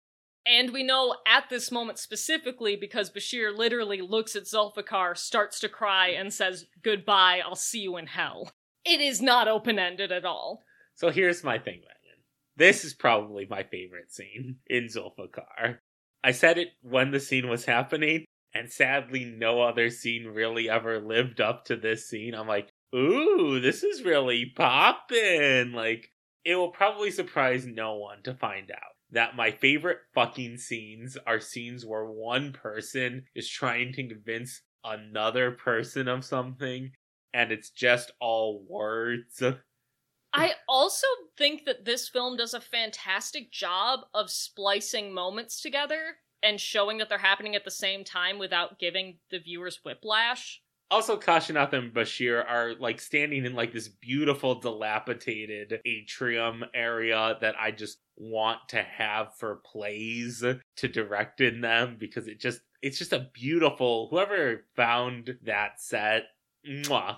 And 0.46 0.72
we 0.72 0.84
know 0.84 1.16
at 1.26 1.50
this 1.50 1.72
moment 1.72 2.00
specifically 2.00 2.76
because 2.76 3.10
Bashir 3.10 3.56
literally 3.56 4.02
looks 4.02 4.36
at 4.36 4.44
Zulfikar, 4.44 5.18
starts 5.18 5.60
to 5.62 5.70
cry, 5.70 6.10
and 6.10 6.34
says, 6.34 6.66
Goodbye, 6.84 7.42
I'll 7.46 7.56
see 7.56 7.80
you 7.80 7.98
in 7.98 8.08
hell. 8.08 8.52
It 8.86 9.00
is 9.00 9.22
not 9.22 9.48
open 9.48 9.80
ended 9.80 10.12
at 10.12 10.26
all. 10.26 10.64
So 10.96 11.10
here's 11.10 11.44
my 11.44 11.58
thing, 11.58 11.80
Megan. 11.80 12.24
This 12.58 12.84
is 12.84 12.94
probably 12.94 13.48
my 13.50 13.64
favorite 13.64 14.12
scene 14.12 14.58
in 14.68 14.86
Zulfikar. 14.86 15.78
I 16.24 16.32
said 16.32 16.58
it 16.58 16.70
when 16.82 17.12
the 17.12 17.20
scene 17.20 17.50
was 17.50 17.66
happening, 17.66 18.26
and 18.54 18.70
sadly, 18.70 19.26
no 19.26 19.62
other 19.62 19.90
scene 19.90 20.26
really 20.28 20.70
ever 20.70 21.00
lived 21.00 21.42
up 21.42 21.66
to 21.66 21.76
this 21.76 22.08
scene. 22.08 22.36
I'm 22.36 22.48
like, 22.48 22.70
ooh, 22.94 23.60
this 23.60 23.84
is 23.84 24.04
really 24.04 24.52
poppin'. 24.56 25.72
Like, 25.72 26.12
it 26.46 26.56
will 26.56 26.70
probably 26.70 27.12
surprise 27.12 27.66
no 27.66 27.96
one 27.96 28.22
to 28.24 28.34
find 28.34 28.70
out 28.72 28.94
that 29.14 29.36
my 29.36 29.52
favorite 29.52 30.00
fucking 30.14 30.58
scenes 30.58 31.18
are 31.26 31.40
scenes 31.40 31.86
where 31.86 32.06
one 32.06 32.52
person 32.52 33.24
is 33.36 33.48
trying 33.48 33.94
to 33.94 34.08
convince 34.08 34.62
another 34.84 35.52
person 35.52 36.08
of 36.08 36.26
something, 36.26 36.92
and 37.34 37.52
it's 37.52 37.70
just 37.70 38.12
all 38.20 38.66
words. 38.68 39.42
I 40.34 40.54
also 40.68 41.06
think 41.38 41.66
that 41.66 41.86
this 41.86 42.10
film 42.10 42.38
does 42.38 42.56
a 42.56 42.62
fantastic 42.62 43.52
job 43.52 44.00
of 44.16 44.32
splicing 44.32 45.14
moments 45.14 45.62
together 45.62 46.16
and 46.42 46.60
showing 46.60 46.98
that 46.98 47.08
they're 47.08 47.20
happening 47.20 47.56
at 47.56 47.66
the 47.66 47.72
same 47.72 48.04
time 48.04 48.40
without 48.40 48.80
giving 48.80 49.20
the 49.30 49.40
viewers 49.40 49.80
whiplash. 49.86 50.63
Also, 50.94 51.18
Kashinath 51.18 51.74
and 51.74 51.92
Bashir 51.92 52.48
are 52.48 52.76
like 52.76 53.02
standing 53.02 53.48
in 53.48 53.56
like 53.56 53.74
this 53.74 53.88
beautiful, 53.88 54.60
dilapidated 54.60 55.82
atrium 55.86 56.64
area 56.76 57.36
that 57.42 57.56
I 57.60 57.72
just 57.72 57.98
want 58.16 58.60
to 58.68 58.84
have 58.84 59.36
for 59.36 59.56
plays 59.66 60.44
to 60.76 60.88
direct 60.88 61.42
in 61.42 61.62
them 61.62 61.98
because 62.00 62.28
it 62.28 62.40
just 62.40 62.62
it's 62.84 63.00
just 63.00 63.12
a 63.12 63.28
beautiful. 63.34 64.08
Whoever 64.12 64.66
found 64.76 65.36
that 65.42 65.82
set, 65.82 66.26
mwah. 66.64 67.18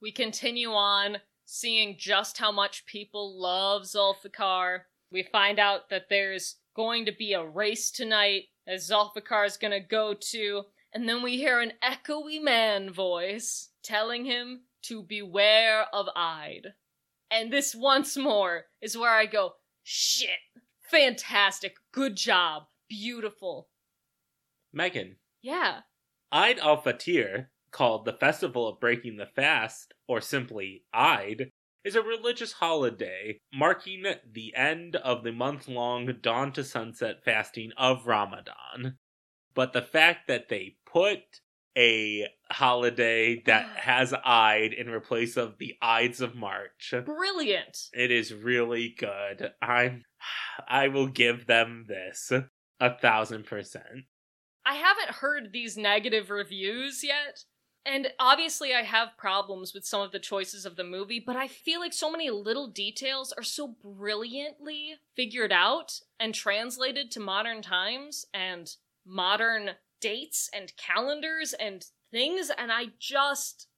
We 0.00 0.10
continue 0.10 0.72
on 0.72 1.18
seeing 1.44 1.96
just 1.98 2.38
how 2.38 2.50
much 2.50 2.86
people 2.86 3.38
love 3.38 3.82
Zulfikar. 3.82 4.84
We 5.10 5.22
find 5.24 5.58
out 5.58 5.90
that 5.90 6.08
there's 6.08 6.56
going 6.74 7.04
to 7.04 7.12
be 7.12 7.34
a 7.34 7.44
race 7.44 7.90
tonight 7.90 8.44
that 8.66 8.76
Zulfikar 8.76 9.44
is 9.44 9.58
going 9.58 9.72
to 9.72 9.86
go 9.86 10.14
to, 10.14 10.62
and 10.94 11.08
then 11.08 11.22
we 11.22 11.36
hear 11.36 11.60
an 11.60 11.72
echoey 11.82 12.42
man 12.42 12.92
voice 12.92 13.70
telling 13.82 14.24
him 14.24 14.62
to 14.82 15.02
beware 15.02 15.86
of 15.92 16.06
Eid. 16.14 16.74
And 17.30 17.52
this 17.52 17.74
once 17.74 18.16
more 18.16 18.64
is 18.80 18.96
where 18.96 19.14
I 19.14 19.26
go, 19.26 19.54
shit, 19.82 20.40
fantastic, 20.82 21.76
good 21.92 22.16
job, 22.16 22.64
beautiful. 22.88 23.68
Megan, 24.72 25.16
Yeah, 25.40 25.80
Eid 26.30 26.58
al 26.58 26.82
Fitr, 26.82 27.46
called 27.70 28.04
the 28.04 28.12
Festival 28.12 28.68
of 28.68 28.80
Breaking 28.80 29.16
the 29.16 29.26
Fast, 29.26 29.94
or 30.06 30.20
simply 30.20 30.84
Eid, 30.92 31.50
is 31.84 31.96
a 31.96 32.02
religious 32.02 32.52
holiday 32.52 33.40
marking 33.52 34.04
the 34.30 34.54
end 34.54 34.96
of 34.96 35.24
the 35.24 35.32
month 35.32 35.68
long 35.68 36.14
dawn 36.20 36.52
to 36.52 36.62
sunset 36.62 37.24
fasting 37.24 37.72
of 37.76 38.06
Ramadan. 38.06 38.98
But 39.54 39.72
the 39.72 39.82
fact 39.82 40.28
that 40.28 40.48
they 40.48 40.76
put 40.86 41.20
a 41.76 42.28
holiday 42.50 43.42
that 43.46 43.66
has 43.76 44.14
Eid 44.24 44.72
in 44.72 44.90
replace 44.90 45.36
of 45.36 45.58
the 45.58 45.76
Ides 45.80 46.20
of 46.20 46.34
March, 46.34 46.94
brilliant. 47.04 47.88
it 47.92 48.10
is 48.10 48.34
really 48.34 48.94
good. 48.96 49.52
I'm 49.60 50.04
I 50.68 50.88
will 50.88 51.08
give 51.08 51.46
them 51.46 51.86
this 51.88 52.32
a 52.80 52.98
thousand 52.98 53.46
percent. 53.46 54.06
I 54.64 54.74
haven't 54.74 55.16
heard 55.16 55.52
these 55.52 55.76
negative 55.76 56.30
reviews 56.30 57.02
yet. 57.02 57.44
And 57.84 58.08
obviously, 58.20 58.72
I 58.72 58.82
have 58.82 59.16
problems 59.18 59.74
with 59.74 59.84
some 59.84 60.00
of 60.02 60.12
the 60.12 60.20
choices 60.20 60.64
of 60.64 60.76
the 60.76 60.84
movie, 60.84 61.18
but 61.24 61.34
I 61.34 61.48
feel 61.48 61.80
like 61.80 61.92
so 61.92 62.12
many 62.12 62.30
little 62.30 62.68
details 62.68 63.32
are 63.32 63.42
so 63.42 63.74
brilliantly 63.82 64.94
figured 65.16 65.50
out 65.50 65.98
and 66.20 66.32
translated 66.32 67.10
to 67.10 67.20
modern 67.20 67.60
times 67.60 68.24
and 68.32 68.72
modern 69.06 69.70
dates 70.00 70.48
and 70.52 70.72
calendars 70.76 71.54
and 71.54 71.84
things, 72.10 72.50
and 72.56 72.72
I 72.72 72.86
just. 72.98 73.68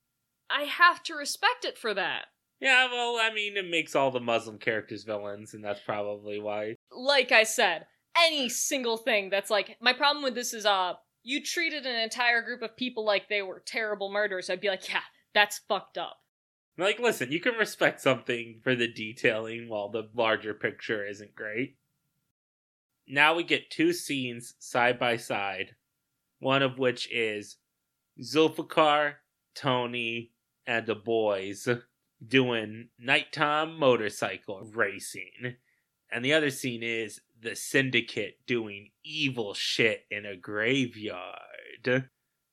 I 0.51 0.65
have 0.65 1.03
to 1.05 1.15
respect 1.15 1.65
it 1.65 1.79
for 1.79 1.95
that. 1.95 2.27
Yeah, 2.61 2.87
well, 2.93 3.19
I 3.21 3.33
mean, 3.33 3.57
it 3.57 3.69
makes 3.69 3.97
all 3.97 4.11
the 4.11 4.21
Muslim 4.21 4.59
characters 4.59 5.05
villains, 5.05 5.55
and 5.55 5.65
that's 5.65 5.81
probably 5.81 6.39
why. 6.39 6.77
Like 6.93 7.33
I 7.33 7.45
said, 7.45 7.87
any 8.17 8.49
single 8.49 8.97
thing 8.97 9.31
that's 9.31 9.51
like. 9.51 9.77
My 9.81 9.93
problem 9.93 10.23
with 10.23 10.35
this 10.35 10.53
is, 10.53 10.67
uh, 10.67 10.95
you 11.23 11.43
treated 11.43 11.87
an 11.87 11.99
entire 11.99 12.43
group 12.43 12.63
of 12.63 12.77
people 12.77 13.05
like 13.05 13.29
they 13.29 13.43
were 13.43 13.63
terrible 13.67 14.13
murderers, 14.13 14.51
I'd 14.51 14.61
be 14.61 14.69
like, 14.69 14.89
yeah, 14.89 15.01
that's 15.35 15.61
fucked 15.67 15.99
up. 15.99 16.19
Like, 16.77 16.99
listen, 16.99 17.33
you 17.33 17.41
can 17.41 17.55
respect 17.55 18.01
something 18.01 18.61
for 18.63 18.75
the 18.75 18.89
detailing 18.89 19.69
while 19.69 19.89
the 19.89 20.11
larger 20.15 20.55
picture 20.55 21.07
isn't 21.07 21.35
great. 21.35 21.77
Now 23.07 23.35
we 23.35 23.45
get 23.45 23.71
two 23.71 23.93
scenes 23.93 24.55
side 24.59 24.99
by 24.99 25.17
side, 25.17 25.77
one 26.39 26.63
of 26.63 26.79
which 26.79 27.11
is 27.13 27.57
Zulfikar, 28.21 29.15
Tony, 29.55 30.33
and 30.67 30.87
the 30.87 30.95
boys 30.95 31.69
doing 32.27 32.89
nighttime 32.99 33.79
motorcycle 33.79 34.69
racing. 34.73 35.57
And 36.11 36.25
the 36.25 36.33
other 36.33 36.51
scene 36.51 36.83
is 36.83 37.21
the 37.41 37.55
syndicate 37.55 38.39
doing 38.47 38.91
evil 39.05 39.53
shit 39.53 40.07
in 40.11 40.25
a 40.25 40.37
graveyard. 40.37 42.09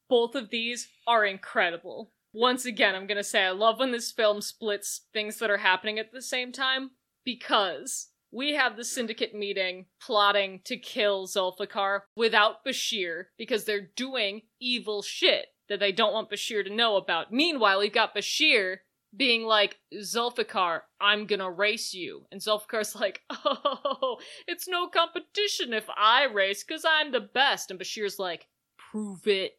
Both 0.09 0.35
of 0.35 0.49
these 0.49 0.89
are 1.07 1.23
incredible. 1.23 2.11
Once 2.33 2.65
again, 2.65 2.95
I'm 2.95 3.07
gonna 3.07 3.23
say 3.23 3.43
I 3.43 3.51
love 3.51 3.79
when 3.79 3.91
this 3.91 4.11
film 4.11 4.41
splits 4.41 5.07
things 5.13 5.37
that 5.37 5.49
are 5.49 5.57
happening 5.57 5.99
at 5.99 6.11
the 6.11 6.21
same 6.21 6.51
time 6.51 6.91
because 7.23 8.10
we 8.31 8.53
have 8.53 8.77
the 8.77 8.85
syndicate 8.85 9.35
meeting 9.35 9.85
plotting 10.01 10.61
to 10.65 10.77
kill 10.77 11.27
Zulfikar 11.27 12.01
without 12.15 12.65
Bashir 12.65 13.25
because 13.37 13.65
they're 13.65 13.89
doing 13.95 14.41
evil 14.59 15.01
shit 15.01 15.47
that 15.69 15.79
they 15.79 15.91
don't 15.91 16.13
want 16.13 16.29
Bashir 16.29 16.63
to 16.63 16.73
know 16.73 16.95
about. 16.95 17.31
Meanwhile, 17.31 17.79
we've 17.79 17.93
got 17.93 18.15
Bashir 18.15 18.77
being 19.15 19.43
like, 19.43 19.77
Zulfikar, 19.93 20.81
I'm 20.99 21.25
gonna 21.25 21.51
race 21.51 21.93
you. 21.93 22.25
And 22.31 22.39
Zulfikar's 22.39 22.95
like, 22.99 23.21
oh, 23.29 24.17
it's 24.47 24.67
no 24.67 24.87
competition 24.87 25.73
if 25.73 25.89
I 25.95 26.25
race 26.25 26.63
because 26.63 26.85
I'm 26.87 27.11
the 27.11 27.19
best. 27.19 27.71
And 27.71 27.79
Bashir's 27.79 28.19
like, 28.19 28.47
prove 28.77 29.27
it. 29.27 29.57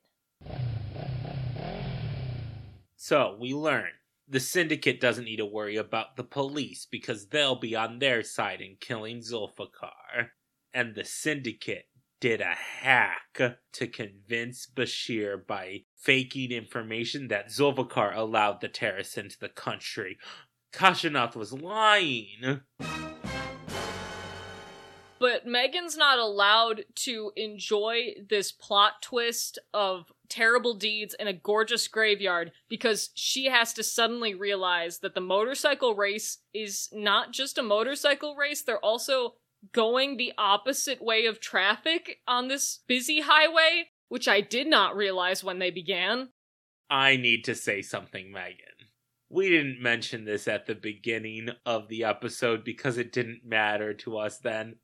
So 2.96 3.36
we 3.38 3.52
learn 3.52 3.90
the 4.32 4.40
syndicate 4.40 4.98
doesn't 4.98 5.26
need 5.26 5.36
to 5.36 5.44
worry 5.44 5.76
about 5.76 6.16
the 6.16 6.24
police 6.24 6.86
because 6.90 7.26
they'll 7.26 7.60
be 7.60 7.76
on 7.76 7.98
their 7.98 8.22
side 8.22 8.62
in 8.62 8.76
killing 8.80 9.18
Zulfikar. 9.18 10.30
And 10.72 10.94
the 10.94 11.04
syndicate 11.04 11.84
did 12.18 12.40
a 12.40 12.54
hack 12.54 13.58
to 13.74 13.86
convince 13.86 14.66
Bashir 14.66 15.46
by 15.46 15.80
faking 15.98 16.50
information 16.50 17.28
that 17.28 17.50
Zulfikar 17.50 18.16
allowed 18.16 18.62
the 18.62 18.68
terrorists 18.68 19.18
into 19.18 19.36
the 19.38 19.50
country. 19.50 20.16
Kashinath 20.72 21.36
was 21.36 21.52
lying. 21.52 22.62
But 25.22 25.46
Megan's 25.46 25.96
not 25.96 26.18
allowed 26.18 26.84
to 26.96 27.30
enjoy 27.36 28.14
this 28.28 28.50
plot 28.50 29.02
twist 29.02 29.56
of 29.72 30.10
terrible 30.28 30.74
deeds 30.74 31.14
in 31.16 31.28
a 31.28 31.32
gorgeous 31.32 31.86
graveyard 31.86 32.50
because 32.68 33.10
she 33.14 33.44
has 33.44 33.72
to 33.74 33.84
suddenly 33.84 34.34
realize 34.34 34.98
that 34.98 35.14
the 35.14 35.20
motorcycle 35.20 35.94
race 35.94 36.38
is 36.52 36.88
not 36.92 37.30
just 37.30 37.56
a 37.56 37.62
motorcycle 37.62 38.34
race, 38.34 38.62
they're 38.62 38.84
also 38.84 39.34
going 39.70 40.16
the 40.16 40.32
opposite 40.36 41.00
way 41.00 41.26
of 41.26 41.38
traffic 41.38 42.18
on 42.26 42.48
this 42.48 42.80
busy 42.88 43.20
highway, 43.20 43.90
which 44.08 44.26
I 44.26 44.40
did 44.40 44.66
not 44.66 44.96
realize 44.96 45.44
when 45.44 45.60
they 45.60 45.70
began. 45.70 46.30
I 46.90 47.14
need 47.16 47.44
to 47.44 47.54
say 47.54 47.80
something, 47.80 48.32
Megan. 48.32 48.88
We 49.30 49.50
didn't 49.50 49.80
mention 49.80 50.24
this 50.24 50.48
at 50.48 50.66
the 50.66 50.74
beginning 50.74 51.50
of 51.64 51.86
the 51.86 52.02
episode 52.02 52.64
because 52.64 52.98
it 52.98 53.12
didn't 53.12 53.42
matter 53.44 53.94
to 53.94 54.18
us 54.18 54.38
then. 54.38 54.78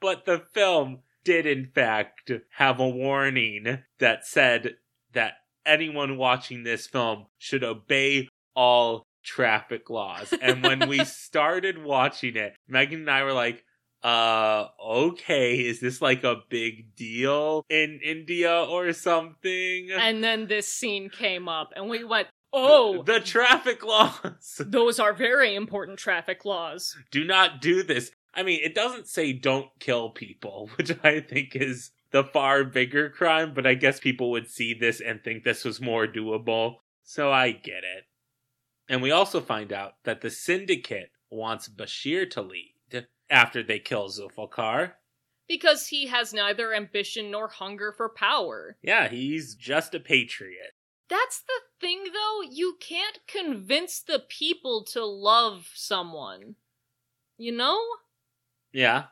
But 0.00 0.24
the 0.24 0.38
film 0.38 1.00
did, 1.24 1.46
in 1.46 1.70
fact, 1.74 2.30
have 2.56 2.80
a 2.80 2.88
warning 2.88 3.82
that 3.98 4.26
said 4.26 4.76
that 5.12 5.34
anyone 5.66 6.16
watching 6.16 6.62
this 6.64 6.86
film 6.86 7.26
should 7.36 7.64
obey 7.64 8.28
all 8.54 9.04
traffic 9.22 9.90
laws. 9.90 10.32
And 10.40 10.62
when 10.62 10.88
we 10.88 11.04
started 11.04 11.82
watching 11.82 12.36
it, 12.36 12.54
Megan 12.66 13.00
and 13.00 13.10
I 13.10 13.24
were 13.24 13.32
like, 13.32 13.64
uh, 14.02 14.66
okay, 14.82 15.56
is 15.56 15.80
this 15.80 16.00
like 16.00 16.24
a 16.24 16.36
big 16.48 16.94
deal 16.94 17.64
in 17.68 18.00
India 18.02 18.64
or 18.64 18.92
something? 18.92 19.90
And 19.92 20.22
then 20.22 20.46
this 20.46 20.68
scene 20.68 21.10
came 21.10 21.48
up, 21.48 21.72
and 21.74 21.88
we 21.88 22.04
went, 22.04 22.28
Oh, 22.52 23.02
the 23.02 23.20
traffic 23.20 23.84
laws. 23.84 24.62
those 24.64 24.98
are 24.98 25.12
very 25.12 25.54
important 25.54 25.98
traffic 25.98 26.46
laws. 26.46 26.96
do 27.10 27.24
not 27.24 27.60
do 27.60 27.82
this. 27.82 28.10
I 28.38 28.44
mean, 28.44 28.60
it 28.62 28.72
doesn't 28.72 29.08
say 29.08 29.32
don't 29.32 29.68
kill 29.80 30.10
people, 30.10 30.70
which 30.76 30.92
I 31.02 31.18
think 31.18 31.56
is 31.56 31.90
the 32.12 32.22
far 32.22 32.62
bigger 32.62 33.10
crime, 33.10 33.52
but 33.52 33.66
I 33.66 33.74
guess 33.74 33.98
people 33.98 34.30
would 34.30 34.48
see 34.48 34.74
this 34.74 35.00
and 35.00 35.22
think 35.22 35.42
this 35.42 35.64
was 35.64 35.80
more 35.80 36.06
doable. 36.06 36.76
So 37.02 37.32
I 37.32 37.50
get 37.50 37.78
it. 37.78 38.04
And 38.88 39.02
we 39.02 39.10
also 39.10 39.40
find 39.40 39.72
out 39.72 39.94
that 40.04 40.20
the 40.20 40.30
syndicate 40.30 41.10
wants 41.30 41.68
Bashir 41.68 42.30
to 42.30 42.42
lead 42.42 43.06
after 43.28 43.62
they 43.62 43.80
kill 43.80 44.08
Zulfikar. 44.08 44.92
Because 45.48 45.88
he 45.88 46.06
has 46.06 46.32
neither 46.32 46.72
ambition 46.72 47.32
nor 47.32 47.48
hunger 47.48 47.92
for 47.92 48.08
power. 48.08 48.76
Yeah, 48.82 49.08
he's 49.08 49.56
just 49.56 49.94
a 49.96 50.00
patriot. 50.00 50.74
That's 51.08 51.40
the 51.40 51.60
thing, 51.80 52.04
though. 52.12 52.42
You 52.48 52.76
can't 52.78 53.18
convince 53.26 54.00
the 54.00 54.22
people 54.28 54.84
to 54.92 55.04
love 55.04 55.70
someone. 55.74 56.54
You 57.36 57.52
know? 57.52 57.80
Yeah, 58.72 59.06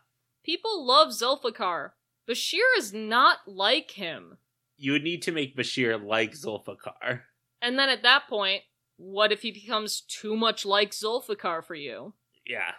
People 0.45 0.87
love 0.87 1.09
Zulfikar. 1.09 1.91
Bashir 2.29 2.63
is 2.79 2.93
not 2.93 3.39
like 3.47 3.93
him. 3.93 4.39
you 4.77 4.93
would 4.93 5.03
need 5.03 5.23
to 5.23 5.33
make 5.33 5.57
Bashir 5.57 6.03
like 6.05 6.33
Zulfikar. 6.33 7.23
And 7.63 7.79
then 7.79 7.89
at 7.89 8.03
that 8.03 8.29
point, 8.29 8.63
what 8.97 9.33
if 9.33 9.43
he 9.43 9.51
becomes 9.51 10.03
too 10.03 10.37
much 10.37 10.65
like 10.67 10.91
Zulfikar 10.93 11.65
for 11.65 11.75
you? 11.75 12.15
Yeah. 12.47 12.73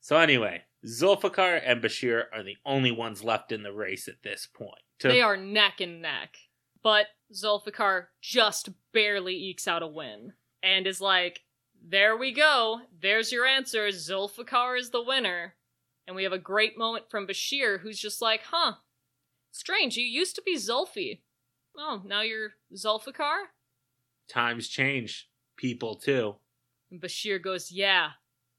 So 0.00 0.16
anyway, 0.16 0.62
Zulfikar 0.86 1.60
and 1.64 1.82
Bashir 1.82 2.24
are 2.32 2.42
the 2.42 2.56
only 2.64 2.92
ones 2.92 3.24
left 3.24 3.50
in 3.52 3.62
the 3.62 3.72
race 3.72 4.08
at 4.08 4.22
this 4.22 4.46
point. 4.46 4.80
They 5.00 5.20
are 5.20 5.36
neck 5.36 5.80
and 5.80 6.00
neck. 6.00 6.36
But 6.82 7.06
Zulfikar 7.34 8.06
just 8.22 8.68
barely 8.92 9.34
ekes 9.34 9.66
out 9.66 9.82
a 9.82 9.86
win. 9.88 10.32
And 10.62 10.86
is 10.86 11.00
like, 11.00 11.40
there 11.86 12.16
we 12.16 12.32
go. 12.32 12.80
There's 13.02 13.32
your 13.32 13.44
answer. 13.46 13.88
Zulfikar 13.88 14.78
is 14.78 14.90
the 14.90 15.02
winner. 15.02 15.54
And 16.06 16.14
we 16.14 16.22
have 16.22 16.32
a 16.32 16.38
great 16.38 16.78
moment 16.78 17.10
from 17.10 17.26
Bashir, 17.26 17.80
who's 17.80 17.98
just 17.98 18.22
like, 18.22 18.42
huh, 18.50 18.74
strange, 19.50 19.96
you 19.96 20.04
used 20.04 20.36
to 20.36 20.42
be 20.42 20.56
Zulfi. 20.56 21.20
Oh, 21.76 22.02
now 22.06 22.22
you're 22.22 22.52
Zulfikar? 22.74 23.46
Times 24.28 24.68
change. 24.68 25.28
People 25.56 25.96
too. 25.96 26.36
And 26.90 27.00
Bashir 27.00 27.42
goes, 27.42 27.72
yeah, 27.72 28.10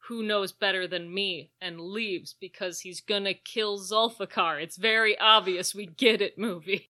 who 0.07 0.23
knows 0.23 0.51
better 0.51 0.87
than 0.87 1.13
me? 1.13 1.51
And 1.61 1.79
leaves 1.79 2.35
because 2.39 2.81
he's 2.81 3.01
gonna 3.01 3.33
kill 3.33 3.79
Zulfikar. 3.79 4.61
It's 4.61 4.77
very 4.77 5.17
obvious 5.17 5.75
we 5.75 5.85
get 5.85 6.21
it, 6.21 6.37
movie. 6.37 6.91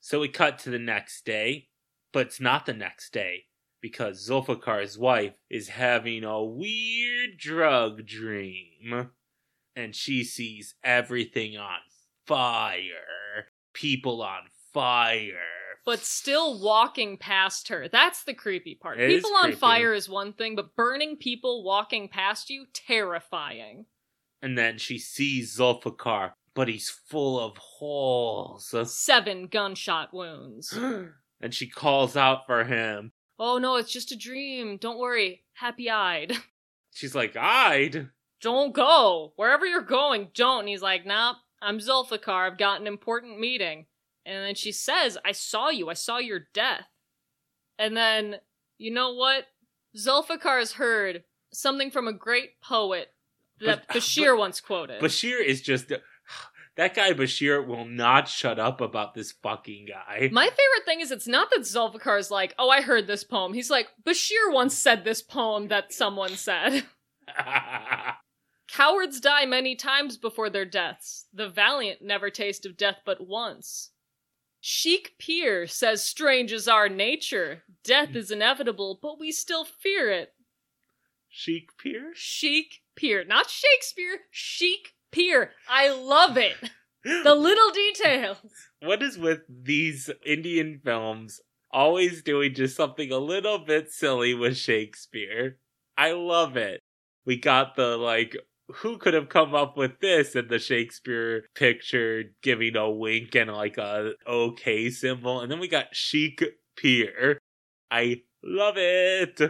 So 0.00 0.20
we 0.20 0.28
cut 0.28 0.58
to 0.60 0.70
the 0.70 0.78
next 0.78 1.24
day, 1.24 1.68
but 2.12 2.26
it's 2.26 2.40
not 2.40 2.66
the 2.66 2.72
next 2.72 3.12
day 3.12 3.44
because 3.80 4.28
Zulfikar's 4.28 4.98
wife 4.98 5.34
is 5.50 5.68
having 5.68 6.24
a 6.24 6.42
weird 6.42 7.38
drug 7.38 8.06
dream. 8.06 9.10
And 9.80 9.96
she 9.96 10.24
sees 10.24 10.74
everything 10.84 11.56
on 11.56 11.78
fire, 12.26 13.46
people 13.72 14.20
on 14.22 14.42
fire. 14.74 15.40
But 15.86 16.00
still 16.00 16.60
walking 16.60 17.16
past 17.16 17.68
her. 17.68 17.88
That's 17.88 18.24
the 18.24 18.34
creepy 18.34 18.74
part. 18.74 19.00
It 19.00 19.08
people 19.08 19.34
on 19.34 19.44
creepy. 19.44 19.56
fire 19.56 19.94
is 19.94 20.06
one 20.06 20.34
thing, 20.34 20.54
but 20.54 20.76
burning 20.76 21.16
people 21.16 21.64
walking 21.64 22.08
past 22.08 22.50
you, 22.50 22.66
terrifying. 22.74 23.86
And 24.42 24.58
then 24.58 24.76
she 24.76 24.98
sees 24.98 25.56
Zulfikar, 25.56 26.32
but 26.54 26.68
he's 26.68 26.90
full 26.90 27.40
of 27.40 27.56
holes. 27.56 28.74
Seven 28.94 29.46
gunshot 29.46 30.12
wounds. 30.12 30.78
and 31.40 31.54
she 31.54 31.66
calls 31.68 32.16
out 32.18 32.46
for 32.46 32.64
him. 32.64 33.12
oh 33.38 33.56
no, 33.56 33.76
it's 33.76 33.92
just 33.92 34.12
a 34.12 34.16
dream. 34.16 34.76
Don't 34.76 34.98
worry. 34.98 35.42
Happy 35.54 35.88
Eid. 35.90 36.36
She's 36.92 37.14
like, 37.14 37.34
I'd. 37.34 38.10
Don't 38.40 38.72
go. 38.74 39.32
Wherever 39.36 39.66
you're 39.66 39.80
going, 39.82 40.28
don't. 40.34 40.60
And 40.60 40.68
he's 40.68 40.82
like, 40.82 41.04
nah, 41.06 41.34
I'm 41.60 41.78
Zulfikar. 41.78 42.50
I've 42.50 42.58
got 42.58 42.80
an 42.80 42.86
important 42.86 43.38
meeting. 43.38 43.86
And 44.26 44.44
then 44.44 44.54
she 44.54 44.72
says, 44.72 45.18
I 45.24 45.32
saw 45.32 45.70
you. 45.70 45.88
I 45.88 45.94
saw 45.94 46.18
your 46.18 46.40
death. 46.52 46.86
And 47.78 47.96
then, 47.96 48.36
you 48.78 48.90
know 48.92 49.14
what? 49.14 49.46
Zulfikar 49.96 50.58
has 50.58 50.72
heard 50.72 51.24
something 51.52 51.90
from 51.90 52.06
a 52.06 52.12
great 52.12 52.60
poet 52.60 53.12
that 53.60 53.86
But- 53.88 53.96
uh, 53.96 53.98
Bashir 53.98 54.32
but- 54.34 54.38
once 54.38 54.60
quoted. 54.60 55.00
Bashir 55.02 55.44
is 55.44 55.60
just. 55.62 55.92
That 56.76 56.94
guy 56.94 57.12
Bashir 57.12 57.66
will 57.66 57.84
not 57.84 58.26
shut 58.26 58.58
up 58.58 58.80
about 58.80 59.12
this 59.12 59.32
fucking 59.32 59.86
guy. 59.86 60.30
My 60.32 60.44
favorite 60.44 60.86
thing 60.86 61.00
is 61.00 61.10
it's 61.10 61.26
not 61.26 61.50
that 61.50 61.62
Zulfikar 61.62 62.18
is 62.18 62.30
like, 62.30 62.54
oh, 62.58 62.70
I 62.70 62.80
heard 62.80 63.06
this 63.06 63.22
poem. 63.24 63.52
He's 63.52 63.68
like, 63.68 63.88
Bashir 64.02 64.50
once 64.50 64.78
said 64.78 65.04
this 65.04 65.20
poem 65.20 65.68
that 65.68 65.92
someone 65.92 66.30
said. 66.36 66.84
Cowards 68.72 69.20
die 69.20 69.46
many 69.46 69.74
times 69.74 70.16
before 70.16 70.50
their 70.50 70.64
deaths. 70.64 71.26
The 71.32 71.48
valiant 71.48 72.02
never 72.02 72.30
taste 72.30 72.64
of 72.66 72.76
death 72.76 72.98
but 73.04 73.26
once. 73.26 73.90
Sheik 74.60 75.14
Peer 75.18 75.66
says, 75.66 76.04
Strange 76.04 76.52
is 76.52 76.68
our 76.68 76.88
nature. 76.88 77.62
Death 77.82 78.14
is 78.14 78.30
inevitable, 78.30 78.98
but 79.00 79.18
we 79.18 79.32
still 79.32 79.64
fear 79.64 80.10
it. 80.10 80.34
Sheik 81.28 81.70
Pierce? 81.78 82.18
Sheik 82.18 82.82
Peer. 82.94 83.24
Not 83.24 83.48
Shakespeare, 83.48 84.20
Sheik 84.30 84.94
Peer. 85.10 85.52
I 85.68 85.90
love 85.92 86.36
it. 86.36 86.56
The 87.02 87.34
little 87.34 87.70
details. 87.70 88.36
what 88.82 89.02
is 89.02 89.16
with 89.16 89.40
these 89.48 90.10
Indian 90.22 90.82
films 90.84 91.40
always 91.70 92.22
doing 92.22 92.52
just 92.52 92.76
something 92.76 93.10
a 93.10 93.16
little 93.16 93.58
bit 93.58 93.90
silly 93.90 94.34
with 94.34 94.58
Shakespeare? 94.58 95.56
I 95.96 96.12
love 96.12 96.58
it. 96.58 96.82
We 97.24 97.38
got 97.38 97.74
the 97.74 97.96
like, 97.96 98.36
who 98.76 98.98
could 98.98 99.14
have 99.14 99.28
come 99.28 99.54
up 99.54 99.76
with 99.76 100.00
this? 100.00 100.34
And 100.34 100.48
the 100.48 100.58
Shakespeare 100.58 101.44
picture 101.54 102.24
giving 102.42 102.76
a 102.76 102.90
wink 102.90 103.34
and 103.34 103.50
like 103.52 103.78
a 103.78 104.12
okay 104.26 104.90
symbol. 104.90 105.40
And 105.40 105.50
then 105.50 105.60
we 105.60 105.68
got 105.68 105.94
Chic 105.94 106.42
Pier. 106.76 107.38
I 107.90 108.22
love 108.42 108.74
it. 108.76 109.40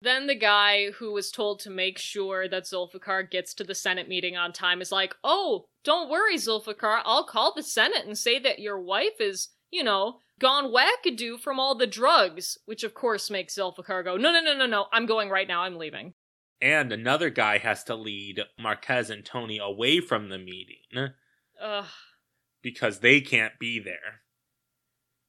Then 0.00 0.28
the 0.28 0.36
guy 0.36 0.92
who 0.92 1.12
was 1.12 1.30
told 1.30 1.60
to 1.60 1.70
make 1.70 1.98
sure 1.98 2.48
that 2.48 2.64
Zulfikar 2.64 3.28
gets 3.28 3.52
to 3.54 3.64
the 3.64 3.74
Senate 3.74 4.08
meeting 4.08 4.36
on 4.36 4.52
time 4.52 4.80
is 4.80 4.92
like, 4.92 5.14
Oh, 5.24 5.64
don't 5.84 6.10
worry, 6.10 6.36
Zulfikar. 6.36 7.00
I'll 7.04 7.24
call 7.24 7.52
the 7.54 7.62
Senate 7.62 8.06
and 8.06 8.16
say 8.16 8.38
that 8.38 8.60
your 8.60 8.80
wife 8.80 9.20
is, 9.20 9.48
you 9.70 9.82
know, 9.82 10.18
gone 10.38 10.72
wackadoo 10.72 11.40
from 11.40 11.58
all 11.58 11.74
the 11.74 11.86
drugs. 11.86 12.58
Which, 12.64 12.84
of 12.84 12.94
course, 12.94 13.28
makes 13.28 13.56
Zulfikar 13.56 14.04
go, 14.04 14.16
No, 14.16 14.30
no, 14.30 14.40
no, 14.40 14.56
no, 14.56 14.66
no. 14.66 14.86
I'm 14.92 15.06
going 15.06 15.30
right 15.30 15.48
now. 15.48 15.62
I'm 15.62 15.78
leaving. 15.78 16.14
And 16.60 16.92
another 16.92 17.30
guy 17.30 17.58
has 17.58 17.84
to 17.84 17.94
lead 17.94 18.40
Markaz 18.60 19.10
and 19.10 19.24
Tony 19.24 19.58
away 19.58 20.00
from 20.00 20.28
the 20.28 20.38
meeting 20.38 21.10
Ugh. 21.62 21.84
because 22.62 22.98
they 22.98 23.20
can't 23.20 23.58
be 23.60 23.78
there. 23.78 24.22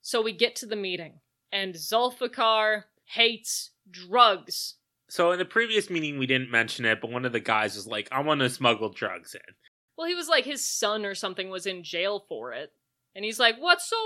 So 0.01 0.21
we 0.21 0.32
get 0.32 0.55
to 0.57 0.65
the 0.65 0.75
meeting, 0.75 1.19
and 1.51 1.75
Zulfikar 1.75 2.86
hates 3.05 3.71
drugs. 3.91 4.75
So 5.07 5.32
in 5.32 5.39
the 5.39 5.45
previous 5.45 5.89
meeting, 5.89 6.17
we 6.17 6.25
didn't 6.25 6.49
mention 6.49 6.86
it, 6.86 6.99
but 7.01 7.11
one 7.11 7.25
of 7.25 7.32
the 7.32 7.39
guys 7.39 7.75
was 7.75 7.86
like, 7.86 8.07
"I 8.11 8.21
want 8.21 8.39
to 8.41 8.49
smuggle 8.49 8.89
drugs 8.89 9.36
in." 9.36 9.55
Well, 9.99 10.07
he 10.07 10.15
was 10.15 10.30
like, 10.30 10.45
his 10.45 10.65
son 10.65 11.05
or 11.05 11.13
something 11.13 11.49
was 11.49 11.65
in 11.65 11.84
jail 11.84 12.23
for 12.30 12.53
it. 12.53 12.71
And 13.13 13.25
he's 13.25 13.38
like, 13.38 13.57
What's 13.57 13.89
so 13.89 13.97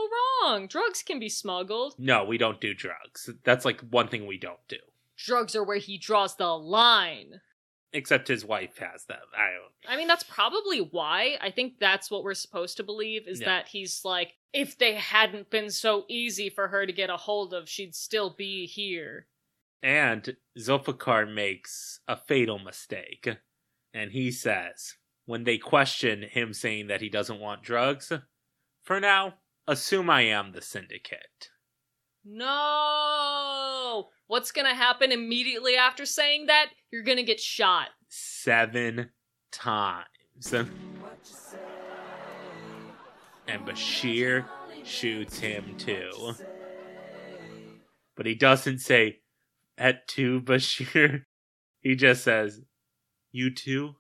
wrong? 0.42 0.66
Drugs 0.68 1.04
can 1.04 1.20
be 1.20 1.30
smuggled. 1.30 1.94
No, 2.00 2.24
we 2.24 2.40
don't 2.40 2.60
do 2.60 2.74
drugs. 2.74 3.30
That's 3.44 3.64
like 3.64 3.80
one 3.92 4.08
thing 4.08 4.26
we 4.26 4.40
don't 4.40 4.68
do. 4.68 4.78
Drugs 5.24 5.56
are 5.56 5.64
where 5.64 5.78
he 5.78 5.98
draws 5.98 6.36
the 6.36 6.48
line. 6.48 7.42
Except 7.94 8.28
his 8.28 8.44
wife 8.44 8.78
has 8.80 9.06
them. 9.06 9.20
I 9.38 9.52
don't. 9.52 9.94
I 9.94 9.98
mean, 9.98 10.08
that's 10.08 10.24
probably 10.24 10.80
why. 10.80 11.38
I 11.40 11.52
think 11.52 11.74
that's 11.80 12.10
what 12.12 12.24
we're 12.24 12.34
supposed 12.34 12.78
to 12.78 12.84
believe 12.84 13.28
is 13.28 13.40
Yeah. 13.40 13.46
that 13.46 13.68
he's 13.68 14.04
like, 14.04 14.34
if 14.52 14.78
they 14.78 14.96
hadn't 14.96 15.50
been 15.50 15.70
so 15.70 16.06
easy 16.10 16.50
for 16.50 16.68
her 16.70 16.86
to 16.86 16.92
get 16.94 17.10
a 17.12 17.18
hold 17.18 17.54
of, 17.54 17.70
she'd 17.70 17.96
still 17.96 18.32
be 18.32 18.66
here. 18.66 19.28
And 19.82 20.36
Zulfikar 20.58 21.32
makes 21.32 22.00
a 22.08 22.18
fatal 22.18 22.58
mistake, 22.58 23.28
and 23.94 24.12
he 24.12 24.32
says, 24.32 24.96
when 25.26 25.44
they 25.44 25.58
question 25.58 26.24
him 26.24 26.54
saying 26.54 26.88
that 26.88 27.02
he 27.02 27.10
doesn't 27.10 27.40
want 27.40 27.64
drugs, 27.64 28.12
for 28.84 29.00
now, 29.00 29.36
assume 29.68 30.10
I 30.10 30.22
am 30.22 30.52
the 30.54 30.62
syndicate. 30.62 31.50
No! 32.26 34.10
What's 34.28 34.52
gonna 34.52 34.74
happen 34.74 35.12
immediately 35.12 35.76
after 35.76 36.06
saying 36.06 36.48
that? 36.48 36.68
You're 36.92 37.04
gonna 37.04 37.24
get 37.24 37.40
shot. 37.40 37.90
Seven 38.10 39.10
times. 39.52 40.54
And 43.46 43.66
Bashir 43.66 44.46
shoots 44.86 45.38
him 45.38 45.76
too. 45.78 46.34
But 48.16 48.26
he 48.26 48.36
doesn't 48.36 48.80
say, 48.80 49.20
et 49.78 50.08
tu, 50.08 50.42
Bashir. 50.42 51.24
He 51.82 51.96
just 51.96 52.24
says, 52.24 52.62
you 53.34 53.54
too? 53.54 53.96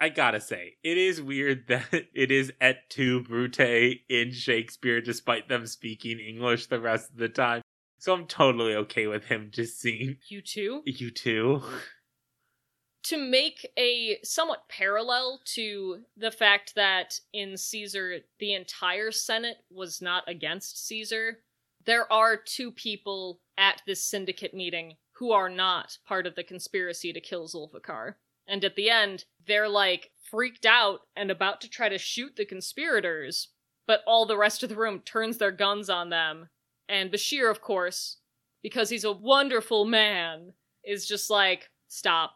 I 0.00 0.08
gotta 0.08 0.40
say, 0.40 0.76
it 0.82 0.96
is 0.96 1.20
weird 1.20 1.64
that 1.68 2.06
it 2.14 2.30
is 2.30 2.52
et 2.60 2.88
tu 2.88 3.22
brute 3.22 3.60
in 4.08 4.32
Shakespeare, 4.32 5.00
despite 5.00 5.48
them 5.48 5.66
speaking 5.66 6.18
English 6.18 6.66
the 6.66 6.80
rest 6.80 7.10
of 7.10 7.18
the 7.18 7.28
time. 7.28 7.62
So 7.98 8.14
I'm 8.14 8.26
totally 8.26 8.74
okay 8.74 9.06
with 9.06 9.26
him 9.26 9.50
just 9.52 9.78
seeing 9.78 10.16
You 10.28 10.40
too? 10.40 10.82
you 10.86 11.10
too. 11.10 11.62
to 13.02 13.18
make 13.18 13.70
a 13.78 14.18
somewhat 14.22 14.68
parallel 14.68 15.40
to 15.54 15.98
the 16.16 16.30
fact 16.30 16.74
that 16.76 17.20
in 17.32 17.56
Caesar 17.56 18.20
the 18.38 18.54
entire 18.54 19.10
Senate 19.10 19.58
was 19.70 20.00
not 20.00 20.24
against 20.26 20.86
Caesar, 20.86 21.40
there 21.84 22.10
are 22.10 22.36
two 22.36 22.70
people 22.72 23.40
at 23.58 23.82
this 23.86 24.04
syndicate 24.04 24.54
meeting 24.54 24.94
who 25.12 25.32
are 25.32 25.50
not 25.50 25.98
part 26.06 26.26
of 26.26 26.34
the 26.34 26.44
conspiracy 26.44 27.12
to 27.12 27.20
kill 27.20 27.46
Zulfikar. 27.48 28.14
And 28.50 28.64
at 28.64 28.74
the 28.74 28.90
end, 28.90 29.26
they're 29.46 29.68
like 29.68 30.10
freaked 30.28 30.66
out 30.66 31.00
and 31.14 31.30
about 31.30 31.60
to 31.60 31.70
try 31.70 31.88
to 31.88 31.98
shoot 31.98 32.34
the 32.36 32.44
conspirators, 32.44 33.48
but 33.86 34.00
all 34.08 34.26
the 34.26 34.36
rest 34.36 34.64
of 34.64 34.68
the 34.68 34.76
room 34.76 35.00
turns 35.00 35.38
their 35.38 35.52
guns 35.52 35.88
on 35.88 36.10
them. 36.10 36.48
And 36.88 37.12
Bashir, 37.12 37.48
of 37.48 37.60
course, 37.60 38.18
because 38.60 38.90
he's 38.90 39.04
a 39.04 39.12
wonderful 39.12 39.84
man, 39.84 40.54
is 40.84 41.06
just 41.06 41.30
like, 41.30 41.70
stop. 41.86 42.32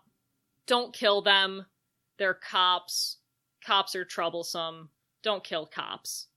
Don't 0.69 0.95
kill 0.95 1.21
them. 1.21 1.67
They're 2.17 2.35
cops. 2.35 3.19
Cops 3.67 3.97
are 3.97 4.05
troublesome. 4.05 4.91
Don't 5.25 5.43
kill 5.43 5.67
cops. 5.67 6.29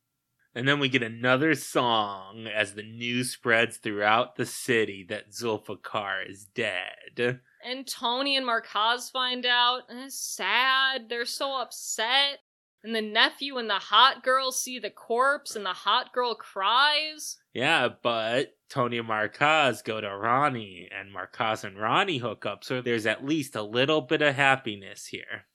And 0.56 0.68
then 0.68 0.80
we 0.80 0.90
get 0.90 1.04
another 1.04 1.54
song 1.54 2.48
as 2.48 2.74
the 2.74 2.82
news 2.82 3.32
spreads 3.32 3.78
throughout 3.78 4.38
the 4.38 4.46
city 4.46 5.06
that 5.10 5.32
Zulfikar 5.32 6.28
is 6.28 6.48
dead. 6.56 7.42
And 7.64 7.88
Tony 7.88 8.38
and 8.38 8.46
Markaz 8.46 9.12
find 9.12 9.46
out, 9.46 9.84
and 9.90 10.00
it's 10.00 10.20
sad. 10.20 11.10
They're 11.10 11.26
so 11.26 11.60
upset. 11.62 12.40
And 12.84 12.96
the 12.96 13.02
nephew 13.02 13.58
and 13.58 13.70
the 13.70 13.74
hot 13.74 14.24
girl 14.24 14.52
see 14.52 14.80
the 14.80 14.90
corpse, 14.90 15.56
and 15.56 15.66
the 15.66 15.74
hot 15.74 16.14
girl 16.14 16.36
cries. 16.36 17.38
Yeah, 17.54 17.90
but 18.02 18.56
Tony 18.70 19.00
and 19.00 19.10
Markaz 19.10 19.84
go 19.84 20.00
to 20.00 20.16
Rani, 20.16 20.88
and 20.98 21.14
Markaz 21.14 21.64
and 21.64 21.80
Rani 21.80 22.20
hook 22.20 22.46
up, 22.46 22.64
so 22.64 22.82
there's 22.82 23.06
at 23.06 23.26
least 23.26 23.56
a 23.56 23.64
little 23.64 24.02
bit 24.02 24.22
of 24.22 24.36
happiness 24.36 25.08
here. 25.08 25.48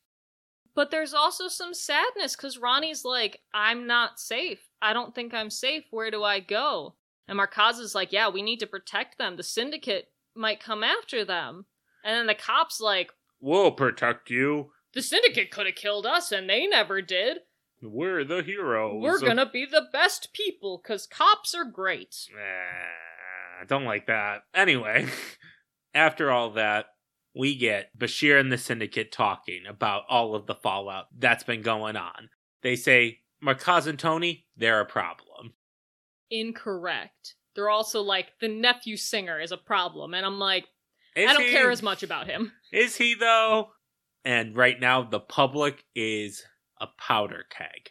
But 0.74 0.90
there's 0.90 1.14
also 1.14 1.48
some 1.48 1.74
sadness 1.74 2.34
because 2.34 2.58
Rani's 2.58 3.04
like, 3.04 3.40
I'm 3.52 3.86
not 3.86 4.18
safe. 4.18 4.68
I 4.80 4.92
don't 4.92 5.14
think 5.14 5.34
I'm 5.34 5.50
safe. 5.50 5.84
Where 5.90 6.10
do 6.10 6.24
I 6.24 6.40
go? 6.40 6.96
And 7.28 7.38
Markaz 7.38 7.78
is 7.78 7.94
like, 7.94 8.12
Yeah, 8.12 8.30
we 8.30 8.42
need 8.42 8.60
to 8.60 8.66
protect 8.66 9.18
them. 9.18 9.36
The 9.36 9.42
syndicate 9.42 10.08
might 10.34 10.62
come 10.62 10.82
after 10.82 11.24
them. 11.24 11.66
And 12.04 12.16
then 12.16 12.26
the 12.26 12.34
cop's 12.34 12.80
like, 12.80 13.10
We'll 13.40 13.72
protect 13.72 14.30
you. 14.30 14.70
The 14.94 15.02
syndicate 15.02 15.50
could 15.50 15.66
have 15.66 15.74
killed 15.74 16.06
us, 16.06 16.30
and 16.30 16.48
they 16.48 16.66
never 16.66 17.02
did. 17.02 17.38
We're 17.82 18.24
the 18.24 18.42
heroes. 18.42 19.02
We're 19.02 19.18
gonna 19.18 19.50
be 19.50 19.66
the 19.66 19.86
best 19.92 20.32
people 20.32 20.80
because 20.80 21.06
cops 21.06 21.54
are 21.54 21.64
great. 21.64 22.28
Eh, 22.32 23.64
don't 23.66 23.84
like 23.84 24.06
that. 24.06 24.42
Anyway, 24.54 25.08
after 25.94 26.30
all 26.30 26.50
that, 26.50 26.86
we 27.34 27.56
get 27.56 27.96
Bashir 27.98 28.38
and 28.38 28.52
the 28.52 28.58
syndicate 28.58 29.10
talking 29.10 29.66
about 29.66 30.02
all 30.08 30.34
of 30.34 30.46
the 30.46 30.54
fallout 30.54 31.06
that's 31.18 31.44
been 31.44 31.62
going 31.62 31.96
on. 31.96 32.28
They 32.62 32.76
say, 32.76 33.20
Markaz 33.44 33.86
and 33.86 33.98
Tony, 33.98 34.46
they're 34.56 34.80
a 34.80 34.86
problem. 34.86 35.54
Incorrect. 36.30 37.34
They're 37.54 37.70
also 37.70 38.00
like, 38.02 38.32
the 38.40 38.48
nephew 38.48 38.96
singer 38.96 39.40
is 39.40 39.52
a 39.52 39.56
problem. 39.56 40.14
And 40.14 40.24
I'm 40.24 40.38
like, 40.38 40.66
Is 41.16 41.30
I 41.30 41.32
don't 41.34 41.42
he? 41.42 41.50
care 41.50 41.70
as 41.70 41.82
much 41.82 42.02
about 42.02 42.26
him. 42.26 42.52
Is 42.72 42.96
he 42.96 43.14
though? 43.14 43.70
And 44.24 44.56
right 44.56 44.78
now, 44.80 45.02
the 45.02 45.20
public 45.20 45.84
is 45.94 46.44
a 46.80 46.86
powder 46.98 47.44
keg. 47.50 47.90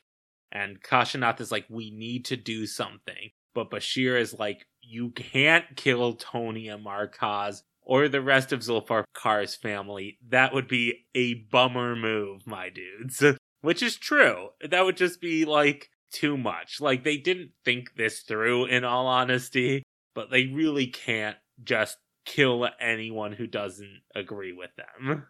And 0.51 0.81
Kashinath 0.81 1.39
is 1.41 1.51
like, 1.51 1.65
we 1.69 1.91
need 1.91 2.25
to 2.25 2.37
do 2.37 2.65
something. 2.65 3.31
But 3.53 3.71
Bashir 3.71 4.19
is 4.19 4.33
like, 4.33 4.65
you 4.81 5.09
can't 5.11 5.65
kill 5.75 6.13
Tony 6.13 6.67
and 6.67 6.85
Markaz 6.85 7.63
or 7.81 8.07
the 8.07 8.21
rest 8.21 8.51
of 8.51 8.61
Zulfikar's 8.61 9.55
family. 9.55 10.17
That 10.29 10.53
would 10.53 10.67
be 10.67 11.05
a 11.15 11.33
bummer 11.51 11.95
move, 11.95 12.47
my 12.47 12.69
dudes. 12.69 13.23
Which 13.61 13.83
is 13.83 13.97
true. 13.97 14.49
That 14.67 14.85
would 14.85 14.97
just 14.97 15.21
be 15.21 15.45
like 15.45 15.89
too 16.11 16.37
much. 16.37 16.81
Like, 16.81 17.03
they 17.03 17.17
didn't 17.17 17.51
think 17.63 17.95
this 17.95 18.21
through, 18.21 18.65
in 18.65 18.83
all 18.83 19.07
honesty. 19.07 19.83
But 20.13 20.31
they 20.31 20.47
really 20.47 20.87
can't 20.87 21.37
just 21.63 21.97
kill 22.25 22.67
anyone 22.79 23.33
who 23.33 23.47
doesn't 23.47 24.01
agree 24.15 24.53
with 24.53 24.71
them. 24.75 25.25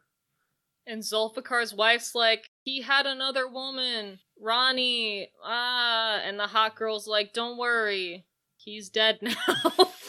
And 0.88 1.04
Zulfikar's 1.04 1.74
wife's 1.74 2.16
like, 2.16 2.50
he 2.64 2.82
had 2.82 3.06
another 3.06 3.48
woman, 3.48 4.20
Rani. 4.40 5.30
Ah, 5.44 6.20
and 6.24 6.40
the 6.40 6.48
hot 6.48 6.76
girl's 6.76 7.08
like, 7.08 7.34
don't 7.34 7.58
worry, 7.58 8.26
he's 8.58 8.90
dead 8.90 9.20
now. 9.22 9.36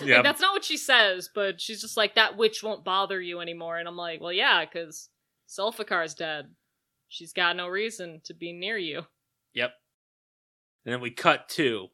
Like, 0.00 0.22
that's 0.22 0.40
not 0.40 0.52
what 0.52 0.64
she 0.64 0.76
says, 0.76 1.28
but 1.32 1.60
she's 1.60 1.80
just 1.80 1.96
like, 1.96 2.14
that 2.14 2.36
witch 2.36 2.62
won't 2.62 2.84
bother 2.84 3.20
you 3.20 3.40
anymore. 3.40 3.78
And 3.78 3.86
I'm 3.86 3.96
like, 3.96 4.20
well, 4.20 4.32
yeah, 4.32 4.64
because 4.64 5.08
Zulfikar's 5.48 6.14
dead. 6.14 6.46
She's 7.08 7.32
got 7.32 7.56
no 7.56 7.68
reason 7.68 8.22
to 8.24 8.34
be 8.34 8.52
near 8.52 8.78
you. 8.78 9.02
Yep. 9.54 9.72
And 10.84 10.94
then 10.94 11.00
we 11.00 11.10
cut 11.10 11.48
to, 11.50 11.88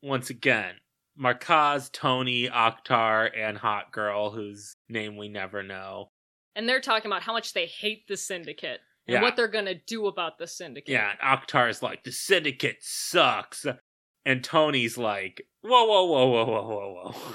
once 0.00 0.30
again, 0.30 0.76
Markaz, 1.20 1.90
Tony, 1.92 2.48
Akhtar, 2.48 3.30
and 3.36 3.58
Hot 3.58 3.92
Girl, 3.92 4.30
whose 4.30 4.76
name 4.88 5.16
we 5.16 5.28
never 5.28 5.62
know. 5.62 6.10
And 6.56 6.68
they're 6.68 6.80
talking 6.80 7.10
about 7.10 7.22
how 7.22 7.32
much 7.32 7.52
they 7.52 7.66
hate 7.66 8.06
the 8.08 8.16
syndicate 8.16 8.80
and 9.06 9.14
Yeah. 9.14 9.22
what 9.22 9.36
they're 9.36 9.48
gonna 9.48 9.74
do 9.74 10.06
about 10.06 10.38
the 10.38 10.46
syndicate. 10.46 10.90
Yeah, 10.92 11.10
and 11.12 11.20
Akhtar's 11.20 11.82
like, 11.82 12.04
the 12.04 12.12
syndicate 12.12 12.78
sucks. 12.80 13.66
And 14.24 14.42
Tony's 14.42 14.96
like, 14.96 15.46
whoa, 15.60 15.84
whoa, 15.84 16.04
whoa, 16.04 16.26
whoa, 16.26 16.44
whoa, 16.46 16.62
whoa, 16.68 17.12
whoa. 17.12 17.34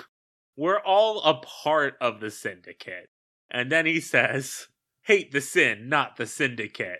We're 0.55 0.79
all 0.81 1.21
a 1.21 1.35
part 1.41 1.95
of 2.01 2.19
the 2.19 2.31
syndicate. 2.31 3.09
And 3.51 3.71
then 3.71 3.85
he 3.85 3.99
says, 4.01 4.67
hate 5.03 5.31
the 5.31 5.41
sin, 5.41 5.87
not 5.89 6.17
the 6.17 6.25
syndicate. 6.25 6.99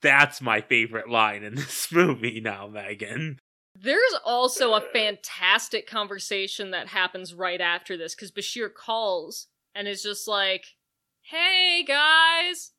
That's 0.00 0.40
my 0.40 0.60
favorite 0.60 1.08
line 1.08 1.42
in 1.42 1.54
this 1.56 1.92
movie 1.92 2.40
now, 2.40 2.66
Megan. 2.68 3.38
There's 3.80 4.14
also 4.24 4.74
a 4.74 4.80
fantastic 4.80 5.86
conversation 5.86 6.72
that 6.72 6.88
happens 6.88 7.32
right 7.32 7.60
after 7.60 7.96
this 7.96 8.14
because 8.14 8.32
Bashir 8.32 8.72
calls 8.72 9.46
and 9.74 9.86
is 9.86 10.02
just 10.02 10.26
like, 10.26 10.64
Hey 11.22 11.84
guys, 11.86 12.72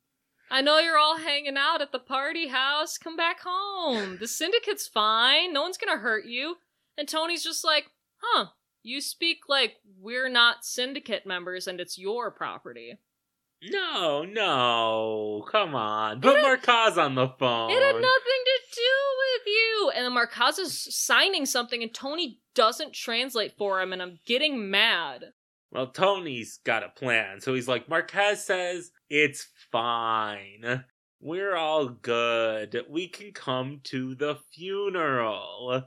I 0.52 0.62
know 0.62 0.80
you're 0.80 0.97
all 0.97 1.18
hanging 1.18 1.56
out 1.58 1.82
at 1.82 1.91
the 1.91 2.00
party 2.00 2.47
house. 2.47 2.97
Come 2.97 3.16
back 3.16 3.39
home. 3.45 4.18
The 4.20 4.28
syndicate's 4.28 4.88
fine. 4.88 5.54
No 5.54 5.62
one's 5.62 5.78
gonna 5.78 6.00
hurt 6.00 6.26
you. 6.26 6.56
And 6.97 7.08
Tony's 7.08 7.43
just 7.43 7.64
like, 7.64 7.91
Huh, 8.18 8.47
you 8.84 9.00
speak 9.00 9.41
like 9.47 9.76
we're 10.00 10.30
not 10.30 10.66
syndicate 10.66 11.26
members 11.26 11.68
and 11.68 11.80
it's 11.80 11.97
your 11.97 12.30
property. 12.30 12.97
No, 13.62 14.24
no, 14.24 15.45
come 15.51 15.76
on. 15.76 16.22
Put 16.22 16.38
Markaz 16.38 16.97
on 16.97 17.16
the 17.16 17.28
phone. 17.28 17.72
It 17.72 17.82
had 17.82 17.95
nothing 17.95 18.01
to 18.01 18.60
do 18.74 18.82
with 19.20 19.47
you. 19.47 19.91
And 19.95 20.05
then 20.05 20.14
Markaz 20.14 20.60
is 20.60 20.88
signing 20.95 21.45
something 21.45 21.84
and 21.84 21.93
Tony 21.93 22.39
doesn't 22.55 22.93
translate 22.93 23.57
for 23.57 23.82
him 23.82 23.91
and 23.91 24.01
I'm 24.01 24.20
getting 24.26 24.72
mad. 24.72 25.34
Well, 25.72 25.88
Tony's 25.88 26.60
got 26.64 26.84
a 26.84 26.89
plan. 26.89 27.41
So 27.41 27.53
he's 27.53 27.68
like, 27.68 27.88
Markaz 27.88 28.38
says 28.38 28.91
it's 29.10 29.47
fine. 29.72 30.86
We're 31.20 31.55
all 31.55 31.89
good. 31.89 32.86
We 32.89 33.10
can 33.10 33.34
come 33.34 33.82
to 33.86 34.16
the 34.16 34.38
funeral. 34.53 35.84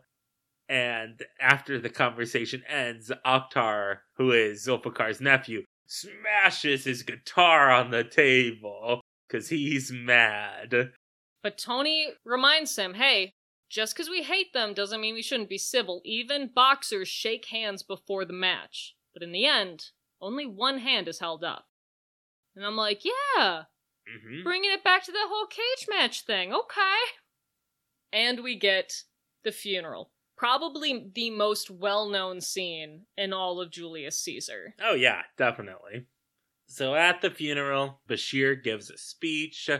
And 0.68 1.22
after 1.40 1.78
the 1.78 1.88
conversation 1.88 2.62
ends, 2.68 3.10
Akhtar, 3.26 3.98
who 4.16 4.30
is 4.32 4.66
Zulfikar's 4.66 5.20
nephew, 5.20 5.64
smashes 5.92 6.84
his 6.84 7.02
guitar 7.02 7.70
on 7.70 7.90
the 7.90 8.02
table 8.02 9.02
because 9.28 9.50
he's 9.50 9.92
mad. 9.92 10.92
But 11.42 11.58
Tony 11.58 12.08
reminds 12.24 12.76
him, 12.76 12.94
hey, 12.94 13.34
just 13.68 13.94
because 13.94 14.08
we 14.08 14.22
hate 14.22 14.52
them 14.54 14.72
doesn't 14.74 15.00
mean 15.00 15.14
we 15.14 15.22
shouldn't 15.22 15.48
be 15.48 15.58
civil. 15.58 16.00
Even 16.04 16.50
boxers 16.54 17.08
shake 17.08 17.46
hands 17.46 17.82
before 17.82 18.24
the 18.24 18.32
match. 18.32 18.94
But 19.12 19.22
in 19.22 19.32
the 19.32 19.44
end, 19.44 19.90
only 20.20 20.46
one 20.46 20.78
hand 20.78 21.08
is 21.08 21.18
held 21.18 21.44
up. 21.44 21.66
And 22.56 22.64
I'm 22.64 22.76
like, 22.76 23.02
yeah, 23.04 23.64
hmm 24.08 24.42
Bringing 24.42 24.70
it 24.72 24.84
back 24.84 25.04
to 25.04 25.12
the 25.12 25.18
whole 25.26 25.46
cage 25.46 25.86
match 25.88 26.22
thing. 26.22 26.52
Okay. 26.52 27.00
And 28.12 28.42
we 28.42 28.58
get 28.58 29.02
the 29.44 29.52
funeral. 29.52 30.10
Probably 30.42 31.08
the 31.14 31.30
most 31.30 31.70
well 31.70 32.08
known 32.08 32.40
scene 32.40 33.02
in 33.16 33.32
all 33.32 33.60
of 33.60 33.70
Julius 33.70 34.18
Caesar. 34.24 34.74
Oh, 34.82 34.94
yeah, 34.94 35.22
definitely. 35.38 36.06
So 36.66 36.96
at 36.96 37.20
the 37.20 37.30
funeral, 37.30 38.00
Bashir 38.08 38.60
gives 38.60 38.90
a 38.90 38.98
speech. 38.98 39.70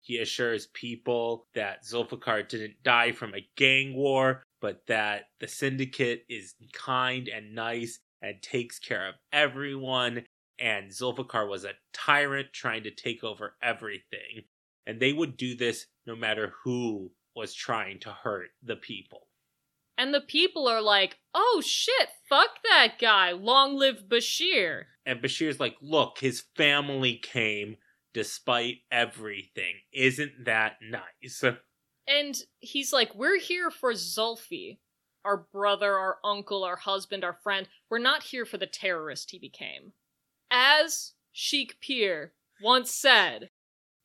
He 0.00 0.18
assures 0.18 0.68
people 0.74 1.48
that 1.56 1.84
Zulfikar 1.84 2.48
didn't 2.48 2.84
die 2.84 3.10
from 3.10 3.34
a 3.34 3.48
gang 3.56 3.96
war, 3.96 4.44
but 4.60 4.86
that 4.86 5.24
the 5.40 5.48
syndicate 5.48 6.22
is 6.28 6.54
kind 6.72 7.26
and 7.26 7.52
nice 7.52 7.98
and 8.22 8.40
takes 8.40 8.78
care 8.78 9.08
of 9.08 9.16
everyone. 9.32 10.22
And 10.60 10.92
Zulfikar 10.92 11.48
was 11.48 11.64
a 11.64 11.72
tyrant 11.92 12.52
trying 12.52 12.84
to 12.84 12.92
take 12.92 13.24
over 13.24 13.56
everything. 13.60 14.44
And 14.86 15.00
they 15.00 15.12
would 15.12 15.36
do 15.36 15.56
this 15.56 15.86
no 16.06 16.14
matter 16.14 16.52
who 16.62 17.10
was 17.34 17.52
trying 17.52 17.98
to 18.02 18.10
hurt 18.10 18.50
the 18.62 18.76
people. 18.76 19.26
And 20.02 20.12
the 20.12 20.20
people 20.20 20.66
are 20.66 20.82
like, 20.82 21.18
oh 21.32 21.62
shit, 21.64 22.08
fuck 22.28 22.48
that 22.64 22.94
guy. 23.00 23.30
Long 23.30 23.76
live 23.76 24.08
Bashir. 24.08 24.86
And 25.06 25.22
Bashir's 25.22 25.60
like, 25.60 25.76
look, 25.80 26.18
his 26.18 26.42
family 26.56 27.20
came 27.22 27.76
despite 28.12 28.78
everything. 28.90 29.74
Isn't 29.92 30.44
that 30.44 30.78
nice? 30.82 31.44
And 32.08 32.34
he's 32.58 32.92
like, 32.92 33.14
We're 33.14 33.38
here 33.38 33.70
for 33.70 33.92
Zulfi, 33.92 34.78
our 35.24 35.46
brother, 35.52 35.96
our 35.96 36.16
uncle, 36.24 36.64
our 36.64 36.74
husband, 36.74 37.22
our 37.22 37.38
friend. 37.44 37.68
We're 37.88 38.00
not 38.00 38.24
here 38.24 38.44
for 38.44 38.58
the 38.58 38.66
terrorist 38.66 39.30
he 39.30 39.38
became. 39.38 39.92
As 40.50 41.12
Sheik 41.30 41.76
Pir 41.80 42.32
once 42.60 42.90
said, 42.92 43.50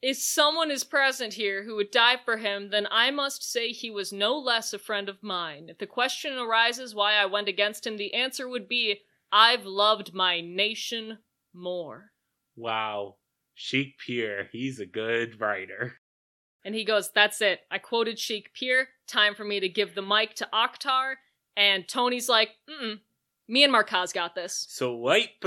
if 0.01 0.17
someone 0.17 0.71
is 0.71 0.83
present 0.83 1.33
here 1.33 1.63
who 1.63 1.75
would 1.75 1.91
die 1.91 2.17
for 2.23 2.37
him, 2.37 2.69
then 2.69 2.87
I 2.91 3.11
must 3.11 3.49
say 3.49 3.69
he 3.69 3.89
was 3.89 4.13
no 4.13 4.37
less 4.37 4.73
a 4.73 4.79
friend 4.79 5.09
of 5.09 5.23
mine. 5.23 5.67
If 5.69 5.79
the 5.79 5.87
question 5.87 6.37
arises 6.37 6.93
why 6.93 7.13
I 7.13 7.25
went 7.25 7.47
against 7.47 7.85
him, 7.85 7.97
the 7.97 8.13
answer 8.13 8.47
would 8.47 8.67
be 8.67 9.01
I've 9.31 9.65
loved 9.65 10.13
my 10.13 10.41
nation 10.41 11.19
more. 11.53 12.11
Wow. 12.55 13.15
Sheik 13.53 13.97
Pier, 14.05 14.47
he's 14.51 14.79
a 14.79 14.85
good 14.85 15.39
writer. 15.41 15.95
And 16.63 16.75
he 16.75 16.83
goes, 16.85 17.11
That's 17.11 17.41
it. 17.41 17.61
I 17.71 17.77
quoted 17.77 18.19
Sheik 18.19 18.53
Pir. 18.53 18.89
Time 19.07 19.35
for 19.35 19.43
me 19.43 19.59
to 19.59 19.69
give 19.69 19.95
the 19.95 20.01
mic 20.01 20.35
to 20.35 20.49
Akhtar. 20.53 21.15
And 21.55 21.87
Tony's 21.87 22.29
like, 22.29 22.49
Mm 22.69 22.99
me 23.47 23.63
and 23.63 23.73
Markaz 23.73 24.13
got 24.13 24.35
this. 24.35 24.65
So 24.69 24.95
wipe. 24.95 25.43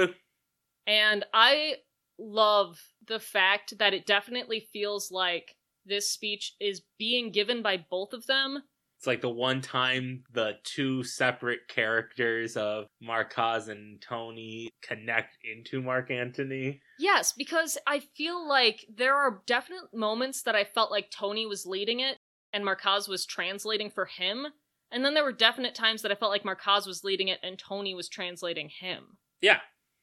And 0.86 1.24
I 1.32 1.76
love 2.20 2.78
the 3.06 3.20
fact 3.20 3.78
that 3.78 3.94
it 3.94 4.06
definitely 4.06 4.68
feels 4.72 5.10
like 5.10 5.56
this 5.86 6.10
speech 6.10 6.54
is 6.60 6.82
being 6.98 7.30
given 7.32 7.62
by 7.62 7.84
both 7.90 8.12
of 8.12 8.26
them. 8.26 8.62
It's 8.98 9.06
like 9.06 9.22
the 9.22 9.30
one 9.30 9.62
time 9.62 10.24
the 10.30 10.58
two 10.62 11.02
separate 11.04 11.60
characters 11.68 12.54
of 12.54 12.86
Markaz 13.02 13.68
and 13.70 13.98
Tony 14.02 14.68
connect 14.82 15.38
into 15.42 15.80
Mark 15.80 16.10
Antony. 16.10 16.82
Yes, 16.98 17.32
because 17.32 17.78
I 17.86 18.00
feel 18.00 18.46
like 18.46 18.84
there 18.94 19.16
are 19.16 19.42
definite 19.46 19.94
moments 19.94 20.42
that 20.42 20.54
I 20.54 20.64
felt 20.64 20.90
like 20.90 21.10
Tony 21.10 21.46
was 21.46 21.64
leading 21.64 22.00
it 22.00 22.18
and 22.52 22.62
Markaz 22.62 23.08
was 23.08 23.24
translating 23.24 23.88
for 23.88 24.04
him. 24.04 24.48
And 24.92 25.02
then 25.02 25.14
there 25.14 25.24
were 25.24 25.32
definite 25.32 25.74
times 25.74 26.02
that 26.02 26.12
I 26.12 26.16
felt 26.16 26.30
like 26.30 26.42
Markaz 26.42 26.86
was 26.86 27.02
leading 27.02 27.28
it 27.28 27.38
and 27.42 27.58
Tony 27.58 27.94
was 27.94 28.08
translating 28.08 28.68
him. 28.68 29.16
Yeah, 29.40 29.60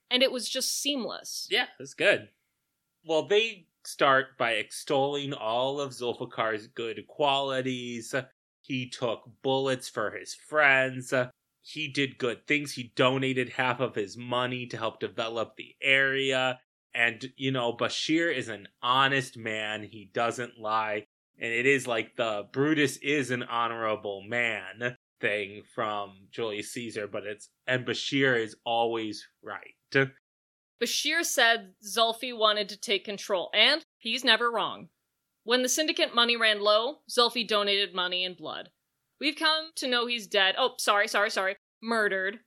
And 0.09 0.23
it 0.23 0.31
was 0.31 0.49
just 0.49 0.81
seamless. 0.81 1.47
yeah, 1.49 1.65
that's 1.77 1.93
good. 1.93 2.29
Well, 3.05 3.27
they 3.27 3.67
start 3.85 4.37
by 4.37 4.53
extolling 4.53 5.33
all 5.33 5.79
of 5.79 5.91
Zulfikar's 5.91 6.67
good 6.67 7.07
qualities. 7.07 8.13
He 8.61 8.89
took 8.89 9.29
bullets 9.41 9.87
for 9.87 10.11
his 10.11 10.35
friends. 10.35 11.13
He 11.61 11.87
did 11.87 12.17
good 12.17 12.45
things. 12.47 12.73
He 12.73 12.91
donated 12.95 13.49
half 13.49 13.79
of 13.79 13.95
his 13.95 14.17
money 14.17 14.65
to 14.67 14.77
help 14.77 14.99
develop 14.99 15.55
the 15.55 15.75
area. 15.81 16.59
And, 16.93 17.31
you 17.37 17.51
know, 17.51 17.73
Bashir 17.73 18.35
is 18.35 18.49
an 18.49 18.67
honest 18.81 19.37
man. 19.37 19.83
He 19.83 20.09
doesn't 20.13 20.59
lie. 20.59 21.05
And 21.39 21.53
it 21.53 21.65
is 21.65 21.87
like 21.87 22.15
the 22.15 22.47
Brutus 22.51 22.97
is 22.97 23.31
an 23.31 23.43
honorable 23.43 24.21
man 24.23 24.97
thing 25.21 25.63
from 25.73 26.27
Julius 26.31 26.71
Caesar, 26.73 27.07
but 27.07 27.25
it's, 27.25 27.49
and 27.67 27.85
Bashir 27.85 28.37
is 28.37 28.55
always 28.65 29.25
right. 29.41 29.75
Bashir 30.81 31.23
said 31.23 31.73
Zulfi 31.83 32.37
wanted 32.37 32.69
to 32.69 32.79
take 32.79 33.05
control, 33.05 33.49
and 33.53 33.83
he's 33.97 34.23
never 34.23 34.51
wrong. 34.51 34.89
When 35.43 35.63
the 35.63 35.69
syndicate 35.69 36.13
money 36.13 36.35
ran 36.35 36.61
low, 36.61 36.97
Zulfi 37.09 37.47
donated 37.47 37.95
money 37.95 38.23
and 38.25 38.35
blood. 38.37 38.69
We've 39.19 39.35
come 39.35 39.71
to 39.75 39.87
know 39.87 40.05
he's 40.05 40.27
dead. 40.27 40.55
Oh, 40.57 40.73
sorry, 40.77 41.07
sorry, 41.07 41.31
sorry. 41.31 41.55
Murdered 41.81 42.39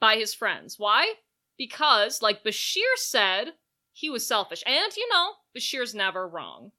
by 0.00 0.16
his 0.16 0.34
friends. 0.34 0.76
Why? 0.78 1.14
Because, 1.58 2.22
like 2.22 2.44
Bashir 2.44 2.96
said, 2.96 3.54
he 3.92 4.08
was 4.08 4.26
selfish. 4.26 4.62
And, 4.66 4.96
you 4.96 5.08
know, 5.10 5.32
Bashir's 5.56 5.94
never 5.94 6.26
wrong. 6.26 6.70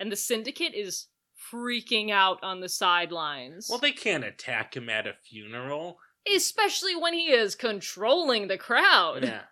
And 0.00 0.10
the 0.10 0.16
syndicate 0.16 0.74
is 0.74 1.08
freaking 1.52 2.10
out 2.10 2.38
on 2.42 2.60
the 2.60 2.68
sidelines. 2.68 3.66
Well, 3.68 3.78
they 3.78 3.92
can't 3.92 4.24
attack 4.24 4.76
him 4.76 4.88
at 4.88 5.06
a 5.06 5.14
funeral. 5.28 5.98
Especially 6.30 6.94
when 6.94 7.14
he 7.14 7.32
is 7.32 7.54
controlling 7.54 8.48
the 8.48 8.58
crowd. 8.58 9.24
Yeah. 9.24 9.42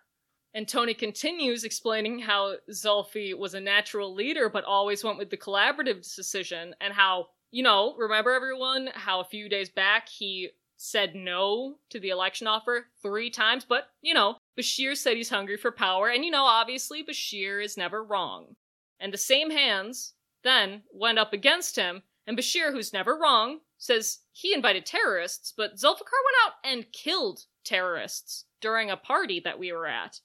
And 0.53 0.67
Tony 0.67 0.93
continues 0.93 1.63
explaining 1.63 2.19
how 2.19 2.55
Zulfi 2.69 3.37
was 3.37 3.53
a 3.53 3.61
natural 3.61 4.13
leader 4.13 4.49
but 4.49 4.65
always 4.65 5.03
went 5.03 5.17
with 5.17 5.29
the 5.29 5.37
collaborative 5.37 6.01
decision, 6.15 6.75
and 6.81 6.93
how, 6.93 7.27
you 7.51 7.63
know, 7.63 7.95
remember 7.97 8.31
everyone, 8.31 8.89
how 8.93 9.21
a 9.21 9.25
few 9.25 9.47
days 9.47 9.69
back 9.69 10.09
he 10.09 10.49
said 10.75 11.15
no 11.15 11.75
to 11.89 11.99
the 11.99 12.09
election 12.09 12.47
offer 12.47 12.87
three 13.01 13.29
times, 13.29 13.63
but, 13.63 13.89
you 14.01 14.13
know, 14.13 14.35
Bashir 14.59 14.97
said 14.97 15.15
he's 15.15 15.29
hungry 15.29 15.55
for 15.55 15.71
power, 15.71 16.09
and, 16.09 16.25
you 16.25 16.31
know, 16.31 16.43
obviously 16.43 17.03
Bashir 17.03 17.63
is 17.63 17.77
never 17.77 18.03
wrong. 18.03 18.55
And 18.99 19.13
the 19.13 19.17
same 19.17 19.51
hands 19.51 20.15
then 20.43 20.81
went 20.91 21.19
up 21.19 21.33
against 21.33 21.75
him, 21.75 22.01
and 22.25 22.37
Bashir, 22.37 22.71
who's 22.71 22.91
never 22.91 23.15
wrong, 23.17 23.59
says 23.81 24.19
he 24.31 24.53
invited 24.53 24.85
terrorists, 24.85 25.53
but 25.57 25.73
Zulfikar 25.73 26.21
went 26.23 26.37
out 26.45 26.53
and 26.63 26.91
killed 26.93 27.45
terrorists 27.65 28.45
during 28.61 28.91
a 28.91 28.95
party 28.95 29.41
that 29.43 29.57
we 29.57 29.71
were 29.71 29.87
at. 29.87 30.19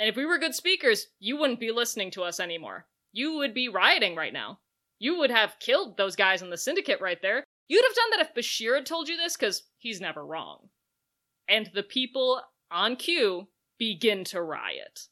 And 0.00 0.08
if 0.08 0.16
we 0.16 0.24
were 0.24 0.38
good 0.38 0.54
speakers, 0.54 1.08
you 1.20 1.36
wouldn't 1.36 1.60
be 1.60 1.70
listening 1.70 2.10
to 2.12 2.22
us 2.22 2.40
anymore. 2.40 2.86
You 3.12 3.36
would 3.36 3.52
be 3.52 3.68
rioting 3.68 4.16
right 4.16 4.32
now. 4.32 4.60
You 4.98 5.18
would 5.18 5.30
have 5.30 5.58
killed 5.60 5.98
those 5.98 6.16
guys 6.16 6.40
in 6.40 6.48
the 6.48 6.56
syndicate 6.56 7.02
right 7.02 7.20
there. 7.20 7.44
You'd 7.68 7.84
have 7.84 7.94
done 7.94 8.10
that 8.12 8.26
if 8.26 8.34
Bashir 8.34 8.74
had 8.74 8.86
told 8.86 9.06
you 9.06 9.18
this, 9.18 9.36
because 9.36 9.64
he's 9.76 10.00
never 10.00 10.24
wrong. 10.24 10.70
And 11.48 11.70
the 11.74 11.82
people 11.82 12.40
on 12.70 12.96
cue 12.96 13.48
begin 13.78 14.24
to 14.24 14.40
riot. 14.40 15.08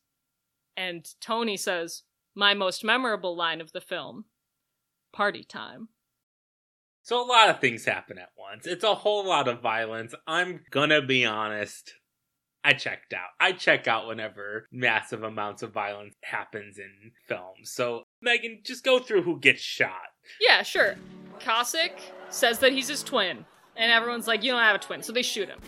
And 0.78 1.06
Tony 1.20 1.58
says, 1.58 2.04
My 2.34 2.54
most 2.54 2.82
memorable 2.84 3.36
line 3.36 3.60
of 3.60 3.72
the 3.72 3.82
film 3.82 4.24
Party 5.12 5.44
time. 5.44 5.88
So 7.10 7.20
a 7.20 7.26
lot 7.26 7.50
of 7.50 7.60
things 7.60 7.84
happen 7.84 8.18
at 8.18 8.28
once. 8.38 8.68
It's 8.68 8.84
a 8.84 8.94
whole 8.94 9.26
lot 9.26 9.48
of 9.48 9.60
violence. 9.60 10.14
I'm 10.28 10.60
gonna 10.70 11.02
be 11.02 11.26
honest. 11.26 11.94
I 12.62 12.72
checked 12.72 13.12
out. 13.12 13.30
I 13.40 13.50
check 13.50 13.88
out 13.88 14.06
whenever 14.06 14.68
massive 14.70 15.24
amounts 15.24 15.64
of 15.64 15.72
violence 15.72 16.14
happens 16.22 16.78
in 16.78 17.10
films. 17.26 17.72
So, 17.72 18.04
Megan, 18.22 18.60
just 18.64 18.84
go 18.84 19.00
through 19.00 19.22
who 19.22 19.40
gets 19.40 19.60
shot. 19.60 19.90
Yeah, 20.40 20.62
sure. 20.62 20.94
Cossack 21.40 21.98
says 22.28 22.60
that 22.60 22.70
he's 22.70 22.86
his 22.86 23.02
twin, 23.02 23.44
and 23.74 23.90
everyone's 23.90 24.28
like, 24.28 24.44
You 24.44 24.52
don't 24.52 24.62
have 24.62 24.76
a 24.76 24.78
twin, 24.78 25.02
so 25.02 25.12
they 25.12 25.22
shoot 25.22 25.48
him. 25.48 25.58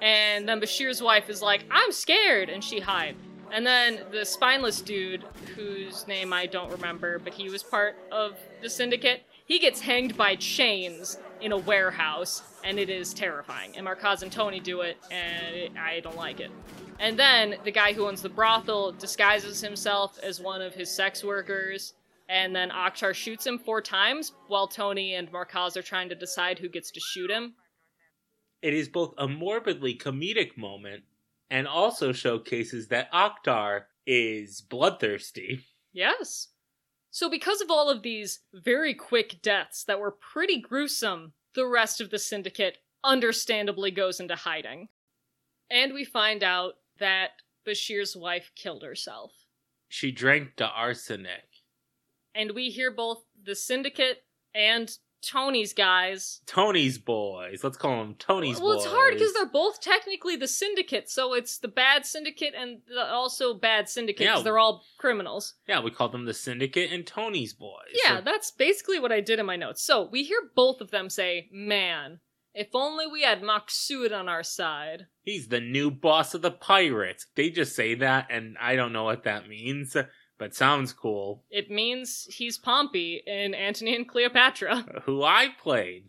And 0.00 0.48
then 0.48 0.60
Bashir's 0.60 1.00
wife 1.00 1.30
is 1.30 1.40
like, 1.40 1.64
I'm 1.70 1.92
scared, 1.92 2.48
and 2.48 2.64
she 2.64 2.80
hides. 2.80 3.18
And 3.52 3.64
then 3.64 4.00
the 4.10 4.24
spineless 4.24 4.80
dude, 4.80 5.22
whose 5.54 6.08
name 6.08 6.32
I 6.32 6.46
don't 6.46 6.72
remember, 6.72 7.20
but 7.20 7.34
he 7.34 7.50
was 7.50 7.62
part 7.62 7.94
of 8.10 8.32
the 8.62 8.68
syndicate, 8.68 9.22
he 9.52 9.58
gets 9.58 9.82
hanged 9.82 10.16
by 10.16 10.34
chains 10.34 11.18
in 11.42 11.52
a 11.52 11.58
warehouse, 11.58 12.42
and 12.64 12.78
it 12.78 12.88
is 12.88 13.12
terrifying. 13.12 13.76
And 13.76 13.86
Markaz 13.86 14.22
and 14.22 14.32
Tony 14.32 14.60
do 14.60 14.80
it, 14.80 14.96
and 15.10 15.54
it, 15.54 15.72
I 15.76 16.00
don't 16.00 16.16
like 16.16 16.40
it. 16.40 16.50
And 16.98 17.18
then 17.18 17.56
the 17.62 17.70
guy 17.70 17.92
who 17.92 18.06
owns 18.06 18.22
the 18.22 18.30
brothel 18.30 18.92
disguises 18.92 19.60
himself 19.60 20.18
as 20.22 20.40
one 20.40 20.62
of 20.62 20.72
his 20.72 20.90
sex 20.90 21.22
workers, 21.22 21.92
and 22.30 22.56
then 22.56 22.70
Akhtar 22.70 23.12
shoots 23.12 23.46
him 23.46 23.58
four 23.58 23.82
times 23.82 24.32
while 24.48 24.66
Tony 24.66 25.16
and 25.16 25.30
Markaz 25.30 25.76
are 25.76 25.82
trying 25.82 26.08
to 26.08 26.14
decide 26.14 26.58
who 26.58 26.70
gets 26.70 26.90
to 26.90 27.00
shoot 27.12 27.30
him. 27.30 27.52
It 28.62 28.72
is 28.72 28.88
both 28.88 29.12
a 29.18 29.28
morbidly 29.28 29.98
comedic 29.98 30.56
moment 30.56 31.02
and 31.50 31.68
also 31.68 32.12
showcases 32.12 32.88
that 32.88 33.12
Akhtar 33.12 33.82
is 34.06 34.62
bloodthirsty. 34.62 35.60
Yes. 35.92 36.48
So, 37.12 37.28
because 37.28 37.60
of 37.60 37.70
all 37.70 37.90
of 37.90 38.02
these 38.02 38.40
very 38.54 38.94
quick 38.94 39.42
deaths 39.42 39.84
that 39.84 40.00
were 40.00 40.10
pretty 40.10 40.58
gruesome, 40.58 41.34
the 41.54 41.66
rest 41.66 42.00
of 42.00 42.08
the 42.08 42.18
syndicate 42.18 42.78
understandably 43.04 43.90
goes 43.90 44.18
into 44.18 44.34
hiding. 44.34 44.88
And 45.70 45.92
we 45.92 46.04
find 46.06 46.42
out 46.42 46.74
that 46.98 47.32
Bashir's 47.66 48.16
wife 48.16 48.50
killed 48.56 48.82
herself. 48.82 49.32
She 49.88 50.10
drank 50.10 50.56
the 50.56 50.68
arsenic. 50.68 51.44
and 52.34 52.52
we 52.52 52.70
hear 52.70 52.90
both 52.90 53.24
the 53.44 53.54
Syndicate 53.54 54.24
and 54.54 54.96
Tony's 55.22 55.72
guys. 55.72 56.40
Tony's 56.46 56.98
boys. 56.98 57.62
Let's 57.62 57.76
call 57.76 57.98
them 57.98 58.14
Tony's 58.18 58.60
well, 58.60 58.74
boys. 58.76 58.84
it's 58.84 58.92
hard 58.92 59.14
because 59.14 59.32
they're 59.34 59.46
both 59.46 59.80
technically 59.80 60.36
the 60.36 60.48
Syndicate, 60.48 61.08
so 61.08 61.32
it's 61.34 61.58
the 61.58 61.68
bad 61.68 62.04
Syndicate 62.04 62.54
and 62.56 62.80
the 62.88 63.06
also 63.10 63.54
bad 63.54 63.88
Syndicate 63.88 64.18
because 64.26 64.38
Yeah. 64.40 64.42
they're 64.42 64.58
all 64.58 64.84
criminals. 64.98 65.54
Yeah, 65.68 65.80
we 65.80 65.90
call 65.90 66.08
them 66.08 66.24
the 66.24 66.34
Syndicate 66.34 66.92
and 66.92 67.06
Tony's 67.06 67.54
boys. 67.54 67.94
Yeah, 68.04 68.20
that's 68.20 68.50
basically 68.50 68.98
what 68.98 69.12
I 69.12 69.20
did 69.20 69.38
in 69.38 69.46
my 69.46 69.56
notes. 69.56 69.82
So 69.82 70.08
we 70.10 70.24
hear 70.24 70.50
both 70.54 70.80
of 70.80 70.90
them 70.90 71.08
say, 71.08 71.48
"Man, 71.52 72.20
if 72.54 72.68
only 72.74 73.06
we 73.06 73.22
had 73.22 73.42
Maksud 73.42 74.12
on 74.12 74.28
our 74.28 74.42
side." 74.42 75.06
He's 75.22 75.48
the 75.48 75.60
new 75.60 75.90
boss 75.90 76.34
of 76.34 76.42
the 76.42 76.50
pirates. 76.50 77.26
They 77.36 77.48
just 77.50 77.76
say 77.76 77.94
that, 77.94 78.26
and 78.28 78.56
I 78.58 78.74
don't 78.74 78.92
know 78.92 79.04
what 79.04 79.22
that 79.24 79.48
means, 79.48 79.96
but 80.42 80.56
sounds 80.56 80.92
cool. 80.92 81.44
It 81.52 81.70
means 81.70 82.26
he's 82.28 82.58
Pompey 82.58 83.22
in 83.28 83.54
Antony 83.54 83.94
and 83.94 84.08
Cleopatra. 84.08 84.84
Who 85.04 85.22
I 85.22 85.50
played. 85.62 86.06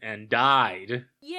And 0.00 0.30
died. 0.30 1.04
Yay! 1.20 1.36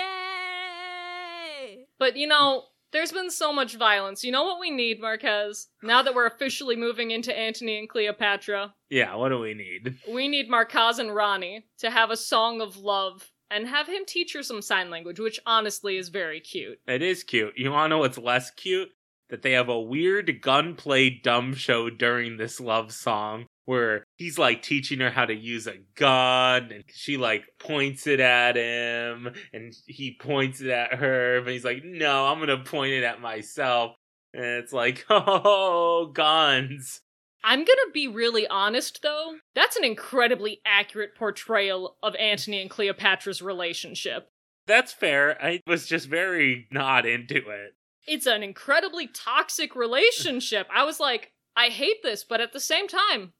But 1.97 2.16
you 2.18 2.28
know, 2.28 2.66
there's 2.91 3.12
been 3.12 3.32
so 3.32 3.51
much 3.51 3.78
violence. 3.78 4.24
You 4.24 4.32
know 4.32 4.43
what 4.43 4.60
we 4.60 4.70
need, 4.70 5.01
Markaz? 5.01 5.66
Now 5.82 6.03
that 6.03 6.14
we're 6.14 6.28
officially 6.28 6.76
moving 6.76 7.10
into 7.10 7.36
Antony 7.36 7.80
and 7.80 7.89
Cleopatra, 7.89 8.76
Yeah, 8.91 9.16
what 9.16 9.30
do 9.30 9.39
we 9.39 9.55
need? 9.55 9.95
we 10.08 10.28
need 10.28 10.51
Markaz 10.51 10.99
and 10.99 11.16
Rani 11.16 11.66
to 11.80 11.89
have 11.89 12.12
a 12.12 12.18
song 12.18 12.62
of 12.62 12.78
love 12.78 13.32
and 13.49 13.68
have 13.68 13.88
him 13.88 14.03
teach 14.05 14.34
her 14.34 14.43
some 14.43 14.62
sign 14.62 14.91
language, 14.91 15.20
which 15.20 15.39
honestly 15.47 15.97
is 15.97 16.10
very 16.10 16.41
cute. 16.41 16.78
It 16.88 17.01
is 17.01 17.24
cute. 17.24 17.53
You 17.58 17.72
wanna 17.72 17.88
know 17.89 17.97
what's 17.99 18.20
less 18.20 18.51
cute? 18.51 18.89
That 19.30 19.41
they 19.41 19.51
have 19.51 19.69
a 19.69 19.80
weird 19.80 20.41
gunplay 20.41 21.09
dumb 21.09 21.53
show 21.53 21.89
during 21.89 22.38
this 22.38 22.59
love 22.59 22.93
song 22.93 23.45
where 23.67 24.05
he's 24.15 24.39
like 24.39 24.61
teaching 24.61 25.01
her 25.01 25.09
how 25.09 25.25
to 25.25 25.36
use 25.36 25.67
a 25.67 25.75
gun 25.95 26.71
and 26.71 26.86
she 26.88 27.17
like 27.17 27.43
points 27.59 28.07
it 28.07 28.21
at 28.21 28.55
him 28.55 29.30
and 29.51 29.75
he 29.86 30.17
points 30.17 30.61
it 30.61 30.69
at 30.69 30.93
her, 30.93 31.41
but 31.43 31.51
he's 31.51 31.65
like, 31.65 31.84
no, 31.84 32.28
I'm 32.28 32.39
gonna 32.39 32.63
point 32.63 32.93
it 32.93 33.03
at 33.03 33.19
myself. 33.19 33.93
And 34.34 34.45
it's 34.45 34.71
like, 34.71 35.05
oh, 35.09 36.09
guns. 36.13 37.01
I'm 37.43 37.59
gonna 37.59 37.91
be 37.93 38.07
really 38.07 38.47
honest 38.47 39.01
though, 39.03 39.36
that's 39.53 39.75
an 39.75 39.84
incredibly 39.84 40.61
accurate 40.65 41.15
portrayal 41.15 41.97
of 42.01 42.15
Antony 42.15 42.61
and 42.61 42.69
Cleopatra's 42.69 43.41
relationship. 43.41 44.30
That's 44.65 44.93
fair. 44.93 45.38
I 45.43 45.61
was 45.67 45.88
just 45.88 46.07
very 46.07 46.67
not 46.71 47.05
into 47.05 47.36
it. 47.36 47.73
It's 48.08 48.26
an 48.26 48.41
incredibly 48.41 49.08
toxic 49.08 49.76
relationship. 49.76 50.68
I 50.74 50.86
was 50.86 50.99
like, 50.99 51.34
I 51.55 51.68
hate 51.68 52.01
this, 52.03 52.24
but 52.24 52.39
at 52.39 52.53
the 52.53 52.60
same 52.60 52.88
time, 52.88 53.34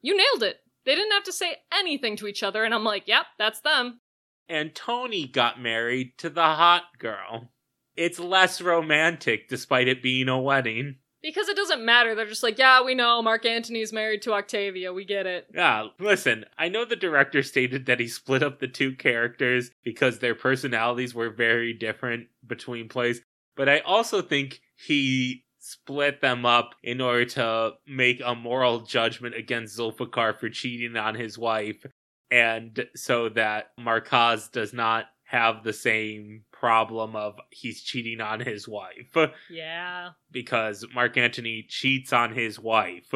you 0.00 0.16
nailed 0.16 0.42
it. 0.42 0.60
They 0.84 0.94
didn't 0.94 1.12
have 1.12 1.24
to 1.24 1.32
say 1.32 1.56
anything 1.72 2.16
to 2.16 2.26
each 2.26 2.42
other, 2.42 2.64
and 2.64 2.72
I'm 2.72 2.84
like, 2.84 3.06
yep, 3.06 3.26
that's 3.38 3.60
them. 3.60 4.00
And 4.48 4.74
Tony 4.74 5.26
got 5.26 5.60
married 5.60 6.12
to 6.18 6.30
the 6.30 6.42
hot 6.42 6.84
girl. 6.98 7.50
It's 7.96 8.18
less 8.20 8.60
romantic 8.60 9.48
despite 9.48 9.88
it 9.88 10.02
being 10.02 10.28
a 10.28 10.40
wedding. 10.40 10.96
Because 11.22 11.48
it 11.48 11.56
doesn't 11.56 11.84
matter. 11.84 12.14
They're 12.14 12.26
just 12.26 12.44
like, 12.44 12.58
yeah, 12.58 12.84
we 12.84 12.94
know 12.94 13.20
Mark 13.20 13.44
Antony's 13.44 13.92
married 13.92 14.22
to 14.22 14.34
Octavia. 14.34 14.92
We 14.92 15.04
get 15.04 15.26
it. 15.26 15.48
Yeah, 15.52 15.88
listen, 15.98 16.44
I 16.56 16.68
know 16.68 16.84
the 16.84 16.94
director 16.94 17.42
stated 17.42 17.86
that 17.86 17.98
he 17.98 18.06
split 18.06 18.44
up 18.44 18.60
the 18.60 18.68
two 18.68 18.94
characters 18.94 19.72
because 19.82 20.20
their 20.20 20.36
personalities 20.36 21.14
were 21.14 21.30
very 21.30 21.72
different 21.72 22.28
between 22.46 22.88
plays, 22.88 23.22
but 23.56 23.68
I 23.68 23.80
also 23.80 24.22
think 24.22 24.60
he 24.86 25.44
split 25.58 26.20
them 26.20 26.46
up 26.46 26.74
in 26.84 27.00
order 27.00 27.24
to 27.24 27.72
make 27.88 28.20
a 28.24 28.34
moral 28.34 28.80
judgment 28.80 29.34
against 29.34 29.76
Zulfikar 29.78 30.38
for 30.38 30.48
cheating 30.48 30.96
on 30.96 31.14
his 31.16 31.36
wife, 31.36 31.84
and 32.30 32.86
so 32.94 33.28
that 33.30 33.70
Markaz 33.80 34.50
does 34.52 34.72
not 34.72 35.06
have 35.24 35.64
the 35.64 35.72
same 35.72 36.44
problem 36.52 37.16
of 37.16 37.34
he's 37.50 37.82
cheating 37.82 38.20
on 38.20 38.38
his 38.38 38.68
wife 38.68 39.12
Yeah. 39.50 40.10
because 40.30 40.86
Mark 40.94 41.16
Antony 41.16 41.66
cheats 41.68 42.12
on 42.12 42.32
his 42.32 42.60
wife. 42.60 43.10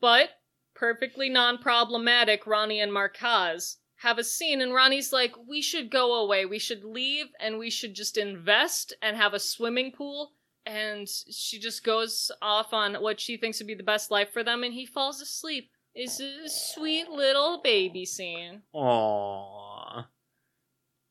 But, 0.00 0.30
perfectly 0.74 1.28
non 1.28 1.58
problematic, 1.58 2.44
Rani 2.46 2.80
and 2.80 2.90
Markaz 2.90 3.76
have 4.04 4.18
a 4.18 4.24
scene, 4.24 4.60
and 4.60 4.72
Rani's 4.72 5.12
like, 5.12 5.32
we 5.48 5.60
should 5.60 5.90
go 5.90 6.14
away. 6.22 6.46
We 6.46 6.58
should 6.60 6.84
leave, 6.84 7.26
and 7.40 7.58
we 7.58 7.70
should 7.70 7.94
just 7.94 8.16
invest 8.16 8.92
and 9.02 9.16
have 9.16 9.34
a 9.34 9.40
swimming 9.40 9.90
pool. 9.92 10.32
And 10.66 11.08
she 11.08 11.58
just 11.58 11.84
goes 11.84 12.30
off 12.40 12.72
on 12.72 12.94
what 12.94 13.20
she 13.20 13.36
thinks 13.36 13.58
would 13.58 13.66
be 13.66 13.74
the 13.74 13.82
best 13.82 14.10
life 14.10 14.32
for 14.32 14.42
them, 14.44 14.62
and 14.62 14.72
he 14.72 14.86
falls 14.86 15.20
asleep. 15.20 15.70
It's 15.94 16.20
a 16.20 16.48
sweet 16.48 17.08
little 17.08 17.60
baby 17.62 18.04
scene. 18.04 18.62
Aww. 18.74 20.06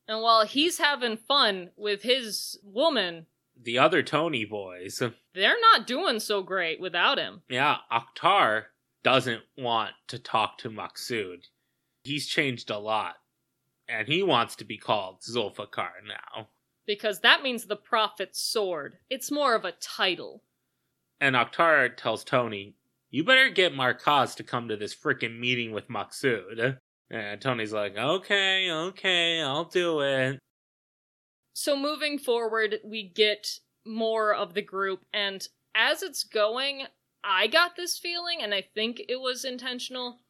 And 0.08 0.20
while 0.22 0.44
he's 0.44 0.78
having 0.78 1.16
fun 1.16 1.70
with 1.76 2.02
his 2.02 2.58
woman, 2.62 3.26
The 3.62 3.78
other 3.78 4.02
Tony 4.02 4.44
boys. 4.44 5.02
they're 5.34 5.60
not 5.72 5.86
doing 5.86 6.20
so 6.20 6.42
great 6.42 6.80
without 6.80 7.18
him. 7.18 7.42
Yeah, 7.48 7.76
Akhtar 7.90 8.64
doesn't 9.02 9.42
want 9.56 9.92
to 10.08 10.18
talk 10.18 10.58
to 10.58 10.70
Maksud. 10.70 11.44
He's 12.04 12.26
changed 12.26 12.70
a 12.70 12.78
lot. 12.78 13.16
And 13.88 14.08
he 14.08 14.22
wants 14.22 14.56
to 14.56 14.64
be 14.64 14.78
called 14.78 15.20
Zulfikar 15.20 15.90
now. 16.06 16.48
Because 16.86 17.20
that 17.20 17.42
means 17.42 17.64
the 17.64 17.76
prophet's 17.76 18.40
sword. 18.40 18.98
It's 19.10 19.30
more 19.30 19.54
of 19.54 19.64
a 19.64 19.72
title. 19.72 20.42
And 21.20 21.34
Akhtar 21.34 21.94
tells 21.96 22.24
Tony, 22.24 22.76
You 23.10 23.24
better 23.24 23.50
get 23.50 23.74
Markaz 23.74 24.36
to 24.36 24.42
come 24.42 24.68
to 24.68 24.76
this 24.76 24.94
frickin' 24.94 25.38
meeting 25.38 25.72
with 25.72 25.88
Maksud. 25.88 26.78
And 27.10 27.40
Tony's 27.40 27.72
like, 27.72 27.96
Okay, 27.96 28.70
okay, 28.70 29.42
I'll 29.42 29.64
do 29.64 30.00
it. 30.00 30.38
So 31.54 31.76
moving 31.76 32.18
forward, 32.18 32.76
we 32.84 33.08
get 33.08 33.60
more 33.86 34.34
of 34.34 34.54
the 34.54 34.62
group, 34.62 35.04
and 35.12 35.46
as 35.74 36.02
it's 36.02 36.24
going, 36.24 36.86
I 37.22 37.46
got 37.46 37.76
this 37.76 37.98
feeling, 37.98 38.38
and 38.42 38.54
I 38.54 38.64
think 38.74 39.02
it 39.08 39.20
was 39.20 39.44
intentional. 39.44 40.20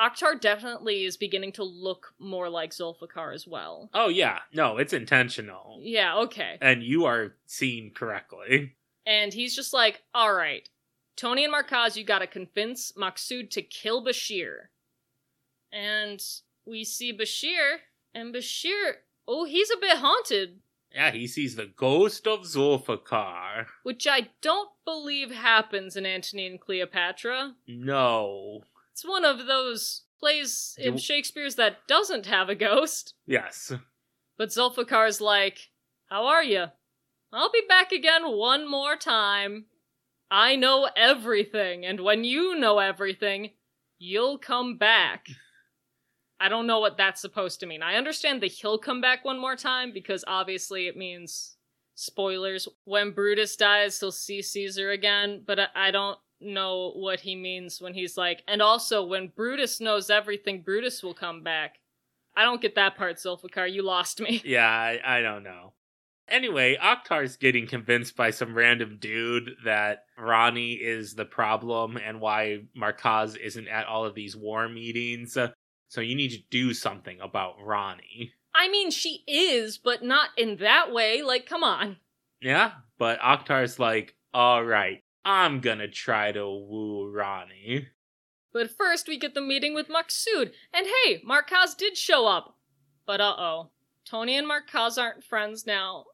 Akhtar 0.00 0.40
definitely 0.40 1.04
is 1.04 1.16
beginning 1.16 1.52
to 1.52 1.64
look 1.64 2.14
more 2.18 2.48
like 2.48 2.70
Zulfikar 2.70 3.32
as 3.34 3.46
well. 3.46 3.90
Oh, 3.94 4.08
yeah, 4.08 4.40
no, 4.52 4.76
it's 4.78 4.92
intentional. 4.92 5.78
Yeah, 5.80 6.16
okay. 6.18 6.58
And 6.60 6.82
you 6.82 7.04
are 7.04 7.34
seen 7.46 7.92
correctly. 7.94 8.74
And 9.06 9.32
he's 9.32 9.54
just 9.54 9.72
like, 9.72 10.02
alright, 10.16 10.68
Tony 11.16 11.44
and 11.44 11.54
Markaz, 11.54 11.96
you 11.96 12.04
gotta 12.04 12.26
convince 12.26 12.92
Maksud 12.92 13.50
to 13.50 13.62
kill 13.62 14.04
Bashir. 14.04 14.68
And 15.72 16.22
we 16.66 16.84
see 16.84 17.16
Bashir, 17.16 17.76
and 18.14 18.34
Bashir, 18.34 18.92
oh, 19.28 19.44
he's 19.44 19.70
a 19.70 19.76
bit 19.80 19.98
haunted. 19.98 20.60
Yeah, 20.92 21.10
he 21.10 21.26
sees 21.26 21.56
the 21.56 21.66
ghost 21.66 22.26
of 22.26 22.40
Zulfikar. 22.42 23.66
which 23.82 24.06
I 24.06 24.28
don't 24.40 24.70
believe 24.84 25.30
happens 25.32 25.96
in 25.96 26.06
Antony 26.06 26.46
and 26.46 26.60
Cleopatra. 26.60 27.54
No. 27.66 28.62
It's 28.94 29.04
one 29.04 29.24
of 29.24 29.46
those 29.46 30.02
plays 30.20 30.76
in 30.78 30.98
Shakespeare's 30.98 31.56
that 31.56 31.88
doesn't 31.88 32.26
have 32.26 32.48
a 32.48 32.54
ghost. 32.54 33.14
Yes. 33.26 33.72
But 34.38 34.50
Zulfikar's 34.50 35.20
like, 35.20 35.70
How 36.06 36.26
are 36.26 36.44
you? 36.44 36.66
I'll 37.32 37.50
be 37.50 37.62
back 37.68 37.90
again 37.90 38.22
one 38.24 38.70
more 38.70 38.94
time. 38.94 39.64
I 40.30 40.54
know 40.54 40.88
everything, 40.96 41.84
and 41.84 41.98
when 42.00 42.22
you 42.22 42.56
know 42.56 42.78
everything, 42.78 43.50
you'll 43.98 44.38
come 44.38 44.78
back. 44.78 45.26
I 46.38 46.48
don't 46.48 46.68
know 46.68 46.78
what 46.78 46.96
that's 46.96 47.20
supposed 47.20 47.58
to 47.60 47.66
mean. 47.66 47.82
I 47.82 47.96
understand 47.96 48.40
the 48.40 48.46
he'll 48.46 48.78
come 48.78 49.00
back 49.00 49.24
one 49.24 49.40
more 49.40 49.56
time 49.56 49.90
because 49.92 50.24
obviously 50.28 50.86
it 50.86 50.96
means 50.96 51.56
spoilers. 51.96 52.68
When 52.84 53.10
Brutus 53.10 53.56
dies, 53.56 53.98
he'll 53.98 54.12
see 54.12 54.40
Caesar 54.40 54.92
again, 54.92 55.42
but 55.44 55.58
I, 55.58 55.66
I 55.74 55.90
don't 55.90 56.18
know 56.44 56.92
what 56.94 57.20
he 57.20 57.34
means 57.34 57.80
when 57.80 57.94
he's 57.94 58.16
like, 58.16 58.42
and 58.46 58.62
also 58.62 59.04
when 59.04 59.28
Brutus 59.28 59.80
knows 59.80 60.10
everything, 60.10 60.62
Brutus 60.62 61.02
will 61.02 61.14
come 61.14 61.42
back. 61.42 61.76
I 62.36 62.42
don't 62.42 62.60
get 62.60 62.74
that 62.74 62.96
part, 62.96 63.16
Zulfikar. 63.16 63.72
You 63.72 63.82
lost 63.82 64.20
me. 64.20 64.42
Yeah, 64.44 64.68
I, 64.68 65.00
I 65.04 65.20
don't 65.20 65.44
know. 65.44 65.72
Anyway, 66.28 66.76
Akhtar's 66.82 67.36
getting 67.36 67.66
convinced 67.66 68.16
by 68.16 68.30
some 68.30 68.54
random 68.54 68.96
dude 68.98 69.50
that 69.64 70.04
Rani 70.18 70.72
is 70.72 71.14
the 71.14 71.26
problem 71.26 71.98
and 71.98 72.20
why 72.20 72.60
Markaz 72.76 73.36
isn't 73.36 73.68
at 73.68 73.86
all 73.86 74.06
of 74.06 74.14
these 74.14 74.34
war 74.34 74.68
meetings. 74.68 75.36
So 75.88 76.00
you 76.00 76.14
need 76.14 76.30
to 76.30 76.42
do 76.50 76.72
something 76.72 77.20
about 77.20 77.56
Rani. 77.62 78.32
I 78.54 78.68
mean, 78.68 78.90
she 78.90 79.22
is, 79.28 79.76
but 79.76 80.02
not 80.02 80.30
in 80.36 80.56
that 80.56 80.92
way. 80.92 81.22
Like, 81.22 81.46
come 81.46 81.62
on. 81.62 81.98
Yeah, 82.40 82.72
but 82.98 83.20
Akhtar's 83.20 83.78
like, 83.78 84.14
all 84.32 84.64
right, 84.64 85.03
I'm 85.24 85.60
gonna 85.60 85.88
try 85.88 86.32
to 86.32 86.46
woo 86.46 87.10
Rani. 87.10 87.88
But 88.52 88.70
first, 88.70 89.08
we 89.08 89.18
get 89.18 89.34
the 89.34 89.40
meeting 89.40 89.74
with 89.74 89.88
Maksud. 89.88 90.52
And 90.72 90.86
hey, 90.86 91.22
Markaz 91.28 91.76
did 91.76 91.96
show 91.96 92.26
up. 92.26 92.56
But 93.06 93.20
uh 93.20 93.34
oh. 93.38 93.70
Tony 94.04 94.36
and 94.36 94.48
Markaz 94.48 94.98
aren't 94.98 95.24
friends 95.24 95.66
now. 95.66 96.04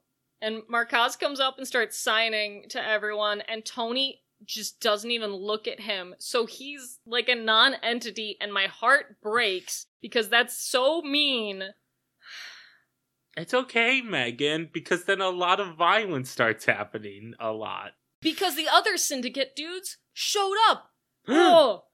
And 0.40 0.62
Markaz 0.72 1.18
comes 1.18 1.40
up 1.40 1.58
and 1.58 1.66
starts 1.66 1.98
signing 1.98 2.64
to 2.70 2.82
everyone, 2.82 3.42
and 3.42 3.64
Tony 3.64 4.22
just 4.46 4.80
doesn't 4.80 5.10
even 5.10 5.32
look 5.32 5.68
at 5.68 5.80
him. 5.80 6.14
So 6.18 6.46
he's 6.46 6.98
like 7.04 7.28
a 7.28 7.34
non 7.34 7.74
entity, 7.82 8.38
and 8.40 8.52
my 8.52 8.66
heart 8.66 9.20
breaks 9.20 9.86
because 10.00 10.28
that's 10.28 10.56
so 10.58 11.02
mean. 11.02 11.62
It's 13.36 13.54
okay, 13.54 14.00
Megan, 14.00 14.70
because 14.72 15.04
then 15.04 15.20
a 15.20 15.30
lot 15.30 15.60
of 15.60 15.76
violence 15.76 16.30
starts 16.30 16.64
happening 16.64 17.34
a 17.38 17.52
lot. 17.52 17.92
Because 18.20 18.56
the 18.56 18.68
other 18.70 18.96
syndicate 18.96 19.56
dudes 19.56 19.98
showed 20.12 20.56
up. 20.68 20.90
oh, 21.28 21.84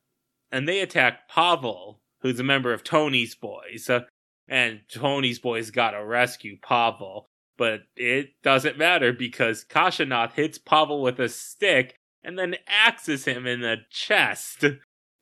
and 0.51 0.69
they 0.69 0.81
attack 0.81 1.29
Pavel, 1.29 2.01
who's 2.21 2.41
a 2.41 2.45
member 2.45 2.73
of 2.73 2.85
Tony's 2.85 3.35
boys. 3.35 3.89
Uh, 3.91 4.01
and 4.49 4.81
Tony's 4.89 5.39
boys 5.39 5.71
gotta 5.71 6.05
rescue 6.05 6.57
Pavel. 6.63 7.27
But 7.59 7.83
it 7.97 8.31
doesn't 8.43 8.79
matter 8.79 9.13
because 9.13 9.65
Kashinath 9.65 10.33
hits 10.33 10.59
Pavel 10.59 11.03
with 11.03 11.19
a 11.19 11.29
stick 11.29 11.97
and 12.23 12.39
then 12.39 12.57
axes 12.67 13.25
him 13.25 13.47
in 13.47 13.61
the 13.61 13.77
chest. 13.91 14.65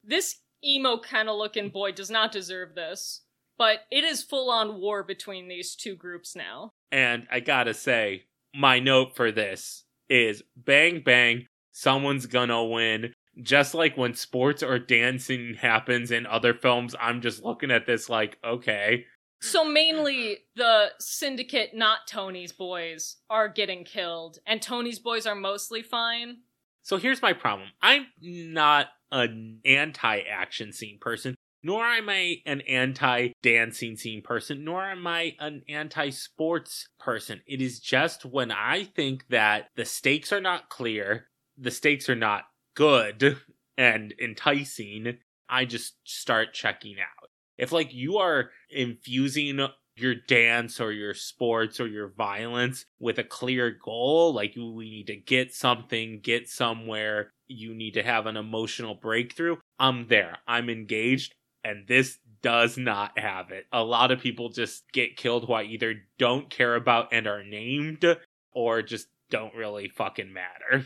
this 0.03 0.41
emo 0.65 0.99
kind 0.99 1.29
of 1.29 1.37
looking 1.37 1.69
boy 1.69 1.93
does 1.93 2.11
not 2.11 2.33
deserve 2.33 2.75
this. 2.75 3.23
But 3.57 3.81
it 3.91 4.03
is 4.03 4.23
full 4.23 4.51
on 4.51 4.81
war 4.81 5.05
between 5.05 5.49
these 5.49 5.77
two 5.77 5.95
groups 5.95 6.35
now. 6.35 6.71
And 6.91 7.27
I 7.31 7.41
gotta 7.41 7.73
say, 7.73 8.25
my 8.55 8.81
note 8.81 9.15
for 9.15 9.31
this 9.31 9.85
is 10.09 10.43
bang 10.57 11.03
bang, 11.05 11.47
someone's 11.73 12.27
gonna 12.27 12.65
win. 12.65 13.13
Just 13.43 13.75
like 13.75 13.97
when 13.97 14.15
sports 14.15 14.63
or 14.63 14.79
dancing 14.79 15.55
happens 15.55 16.11
in 16.11 16.27
other 16.27 16.55
films, 16.55 16.95
I'm 17.01 17.21
just 17.21 17.43
looking 17.43 17.71
at 17.71 17.87
this 17.87 18.09
like, 18.09 18.39
okay. 18.45 19.07
So 19.41 19.65
mainly 19.65 20.39
the 20.57 20.93
syndicate, 21.01 21.75
not 21.75 22.07
Tony's 22.09 22.53
boys, 22.53 23.17
are 23.29 23.49
getting 23.49 23.85
killed, 23.85 24.39
and 24.47 24.63
Tony's 24.63 24.99
boys 24.99 25.27
are 25.27 25.35
mostly 25.35 25.83
fine. 25.83 26.39
So 26.83 26.97
here's 26.97 27.21
my 27.21 27.33
problem. 27.33 27.69
I'm 27.83 28.07
not 28.23 28.89
an 29.11 29.61
anti 29.65 30.21
action 30.21 30.73
scene 30.73 30.99
person, 31.01 31.35
nor 31.65 31.83
am 31.83 32.11
I 32.11 32.43
an 32.45 32.61
anti 32.63 33.31
dancing 33.43 33.97
scene 33.97 34.23
person, 34.23 34.65
nor 34.65 34.85
am 34.85 35.07
I 35.07 35.35
an 35.41 35.63
anti 35.69 36.11
sports 36.11 36.89
person. 37.01 37.41
It 37.47 37.63
is 37.63 37.81
just 37.81 38.25
when 38.25 38.53
I 38.53 38.85
think 38.85 39.25
that 39.31 39.69
the 39.75 39.87
stakes 39.87 40.31
are 40.33 40.43
not 40.43 40.69
clear, 40.69 41.29
the 41.57 41.71
stakes 41.71 42.09
are 42.11 42.15
not 42.15 42.45
good 42.77 43.39
and 43.79 44.15
enticing, 44.21 45.19
I 45.49 45.65
just 45.65 45.95
start 46.05 46.53
checking 46.53 46.97
out. 47.01 47.31
If 47.57 47.73
like 47.73 47.95
you 47.95 48.19
are 48.19 48.51
infusing 48.69 49.67
your 49.97 50.15
dance 50.15 50.81
or 50.81 50.93
your 50.93 51.15
sports 51.15 51.81
or 51.81 51.87
your 51.87 52.09
violence 52.09 52.85
with 52.99 53.19
a 53.19 53.25
clear 53.25 53.71
goal, 53.71 54.35
like 54.35 54.55
we 54.57 54.91
need 54.91 55.07
to 55.07 55.17
get 55.17 55.55
something, 55.55 56.21
get 56.21 56.49
somewhere, 56.49 57.31
you 57.47 57.75
need 57.75 57.95
to 57.95 58.03
have 58.03 58.27
an 58.27 58.37
emotional 58.37 58.95
breakthrough, 58.95 59.57
I'm 59.79 60.09
there. 60.09 60.39
I'm 60.47 60.69
engaged 60.69 61.35
and 61.65 61.87
this 61.89 62.19
does 62.43 62.77
not 62.77 63.19
have 63.19 63.51
it. 63.51 63.67
A 63.73 63.83
lot 63.83 64.11
of 64.11 64.21
people 64.21 64.51
just 64.51 64.85
get 64.93 65.17
killed 65.17 65.47
who 65.47 65.55
I 65.55 65.63
either 65.63 65.95
don't 66.19 66.51
care 66.51 66.75
about 66.75 67.09
and 67.13 67.27
are 67.27 67.43
named 67.43 68.05
or 68.53 68.83
just 68.83 69.09
don't 69.31 69.55
really 69.55 69.89
fucking 69.89 70.33
matter. 70.33 70.85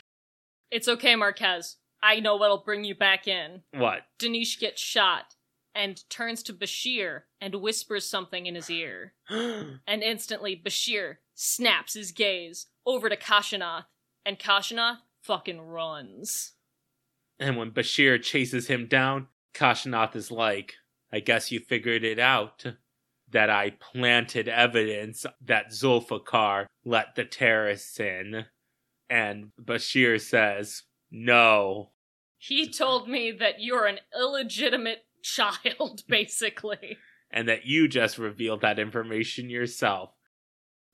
It's 0.70 0.88
okay, 0.88 1.16
Marquez. 1.16 1.76
I 2.02 2.20
know 2.20 2.36
what'll 2.36 2.62
bring 2.62 2.84
you 2.84 2.94
back 2.94 3.26
in. 3.26 3.62
What? 3.72 4.02
Danish 4.18 4.60
gets 4.60 4.80
shot 4.80 5.34
and 5.74 6.08
turns 6.08 6.42
to 6.44 6.52
Bashir 6.52 7.22
and 7.40 7.56
whispers 7.56 8.08
something 8.08 8.46
in 8.46 8.54
his 8.54 8.70
ear. 8.70 9.14
and 9.30 10.02
instantly, 10.02 10.60
Bashir 10.62 11.16
snaps 11.34 11.94
his 11.94 12.12
gaze 12.12 12.66
over 12.86 13.08
to 13.08 13.16
Kashinath, 13.16 13.84
and 14.24 14.38
Kashinath 14.38 14.98
fucking 15.22 15.60
runs. 15.60 16.52
And 17.38 17.56
when 17.56 17.70
Bashir 17.70 18.20
chases 18.22 18.66
him 18.66 18.86
down, 18.86 19.28
Kashinath 19.54 20.16
is 20.16 20.30
like, 20.30 20.74
I 21.12 21.20
guess 21.20 21.50
you 21.50 21.60
figured 21.60 22.04
it 22.04 22.18
out. 22.18 22.64
That 23.30 23.50
I 23.50 23.72
planted 23.78 24.48
evidence 24.48 25.26
that 25.44 25.68
Zulfikar 25.68 26.64
let 26.82 27.14
the 27.14 27.26
terrorists 27.26 28.00
in. 28.00 28.46
And 29.10 29.50
Bashir 29.62 30.18
says, 30.18 30.84
No. 31.10 31.90
He 32.38 32.70
told 32.70 33.06
me 33.06 33.30
that 33.32 33.60
you're 33.60 33.84
an 33.84 33.98
illegitimate 34.18 35.04
child, 35.22 36.04
basically. 36.08 36.96
And 37.30 37.48
that 37.48 37.66
you 37.66 37.86
just 37.86 38.16
revealed 38.16 38.62
that 38.62 38.78
information 38.78 39.50
yourself. 39.50 40.10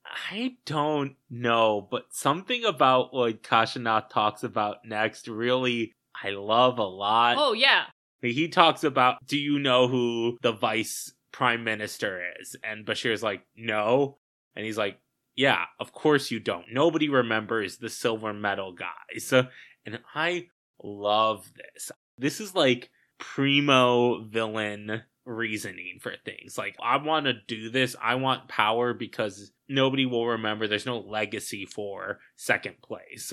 I 0.05 0.57
don't 0.67 1.15
know, 1.31 1.87
but 1.89 2.07
something 2.11 2.65
about 2.65 3.15
what 3.15 3.45
Kashinath 3.45 4.09
talks 4.09 4.43
about 4.43 4.79
next 4.85 5.29
really 5.29 5.95
I 6.23 6.31
love 6.31 6.79
a 6.79 6.85
lot. 6.85 7.37
Oh, 7.39 7.53
yeah. 7.53 7.85
He 8.33 8.49
talks 8.49 8.85
about, 8.85 9.25
do 9.27 9.37
you 9.37 9.59
know 9.59 9.89
who 9.89 10.39
the 10.43 10.53
vice 10.53 11.13
prime 11.33 11.65
minister 11.65 12.23
is? 12.41 12.57
And 12.63 12.87
Bashir's 12.87 13.23
like, 13.23 13.43
no. 13.57 14.19
And 14.57 14.65
he's 14.65 14.79
like, 14.79 14.99
yeah, 15.37 15.65
of 15.81 15.93
course 15.93 16.31
you 16.31 16.41
don't. 16.41 16.73
Nobody 16.73 17.09
remembers 17.09 17.79
the 17.79 17.89
silver 17.89 18.33
medal 18.33 18.73
guys. 18.73 19.33
And 19.87 20.01
I 20.15 20.47
love 20.83 21.53
this. 21.57 21.93
This 22.17 22.41
is 22.41 22.55
like 22.55 22.89
primo 23.19 24.25
villain 24.25 25.03
reasoning 25.27 25.99
for 26.01 26.15
things. 26.25 26.57
Like, 26.57 26.77
I 26.83 26.97
want 26.97 27.27
to 27.27 27.35
do 27.47 27.69
this. 27.69 27.95
I 28.03 28.15
want 28.15 28.49
power 28.49 28.95
because 28.95 29.53
nobody 29.69 30.07
will 30.07 30.27
remember. 30.27 30.67
There's 30.67 30.87
no 30.87 31.01
legacy 31.01 31.67
for 31.67 32.19
second 32.37 32.77
place. 32.83 33.33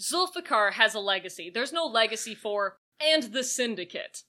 Zulfikar 0.00 0.72
has 0.72 0.94
a 0.94 1.00
legacy. 1.00 1.50
There's 1.52 1.72
no 1.72 1.84
legacy 1.84 2.34
for 2.34 2.78
and 3.00 3.24
the 3.24 3.44
syndicate. 3.44 4.22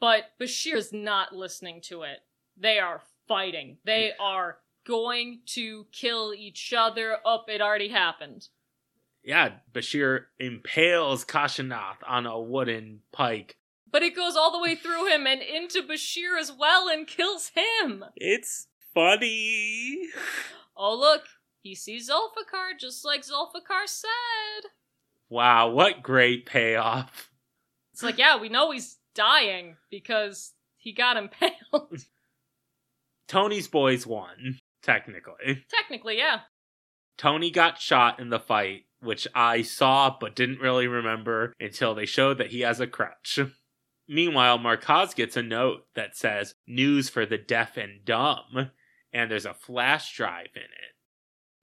But 0.00 0.24
Bashir 0.40 0.74
is 0.74 0.92
not 0.92 1.34
listening 1.34 1.80
to 1.82 2.02
it. 2.02 2.18
They 2.56 2.78
are 2.78 3.00
fighting. 3.26 3.78
They 3.84 4.12
are 4.20 4.58
going 4.86 5.40
to 5.46 5.86
kill 5.92 6.34
each 6.34 6.72
other. 6.76 7.14
Up, 7.14 7.46
oh, 7.48 7.52
it 7.52 7.60
already 7.60 7.88
happened. 7.88 8.48
Yeah, 9.22 9.52
Bashir 9.72 10.26
impales 10.38 11.24
Kashinath 11.24 11.96
on 12.06 12.26
a 12.26 12.38
wooden 12.38 13.00
pike. 13.12 13.56
But 13.90 14.02
it 14.02 14.16
goes 14.16 14.36
all 14.36 14.52
the 14.52 14.60
way 14.60 14.74
through 14.74 15.06
him 15.08 15.26
and 15.26 15.40
into 15.40 15.80
Bashir 15.82 16.38
as 16.38 16.52
well 16.52 16.88
and 16.88 17.06
kills 17.06 17.52
him. 17.54 18.04
It's 18.16 18.66
funny. 18.92 20.08
Oh, 20.76 20.94
look, 20.98 21.22
he 21.62 21.74
sees 21.74 22.10
Zulfikar 22.10 22.78
just 22.78 23.04
like 23.04 23.22
Zulfikar 23.22 23.86
said. 23.86 24.70
Wow, 25.30 25.70
what 25.70 26.02
great 26.02 26.44
payoff. 26.44 27.30
It's 27.94 28.02
like, 28.02 28.18
yeah, 28.18 28.40
we 28.40 28.48
know 28.48 28.72
he's 28.72 28.98
dying 29.14 29.76
because 29.88 30.52
he 30.76 30.92
got 30.92 31.16
impaled. 31.16 32.04
Tony's 33.28 33.68
boys 33.68 34.04
won, 34.04 34.58
technically. 34.82 35.64
Technically, 35.68 36.18
yeah. 36.18 36.40
Tony 37.16 37.52
got 37.52 37.80
shot 37.80 38.18
in 38.18 38.30
the 38.30 38.40
fight, 38.40 38.86
which 39.00 39.28
I 39.32 39.62
saw 39.62 40.16
but 40.18 40.34
didn't 40.34 40.58
really 40.58 40.88
remember 40.88 41.54
until 41.60 41.94
they 41.94 42.04
showed 42.04 42.38
that 42.38 42.50
he 42.50 42.62
has 42.62 42.80
a 42.80 42.88
crutch. 42.88 43.38
Meanwhile, 44.08 44.58
Markaz 44.58 45.14
gets 45.14 45.36
a 45.36 45.42
note 45.44 45.86
that 45.94 46.16
says, 46.16 46.56
News 46.66 47.08
for 47.08 47.24
the 47.24 47.38
deaf 47.38 47.76
and 47.76 48.04
dumb, 48.04 48.72
and 49.12 49.30
there's 49.30 49.46
a 49.46 49.54
flash 49.54 50.16
drive 50.16 50.50
in 50.56 50.62
it. 50.62 50.94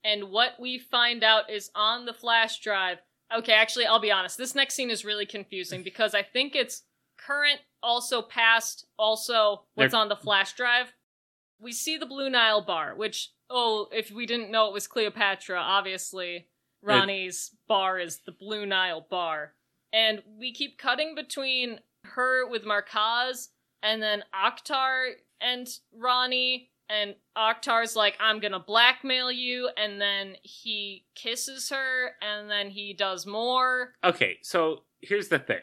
And 0.02 0.30
what 0.30 0.52
we 0.58 0.78
find 0.78 1.22
out 1.22 1.50
is 1.50 1.70
on 1.74 2.06
the 2.06 2.14
flash 2.14 2.58
drive. 2.60 3.00
Okay, 3.36 3.52
actually, 3.52 3.86
I'll 3.86 4.00
be 4.00 4.12
honest. 4.12 4.38
This 4.38 4.54
next 4.54 4.74
scene 4.74 4.90
is 4.90 5.04
really 5.04 5.26
confusing 5.26 5.82
because 5.84 6.14
I 6.14 6.22
think 6.22 6.54
it's 6.54 6.82
current, 7.18 7.60
also 7.82 8.22
past, 8.22 8.86
also 8.98 9.62
what's 9.74 9.92
They're... 9.92 10.00
on 10.00 10.08
the 10.08 10.16
flash 10.16 10.54
drive. 10.54 10.92
We 11.60 11.72
see 11.72 11.96
the 11.96 12.06
Blue 12.06 12.28
Nile 12.28 12.62
bar, 12.62 12.94
which, 12.96 13.30
oh, 13.48 13.88
if 13.92 14.10
we 14.10 14.26
didn't 14.26 14.50
know 14.50 14.66
it 14.66 14.72
was 14.72 14.88
Cleopatra, 14.88 15.58
obviously 15.58 16.48
Rani's 16.82 17.54
bar 17.68 17.98
is 17.98 18.20
the 18.26 18.32
Blue 18.32 18.66
Nile 18.66 19.06
bar. 19.08 19.54
And 19.92 20.22
we 20.38 20.52
keep 20.52 20.78
cutting 20.78 21.14
between 21.14 21.80
her 22.04 22.48
with 22.48 22.64
Markaz 22.64 23.48
and 23.82 24.02
then 24.02 24.24
Akhtar 24.34 25.12
and 25.40 25.68
Rani 25.92 26.70
and 26.92 27.14
Akhtar's 27.36 27.96
like, 27.96 28.16
I'm 28.20 28.38
gonna 28.38 28.60
blackmail 28.60 29.32
you, 29.32 29.70
and 29.76 30.00
then 30.00 30.36
he 30.42 31.06
kisses 31.14 31.70
her, 31.70 32.12
and 32.20 32.50
then 32.50 32.68
he 32.70 32.92
does 32.92 33.26
more. 33.26 33.94
Okay, 34.04 34.38
so 34.42 34.82
here's 35.00 35.28
the 35.28 35.38
thing. 35.38 35.60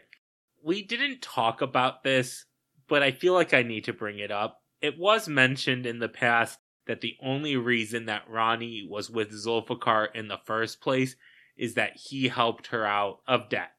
We 0.63 0.81
didn't 0.81 1.21
talk 1.21 1.61
about 1.61 2.03
this, 2.03 2.45
but 2.87 3.03
I 3.03 3.11
feel 3.11 3.33
like 3.33 3.53
I 3.53 3.61
need 3.61 3.85
to 3.85 3.93
bring 3.93 4.19
it 4.19 4.31
up. 4.31 4.61
It 4.81 4.97
was 4.97 5.27
mentioned 5.27 5.85
in 5.85 5.99
the 5.99 6.09
past 6.09 6.57
that 6.87 7.01
the 7.01 7.15
only 7.21 7.55
reason 7.55 8.07
that 8.07 8.23
Rani 8.27 8.87
was 8.89 9.11
with 9.11 9.31
Zulfikar 9.31 10.07
in 10.15 10.27
the 10.27 10.39
first 10.45 10.81
place 10.81 11.15
is 11.55 11.75
that 11.75 11.91
he 11.95 12.29
helped 12.29 12.67
her 12.67 12.85
out 12.85 13.19
of 13.27 13.49
debt. 13.49 13.71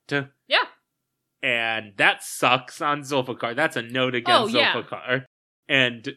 Yeah. 0.47 0.59
And 1.43 1.95
that 1.97 2.23
sucks 2.23 2.81
on 2.81 3.01
Zulfikar. 3.01 3.57
That's 3.57 3.77
a 3.77 3.83
note 3.83 4.15
against 4.15 4.55
oh, 4.55 4.59
Zulfikar. 4.59 5.09
Yeah. 5.09 5.21
And 5.69 6.15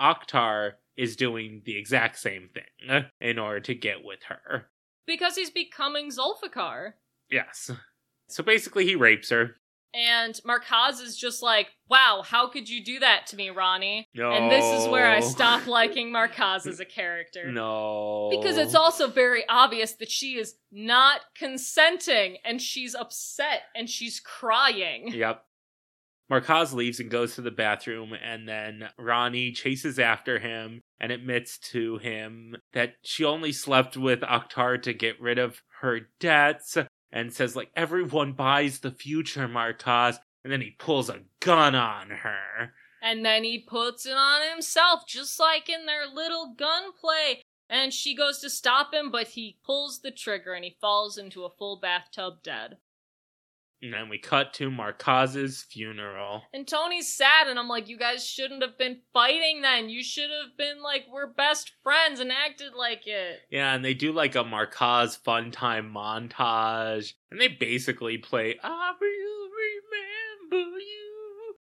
Akhtar 0.00 0.72
is 0.96 1.16
doing 1.16 1.62
the 1.64 1.76
exact 1.76 2.18
same 2.18 2.48
thing 2.52 3.04
in 3.20 3.38
order 3.38 3.60
to 3.60 3.74
get 3.74 4.04
with 4.04 4.24
her. 4.24 4.66
Because 5.06 5.36
he's 5.36 5.50
becoming 5.50 6.10
Zulfikar. 6.10 6.94
Yes. 7.30 7.70
So 8.28 8.42
basically, 8.42 8.84
he 8.84 8.94
rapes 8.94 9.30
her. 9.30 9.56
And 9.94 10.38
Markaz 10.46 11.00
is 11.00 11.16
just 11.16 11.42
like, 11.42 11.68
wow, 11.88 12.22
how 12.24 12.48
could 12.48 12.68
you 12.68 12.84
do 12.84 12.98
that 12.98 13.26
to 13.28 13.36
me, 13.36 13.48
Rani? 13.48 14.06
No. 14.14 14.32
And 14.32 14.50
this 14.50 14.82
is 14.82 14.88
where 14.88 15.10
I 15.10 15.20
stop 15.20 15.66
liking 15.66 16.12
Markaz 16.12 16.66
as 16.66 16.78
a 16.78 16.84
character. 16.84 17.50
No. 17.50 18.28
Because 18.30 18.58
it's 18.58 18.74
also 18.74 19.08
very 19.08 19.48
obvious 19.48 19.92
that 19.94 20.10
she 20.10 20.36
is 20.38 20.56
not 20.70 21.22
consenting 21.34 22.36
and 22.44 22.60
she's 22.60 22.94
upset 22.94 23.62
and 23.74 23.88
she's 23.88 24.20
crying. 24.20 25.08
Yep. 25.08 25.42
Markaz 26.30 26.74
leaves 26.74 27.00
and 27.00 27.10
goes 27.10 27.34
to 27.34 27.40
the 27.40 27.50
bathroom, 27.50 28.12
and 28.12 28.46
then 28.48 28.90
Rani 28.98 29.52
chases 29.52 29.98
after 29.98 30.38
him 30.38 30.82
and 31.00 31.10
admits 31.10 31.58
to 31.58 31.98
him 31.98 32.56
that 32.72 32.94
she 33.02 33.24
only 33.24 33.52
slept 33.52 33.96
with 33.96 34.20
Akhtar 34.20 34.82
to 34.82 34.92
get 34.92 35.20
rid 35.20 35.38
of 35.38 35.62
her 35.80 36.00
debts 36.20 36.76
and 37.10 37.32
says, 37.32 37.56
like, 37.56 37.70
everyone 37.74 38.32
buys 38.32 38.80
the 38.80 38.90
future, 38.90 39.48
Markaz. 39.48 40.18
And 40.44 40.52
then 40.52 40.60
he 40.60 40.76
pulls 40.78 41.08
a 41.08 41.22
gun 41.40 41.74
on 41.74 42.10
her. 42.10 42.72
And 43.02 43.24
then 43.24 43.44
he 43.44 43.58
puts 43.58 44.06
it 44.06 44.16
on 44.16 44.40
himself, 44.50 45.06
just 45.06 45.38
like 45.40 45.68
in 45.68 45.86
their 45.86 46.06
little 46.06 46.54
gunplay. 46.56 47.42
And 47.70 47.92
she 47.92 48.14
goes 48.14 48.40
to 48.40 48.50
stop 48.50 48.94
him, 48.94 49.10
but 49.10 49.28
he 49.28 49.58
pulls 49.64 50.00
the 50.00 50.10
trigger 50.10 50.54
and 50.54 50.64
he 50.64 50.76
falls 50.80 51.18
into 51.18 51.44
a 51.44 51.50
full 51.50 51.78
bathtub 51.80 52.42
dead. 52.42 52.78
And 53.80 53.92
then 53.92 54.08
we 54.08 54.18
cut 54.18 54.54
to 54.54 54.70
Markaz's 54.70 55.64
funeral. 55.70 56.42
And 56.52 56.66
Tony's 56.66 57.14
sad, 57.14 57.46
and 57.46 57.58
I'm 57.58 57.68
like, 57.68 57.88
you 57.88 57.96
guys 57.96 58.26
shouldn't 58.26 58.62
have 58.62 58.76
been 58.76 59.02
fighting 59.12 59.62
then. 59.62 59.88
You 59.88 60.02
should 60.02 60.30
have 60.30 60.56
been 60.56 60.82
like, 60.82 61.04
we're 61.12 61.32
best 61.32 61.72
friends 61.84 62.18
and 62.18 62.32
acted 62.32 62.74
like 62.76 63.06
it. 63.06 63.40
Yeah, 63.50 63.74
and 63.74 63.84
they 63.84 63.94
do 63.94 64.12
like 64.12 64.34
a 64.34 64.42
Markaz 64.44 65.16
fun 65.22 65.52
time 65.52 65.92
montage. 65.94 67.12
And 67.30 67.40
they 67.40 67.48
basically 67.48 68.18
play, 68.18 68.56
I 68.62 68.92
will 69.00 70.50
remember 70.50 70.78
you. 70.78 71.54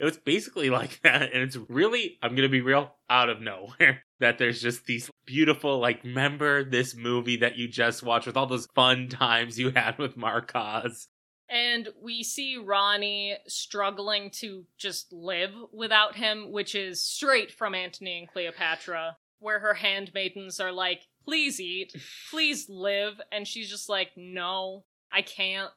It 0.00 0.04
was 0.04 0.16
basically 0.16 0.68
like 0.68 1.00
that. 1.04 1.32
And 1.32 1.42
it's 1.42 1.56
really, 1.68 2.18
I'm 2.22 2.30
going 2.30 2.42
to 2.42 2.48
be 2.48 2.60
real, 2.60 2.92
out 3.08 3.30
of 3.30 3.40
nowhere. 3.40 4.02
That 4.22 4.38
there's 4.38 4.62
just 4.62 4.86
these 4.86 5.10
beautiful, 5.26 5.80
like, 5.80 6.04
remember 6.04 6.62
this 6.62 6.94
movie 6.94 7.38
that 7.38 7.56
you 7.56 7.66
just 7.66 8.04
watched 8.04 8.28
with 8.28 8.36
all 8.36 8.46
those 8.46 8.68
fun 8.72 9.08
times 9.08 9.58
you 9.58 9.70
had 9.70 9.98
with 9.98 10.16
Markaz. 10.16 11.08
And 11.52 11.88
we 12.02 12.22
see 12.22 12.56
Rani 12.56 13.36
struggling 13.46 14.30
to 14.40 14.64
just 14.78 15.12
live 15.12 15.50
without 15.70 16.16
him, 16.16 16.50
which 16.50 16.74
is 16.74 17.02
straight 17.02 17.52
from 17.52 17.74
Antony 17.74 18.20
and 18.20 18.28
Cleopatra, 18.28 19.18
where 19.38 19.58
her 19.58 19.74
handmaidens 19.74 20.60
are 20.60 20.72
like, 20.72 21.02
please 21.26 21.60
eat, 21.60 21.94
please 22.30 22.70
live. 22.70 23.20
And 23.30 23.46
she's 23.46 23.68
just 23.68 23.90
like, 23.90 24.12
no, 24.16 24.84
I 25.12 25.20
can't. 25.20 25.70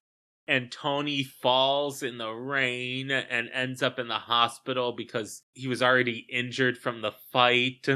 and 0.47 0.71
Tony 0.71 1.23
falls 1.23 2.03
in 2.03 2.17
the 2.19 2.30
rain 2.30 3.09
and 3.11 3.49
ends 3.51 3.82
up 3.82 3.97
in 3.97 4.07
the 4.07 4.13
hospital 4.19 4.91
because 4.93 5.41
he 5.53 5.67
was 5.67 5.82
already 5.82 6.26
injured 6.32 6.78
from 6.78 7.01
the 7.01 7.11
fight. 7.32 7.88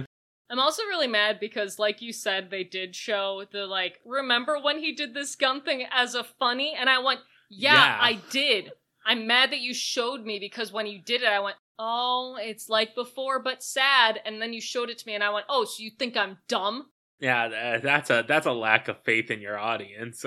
I'm 0.49 0.59
also 0.59 0.81
really 0.83 1.07
mad 1.07 1.39
because, 1.39 1.77
like 1.77 2.01
you 2.01 2.11
said, 2.11 2.49
they 2.49 2.63
did 2.63 2.95
show 2.95 3.45
the, 3.51 3.67
like, 3.67 3.99
remember 4.03 4.57
when 4.59 4.79
he 4.79 4.93
did 4.93 5.13
this 5.13 5.35
gun 5.35 5.61
thing 5.61 5.85
as 5.91 6.15
a 6.15 6.23
funny? 6.23 6.75
And 6.77 6.89
I 6.89 6.97
went, 6.97 7.19
yeah, 7.49 7.73
Yeah. 7.73 7.97
I 7.99 8.19
did. 8.31 8.71
I'm 9.05 9.27
mad 9.27 9.51
that 9.51 9.59
you 9.59 9.73
showed 9.73 10.25
me 10.25 10.39
because 10.39 10.71
when 10.71 10.85
you 10.85 10.99
did 10.99 11.23
it, 11.23 11.29
I 11.29 11.39
went, 11.39 11.57
oh, 11.79 12.37
it's 12.39 12.69
like 12.69 12.93
before, 12.93 13.39
but 13.41 13.63
sad. 13.63 14.19
And 14.25 14.41
then 14.41 14.53
you 14.53 14.61
showed 14.61 14.89
it 14.89 14.99
to 14.99 15.07
me 15.07 15.15
and 15.15 15.23
I 15.23 15.31
went, 15.31 15.45
oh, 15.49 15.65
so 15.65 15.81
you 15.81 15.89
think 15.97 16.15
I'm 16.15 16.37
dumb? 16.47 16.87
Yeah, 17.19 17.79
that's 17.81 18.09
a 18.09 18.23
that's 18.27 18.45
a 18.45 18.51
lack 18.53 18.87
of 18.87 19.03
faith 19.03 19.29
in 19.29 19.41
your 19.41 19.57
audience. 19.57 20.23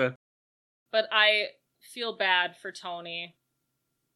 But 0.91 1.05
I 1.11 1.45
feel 1.79 2.15
bad 2.15 2.55
for 2.55 2.71
Tony 2.71 3.35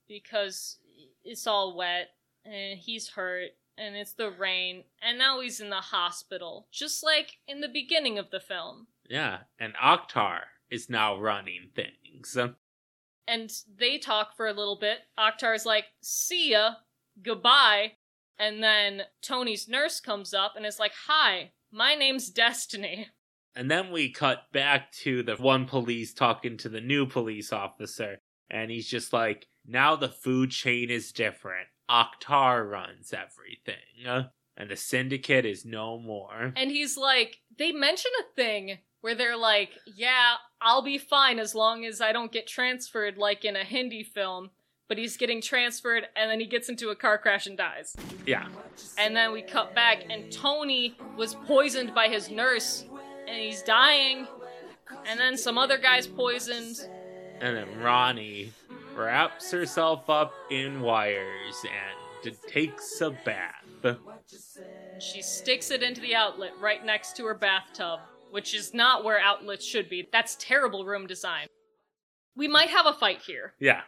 because 0.08 0.78
it's 1.24 1.48
all 1.48 1.76
wet 1.76 2.10
and 2.46 2.78
he's 2.78 3.10
hurt 3.10 3.50
and 3.78 3.96
it's 3.96 4.14
the 4.14 4.30
rain 4.32 4.84
and 5.02 5.18
now 5.18 5.40
he's 5.40 5.60
in 5.60 5.70
the 5.70 5.78
hospital, 5.78 6.68
just 6.72 7.04
like 7.04 7.38
in 7.48 7.62
the 7.62 7.68
beginning 7.68 8.20
of 8.20 8.30
the 8.32 8.40
film. 8.40 8.88
Yeah, 9.10 9.40
and 9.60 9.74
Akhtar 9.76 10.42
is 10.70 10.90
now 10.90 11.18
running 11.20 11.70
things. 11.76 12.38
And 13.28 13.52
they 13.78 13.98
talk 13.98 14.36
for 14.38 14.48
a 14.48 14.54
little 14.54 14.78
bit. 14.80 15.00
Akhtar's 15.20 15.66
like, 15.66 15.86
see 16.02 16.52
ya, 16.52 16.76
goodbye. 17.22 17.94
And 18.40 18.64
then 18.64 19.02
Tony's 19.22 19.68
nurse 19.68 20.00
comes 20.00 20.34
up 20.34 20.54
and 20.56 20.66
is 20.66 20.80
like, 20.80 20.94
hi, 21.08 21.52
my 21.72 21.96
name's 21.96 22.30
Destiny. 22.30 23.10
And 23.56 23.72
then 23.72 23.92
we 23.92 24.12
cut 24.12 24.44
back 24.54 24.92
to 25.04 25.24
the 25.24 25.36
one 25.36 25.66
police 25.66 26.14
talking 26.14 26.58
to 26.58 26.70
the 26.70 26.80
new 26.80 27.08
police 27.08 27.52
officer, 27.52 28.20
and 28.52 28.70
he's 28.70 28.88
just 28.88 29.12
like, 29.12 29.48
"Now 29.66 29.96
the 29.96 30.10
food 30.10 30.52
chain 30.52 30.92
is 30.92 31.12
different. 31.12 31.68
Akhtar 31.90 32.70
runs 32.70 33.14
everything, 33.14 34.30
and 34.56 34.70
the 34.70 34.76
syndicate 34.76 35.44
is 35.44 35.66
no 35.66 35.98
more." 35.98 36.54
And 36.56 36.70
he's 36.70 36.98
like, 36.98 37.40
they 37.58 37.72
mention 37.72 38.12
a 38.20 38.36
thing 38.36 38.78
where 39.02 39.16
they're 39.16 39.38
like, 39.38 39.70
yeah, 39.86 40.36
I'll 40.62 40.82
be 40.82 40.98
fine 40.98 41.40
as 41.40 41.54
long 41.56 41.86
as 41.86 42.02
I 42.02 42.12
don't 42.12 42.32
get 42.32 42.48
transferred 42.48 43.18
like 43.18 43.46
in 43.46 43.56
a 43.56 43.64
Hindi 43.64 44.04
film. 44.04 44.52
But 44.90 44.98
he's 44.98 45.18
getting 45.18 45.42
transferred 45.42 46.08
and 46.16 46.32
then 46.32 46.40
he 46.40 46.46
gets 46.46 46.70
into 46.70 46.90
a 46.90 46.96
car 46.96 47.18
crash 47.18 47.46
and 47.46 47.58
dies. 47.58 47.94
Yeah, 48.26 48.48
And 48.98 49.14
then 49.16 49.34
we 49.34 49.42
cut 49.42 49.76
back 49.76 50.04
and 50.10 50.32
Tony 50.32 50.96
was 51.18 51.36
poisoned 51.36 51.94
by 51.94 52.08
his 52.08 52.30
nurse 52.30 52.86
and 53.28 53.38
he's 53.38 53.62
dying. 53.64 54.28
And 55.06 55.20
then 55.20 55.36
some 55.38 55.58
other 55.58 55.78
guy's 55.78 56.08
poisoned. 56.08 56.78
and 57.42 57.58
then 57.58 57.80
Rani 57.82 58.54
wraps 58.96 59.52
herself 59.52 60.10
up 60.10 60.34
in 60.50 60.80
wires 60.80 61.66
and 62.24 62.36
takes 62.48 63.02
a 63.02 63.12
bath. 63.12 63.98
She 65.00 65.22
sticks 65.22 65.70
it 65.70 65.84
into 65.84 66.00
the 66.02 66.16
outlet 66.16 66.54
right 66.60 66.84
next 66.86 67.16
to 67.18 67.26
her 67.26 67.36
bathtub, 67.36 68.00
which 68.32 68.54
is 68.54 68.74
not 68.74 69.04
where 69.04 69.20
outlets 69.20 69.66
should 69.66 69.90
be. 69.90 70.08
That's 70.12 70.36
terrible 70.40 70.86
room 70.86 71.08
design. 71.08 71.48
We 72.36 72.48
might 72.48 72.70
have 72.70 72.86
a 72.86 72.94
fight 72.94 73.22
here. 73.26 73.54
Yeah, 73.60 73.82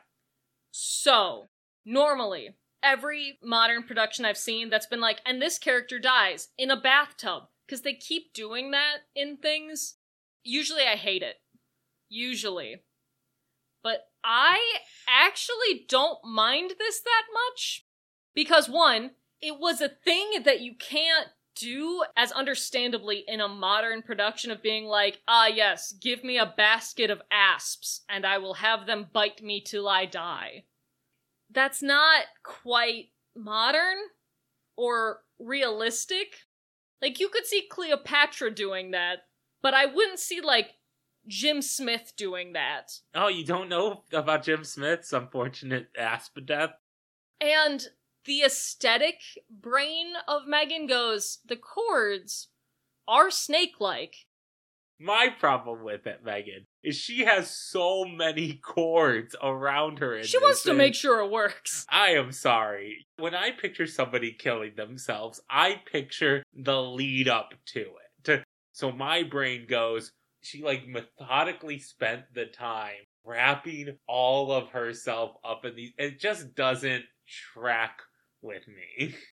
So, 0.71 1.49
normally, 1.85 2.55
every 2.83 3.39
modern 3.43 3.83
production 3.83 4.25
I've 4.25 4.37
seen 4.37 4.69
that's 4.69 4.85
been 4.85 5.01
like, 5.01 5.21
and 5.25 5.41
this 5.41 5.57
character 5.57 5.99
dies 5.99 6.49
in 6.57 6.71
a 6.71 6.79
bathtub, 6.79 7.43
because 7.65 7.81
they 7.81 7.93
keep 7.93 8.33
doing 8.33 8.71
that 8.71 8.97
in 9.15 9.37
things. 9.37 9.95
Usually 10.43 10.83
I 10.83 10.95
hate 10.95 11.21
it. 11.21 11.35
Usually. 12.09 12.83
But 13.83 14.07
I 14.23 14.59
actually 15.07 15.85
don't 15.87 16.19
mind 16.23 16.73
this 16.79 17.01
that 17.01 17.23
much. 17.33 17.85
Because, 18.33 18.69
one, 18.69 19.11
it 19.41 19.59
was 19.59 19.81
a 19.81 19.89
thing 19.89 20.43
that 20.43 20.61
you 20.61 20.75
can't 20.77 21.29
do 21.59 22.03
as 22.15 22.31
understandably 22.31 23.23
in 23.27 23.41
a 23.41 23.47
modern 23.47 24.01
production 24.01 24.51
of 24.51 24.63
being 24.63 24.85
like, 24.85 25.21
ah, 25.27 25.47
yes, 25.47 25.93
give 26.01 26.23
me 26.23 26.37
a 26.37 26.53
basket 26.57 27.09
of 27.09 27.21
asps 27.31 28.01
and 28.09 28.25
I 28.25 28.37
will 28.37 28.55
have 28.55 28.85
them 28.85 29.07
bite 29.11 29.41
me 29.41 29.61
till 29.61 29.87
I 29.87 30.05
die. 30.05 30.63
That's 31.51 31.81
not 31.81 32.25
quite 32.43 33.07
modern 33.35 33.97
or 34.77 35.21
realistic. 35.39 36.35
Like, 37.01 37.19
you 37.19 37.29
could 37.29 37.45
see 37.45 37.67
Cleopatra 37.69 38.51
doing 38.51 38.91
that, 38.91 39.19
but 39.61 39.73
I 39.73 39.85
wouldn't 39.85 40.19
see, 40.19 40.41
like, 40.41 40.71
Jim 41.27 41.61
Smith 41.61 42.13
doing 42.17 42.53
that. 42.53 42.91
Oh, 43.15 43.27
you 43.27 43.45
don't 43.45 43.69
know 43.69 44.03
about 44.11 44.43
Jim 44.43 44.63
Smith's 44.63 45.13
unfortunate 45.13 45.89
asp 45.97 46.37
death? 46.45 46.71
And 47.41 47.87
the 48.25 48.41
aesthetic 48.43 49.21
brain 49.49 50.13
of 50.27 50.47
Megan 50.47 50.87
goes, 50.87 51.39
the 51.45 51.55
chords 51.55 52.49
are 53.07 53.31
snake 53.31 53.79
like. 53.79 54.15
My 55.01 55.29
problem 55.39 55.83
with 55.83 56.05
it, 56.07 56.25
Megan, 56.25 56.67
is 56.83 56.97
she 56.97 57.23
has 57.23 57.49
so 57.49 58.03
many 58.03 58.55
cords 58.55 59.33
around 59.41 59.99
her. 59.99 60.21
She 60.23 60.37
wants 60.37 60.57
this 60.57 60.63
to 60.63 60.69
thing. 60.71 60.77
make 60.77 60.93
sure 60.93 61.23
it 61.23 61.31
works. 61.31 61.85
I 61.89 62.09
am 62.09 62.33
sorry. 62.33 63.07
When 63.17 63.33
I 63.33 63.51
picture 63.51 63.87
somebody 63.87 64.33
killing 64.33 64.73
themselves, 64.75 65.39
I 65.49 65.81
picture 65.89 66.43
the 66.53 66.81
lead 66.81 67.29
up 67.29 67.53
to 67.67 67.85
it. 68.25 68.43
So 68.73 68.91
my 68.91 69.23
brain 69.23 69.67
goes, 69.69 70.11
she 70.41 70.63
like 70.63 70.85
methodically 70.85 71.79
spent 71.79 72.23
the 72.33 72.45
time 72.45 72.95
wrapping 73.25 73.97
all 74.07 74.51
of 74.51 74.69
herself 74.69 75.31
up 75.45 75.63
in 75.63 75.75
these. 75.75 75.91
It 75.97 76.19
just 76.19 76.55
doesn't 76.55 77.05
track 77.53 77.99
with 78.41 78.63
me. 78.67 79.15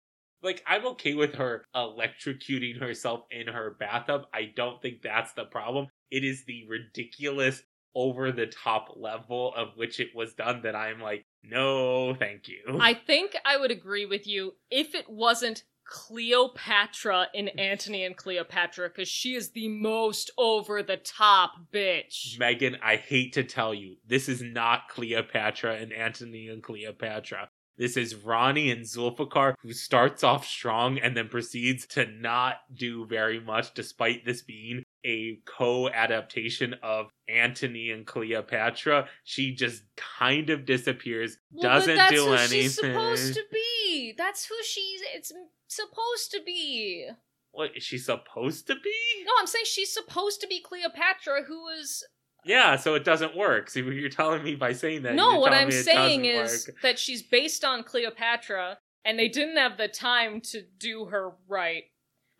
Like, 0.42 0.62
I'm 0.66 0.86
okay 0.88 1.14
with 1.14 1.36
her 1.36 1.64
electrocuting 1.74 2.78
herself 2.78 3.22
in 3.30 3.48
her 3.48 3.74
bathtub. 3.80 4.26
I 4.34 4.52
don't 4.54 4.80
think 4.82 5.00
that's 5.02 5.32
the 5.32 5.46
problem. 5.46 5.86
It 6.10 6.24
is 6.24 6.44
the 6.44 6.66
ridiculous, 6.68 7.62
over 7.96 8.30
the 8.30 8.46
top 8.46 8.92
level 8.94 9.54
of 9.56 9.68
which 9.74 9.98
it 9.98 10.14
was 10.14 10.34
done 10.34 10.60
that 10.62 10.76
I'm 10.76 11.00
like, 11.00 11.24
no, 11.42 12.14
thank 12.14 12.46
you. 12.46 12.78
I 12.78 12.92
think 12.92 13.34
I 13.44 13.56
would 13.56 13.70
agree 13.70 14.04
with 14.04 14.26
you 14.26 14.52
if 14.70 14.94
it 14.94 15.08
wasn't 15.08 15.64
Cleopatra 15.86 17.28
in 17.32 17.48
Antony 17.58 18.04
and 18.04 18.14
Cleopatra 18.14 18.90
because 18.90 19.08
she 19.08 19.34
is 19.34 19.50
the 19.52 19.68
most 19.68 20.30
over 20.36 20.82
the 20.82 20.98
top 20.98 21.52
bitch. 21.72 22.38
Megan, 22.38 22.76
I 22.82 22.96
hate 22.96 23.32
to 23.32 23.44
tell 23.44 23.72
you, 23.72 23.96
this 24.06 24.28
is 24.28 24.42
not 24.42 24.88
Cleopatra 24.90 25.76
and 25.76 25.92
Antony 25.92 26.48
and 26.48 26.62
Cleopatra. 26.62 27.48
This 27.78 27.96
is 27.96 28.14
Rani 28.14 28.70
and 28.70 28.84
Zulfikar, 28.84 29.54
who 29.62 29.72
starts 29.72 30.24
off 30.24 30.46
strong 30.46 30.98
and 30.98 31.16
then 31.16 31.28
proceeds 31.28 31.86
to 31.88 32.06
not 32.06 32.56
do 32.74 33.06
very 33.06 33.38
much, 33.38 33.74
despite 33.74 34.24
this 34.24 34.42
being 34.42 34.82
a 35.04 35.38
co 35.44 35.88
adaptation 35.90 36.74
of 36.82 37.10
Antony 37.28 37.90
and 37.90 38.06
Cleopatra. 38.06 39.08
She 39.24 39.54
just 39.54 39.82
kind 39.96 40.50
of 40.50 40.64
disappears, 40.64 41.36
Well, 41.52 41.62
doesn't 41.62 41.96
that's 41.96 42.12
do 42.14 42.26
who 42.26 42.32
anything. 42.32 42.62
she's 42.62 42.74
supposed 42.76 43.34
to 43.34 43.42
be. 43.52 44.14
That's 44.16 44.46
who 44.46 44.54
she's. 44.64 45.00
It's 45.14 45.32
supposed 45.68 46.30
to 46.32 46.40
be. 46.44 47.08
What 47.52 47.70
is 47.76 47.82
she 47.82 47.98
supposed 47.98 48.66
to 48.66 48.74
be? 48.74 49.24
No, 49.24 49.32
I'm 49.38 49.46
saying 49.46 49.64
she's 49.66 49.92
supposed 49.92 50.40
to 50.40 50.46
be 50.46 50.60
Cleopatra, 50.60 51.44
who 51.46 51.60
was. 51.60 52.04
Yeah, 52.46 52.76
so 52.76 52.94
it 52.94 53.04
doesn't 53.04 53.36
work. 53.36 53.68
See, 53.68 53.82
you're 53.82 54.08
telling 54.08 54.42
me 54.44 54.54
by 54.54 54.72
saying 54.72 55.02
that. 55.02 55.14
no, 55.14 55.40
what 55.40 55.52
I'm 55.52 55.72
saying 55.72 56.24
is 56.26 56.68
work. 56.68 56.82
that 56.82 56.98
she's 56.98 57.22
based 57.22 57.64
on 57.64 57.82
Cleopatra, 57.82 58.78
and 59.04 59.18
they 59.18 59.28
didn't 59.28 59.56
have 59.56 59.76
the 59.76 59.88
time 59.88 60.40
to 60.52 60.62
do 60.78 61.06
her 61.06 61.32
right 61.48 61.84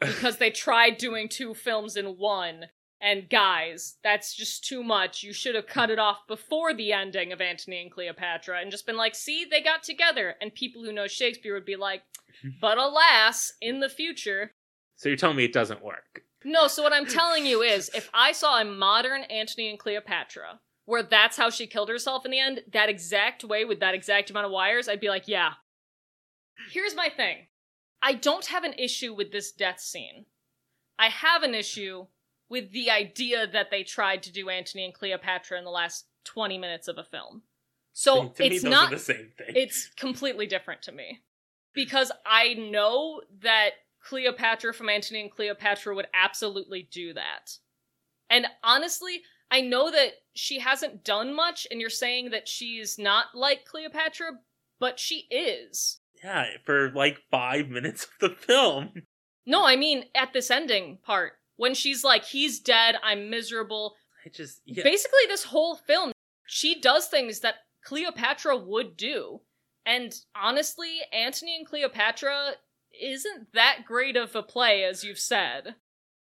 because 0.00 0.36
they 0.36 0.50
tried 0.52 0.96
doing 0.96 1.28
two 1.28 1.54
films 1.54 1.96
in 1.96 2.18
one. 2.18 2.66
And 3.00 3.28
guys, 3.28 3.96
that's 4.02 4.34
just 4.34 4.64
too 4.64 4.82
much. 4.82 5.22
You 5.22 5.32
should 5.32 5.54
have 5.54 5.66
cut 5.66 5.90
it 5.90 5.98
off 5.98 6.26
before 6.26 6.72
the 6.72 6.92
ending 6.92 7.30
of 7.30 7.42
Antony 7.42 7.82
and 7.82 7.90
Cleopatra 7.90 8.60
and 8.60 8.70
just 8.70 8.86
been 8.86 8.96
like, 8.96 9.14
see, 9.14 9.44
they 9.44 9.60
got 9.60 9.82
together. 9.82 10.34
And 10.40 10.54
people 10.54 10.82
who 10.82 10.92
know 10.92 11.06
Shakespeare 11.06 11.52
would 11.52 11.66
be 11.66 11.76
like, 11.76 12.02
but 12.60 12.78
alas, 12.78 13.52
in 13.60 13.80
the 13.80 13.90
future. 13.90 14.52
So 14.96 15.10
you're 15.10 15.18
telling 15.18 15.36
me 15.36 15.44
it 15.44 15.52
doesn't 15.52 15.84
work. 15.84 16.22
No, 16.46 16.68
so 16.68 16.80
what 16.84 16.92
I'm 16.92 17.06
telling 17.06 17.44
you 17.44 17.62
is 17.62 17.90
if 17.92 18.08
I 18.14 18.30
saw 18.30 18.60
a 18.60 18.64
modern 18.64 19.22
Antony 19.24 19.68
and 19.68 19.78
Cleopatra 19.80 20.60
where 20.84 21.02
that's 21.02 21.36
how 21.36 21.50
she 21.50 21.66
killed 21.66 21.88
herself 21.88 22.24
in 22.24 22.30
the 22.30 22.38
end, 22.38 22.62
that 22.72 22.88
exact 22.88 23.42
way 23.42 23.64
with 23.64 23.80
that 23.80 23.94
exact 23.94 24.30
amount 24.30 24.46
of 24.46 24.52
wires, 24.52 24.88
I'd 24.88 25.00
be 25.00 25.08
like, 25.08 25.26
yeah. 25.26 25.54
Here's 26.70 26.94
my 26.94 27.08
thing 27.08 27.48
I 28.00 28.14
don't 28.14 28.46
have 28.46 28.62
an 28.62 28.74
issue 28.74 29.12
with 29.12 29.32
this 29.32 29.50
death 29.50 29.80
scene. 29.80 30.26
I 30.96 31.08
have 31.08 31.42
an 31.42 31.52
issue 31.52 32.06
with 32.48 32.70
the 32.70 32.92
idea 32.92 33.48
that 33.48 33.72
they 33.72 33.82
tried 33.82 34.22
to 34.22 34.32
do 34.32 34.48
Antony 34.48 34.84
and 34.84 34.94
Cleopatra 34.94 35.58
in 35.58 35.64
the 35.64 35.70
last 35.70 36.06
20 36.26 36.58
minutes 36.58 36.86
of 36.86 36.96
a 36.96 37.04
film. 37.04 37.42
So 37.92 38.28
to 38.28 38.42
me, 38.42 38.48
it's 38.50 38.62
those 38.62 38.70
not 38.70 38.92
are 38.92 38.96
the 38.96 39.02
same 39.02 39.32
thing. 39.36 39.48
it's 39.48 39.90
completely 39.96 40.46
different 40.46 40.82
to 40.82 40.92
me 40.92 41.22
because 41.74 42.12
I 42.24 42.54
know 42.54 43.22
that 43.42 43.70
Cleopatra 44.08 44.72
from 44.72 44.88
Antony 44.88 45.20
and 45.20 45.30
Cleopatra 45.30 45.94
would 45.94 46.06
absolutely 46.14 46.88
do 46.90 47.12
that. 47.14 47.58
And 48.30 48.46
honestly, 48.62 49.22
I 49.50 49.60
know 49.60 49.90
that 49.90 50.12
she 50.34 50.60
hasn't 50.60 51.04
done 51.04 51.34
much, 51.34 51.66
and 51.70 51.80
you're 51.80 51.90
saying 51.90 52.30
that 52.30 52.48
she's 52.48 52.98
not 52.98 53.26
like 53.34 53.64
Cleopatra, 53.64 54.32
but 54.78 55.00
she 55.00 55.26
is. 55.30 56.00
yeah, 56.22 56.44
for 56.64 56.90
like 56.92 57.18
five 57.30 57.68
minutes 57.68 58.04
of 58.04 58.10
the 58.20 58.36
film. 58.36 58.92
No, 59.44 59.64
I 59.64 59.76
mean 59.76 60.04
at 60.14 60.32
this 60.32 60.50
ending 60.50 60.98
part 61.04 61.34
when 61.56 61.74
she's 61.74 62.02
like, 62.02 62.24
"He's 62.24 62.60
dead. 62.60 62.96
I'm 63.02 63.30
miserable." 63.30 63.94
I 64.24 64.28
just 64.28 64.60
yeah. 64.64 64.82
Basically, 64.82 65.26
this 65.28 65.44
whole 65.44 65.76
film, 65.76 66.12
she 66.46 66.80
does 66.80 67.06
things 67.06 67.40
that 67.40 67.56
Cleopatra 67.84 68.56
would 68.56 68.96
do. 68.96 69.40
And 69.84 70.12
honestly, 70.34 70.98
Antony 71.12 71.56
and 71.56 71.66
Cleopatra 71.66 72.54
isn't 73.00 73.52
that 73.54 73.80
great 73.86 74.16
of 74.16 74.34
a 74.34 74.42
play, 74.42 74.84
as 74.84 75.04
you've 75.04 75.18
said. 75.18 75.76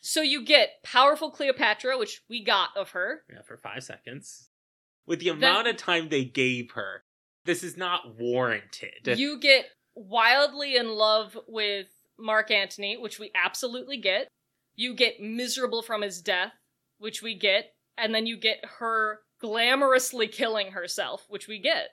So 0.01 0.23
you 0.23 0.45
get 0.45 0.83
powerful 0.85 1.31
Cleopatra, 1.31 1.99
which 1.99 2.23
we 2.29 2.45
got 2.45 2.71
of 2.77 2.91
her. 2.91 3.23
yeah, 3.31 3.43
for 3.43 3.57
five 3.57 3.83
seconds. 3.83 4.49
With 5.07 5.21
the 5.21 5.31
amount 5.31 5.69
of 5.69 5.77
time 5.77 6.09
they 6.09 6.25
gave 6.25 6.73
her, 6.73 7.03
this 7.45 7.63
is 7.63 7.77
not 7.77 8.19
warranted. 8.19 9.19
You 9.19 9.41
get 9.41 9.67
wildly 9.95 10.77
in 10.77 10.91
love 10.91 11.37
with 11.49 11.87
Mark 12.19 12.51
Antony, 12.51 12.97
which 12.97 13.19
we 13.19 13.31
absolutely 13.35 13.97
get. 13.97 14.29
You 14.77 14.95
get 14.95 15.21
miserable 15.21 15.83
from 15.83 16.03
his 16.03 16.21
death, 16.21 16.53
which 16.99 17.23
we 17.23 17.35
get. 17.35 17.73
And 17.97 18.15
then 18.15 18.27
you 18.27 18.37
get 18.37 18.59
her 18.79 19.21
glamorously 19.43 20.31
killing 20.31 20.73
herself, 20.73 21.25
which 21.29 21.49
we 21.49 21.59
get. 21.59 21.89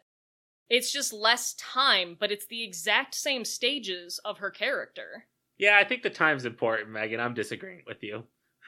It's 0.69 0.91
just 0.91 1.13
less 1.13 1.53
time, 1.55 2.17
but 2.19 2.31
it's 2.31 2.47
the 2.47 2.63
exact 2.63 3.15
same 3.15 3.45
stages 3.45 4.19
of 4.25 4.39
her 4.39 4.49
character. 4.51 5.25
yeah, 5.57 5.77
I 5.79 5.83
think 5.83 6.03
the 6.03 6.09
time's 6.09 6.45
important, 6.45 6.89
Megan. 6.89 7.19
I'm 7.19 7.33
disagreeing 7.33 7.83
with 7.87 8.01
you. 8.03 8.15
All 8.15 8.23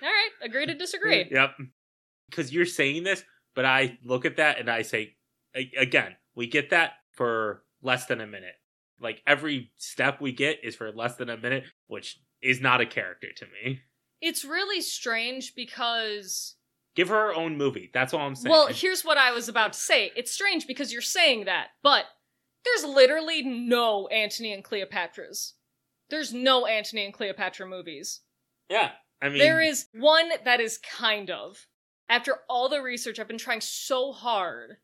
right, 0.07 0.29
agree 0.43 0.65
to 0.65 0.75
disagree. 0.75 1.27
Yep. 1.31 1.51
Because 2.29 2.53
you're 2.53 2.65
saying 2.65 3.03
this, 3.03 3.23
but 3.55 3.65
I 3.65 3.97
look 4.03 4.25
at 4.25 4.35
that 4.37 4.59
and 4.59 4.69
I 4.69 4.81
say, 4.81 5.15
again, 5.77 6.15
we 6.35 6.45
get 6.45 6.69
that 6.71 6.91
for 7.13 7.63
less 7.81 8.05
than 8.05 8.19
a 8.21 8.27
minute. 8.27 8.55
Like 8.99 9.21
every 9.25 9.71
step 9.77 10.19
we 10.19 10.33
get 10.33 10.59
is 10.63 10.75
for 10.75 10.91
less 10.91 11.15
than 11.15 11.29
a 11.29 11.37
minute, 11.37 11.63
which 11.87 12.19
is 12.41 12.59
not 12.59 12.81
a 12.81 12.85
character 12.85 13.27
to 13.37 13.45
me. 13.45 13.79
It's 14.21 14.43
really 14.43 14.81
strange 14.81 15.55
because 15.55 16.55
Give 16.97 17.07
her 17.09 17.27
her 17.27 17.33
own 17.35 17.57
movie. 17.57 17.89
That's 17.93 18.13
all 18.13 18.21
I'm 18.21 18.35
saying. 18.35 18.51
Well, 18.51 18.67
here's 18.67 19.05
what 19.05 19.17
I 19.17 19.31
was 19.31 19.47
about 19.47 19.73
to 19.73 19.79
say. 19.79 20.11
It's 20.17 20.31
strange 20.31 20.67
because 20.67 20.91
you're 20.91 21.01
saying 21.01 21.45
that, 21.45 21.67
but 21.83 22.05
there's 22.65 22.83
literally 22.83 23.43
no 23.43 24.07
Antony 24.07 24.51
and 24.51 24.63
Cleopatras. 24.63 25.53
There's 26.09 26.33
no 26.33 26.65
Antony 26.65 27.05
and 27.05 27.13
Cleopatra 27.13 27.67
movies. 27.67 28.21
yeah. 28.69 28.91
I 29.21 29.29
mean, 29.29 29.39
There 29.39 29.61
is 29.61 29.87
one 29.93 30.29
that 30.45 30.59
is 30.59 30.77
kind 30.77 31.31
of. 31.31 31.65
After 32.09 32.35
all 32.47 32.69
the 32.69 32.81
research, 32.83 33.19
I've 33.19 33.27
been 33.27 33.37
trying 33.39 33.61
so 33.61 34.11
hard. 34.11 34.77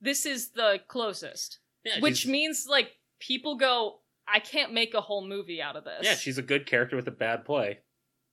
This 0.00 0.26
is 0.26 0.50
the 0.50 0.80
closest. 0.88 1.60
yeah, 1.84 2.00
Which 2.00 2.26
means, 2.26 2.66
like, 2.68 2.90
people 3.20 3.56
go, 3.56 4.00
I 4.26 4.40
can't 4.40 4.72
make 4.74 4.94
a 4.94 5.00
whole 5.00 5.26
movie 5.26 5.62
out 5.62 5.76
of 5.76 5.84
this. 5.84 6.00
yeah, 6.02 6.14
she's 6.14 6.38
a 6.38 6.42
good 6.42 6.66
character 6.66 6.96
with 6.96 7.06
a 7.08 7.12
bad 7.12 7.44
play. 7.44 7.78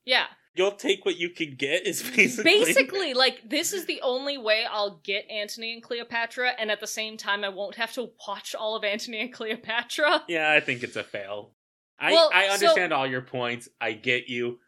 Yeah. 0.04 0.26
You'll 0.56 0.72
take 0.72 1.04
what 1.06 1.18
you 1.18 1.30
can 1.30 1.56
get. 1.56 1.86
Is 1.86 2.02
basically 2.02 2.44
Basically, 2.44 3.14
like, 3.14 3.50
this 3.50 3.74
is 3.74 3.86
the 3.86 4.00
only 4.02 4.38
way 4.38 4.66
I'll 4.70 5.02
get 5.04 5.30
Antony 5.30 5.74
and 5.74 5.84
Cleopatra, 5.84 6.52
and 6.58 6.72
at 6.72 6.80
the 6.80 6.88
same 6.88 7.18
time, 7.18 7.44
I 7.44 7.50
won't 7.50 7.76
have 7.76 7.92
to 7.94 8.12
watch 8.26 8.56
all 8.56 8.76
of 8.76 8.84
Antony 8.84 9.20
and 9.22 9.34
Cleopatra. 9.34 10.24
Yeah, 10.30 10.52
I 10.52 10.62
think 10.62 10.82
it's 10.82 10.96
a 10.96 11.04
fail. 11.04 11.52
I 12.00 12.14
Well, 12.14 12.32
I 12.34 12.48
so- 12.48 12.54
understand 12.54 12.94
all 12.94 13.06
your 13.06 13.22
points. 13.22 13.68
I 13.82 13.94
get 13.94 14.30
you. 14.30 14.60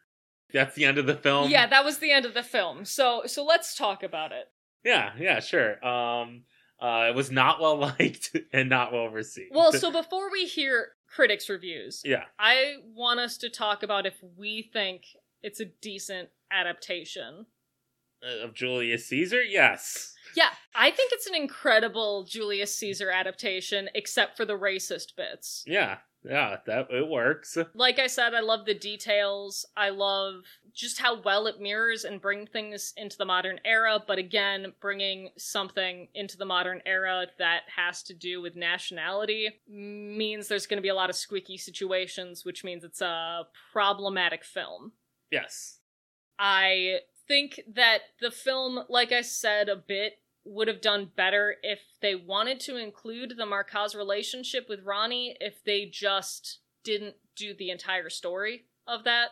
That's 0.54 0.76
the 0.76 0.86
end 0.86 0.98
of 0.98 1.06
the 1.06 1.16
film. 1.16 1.50
Yeah, 1.50 1.68
that 1.68 1.84
was 1.84 2.00
the 2.00 2.12
end 2.12 2.26
of 2.26 2.34
the 2.34 2.44
film. 2.44 2.86
So, 2.86 3.24
so 3.26 3.44
let's 3.44 3.76
talk 3.76 4.04
about 4.04 4.32
it. 4.32 4.46
Yeah, 4.84 5.12
yeah, 5.20 5.40
sure. 5.40 5.86
Um, 5.86 6.44
uh, 6.82 7.08
it 7.10 7.16
was 7.16 7.32
not 7.32 7.60
well 7.60 7.78
liked 8.00 8.36
and 8.54 8.70
not 8.70 8.94
well 8.94 9.10
received. 9.10 9.54
Well, 9.54 9.74
so 9.74 9.92
before 9.92 10.32
we 10.32 10.46
hear 10.46 10.90
critics' 11.10 11.50
reviews, 11.50 12.02
yeah, 12.06 12.24
I 12.40 12.76
want 12.94 13.20
us 13.20 13.38
to 13.40 13.50
talk 13.50 13.84
about 13.84 14.06
if 14.06 14.16
we 14.38 14.70
think 14.72 15.04
it's 15.48 15.60
a 15.60 15.66
decent 15.66 16.30
adaptation. 16.52 17.46
Uh, 18.22 18.46
of 18.46 18.54
Julius 18.54 19.08
Caesar, 19.08 19.42
yes. 19.42 20.14
Yeah, 20.36 20.50
I 20.76 20.92
think 20.92 21.12
it's 21.14 21.28
an 21.28 21.36
incredible 21.36 22.24
Julius 22.24 22.76
Caesar 22.76 23.10
adaptation, 23.10 23.90
except 23.96 24.36
for 24.36 24.44
the 24.44 24.58
racist 24.58 25.16
bits. 25.16 25.64
Yeah, 25.66 25.98
yeah, 26.24 26.58
that 26.66 26.88
it 26.92 27.08
works. 27.08 27.58
Like 27.74 28.00
I 28.00 28.08
said, 28.08 28.34
I 28.34 28.42
love 28.42 28.66
the 28.66 28.74
details. 28.74 29.66
I 29.78 29.90
love 29.90 30.44
just 30.74 31.00
how 31.00 31.22
well 31.22 31.48
it 31.48 31.62
mirrors 31.62 32.04
and 32.04 32.22
bring 32.22 32.46
things 32.46 32.94
into 32.98 33.18
the 33.18 33.26
modern 33.26 33.60
era, 33.64 34.04
but 34.06 34.18
again, 34.18 34.74
bringing 34.82 35.30
something 35.38 36.08
into 36.14 36.38
the 36.38 36.46
modern 36.46 36.82
era 36.86 37.28
that 37.40 37.62
has 37.76 38.04
to 38.04 38.14
do 38.14 38.42
with 38.42 38.56
nationality 38.56 39.50
means 39.68 40.48
there's 40.48 40.68
going 40.68 40.78
to 40.78 40.84
be 40.84 40.90
a 40.90 40.96
lot 40.96 41.10
of 41.10 41.16
squeaky 41.16 41.58
situations, 41.58 42.44
which 42.44 42.64
means 42.64 42.84
it's 42.84 43.02
a 43.02 43.44
problematic 43.72 44.44
film. 44.44 44.92
Yes. 45.32 45.80
I 46.40 47.00
think 47.28 47.62
that 47.76 48.00
the 48.22 48.32
film, 48.32 48.84
like 48.90 49.12
I 49.12 49.22
said 49.22 49.70
a 49.70 49.76
bit, 49.76 50.20
would 50.46 50.68
have 50.68 50.82
done 50.82 51.12
better 51.16 51.56
if 51.62 51.80
they 52.02 52.16
wanted 52.16 52.60
to 52.62 52.78
include 52.78 53.34
the 53.38 53.44
Markaz 53.44 53.96
relationship 53.96 54.68
with 54.70 54.86
Rani, 54.86 55.36
if 55.42 55.64
they 55.64 55.86
just 55.86 56.60
didn't 56.84 57.16
do 57.36 57.54
the 57.54 57.70
entire 57.70 58.10
story 58.10 58.66
of 58.88 59.04
that 59.04 59.32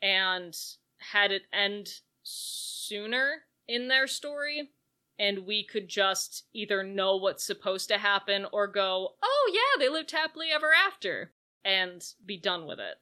and 0.00 0.56
had 0.98 1.32
it 1.32 1.42
end 1.52 1.88
sooner 2.22 3.42
in 3.68 3.88
their 3.88 4.06
story. 4.06 4.70
And 5.18 5.46
we 5.46 5.64
could 5.64 5.88
just 5.88 6.44
either 6.54 6.82
know 6.82 7.16
what's 7.16 7.46
supposed 7.46 7.88
to 7.88 7.98
happen 7.98 8.46
or 8.52 8.66
go, 8.66 9.10
oh 9.22 9.52
yeah, 9.52 9.78
they 9.78 9.88
lived 9.88 10.10
happily 10.10 10.48
ever 10.52 10.72
after, 10.72 11.32
and 11.64 12.02
be 12.24 12.36
done 12.36 12.66
with 12.66 12.80
it. 12.80 12.96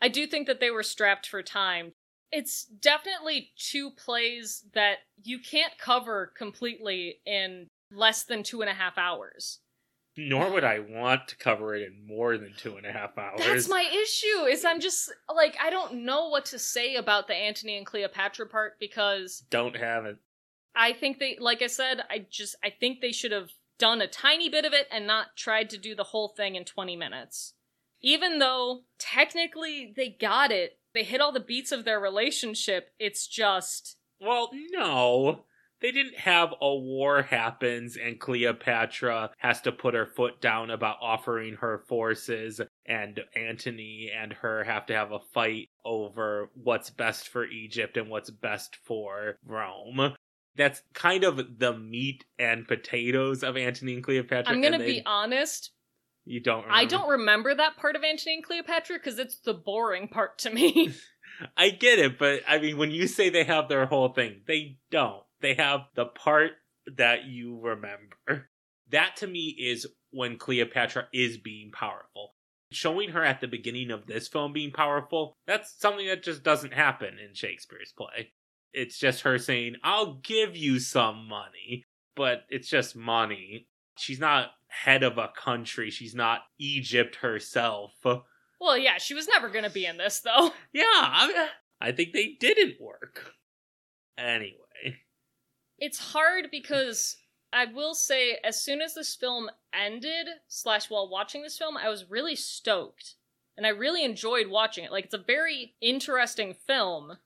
I 0.00 0.08
do 0.08 0.26
think 0.26 0.46
that 0.46 0.60
they 0.60 0.70
were 0.70 0.82
strapped 0.82 1.26
for 1.26 1.42
time 1.42 1.92
it's 2.32 2.64
definitely 2.64 3.50
two 3.56 3.90
plays 3.90 4.64
that 4.74 4.98
you 5.22 5.38
can't 5.38 5.76
cover 5.78 6.32
completely 6.36 7.20
in 7.26 7.66
less 7.92 8.24
than 8.24 8.42
two 8.42 8.60
and 8.60 8.70
a 8.70 8.74
half 8.74 8.96
hours. 8.98 9.58
Nor 10.16 10.50
would 10.50 10.64
I 10.64 10.80
want 10.80 11.28
to 11.28 11.36
cover 11.36 11.74
it 11.74 11.82
in 11.82 12.06
more 12.06 12.36
than 12.36 12.52
two 12.56 12.76
and 12.76 12.84
a 12.84 12.92
half 12.92 13.16
hours. 13.16 13.40
That's 13.40 13.68
my 13.68 13.82
issue. 13.82 14.44
Is 14.44 14.64
I'm 14.64 14.80
just 14.80 15.12
like 15.34 15.56
I 15.62 15.70
don't 15.70 16.04
know 16.04 16.28
what 16.28 16.44
to 16.46 16.58
say 16.58 16.96
about 16.96 17.26
the 17.26 17.34
Antony 17.34 17.76
and 17.76 17.86
Cleopatra 17.86 18.46
part 18.46 18.78
because 18.78 19.44
Don't 19.50 19.76
have 19.76 20.04
it. 20.06 20.18
I 20.74 20.92
think 20.92 21.18
they 21.18 21.36
like 21.40 21.62
I 21.62 21.68
said, 21.68 22.02
I 22.10 22.26
just 22.28 22.56
I 22.62 22.70
think 22.70 23.00
they 23.00 23.12
should 23.12 23.32
have 23.32 23.50
done 23.78 24.02
a 24.02 24.06
tiny 24.06 24.48
bit 24.48 24.64
of 24.64 24.72
it 24.72 24.88
and 24.90 25.06
not 25.06 25.36
tried 25.36 25.70
to 25.70 25.78
do 25.78 25.94
the 25.94 26.04
whole 26.04 26.28
thing 26.28 26.54
in 26.54 26.64
20 26.64 26.96
minutes. 26.96 27.54
Even 28.02 28.38
though 28.38 28.82
technically 28.98 29.92
they 29.96 30.16
got 30.20 30.50
it. 30.50 30.78
They 30.92 31.04
hit 31.04 31.20
all 31.20 31.32
the 31.32 31.40
beats 31.40 31.70
of 31.70 31.84
their 31.84 32.00
relationship. 32.00 32.90
It's 32.98 33.26
just 33.26 33.96
Well, 34.20 34.50
no. 34.72 35.44
They 35.80 35.92
didn't 35.92 36.18
have 36.18 36.52
a 36.60 36.74
war 36.74 37.22
happens 37.22 37.96
and 37.96 38.20
Cleopatra 38.20 39.30
has 39.38 39.62
to 39.62 39.72
put 39.72 39.94
her 39.94 40.04
foot 40.04 40.40
down 40.40 40.70
about 40.70 40.98
offering 41.00 41.54
her 41.54 41.78
forces 41.88 42.60
and 42.84 43.18
Antony 43.34 44.10
and 44.14 44.32
her 44.34 44.62
have 44.64 44.84
to 44.86 44.94
have 44.94 45.12
a 45.12 45.20
fight 45.32 45.70
over 45.84 46.50
what's 46.54 46.90
best 46.90 47.28
for 47.28 47.46
Egypt 47.46 47.96
and 47.96 48.10
what's 48.10 48.28
best 48.28 48.76
for 48.84 49.38
Rome. 49.46 50.14
That's 50.56 50.82
kind 50.92 51.24
of 51.24 51.58
the 51.58 51.78
meat 51.78 52.26
and 52.38 52.68
potatoes 52.68 53.42
of 53.42 53.56
Antony 53.56 53.94
and 53.94 54.04
Cleopatra. 54.04 54.52
I'm 54.52 54.60
going 54.60 54.78
to 54.78 54.84
be 54.84 55.02
honest, 55.06 55.70
You 56.30 56.38
don't 56.38 56.64
I 56.70 56.84
don't 56.84 57.10
remember 57.10 57.52
that 57.52 57.76
part 57.76 57.96
of 57.96 58.04
Antony 58.04 58.36
and 58.36 58.44
Cleopatra 58.44 58.98
because 58.98 59.18
it's 59.18 59.40
the 59.40 59.52
boring 59.52 60.06
part 60.06 60.38
to 60.38 60.50
me. 60.50 60.94
I 61.56 61.70
get 61.70 61.98
it, 61.98 62.20
but 62.20 62.42
I 62.46 62.58
mean, 62.58 62.76
when 62.76 62.92
you 62.92 63.08
say 63.08 63.30
they 63.30 63.42
have 63.42 63.68
their 63.68 63.86
whole 63.86 64.12
thing, 64.12 64.42
they 64.46 64.78
don't. 64.92 65.24
They 65.40 65.54
have 65.54 65.80
the 65.96 66.04
part 66.04 66.52
that 66.96 67.24
you 67.24 67.58
remember. 67.60 68.48
That 68.90 69.16
to 69.16 69.26
me 69.26 69.56
is 69.58 69.88
when 70.12 70.38
Cleopatra 70.38 71.08
is 71.12 71.36
being 71.36 71.72
powerful. 71.72 72.34
Showing 72.70 73.10
her 73.10 73.24
at 73.24 73.40
the 73.40 73.48
beginning 73.48 73.90
of 73.90 74.06
this 74.06 74.28
film 74.28 74.52
being 74.52 74.70
powerful, 74.70 75.34
that's 75.48 75.74
something 75.80 76.06
that 76.06 76.22
just 76.22 76.44
doesn't 76.44 76.74
happen 76.74 77.18
in 77.18 77.34
Shakespeare's 77.34 77.92
play. 77.96 78.32
It's 78.72 78.98
just 78.98 79.22
her 79.22 79.38
saying, 79.38 79.76
I'll 79.82 80.20
give 80.22 80.56
you 80.56 80.78
some 80.78 81.26
money, 81.26 81.82
but 82.14 82.44
it's 82.48 82.68
just 82.68 82.94
money. 82.94 83.66
She's 83.98 84.20
not 84.20 84.50
head 84.70 85.02
of 85.02 85.18
a 85.18 85.28
country. 85.36 85.90
She's 85.90 86.14
not 86.14 86.40
Egypt 86.58 87.16
herself. 87.16 87.92
well, 88.60 88.78
yeah, 88.78 88.98
she 88.98 89.14
was 89.14 89.28
never 89.28 89.48
going 89.48 89.64
to 89.64 89.70
be 89.70 89.86
in 89.86 89.96
this 89.96 90.20
though. 90.20 90.52
Yeah, 90.72 90.84
I, 90.86 91.48
I 91.80 91.92
think 91.92 92.12
they 92.12 92.36
didn't 92.38 92.80
work. 92.80 93.32
Anyway, 94.18 94.98
It's 95.78 95.98
hard 96.12 96.48
because 96.50 97.16
I 97.52 97.64
will 97.64 97.94
say, 97.94 98.38
as 98.44 98.62
soon 98.62 98.80
as 98.80 98.94
this 98.94 99.14
film 99.16 99.50
ended, 99.74 100.28
slash, 100.46 100.88
while 100.90 101.08
watching 101.10 101.42
this 101.42 101.58
film, 101.58 101.76
I 101.76 101.88
was 101.88 102.10
really 102.10 102.36
stoked. 102.36 103.14
And 103.56 103.66
I 103.66 103.70
really 103.70 104.04
enjoyed 104.04 104.46
watching 104.48 104.84
it. 104.84 104.92
Like, 104.92 105.06
it's 105.06 105.14
a 105.14 105.18
very 105.18 105.74
interesting 105.80 106.54
film. 106.54 107.18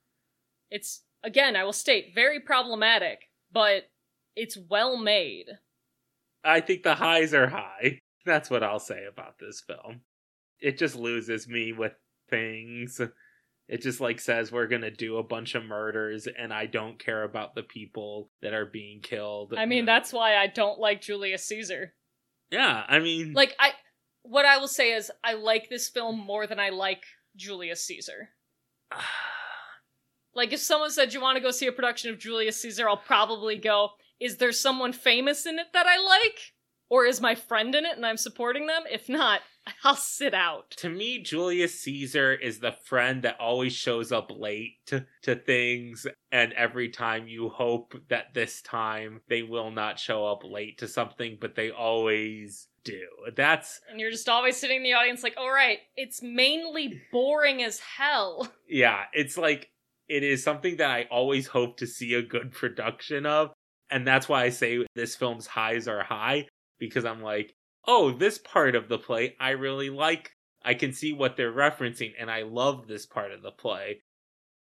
It's, 0.70 1.02
again, 1.22 1.56
I 1.56 1.64
will 1.64 1.72
state, 1.72 2.12
very 2.14 2.40
problematic, 2.40 3.28
but 3.52 3.90
it's 4.34 4.56
well 4.56 4.96
made. 4.96 5.46
I 6.44 6.60
think 6.60 6.82
the 6.82 6.94
highs 6.94 7.34
are 7.34 7.48
high. 7.48 8.00
That's 8.26 8.50
what 8.50 8.62
I'll 8.62 8.78
say 8.78 9.04
about 9.06 9.38
this 9.38 9.60
film. 9.60 10.00
It 10.60 10.78
just 10.78 10.96
loses 10.96 11.48
me 11.48 11.72
with 11.72 11.92
things. 12.30 13.00
It 13.68 13.80
just 13.82 14.00
like 14.00 14.20
says 14.20 14.52
we're 14.52 14.66
gonna 14.66 14.90
do 14.90 15.16
a 15.16 15.22
bunch 15.22 15.54
of 15.54 15.64
murders 15.64 16.28
and 16.38 16.52
I 16.52 16.66
don't 16.66 16.98
care 16.98 17.22
about 17.22 17.54
the 17.54 17.62
people 17.62 18.30
that 18.42 18.52
are 18.52 18.66
being 18.66 19.00
killed. 19.00 19.54
I 19.56 19.66
mean, 19.66 19.86
that's 19.86 20.12
why 20.12 20.36
I 20.36 20.46
don't 20.46 20.78
like 20.78 21.00
Julius 21.00 21.46
Caesar. 21.46 21.94
Yeah, 22.50 22.84
I 22.86 22.98
mean 22.98 23.32
Like, 23.32 23.54
I, 23.58 23.72
what 24.22 24.44
I 24.44 24.58
will 24.58 24.68
say 24.68 24.92
is, 24.92 25.10
I 25.22 25.34
like 25.34 25.68
this 25.68 25.88
film 25.88 26.18
more 26.18 26.46
than 26.46 26.60
I 26.60 26.70
like 26.70 27.02
Julius 27.36 27.84
Caesar. 27.86 28.30
Like, 30.36 30.52
if 30.52 30.58
someone 30.58 30.90
said, 30.90 31.14
you 31.14 31.20
want 31.20 31.36
to 31.36 31.40
go 31.40 31.52
see 31.52 31.68
a 31.68 31.72
production 31.72 32.10
of 32.10 32.18
Julius 32.18 32.60
Caesar, 32.60 32.88
I'll 32.88 32.96
probably 32.96 33.56
go, 33.56 33.90
is 34.20 34.36
there 34.38 34.52
someone 34.52 34.92
famous 34.92 35.46
in 35.46 35.58
it 35.58 35.66
that 35.72 35.86
I 35.86 35.98
like? 35.98 36.52
Or 36.90 37.06
is 37.06 37.20
my 37.20 37.34
friend 37.34 37.74
in 37.74 37.86
it 37.86 37.96
and 37.96 38.04
I'm 38.04 38.16
supporting 38.18 38.66
them? 38.66 38.82
If 38.90 39.08
not, 39.08 39.40
I'll 39.84 39.96
sit 39.96 40.34
out. 40.34 40.70
to 40.72 40.88
me, 40.88 41.22
Julius 41.22 41.80
Caesar 41.80 42.34
is 42.34 42.60
the 42.60 42.72
friend 42.84 43.22
that 43.22 43.40
always 43.40 43.72
shows 43.72 44.12
up 44.12 44.30
late 44.30 44.74
to, 44.86 45.06
to 45.22 45.34
things, 45.34 46.06
and 46.30 46.52
every 46.52 46.90
time 46.90 47.26
you 47.26 47.48
hope 47.48 47.94
that 48.08 48.34
this 48.34 48.60
time 48.60 49.22
they 49.28 49.42
will 49.42 49.70
not 49.70 49.98
show 49.98 50.26
up 50.26 50.42
late 50.44 50.78
to 50.78 50.88
something, 50.88 51.38
but 51.40 51.54
they 51.54 51.70
always 51.70 52.68
do. 52.84 53.00
That's, 53.34 53.80
And 53.90 53.98
you're 53.98 54.10
just 54.10 54.28
always 54.28 54.58
sitting 54.58 54.78
in 54.78 54.82
the 54.82 54.92
audience 54.92 55.22
like, 55.22 55.38
alright, 55.38 55.78
it's 55.96 56.22
mainly 56.22 57.00
boring 57.10 57.62
as 57.62 57.80
hell. 57.80 58.46
yeah, 58.68 59.04
it's 59.14 59.38
like, 59.38 59.70
it 60.06 60.22
is 60.22 60.44
something 60.44 60.76
that 60.76 60.90
I 60.90 61.06
always 61.10 61.46
hope 61.46 61.78
to 61.78 61.86
see 61.86 62.12
a 62.12 62.22
good 62.22 62.52
production 62.60 63.24
of, 63.24 63.52
and 63.90 64.06
that's 64.06 64.28
why 64.28 64.44
I 64.44 64.50
say 64.50 64.84
this 64.94 65.16
film's 65.16 65.46
highs 65.46 65.88
are 65.88 66.04
high, 66.04 66.48
because 66.78 67.04
I'm 67.04 67.22
like, 67.22 67.54
oh, 67.86 68.10
this 68.10 68.38
part 68.38 68.74
of 68.74 68.88
the 68.88 68.98
play 68.98 69.36
I 69.40 69.50
really 69.50 69.90
like. 69.90 70.30
I 70.64 70.74
can 70.74 70.92
see 70.92 71.12
what 71.12 71.36
they're 71.36 71.52
referencing, 71.52 72.12
and 72.18 72.30
I 72.30 72.42
love 72.42 72.86
this 72.86 73.06
part 73.06 73.32
of 73.32 73.42
the 73.42 73.50
play. 73.50 74.02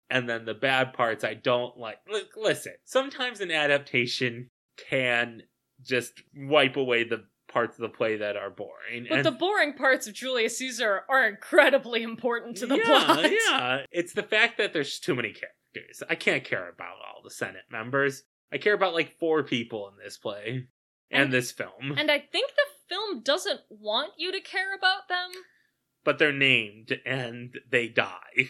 And 0.09 0.27
then 0.27 0.45
the 0.45 0.53
bad 0.53 0.93
parts 0.93 1.23
I 1.23 1.35
don't 1.35 1.77
like. 1.77 1.97
L- 2.11 2.21
listen, 2.35 2.73
sometimes 2.83 3.39
an 3.39 3.51
adaptation 3.51 4.49
can 4.89 5.43
just 5.81 6.21
wipe 6.35 6.75
away 6.75 7.03
the 7.03 7.23
parts 7.47 7.77
of 7.77 7.81
the 7.81 7.89
play 7.89 8.17
that 8.17 8.35
are 8.35 8.49
boring. 8.49 9.05
But 9.07 9.19
and 9.19 9.25
the 9.25 9.31
boring 9.31 9.73
parts 9.73 10.07
of 10.07 10.13
Julius 10.13 10.57
Caesar 10.57 11.01
are 11.09 11.27
incredibly 11.27 12.03
important 12.03 12.57
to 12.57 12.67
the 12.67 12.77
yeah, 12.77 12.83
plot. 12.83 13.31
Yeah, 13.31 13.85
it's 13.91 14.13
the 14.13 14.23
fact 14.23 14.57
that 14.57 14.73
there's 14.73 14.99
too 14.99 15.15
many 15.15 15.33
characters. 15.33 16.03
I 16.09 16.15
can't 16.15 16.43
care 16.43 16.67
about 16.67 16.95
all 17.07 17.21
the 17.23 17.31
Senate 17.31 17.65
members. 17.69 18.23
I 18.51 18.57
care 18.57 18.73
about 18.73 18.93
like 18.93 19.17
four 19.19 19.43
people 19.43 19.87
in 19.89 19.93
this 20.03 20.17
play 20.17 20.67
and, 21.09 21.23
And- 21.23 21.33
this 21.33 21.51
film. 21.51 21.93
And 21.97 22.11
I 22.11 22.19
think 22.19 22.49
the 22.51 22.63
film 22.89 23.21
doesn't 23.21 23.61
want 23.69 24.13
you 24.17 24.31
to 24.31 24.41
care 24.41 24.73
about 24.75 25.07
them. 25.09 25.29
but 26.03 26.17
they're 26.19 26.33
named 26.33 26.99
and 27.05 27.57
they 27.69 27.87
die. 27.87 28.49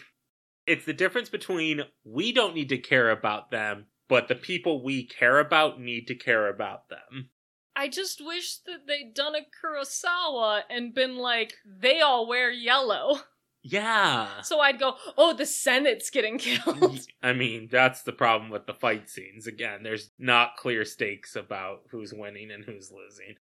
It's 0.66 0.84
the 0.86 0.92
difference 0.94 1.28
between 1.28 1.82
we 2.04 2.32
don't 2.32 2.54
need 2.54 2.68
to 2.70 2.78
care 2.78 3.10
about 3.10 3.50
them, 3.50 3.86
but 4.08 4.28
the 4.28 4.34
people 4.34 4.82
we 4.82 5.04
care 5.06 5.38
about 5.38 5.80
need 5.80 6.06
to 6.06 6.14
care 6.14 6.48
about 6.48 6.88
them. 6.88 7.30
I 7.74 7.88
just 7.88 8.24
wish 8.24 8.58
that 8.66 8.86
they'd 8.86 9.12
done 9.14 9.34
a 9.34 9.40
Kurosawa 9.40 10.62
and 10.70 10.94
been 10.94 11.16
like, 11.16 11.54
they 11.64 12.00
all 12.00 12.26
wear 12.28 12.50
yellow. 12.50 13.16
Yeah. 13.62 14.42
So 14.42 14.60
I'd 14.60 14.80
go, 14.80 14.96
oh, 15.16 15.34
the 15.34 15.46
Senate's 15.46 16.10
getting 16.10 16.38
killed. 16.38 17.00
I 17.22 17.32
mean, 17.32 17.68
that's 17.70 18.02
the 18.02 18.12
problem 18.12 18.50
with 18.50 18.66
the 18.66 18.74
fight 18.74 19.08
scenes. 19.08 19.46
Again, 19.46 19.82
there's 19.82 20.10
not 20.18 20.56
clear 20.56 20.84
stakes 20.84 21.36
about 21.36 21.82
who's 21.90 22.12
winning 22.12 22.50
and 22.50 22.64
who's 22.64 22.90
losing. 22.90 23.36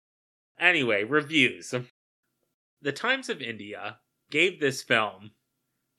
Anyway, 0.59 1.03
reviews. 1.03 1.73
The 2.81 2.91
Times 2.91 3.29
of 3.29 3.41
India 3.41 3.97
gave 4.29 4.59
this 4.59 4.83
film 4.83 5.31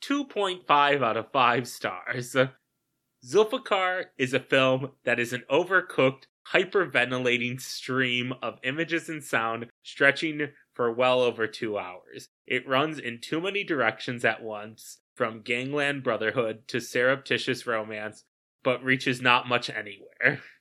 2.5 0.02 1.02
out 1.02 1.16
of 1.16 1.32
5 1.32 1.68
stars. 1.68 2.36
Zulfikar 3.24 4.06
is 4.18 4.34
a 4.34 4.40
film 4.40 4.92
that 5.04 5.20
is 5.20 5.32
an 5.32 5.44
overcooked, 5.50 6.24
hyperventilating 6.52 7.60
stream 7.60 8.34
of 8.42 8.58
images 8.64 9.08
and 9.08 9.22
sound 9.22 9.66
stretching 9.84 10.48
for 10.74 10.92
well 10.92 11.20
over 11.20 11.46
two 11.46 11.78
hours. 11.78 12.28
It 12.46 12.66
runs 12.66 12.98
in 12.98 13.20
too 13.20 13.40
many 13.40 13.64
directions 13.64 14.24
at 14.24 14.42
once, 14.42 15.00
from 15.14 15.42
gangland 15.42 16.02
brotherhood 16.02 16.66
to 16.68 16.80
surreptitious 16.80 17.66
romance, 17.66 18.24
but 18.62 18.82
reaches 18.82 19.20
not 19.20 19.48
much 19.48 19.70
anywhere. 19.70 20.40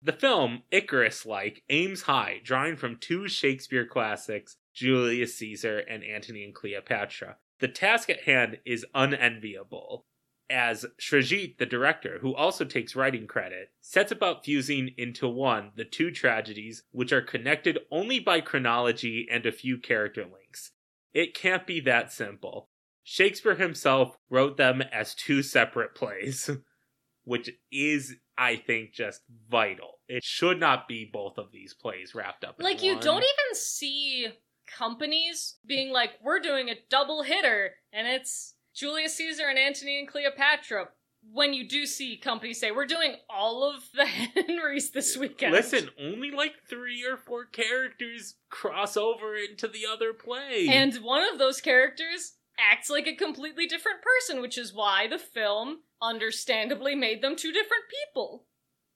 The 0.00 0.12
film, 0.12 0.62
Icarus 0.70 1.26
like, 1.26 1.64
aims 1.68 2.02
high, 2.02 2.40
drawing 2.44 2.76
from 2.76 2.98
two 2.98 3.26
Shakespeare 3.26 3.84
classics, 3.84 4.56
Julius 4.72 5.36
Caesar 5.38 5.78
and 5.78 6.04
Antony 6.04 6.44
and 6.44 6.54
Cleopatra. 6.54 7.36
The 7.58 7.66
task 7.66 8.08
at 8.08 8.20
hand 8.20 8.58
is 8.64 8.86
unenviable, 8.94 10.06
as 10.50 10.86
Srijit, 11.00 11.58
the 11.58 11.66
director, 11.66 12.18
who 12.20 12.34
also 12.34 12.64
takes 12.64 12.96
writing 12.96 13.26
credit, 13.26 13.70
sets 13.80 14.12
about 14.12 14.44
fusing 14.44 14.94
into 14.96 15.28
one 15.28 15.72
the 15.76 15.84
two 15.84 16.10
tragedies, 16.10 16.84
which 16.90 17.12
are 17.12 17.20
connected 17.20 17.78
only 17.90 18.18
by 18.18 18.40
chronology 18.40 19.26
and 19.30 19.44
a 19.46 19.52
few 19.52 19.78
character 19.78 20.22
links. 20.22 20.72
It 21.12 21.34
can't 21.34 21.66
be 21.66 21.80
that 21.80 22.12
simple. 22.12 22.68
Shakespeare 23.02 23.54
himself 23.54 24.18
wrote 24.28 24.56
them 24.56 24.82
as 24.82 25.14
two 25.14 25.42
separate 25.42 25.94
plays, 25.94 26.50
which 27.24 27.50
is, 27.72 28.16
I 28.36 28.56
think, 28.56 28.92
just 28.92 29.22
vital. 29.50 30.00
It 30.08 30.24
should 30.24 30.60
not 30.60 30.88
be 30.88 31.08
both 31.10 31.38
of 31.38 31.50
these 31.52 31.74
plays 31.74 32.14
wrapped 32.14 32.44
up 32.44 32.58
in 32.58 32.64
like, 32.64 32.82
you 32.82 32.94
one. 32.94 33.02
don't 33.02 33.22
even 33.22 33.54
see 33.54 34.28
companies 34.66 35.56
being 35.66 35.90
like, 35.90 36.12
we're 36.22 36.40
doing 36.40 36.68
a 36.68 36.76
double 36.90 37.22
hitter, 37.22 37.72
and 37.92 38.06
it's 38.06 38.54
Julius 38.78 39.16
Caesar 39.16 39.46
and 39.48 39.58
Antony 39.58 39.98
and 39.98 40.06
Cleopatra. 40.06 40.88
when 41.32 41.52
you 41.52 41.68
do 41.68 41.84
see 41.84 42.16
companies 42.16 42.60
say 42.60 42.70
we're 42.70 42.86
doing 42.86 43.16
all 43.28 43.68
of 43.68 43.82
the 43.92 44.06
Henrys 44.46 44.92
this 44.92 45.16
weekend. 45.16 45.52
Listen, 45.52 45.90
only 46.00 46.30
like 46.30 46.52
three 46.70 47.04
or 47.04 47.16
four 47.16 47.44
characters 47.44 48.36
cross 48.50 48.96
over 48.96 49.34
into 49.34 49.66
the 49.66 49.84
other 49.90 50.12
play. 50.12 50.68
And 50.70 50.94
one 50.96 51.24
of 51.30 51.40
those 51.40 51.60
characters 51.60 52.34
acts 52.56 52.88
like 52.88 53.08
a 53.08 53.16
completely 53.16 53.66
different 53.66 53.98
person, 54.00 54.40
which 54.40 54.56
is 54.56 54.72
why 54.72 55.08
the 55.08 55.18
film 55.18 55.78
understandably 56.00 56.94
made 56.94 57.20
them 57.20 57.34
two 57.34 57.52
different 57.52 57.84
people. 58.06 58.46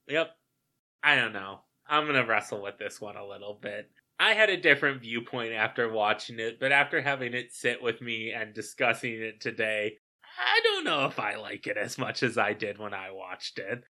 Yep. 0.09 0.31
I 1.03 1.17
don't 1.17 1.33
know. 1.33 1.61
I'm 1.89 2.07
gonna 2.07 2.25
wrestle 2.25 2.63
with 2.63 2.79
this 2.79 3.01
one 3.01 3.17
a 3.17 3.27
little 3.27 3.59
bit. 3.61 3.91
I 4.19 4.35
had 4.35 4.51
a 4.51 4.57
different 4.57 5.01
viewpoint 5.01 5.53
after 5.53 5.89
watching 5.91 6.39
it, 6.39 6.61
but 6.61 6.73
after 6.73 7.01
having 7.01 7.35
it 7.35 7.53
sit 7.53 7.83
with 7.83 8.01
me 8.01 8.33
and 8.33 8.55
discussing 8.55 9.21
it 9.21 9.41
today, 9.41 9.97
I 10.39 10.61
don't 10.63 10.85
know 10.85 11.07
if 11.07 11.19
I 11.19 11.37
like 11.37 11.67
it 11.67 11.77
as 11.77 11.99
much 11.99 12.23
as 12.23 12.39
I 12.39 12.53
did 12.53 12.79
when 12.79 12.95
I 12.95 13.11
watched 13.11 13.59
it. 13.59 13.85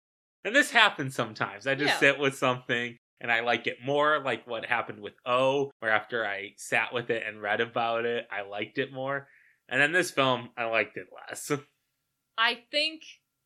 And 0.45 0.55
this 0.55 0.71
happens 0.71 1.15
sometimes. 1.15 1.67
I 1.67 1.75
just 1.75 1.95
Yeah. 1.95 1.99
sit 2.13 2.19
with 2.19 2.37
something 2.37 2.97
and 3.21 3.33
I 3.33 3.41
like 3.41 3.67
it 3.67 3.79
more, 3.85 4.21
like 4.21 4.47
what 4.47 4.65
happened 4.65 5.01
with 5.01 5.15
O, 5.27 5.71
where 5.81 5.91
after 5.91 6.25
I 6.27 6.55
sat 6.57 6.93
with 6.93 7.11
it 7.11 7.25
and 7.27 7.43
read 7.43 7.61
about 7.61 8.05
it, 8.05 8.27
I 8.31 8.43
liked 8.43 8.79
it 8.79 8.93
more. 8.93 9.29
And 9.69 9.81
then 9.81 9.93
this 9.93 10.11
film, 10.11 10.51
I 10.57 10.65
liked 10.65 10.97
it 10.97 11.09
less. 11.13 11.51
I 12.39 12.65
think 12.71 13.03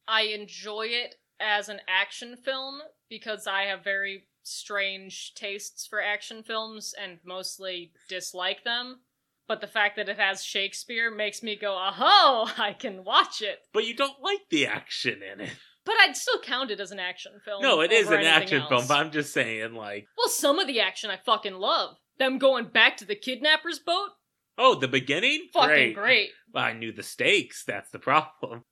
I 0.07 0.23
enjoy 0.23 0.89
it 0.91 1.15
as 1.41 1.69
an 1.69 1.81
action 1.89 2.37
film 2.37 2.81
because 3.09 3.47
I 3.47 3.63
have 3.63 3.83
very 3.83 4.29
strange 4.43 5.35
tastes 5.35 5.87
for 5.87 6.03
action 6.03 6.43
films 6.43 6.95
and 7.01 7.19
mostly 7.25 7.93
dislike 8.09 8.65
them. 8.65 9.01
But 9.49 9.61
the 9.61 9.67
fact 9.67 9.97
that 9.97 10.09
it 10.09 10.19
has 10.19 10.45
Shakespeare 10.45 11.11
makes 11.11 11.43
me 11.43 11.57
go, 11.57 11.77
oh, 11.77 12.53
I 12.59 12.73
can 12.73 13.05
watch 13.05 13.43
it. 13.43 13.59
but 13.73 13.85
you 13.85 13.95
don't 13.95 14.23
like 14.23 14.41
the 14.51 14.67
action 14.67 15.21
in 15.23 15.41
it. 15.41 15.51
But 15.85 15.97
I'd 16.01 16.17
still 16.17 16.39
count 16.41 16.71
it 16.71 16.79
as 16.79 16.93
an 16.93 17.01
action 17.01 17.33
film. 17.45 17.61
No, 17.61 17.81
it 17.81 17.91
is 17.91 18.09
an 18.09 18.21
action 18.21 18.61
else. 18.61 18.69
film, 18.69 18.85
but 18.87 18.99
I'm 18.99 19.11
just 19.11 19.33
saying, 19.35 19.75
like, 19.75 20.07
Well, 20.17 20.29
some 20.29 20.61
of 20.61 20.69
the 20.69 20.81
action 20.81 21.11
I 21.11 21.17
fucking 21.17 21.55
love. 21.55 21.97
Them 22.19 22.39
going 22.39 22.67
back 22.67 22.97
to 22.99 23.05
the 23.05 23.17
kidnapper's 23.17 23.81
boat? 23.81 24.11
oh, 24.59 24.77
the 24.77 24.87
beginning? 24.87 25.49
Fucking 25.53 25.95
great. 25.95 26.31
Well, 26.53 26.63
I 26.63 26.73
knew 26.73 26.93
the 26.93 27.03
stakes. 27.03 27.65
That's 27.65 27.91
the 27.91 27.99
problem. 27.99 28.63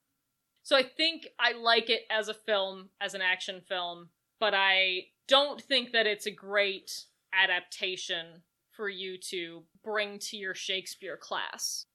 So 0.63 0.77
I 0.77 0.85
think 0.85 1.27
I 1.39 1.53
like 1.53 1.91
it 1.91 2.03
as 2.11 2.29
a 2.29 2.35
film, 2.35 2.91
as 3.01 3.15
an 3.15 3.23
action 3.23 3.61
film, 3.69 4.11
but 4.39 4.55
I 4.55 5.07
don't 5.31 5.62
think 5.62 5.93
that 5.93 6.07
it's 6.07 6.27
a 6.27 6.31
great 6.31 7.05
adaptation 7.32 8.43
for 8.73 8.89
you 8.89 9.16
to 9.31 9.62
bring 9.82 10.19
to 10.19 10.36
your 10.36 10.55
Shakespeare 10.55 11.16
class. 11.16 11.86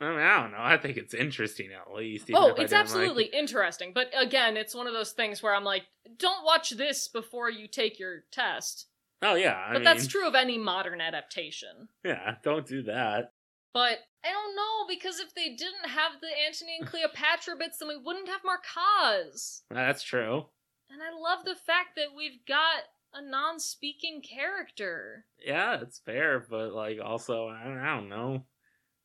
I, 0.00 0.10
mean, 0.10 0.18
I 0.20 0.42
don't 0.42 0.52
know. 0.52 0.58
I 0.60 0.76
think 0.76 0.98
it's 0.98 1.14
interesting 1.14 1.70
at 1.72 1.92
least. 1.94 2.30
oh, 2.34 2.54
it's 2.54 2.74
absolutely 2.74 3.24
Like 3.24 3.34
interesting, 3.34 3.92
but 3.94 4.12
again, 4.16 4.56
it's 4.58 4.74
one 4.74 4.86
of 4.86 4.92
those 4.92 5.12
things 5.12 5.42
where 5.42 5.54
I'm 5.54 5.64
like, 5.64 5.84
don't 6.18 6.44
watch 6.44 6.70
this 6.70 7.08
before 7.08 7.50
you 7.50 7.66
take 7.66 7.98
your 7.98 8.24
test. 8.30 8.86
Oh 9.22 9.34
yeah, 9.34 9.54
I 9.56 9.72
But 9.72 9.78
mean, 9.78 9.84
that's 9.84 10.06
true 10.06 10.28
of 10.28 10.34
any 10.34 10.58
modern 10.58 11.00
adaptation. 11.00 11.88
Yeah, 12.04 12.34
don't 12.42 12.66
do 12.66 12.82
that. 12.82 13.32
But 13.72 13.98
I 14.24 14.32
don't 14.32 14.56
know 14.56 14.86
because 14.88 15.18
if 15.18 15.34
they 15.34 15.50
didn't 15.50 15.88
have 15.88 16.12
the 16.20 16.28
Antony 16.46 16.76
and 16.78 16.86
Cleopatra 16.88 17.56
bits, 17.56 17.78
then 17.78 17.88
we 17.88 17.96
wouldn't 17.96 18.28
have 18.28 18.40
Markaz. 18.42 19.62
That's 19.70 20.02
true. 20.02 20.46
And 20.90 21.02
I 21.02 21.10
love 21.10 21.44
the 21.44 21.54
fact 21.54 21.96
that 21.96 22.16
we've 22.16 22.44
got 22.46 22.84
a 23.12 23.22
non-speaking 23.22 24.22
character. 24.22 25.26
Yeah, 25.44 25.80
it's 25.80 25.98
fair, 25.98 26.44
but 26.48 26.72
like 26.72 26.98
also, 27.02 27.48
I 27.48 27.64
don't, 27.64 27.78
I 27.78 27.96
don't 27.96 28.08
know. 28.08 28.44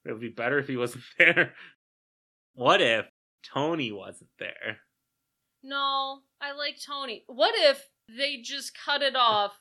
It 0.05 0.11
would 0.11 0.21
be 0.21 0.29
better 0.29 0.59
if 0.59 0.67
he 0.67 0.77
wasn't 0.77 1.03
there. 1.17 1.53
What 2.53 2.81
if 2.81 3.05
Tony 3.43 3.91
wasn't 3.91 4.29
there? 4.39 4.79
No, 5.63 6.21
I 6.41 6.53
like 6.53 6.77
Tony. 6.85 7.23
What 7.27 7.53
if 7.55 7.87
they 8.07 8.37
just 8.41 8.77
cut 8.77 9.01
it 9.01 9.15
off 9.15 9.53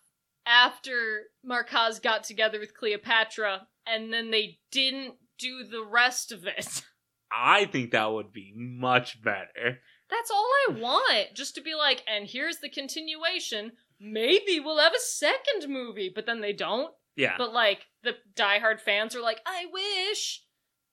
after 0.47 1.25
Markaz 1.49 2.03
got 2.03 2.25
together 2.25 2.59
with 2.59 2.77
Cleopatra 2.77 3.69
and 3.87 4.13
then 4.13 4.31
they 4.31 4.59
didn't 4.73 5.15
do 5.39 5.65
the 5.65 5.85
rest 5.85 6.33
of 6.33 6.47
it? 6.47 6.83
I 7.33 7.67
think 7.67 7.93
that 7.93 8.11
would 8.11 8.33
be 8.33 8.53
much 8.57 9.23
better. 9.23 9.79
That's 10.11 10.31
all 10.31 10.47
I 10.69 10.73
want. 10.81 11.35
Just 11.35 11.55
to 11.55 11.61
be 11.61 11.75
like, 11.75 12.03
and 12.07 12.29
here's 12.29 12.59
the 12.59 12.69
continuation. 12.69 13.73
Maybe 14.01 14.61
we'll 14.61 14.79
have 14.79 14.95
a 14.95 15.01
second 15.01 15.69
movie, 15.73 16.11
but 16.15 16.27
then 16.27 16.41
they 16.41 16.53
don't. 16.53 16.93
Yeah. 17.17 17.35
But 17.39 17.53
like 17.53 17.87
the 18.03 18.15
diehard 18.35 18.81
fans 18.81 19.15
are 19.15 19.21
like, 19.21 19.41
I 19.47 19.67
wish, 19.73 20.43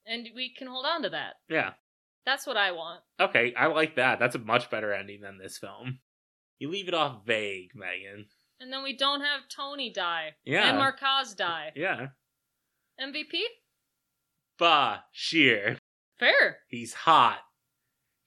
and 0.05 0.27
we 0.35 0.53
can 0.53 0.67
hold 0.67 0.85
on 0.85 1.03
to 1.03 1.09
that. 1.09 1.35
yeah. 1.49 1.71
That's 2.25 2.45
what 2.45 2.57
I 2.57 2.73
want. 2.73 2.99
Okay, 3.21 3.53
I 3.55 3.67
like 3.67 3.95
that. 3.95 4.19
That's 4.19 4.35
a 4.35 4.39
much 4.39 4.69
better 4.69 4.91
ending 4.91 5.21
than 5.21 5.37
this 5.37 5.57
film. 5.57 5.99
You 6.59 6.69
leave 6.69 6.89
it 6.89 6.93
off 6.93 7.25
vague, 7.25 7.71
Megan. 7.73 8.25
And 8.59 8.73
then 8.73 8.83
we 8.83 8.97
don't 8.97 9.21
have 9.21 9.47
Tony 9.47 9.93
die. 9.93 10.31
Yeah. 10.43 10.67
And 10.69 10.77
Markaz 10.77 11.37
die. 11.37 11.71
Yeah. 11.73 12.07
MVP? 13.01 13.39
Bah, 14.59 14.97
Bashir. 15.15 15.77
Fair. 16.19 16.57
He's 16.67 16.93
hot. 16.93 17.37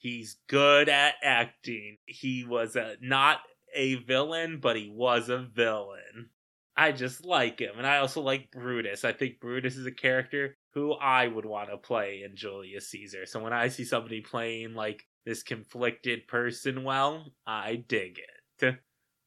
He's 0.01 0.39
good 0.49 0.89
at 0.89 1.15
acting. 1.23 1.99
He 2.07 2.47
was 2.49 2.75
a, 2.75 2.97
not 3.03 3.41
a 3.75 3.97
villain, 3.97 4.59
but 4.61 4.77
he 4.77 4.91
was 4.91 5.29
a 5.29 5.39
villain. 5.39 6.31
I 6.75 6.93
just 6.93 7.27
like 7.27 7.61
him. 7.61 7.73
And 7.77 7.87
I 7.87 7.99
also 7.99 8.23
like 8.23 8.51
Brutus. 8.51 9.05
I 9.05 9.13
think 9.13 9.41
Brutus 9.41 9.77
is 9.77 9.85
a 9.85 9.93
character 9.93 10.57
who 10.73 10.95
I 10.95 11.29
would 11.29 11.45
want 11.45 11.69
to 11.69 11.77
play 11.77 12.23
in 12.25 12.35
Julius 12.35 12.89
Caesar. 12.89 13.27
So 13.27 13.41
when 13.41 13.53
I 13.53 13.69
see 13.69 13.85
somebody 13.85 14.23
playing 14.23 14.75
like 14.75 15.03
this 15.27 15.43
conflicted 15.43 16.27
person 16.27 16.83
well, 16.83 17.27
I 17.47 17.85
dig 17.87 18.19
it. 18.61 18.79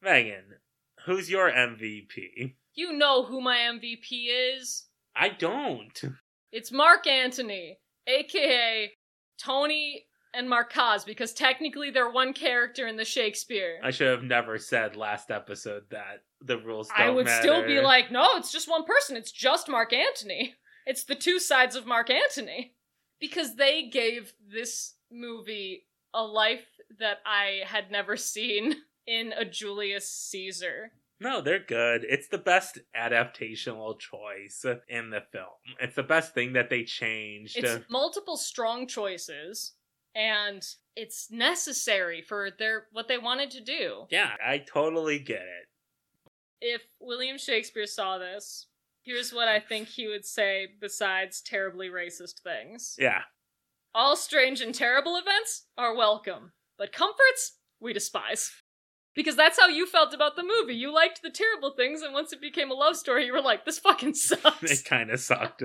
Megan, 0.01 0.55
who's 1.05 1.29
your 1.29 1.51
MVP? 1.51 2.55
You 2.73 2.93
know 2.93 3.25
who 3.25 3.41
my 3.41 3.57
MVP 3.57 4.57
is. 4.57 4.87
I 5.15 5.29
don't. 5.29 6.01
It's 6.51 6.71
Mark 6.71 7.05
Antony, 7.05 7.77
aka 8.07 8.91
Tony 9.39 10.05
and 10.33 10.49
Markaz, 10.49 11.05
because 11.05 11.33
technically 11.33 11.91
they're 11.91 12.09
one 12.09 12.33
character 12.33 12.87
in 12.87 12.97
the 12.97 13.05
Shakespeare. 13.05 13.79
I 13.83 13.91
should 13.91 14.09
have 14.09 14.23
never 14.23 14.57
said 14.57 14.95
last 14.95 15.31
episode 15.31 15.83
that 15.91 16.23
the 16.41 16.57
rules 16.57 16.89
don't 16.89 17.07
I 17.07 17.09
would 17.09 17.29
still 17.29 17.65
be 17.65 17.79
like, 17.79 18.11
no, 18.11 18.35
it's 18.35 18.51
just 18.51 18.69
one 18.69 18.83
person. 18.83 19.15
It's 19.15 19.31
just 19.31 19.69
Mark 19.69 19.93
Antony. 19.93 20.55
It's 20.85 21.05
the 21.05 21.15
two 21.15 21.39
sides 21.39 21.77
of 21.77 21.85
Mark 21.85 22.09
Antony. 22.09 22.75
Because 23.17 23.55
they 23.55 23.83
gave 23.83 24.33
this 24.51 24.95
movie 25.09 25.85
a 26.13 26.21
life 26.21 26.65
that 26.99 27.19
I 27.25 27.61
had 27.65 27.89
never 27.89 28.17
seen 28.17 28.75
in 29.07 29.31
a 29.31 29.45
Julius 29.45 30.09
Caesar. 30.09 30.91
No, 31.21 31.39
they're 31.39 31.63
good. 31.63 32.05
It's 32.09 32.27
the 32.27 32.37
best 32.37 32.79
adaptational 32.93 33.97
choice 33.97 34.65
in 34.89 35.09
the 35.09 35.21
film. 35.31 35.45
It's 35.79 35.95
the 35.95 36.03
best 36.03 36.33
thing 36.33 36.51
that 36.53 36.69
they 36.69 36.83
changed. 36.83 37.57
It's 37.57 37.79
multiple 37.89 38.35
strong 38.35 38.85
choices, 38.85 39.71
and 40.15 40.65
it's 40.95 41.31
necessary 41.31 42.21
for 42.21 42.49
their 42.51 42.85
what 42.91 43.07
they 43.07 43.17
wanted 43.17 43.51
to 43.51 43.61
do. 43.61 44.05
yeah, 44.09 44.31
I 44.45 44.59
totally 44.59 45.19
get 45.19 45.41
it. 45.41 45.67
If 46.61 46.81
William 46.99 47.37
Shakespeare 47.37 47.87
saw 47.87 48.17
this, 48.17 48.67
here's 49.03 49.33
what 49.33 49.47
I 49.47 49.59
think 49.59 49.89
he 49.89 50.07
would 50.07 50.25
say 50.25 50.67
besides 50.79 51.41
terribly 51.41 51.89
racist 51.89 52.39
things. 52.41 52.95
Yeah. 52.97 53.21
All 53.95 54.15
strange 54.15 54.61
and 54.61 54.73
terrible 54.73 55.17
events 55.17 55.65
are 55.77 55.95
welcome, 55.95 56.53
but 56.77 56.93
comforts 56.93 57.57
we 57.79 57.93
despise. 57.93 58.51
Because 59.15 59.35
that's 59.35 59.59
how 59.59 59.67
you 59.67 59.85
felt 59.85 60.13
about 60.13 60.35
the 60.35 60.41
movie. 60.43 60.73
You 60.73 60.91
liked 60.91 61.21
the 61.21 61.29
terrible 61.29 61.75
things, 61.77 62.01
and 62.01 62.13
once 62.15 62.33
it 62.33 62.41
became 62.41 62.71
a 62.71 62.73
love 62.73 62.95
story, 62.95 63.25
you 63.27 63.33
were 63.33 63.41
like, 63.41 63.63
this 63.63 63.77
fucking 63.77 64.13
sucks. 64.15 64.71
It 64.71 64.85
kind 64.85 65.11
of 65.11 65.19
sucked. 65.19 65.61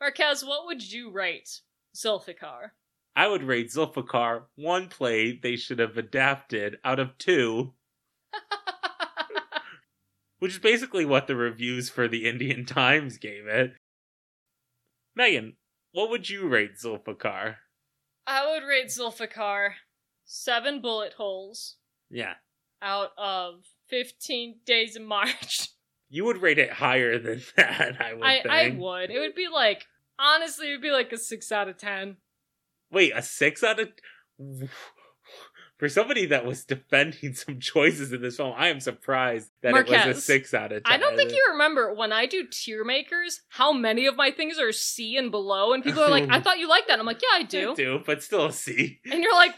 Marquez, 0.00 0.42
what 0.42 0.64
would 0.64 0.90
you 0.92 1.10
rate 1.10 1.60
Zulfikar? 1.94 2.70
I 3.16 3.28
would 3.28 3.44
rate 3.44 3.70
Zulfikar 3.70 4.42
one 4.56 4.88
play 4.88 5.32
they 5.36 5.56
should 5.56 5.78
have 5.78 5.96
adapted 5.96 6.78
out 6.84 6.98
of 6.98 7.16
two, 7.18 7.74
which 10.38 10.52
is 10.52 10.58
basically 10.58 11.04
what 11.04 11.26
the 11.26 11.36
reviews 11.36 11.88
for 11.88 12.08
the 12.08 12.26
Indian 12.28 12.64
Times 12.66 13.18
gave 13.18 13.46
it. 13.46 13.74
Megan, 15.16 15.56
what 15.92 16.10
would 16.10 16.28
you 16.28 16.48
rate 16.48 16.72
Zulfikar? 16.82 17.56
I 18.26 18.50
would 18.50 18.66
rate 18.66 18.86
Zulfikar 18.88 19.70
seven 20.24 20.80
bullet 20.80 21.14
holes 21.14 21.76
Yeah. 22.10 22.34
out 22.82 23.10
of 23.16 23.64
15 23.90 24.60
days 24.64 24.96
of 24.96 25.02
March. 25.02 25.68
You 26.10 26.26
would 26.26 26.42
rate 26.42 26.58
it 26.58 26.70
higher 26.70 27.18
than 27.18 27.42
that, 27.56 28.00
I 28.00 28.14
would 28.14 28.22
I, 28.22 28.34
think. 28.42 28.46
I 28.46 28.70
would. 28.78 29.10
It 29.10 29.18
would 29.18 29.34
be 29.34 29.48
like, 29.52 29.84
honestly, 30.16 30.68
it 30.68 30.72
would 30.72 30.82
be 30.82 30.92
like 30.92 31.10
a 31.12 31.18
6 31.18 31.50
out 31.50 31.68
of 31.68 31.76
10. 31.76 32.18
Wait, 32.94 33.12
a 33.14 33.22
six 33.22 33.62
out 33.62 33.80
of 33.80 33.88
for 35.78 35.88
somebody 35.88 36.26
that 36.26 36.46
was 36.46 36.64
defending 36.64 37.34
some 37.34 37.60
choices 37.60 38.12
in 38.12 38.22
this 38.22 38.36
film, 38.36 38.54
I 38.56 38.68
am 38.68 38.80
surprised 38.80 39.50
that 39.62 39.74
it 39.74 39.88
was 39.88 40.16
a 40.16 40.20
six 40.20 40.54
out 40.54 40.72
of 40.72 40.84
ten. 40.84 40.92
I 40.92 40.96
don't 40.96 41.16
think 41.16 41.32
you 41.32 41.46
remember 41.52 41.92
when 41.92 42.12
I 42.12 42.26
do 42.26 42.46
tier 42.50 42.84
makers, 42.84 43.42
how 43.48 43.72
many 43.72 44.06
of 44.06 44.16
my 44.16 44.30
things 44.30 44.58
are 44.58 44.72
C 44.72 45.16
and 45.16 45.30
below, 45.30 45.72
and 45.72 45.82
people 45.82 46.02
are 46.02 46.10
like, 46.10 46.30
I 46.30 46.40
thought 46.42 46.58
you 46.58 46.68
liked 46.68 46.88
that. 46.88 46.98
I'm 46.98 47.06
like, 47.06 47.22
yeah, 47.22 47.38
I 47.38 47.42
do. 47.42 47.72
I 47.72 47.74
do, 47.74 48.00
but 48.06 48.22
still 48.22 48.46
a 48.46 48.52
C. 48.52 49.00
And 49.10 49.22
you're 49.22 49.34
like, 49.34 49.52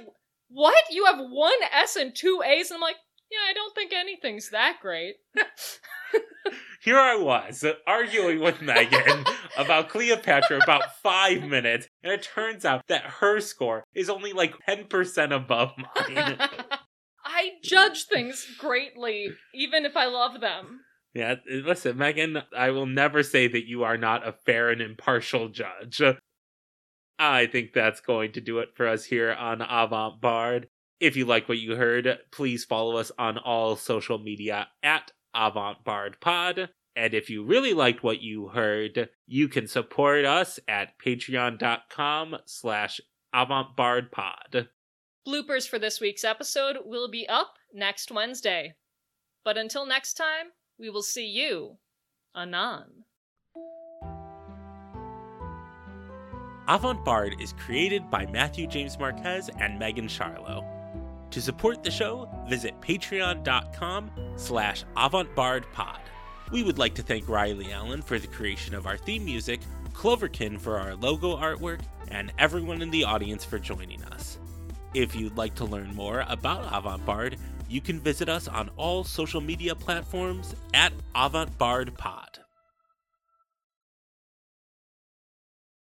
What? 0.49 0.83
You 0.91 1.05
have 1.05 1.19
one 1.19 1.53
S 1.73 1.97
and 1.97 2.15
two 2.15 2.43
A's? 2.45 2.71
And 2.71 2.77
I'm 2.77 2.81
like, 2.81 2.97
yeah, 3.31 3.39
I 3.51 3.53
don't 3.55 3.75
think 3.75 3.93
anything's 3.93 4.51
that 4.51 4.79
great. 4.81 5.17
Here 6.83 6.99
I 6.99 7.17
was 7.17 7.65
arguing 7.87 8.41
with 8.41 8.63
Megan 8.63 9.25
about 9.57 9.89
Cleopatra 9.89 10.59
about 10.63 10.97
five 11.03 11.43
minutes, 11.43 11.89
and 12.03 12.13
it 12.13 12.23
turns 12.23 12.65
out 12.65 12.87
that 12.89 13.03
her 13.21 13.41
score 13.41 13.85
is 13.95 14.11
only 14.11 14.33
like 14.33 14.55
10% 14.69 15.35
above 15.35 15.73
mine. 15.77 16.39
I 17.25 17.51
judge 17.63 18.05
things 18.07 18.47
greatly, 18.59 19.29
even 19.55 19.85
if 19.85 19.97
I 19.97 20.07
love 20.07 20.41
them. 20.41 20.81
yeah, 21.13 21.37
listen, 21.51 21.97
Megan, 21.97 22.43
I 22.57 22.71
will 22.71 22.87
never 22.87 23.23
say 23.23 23.49
that 23.49 23.67
you 23.67 23.83
are 23.83 23.97
not 23.97 24.27
a 24.27 24.33
fair 24.33 24.71
and 24.71 24.81
impartial 24.81 25.49
judge. 25.49 26.01
I 27.19 27.47
think 27.47 27.73
that's 27.73 28.01
going 28.01 28.33
to 28.33 28.41
do 28.41 28.59
it 28.59 28.71
for 28.75 28.87
us 28.87 29.07
here 29.07 29.33
on 29.33 29.63
Avant 29.63 30.21
Bard. 30.21 30.69
If 31.01 31.17
you 31.17 31.25
like 31.25 31.49
what 31.49 31.59
you 31.59 31.77
heard, 31.77 32.19
please 32.31 32.65
follow 32.65 32.97
us 32.97 33.11
on 33.19 33.39
all 33.39 33.77
social 33.77 34.19
media 34.19 34.69
at 34.83 35.13
Avant 35.37 35.85
Bard 35.85 36.21
Pod. 36.21 36.71
And 36.97 37.13
if 37.13 37.29
you 37.29 37.45
really 37.45 37.75
liked 37.75 38.03
what 38.03 38.23
you 38.23 38.49
heard, 38.49 39.11
you 39.27 39.49
can 39.49 39.69
support 39.69 40.25
us 40.25 40.59
at 40.67 40.99
patreon.com 40.99 42.37
slash 42.47 43.01
avantbardpod. 43.35 44.69
Bloopers 45.29 45.69
for 45.69 45.79
this 45.79 46.01
week's 46.01 46.25
episode 46.25 46.79
will 46.85 47.11
be 47.11 47.29
up 47.29 47.55
next 47.75 48.11
Wednesday. 48.11 48.75
But 49.45 49.59
until 49.59 49.85
next 49.85 50.15
time, 50.15 50.47
we 50.79 50.89
will 50.89 51.03
see 51.03 51.27
you 51.27 51.77
anon. 52.35 53.05
Avant 56.69 57.05
Bard 57.05 57.37
is 57.41 57.53
created 57.53 58.11
by 58.11 58.27
Matthew 58.27 58.67
James 58.67 58.99
Marquez 58.99 59.51
and 59.61 59.79
Megan 59.79 60.09
Charlo. 60.09 60.76
To 61.31 61.41
support 61.41 61.83
the 61.83 61.91
show, 61.91 62.29
visit 62.49 62.81
patreon.com 62.81 64.11
slash 64.37 64.85
avantbardpod. 64.97 65.99
We 66.53 66.63
would 66.63 66.79
like 66.79 66.95
to 66.95 67.03
thank 67.03 67.29
Riley 67.29 67.73
Allen 67.73 68.03
for 68.03 68.19
the 68.19 68.29
creation 68.29 68.75
of 68.75 68.87
our 68.87 68.97
theme 68.97 69.25
music, 69.25 69.61
Cloverkin 69.93 70.61
for 70.61 70.79
our 70.79 70.95
logo 70.95 71.37
artwork, 71.37 71.81
and 72.09 72.33
everyone 72.39 72.83
in 72.83 72.91
the 72.91 73.05
audience 73.05 73.45
for 73.45 73.59
joining 73.59 74.03
us. 74.05 74.39
If 74.95 75.15
you'd 75.15 75.37
like 75.37 75.55
to 75.57 75.65
learn 75.65 75.95
more 75.95 76.25
about 76.29 76.69
Avant 76.73 77.05
Bard, 77.05 77.37
you 77.69 77.81
can 77.81 78.01
visit 78.01 78.29
us 78.29 78.47
on 78.47 78.71
all 78.77 79.05
social 79.05 79.41
media 79.41 79.75
platforms 79.75 80.55
at 80.73 80.93
Avant 81.15 81.57
Bard 81.59 81.95
Pod. 81.97 82.26